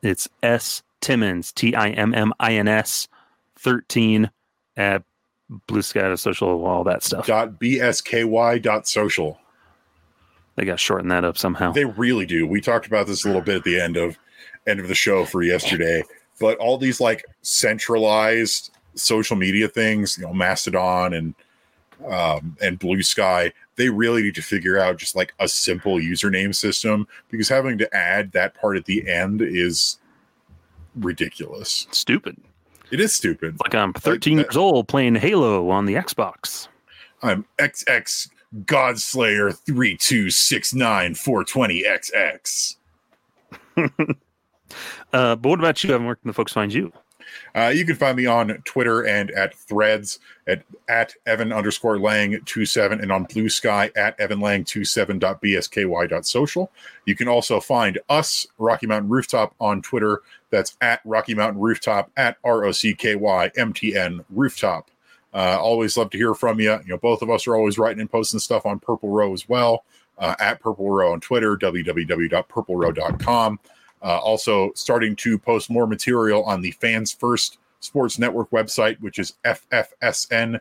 it's 0.03 0.29
S 0.43 0.83
Timmons, 1.01 1.53
T 1.53 1.75
I 1.75 1.91
M 1.91 2.15
M 2.15 2.33
I 2.39 2.55
N 2.55 2.69
S 2.69 3.09
13 3.59 4.31
at 4.77 5.03
Blue 5.67 5.83
Sky 5.83 6.03
to 6.09 6.17
social, 6.17 6.65
all 6.65 6.85
that 6.85 7.03
stuff. 7.03 7.27
dot 7.27 7.61
bsky 7.61 8.61
dot 8.61 8.89
social. 8.89 9.39
They 10.57 10.65
got 10.65 10.81
shortened 10.81 11.11
that 11.11 11.25
up 11.25 11.37
somehow. 11.37 11.73
They 11.73 11.85
really 11.85 12.27
do. 12.27 12.47
We 12.47 12.61
talked 12.61 12.87
about 12.87 13.07
this 13.07 13.25
a 13.25 13.29
little 13.29 13.43
bit 13.43 13.57
at 13.57 13.65
the 13.65 13.81
end 13.81 13.97
of 13.97 14.17
end 14.67 14.81
of 14.81 14.89
the 14.89 14.95
show 14.95 15.25
for 15.25 15.43
yesterday. 15.43 16.03
But 16.41 16.59
all 16.59 16.79
these 16.79 17.01
like 17.01 17.25
centralized 17.43 18.71
social 18.95 19.37
media 19.37 19.69
things, 19.69 20.19
you 20.19 20.25
know, 20.25 20.33
Mastodon 20.33 21.13
and 21.15 21.35
um, 22.11 22.57
and 22.61 22.79
Blue 22.79 23.03
Sky, 23.03 23.53
they 23.77 23.89
really 23.89 24.23
need 24.23 24.35
to 24.35 24.43
figure 24.43 24.79
out 24.79 24.99
just 24.99 25.17
like 25.17 25.35
a 25.39 25.49
simple 25.49 25.97
username 25.97 26.55
system 26.55 27.07
because 27.31 27.49
having 27.49 27.79
to 27.79 27.97
add 27.97 28.33
that 28.33 28.55
part 28.55 28.77
at 28.77 28.85
the 28.85 29.09
end 29.09 29.41
is 29.43 29.99
ridiculous. 30.97 31.87
Stupid. 31.91 32.37
It 32.91 33.01
is 33.01 33.15
stupid. 33.15 33.57
Like 33.61 33.75
I'm 33.75 33.93
13 33.93 34.37
that- 34.39 34.43
years 34.45 34.57
old 34.57 34.89
playing 34.89 35.17
Halo 35.17 35.69
on 35.71 35.87
the 35.87 35.95
Xbox. 35.95 36.69
I'm 37.23 37.45
XX 37.59 38.29
Godslayer 38.65 39.57
three 39.67 39.97
two 39.97 40.31
six 40.31 40.73
nine 40.75 41.15
four 41.15 41.45
twenty 41.45 41.83
XX. 41.83 42.77
Uh, 45.13 45.37
but 45.37 45.49
what 45.49 45.61
about 45.61 45.83
you, 45.85 45.95
Evan? 45.95 46.07
Where 46.07 46.17
can 46.17 46.27
the 46.27 46.33
folks 46.35 46.53
find 46.53 46.75
you? 46.75 46.93
Uh, 47.55 47.73
you 47.75 47.85
can 47.85 47.97
find 47.97 48.17
me 48.17 48.27
on 48.27 48.49
Twitter 48.65 49.07
and 49.07 49.31
at 49.33 49.55
Threads 49.55 50.19
at 50.47 50.63
at 50.89 51.15
Evan 51.27 51.53
underscore 51.53 51.99
Lang 51.99 52.39
27 52.41 53.01
and 53.01 53.11
on 53.11 53.25
Blue 53.25 53.49
Sky 53.49 53.91
at 53.97 54.19
Evan 54.21 54.41
Lang 54.41 54.65
27.bsky.social. 54.65 56.71
You 57.05 57.17
can 57.17 57.29
also 57.29 57.61
find 57.61 57.99
us, 58.09 58.47
Rocky 58.59 58.87
Mountain 58.87 59.11
Rooftop, 59.11 59.55
on 59.61 59.83
Twitter. 59.83 60.23
That's 60.51 60.77
at 60.81 61.01
Rocky 61.05 61.35
Mountain 61.35 61.61
Rooftop 61.61 62.11
at 62.17 62.39
R 62.45 62.65
O 62.65 62.73
C 62.73 62.95
K 62.95 63.17
Y 63.17 63.51
M 63.57 63.73
T 63.73 63.97
N 63.97 64.25
Rooftop. 64.31 64.91
Uh, 65.35 65.59
always 65.61 65.97
love 65.97 66.11
to 66.11 66.19
hear 66.19 66.35
from 66.35 66.61
you. 66.61 66.73
You 66.73 66.89
know, 66.89 66.99
both 66.99 67.23
of 67.23 67.31
us 67.31 67.47
are 67.47 67.57
always 67.57 67.79
writing 67.79 68.01
and 68.01 68.11
posting 68.11 68.41
stuff 68.41 68.65
on 68.65 68.79
Purple 68.79 69.11
Row 69.11 69.33
as 69.33 69.49
well. 69.49 69.85
Uh, 70.19 70.35
at 70.41 70.61
Purple 70.61 70.91
Row 70.91 71.13
on 71.13 71.21
Twitter, 71.21 71.59
www.purplerow.com. 71.59 73.61
Uh, 74.03 74.19
also, 74.19 74.73
starting 74.75 75.17
to 75.17 75.39
post 75.39 75.71
more 75.71 75.87
material 75.87 76.45
on 76.45 76.61
the 76.61 76.71
Fans 76.73 77.13
First 77.13 77.59
Sports 77.81 78.19
Network 78.19 78.51
website, 78.51 79.01
which 79.01 79.19
is 79.19 79.35
ffsn.app. 79.45 80.61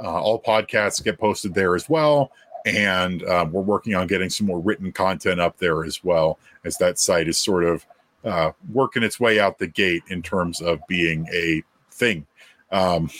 Uh, 0.00 0.20
all 0.20 0.42
podcasts 0.42 1.02
get 1.02 1.18
posted 1.18 1.54
there 1.54 1.74
as 1.74 1.88
well. 1.88 2.32
And 2.64 3.24
um, 3.24 3.52
we're 3.52 3.62
working 3.62 3.94
on 3.94 4.06
getting 4.06 4.30
some 4.30 4.46
more 4.46 4.60
written 4.60 4.92
content 4.92 5.40
up 5.40 5.58
there 5.58 5.84
as 5.84 6.02
well, 6.04 6.38
as 6.64 6.76
that 6.78 6.98
site 6.98 7.28
is 7.28 7.38
sort 7.38 7.64
of 7.64 7.86
uh, 8.24 8.52
working 8.72 9.02
its 9.02 9.18
way 9.18 9.40
out 9.40 9.58
the 9.58 9.66
gate 9.66 10.02
in 10.08 10.22
terms 10.22 10.60
of 10.60 10.80
being 10.86 11.26
a 11.32 11.62
thing. 11.90 12.26
Um, 12.70 13.10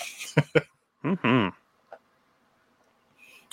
hmm 1.02 1.48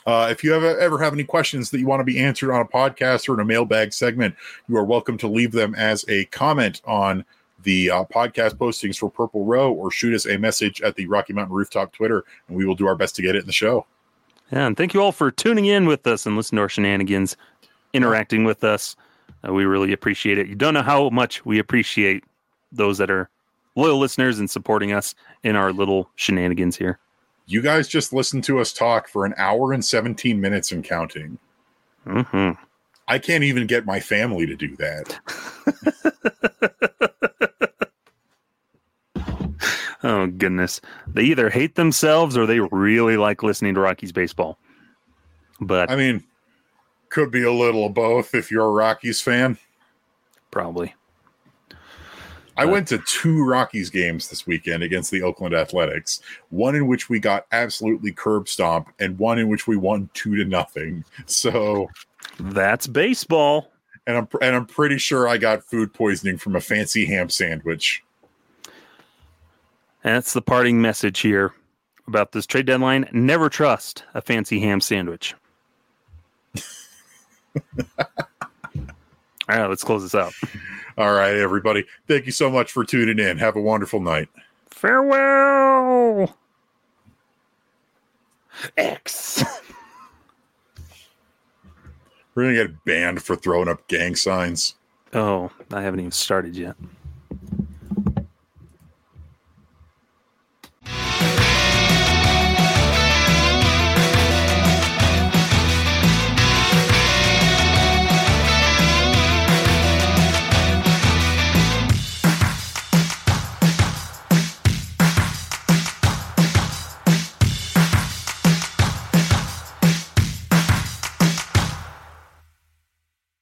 Uh, 0.09 0.27
if 0.31 0.43
you 0.43 0.55
ever, 0.55 0.75
ever 0.79 0.97
have 0.97 1.13
any 1.13 1.23
questions 1.23 1.69
that 1.69 1.77
you 1.77 1.85
want 1.85 1.99
to 1.99 2.03
be 2.03 2.19
answered 2.19 2.51
on 2.51 2.61
a 2.61 2.65
podcast 2.65 3.29
or 3.29 3.35
in 3.35 3.39
a 3.41 3.45
mailbag 3.45 3.93
segment, 3.93 4.35
you 4.67 4.75
are 4.75 4.83
welcome 4.83 5.19
to 5.19 5.27
leave 5.27 5.51
them 5.51 5.75
as 5.75 6.03
a 6.09 6.25
comment 6.25 6.81
on 6.85 7.23
the 7.61 7.91
uh, 7.91 8.03
podcast 8.05 8.55
postings 8.55 8.97
for 8.97 9.11
Purple 9.11 9.45
Row 9.45 9.71
or 9.71 9.91
shoot 9.91 10.15
us 10.15 10.25
a 10.25 10.35
message 10.39 10.81
at 10.81 10.95
the 10.95 11.05
Rocky 11.05 11.31
Mountain 11.31 11.55
Rooftop 11.55 11.93
Twitter, 11.93 12.25
and 12.47 12.57
we 12.57 12.65
will 12.65 12.73
do 12.73 12.87
our 12.87 12.95
best 12.95 13.15
to 13.17 13.21
get 13.21 13.35
it 13.35 13.41
in 13.41 13.45
the 13.45 13.51
show. 13.51 13.85
Yeah, 14.51 14.65
and 14.65 14.75
thank 14.75 14.95
you 14.95 15.01
all 15.03 15.11
for 15.11 15.29
tuning 15.29 15.65
in 15.65 15.85
with 15.85 16.07
us 16.07 16.25
and 16.25 16.35
listening 16.35 16.57
to 16.57 16.63
our 16.63 16.69
shenanigans, 16.69 17.37
interacting 17.93 18.45
with 18.45 18.63
us. 18.63 18.95
Uh, 19.47 19.53
we 19.53 19.65
really 19.65 19.93
appreciate 19.93 20.39
it. 20.39 20.47
You 20.47 20.55
don't 20.55 20.73
know 20.73 20.81
how 20.81 21.11
much 21.11 21.45
we 21.45 21.59
appreciate 21.59 22.23
those 22.71 22.97
that 22.97 23.11
are 23.11 23.29
loyal 23.75 23.99
listeners 23.99 24.39
and 24.39 24.49
supporting 24.49 24.91
us 24.91 25.13
in 25.43 25.55
our 25.55 25.71
little 25.71 26.09
shenanigans 26.15 26.75
here. 26.77 26.97
You 27.49 27.63
guys 27.63 27.87
just 27.87 28.13
listened 28.13 28.43
to 28.43 28.59
us 28.59 28.71
talk 28.71 29.07
for 29.07 29.25
an 29.25 29.33
hour 29.35 29.73
and 29.73 29.83
17 29.83 30.39
minutes 30.39 30.71
and 30.71 30.83
counting. 30.83 31.39
hmm 32.05 32.51
I 33.07 33.17
can't 33.17 33.43
even 33.43 33.65
get 33.65 33.87
my 33.87 33.99
family 33.99 34.45
to 34.45 34.55
do 34.55 34.75
that. 34.77 35.19
Oh 40.01 40.27
goodness, 40.27 40.79
they 41.07 41.23
either 41.23 41.49
hate 41.49 41.75
themselves 41.75 42.37
or 42.37 42.45
they 42.45 42.61
really 42.61 43.17
like 43.17 43.43
listening 43.43 43.73
to 43.73 43.81
Rockies 43.81 44.13
baseball. 44.13 44.57
But 45.59 45.91
I 45.91 45.97
mean, 45.97 46.23
could 47.09 47.31
be 47.31 47.43
a 47.43 47.51
little 47.51 47.85
of 47.85 47.93
both 47.93 48.33
if 48.33 48.49
you're 48.49 48.65
a 48.65 48.71
Rockies 48.71 49.19
fan. 49.21 49.57
probably 50.51 50.95
I 52.59 52.65
went 52.65 52.89
to 52.89 52.97
two 52.99 53.45
Rockies 53.45 53.89
games 53.89 54.27
this 54.27 54.45
weekend 54.45 54.83
against 54.83 55.11
the 55.11 55.21
Oakland 55.21 55.55
Athletics. 55.55 56.19
One 56.49 56.75
in 56.75 56.87
which 56.87 57.07
we 57.07 57.17
got 57.19 57.45
absolutely 57.53 58.11
curb 58.11 58.49
stomped, 58.49 58.91
and 58.99 59.17
one 59.17 59.39
in 59.39 59.47
which 59.47 59.65
we 59.65 59.77
won 59.77 60.09
two 60.13 60.35
to 60.35 60.43
nothing. 60.43 61.05
So, 61.25 61.89
that's 62.37 62.85
baseball. 62.85 63.71
and 64.07 64.17
I'm 64.17 64.27
and 64.41 64.55
I'm 64.57 64.65
pretty 64.65 64.97
sure 64.97 65.27
I 65.27 65.37
got 65.37 65.63
food 65.63 65.93
poisoning 65.93 66.37
from 66.37 66.57
a 66.57 66.59
fancy 66.59 67.05
ham 67.05 67.29
sandwich. 67.29 68.03
That's 70.03 70.33
the 70.33 70.41
parting 70.41 70.81
message 70.81 71.21
here 71.21 71.53
about 72.07 72.33
this 72.33 72.45
trade 72.45 72.65
deadline. 72.65 73.07
Never 73.13 73.47
trust 73.47 74.03
a 74.13 74.21
fancy 74.21 74.59
ham 74.59 74.81
sandwich. 74.81 75.33
All 79.49 79.57
right, 79.57 79.67
let's 79.67 79.83
close 79.83 80.03
this 80.03 80.15
out. 80.15 80.33
All 80.99 81.13
right, 81.13 81.35
everybody. 81.37 81.85
Thank 82.09 82.25
you 82.25 82.33
so 82.33 82.51
much 82.51 82.73
for 82.73 82.83
tuning 82.83 83.19
in. 83.19 83.37
Have 83.37 83.55
a 83.55 83.61
wonderful 83.61 84.01
night. 84.01 84.27
Farewell. 84.69 86.35
X. 88.75 89.41
We're 92.35 92.43
gonna 92.43 92.67
get 92.67 92.83
banned 92.83 93.23
for 93.23 93.37
throwing 93.37 93.69
up 93.69 93.87
gang 93.87 94.17
signs. 94.17 94.75
Oh, 95.13 95.49
I 95.71 95.81
haven't 95.81 96.01
even 96.01 96.11
started 96.11 96.57
yet. 96.57 96.75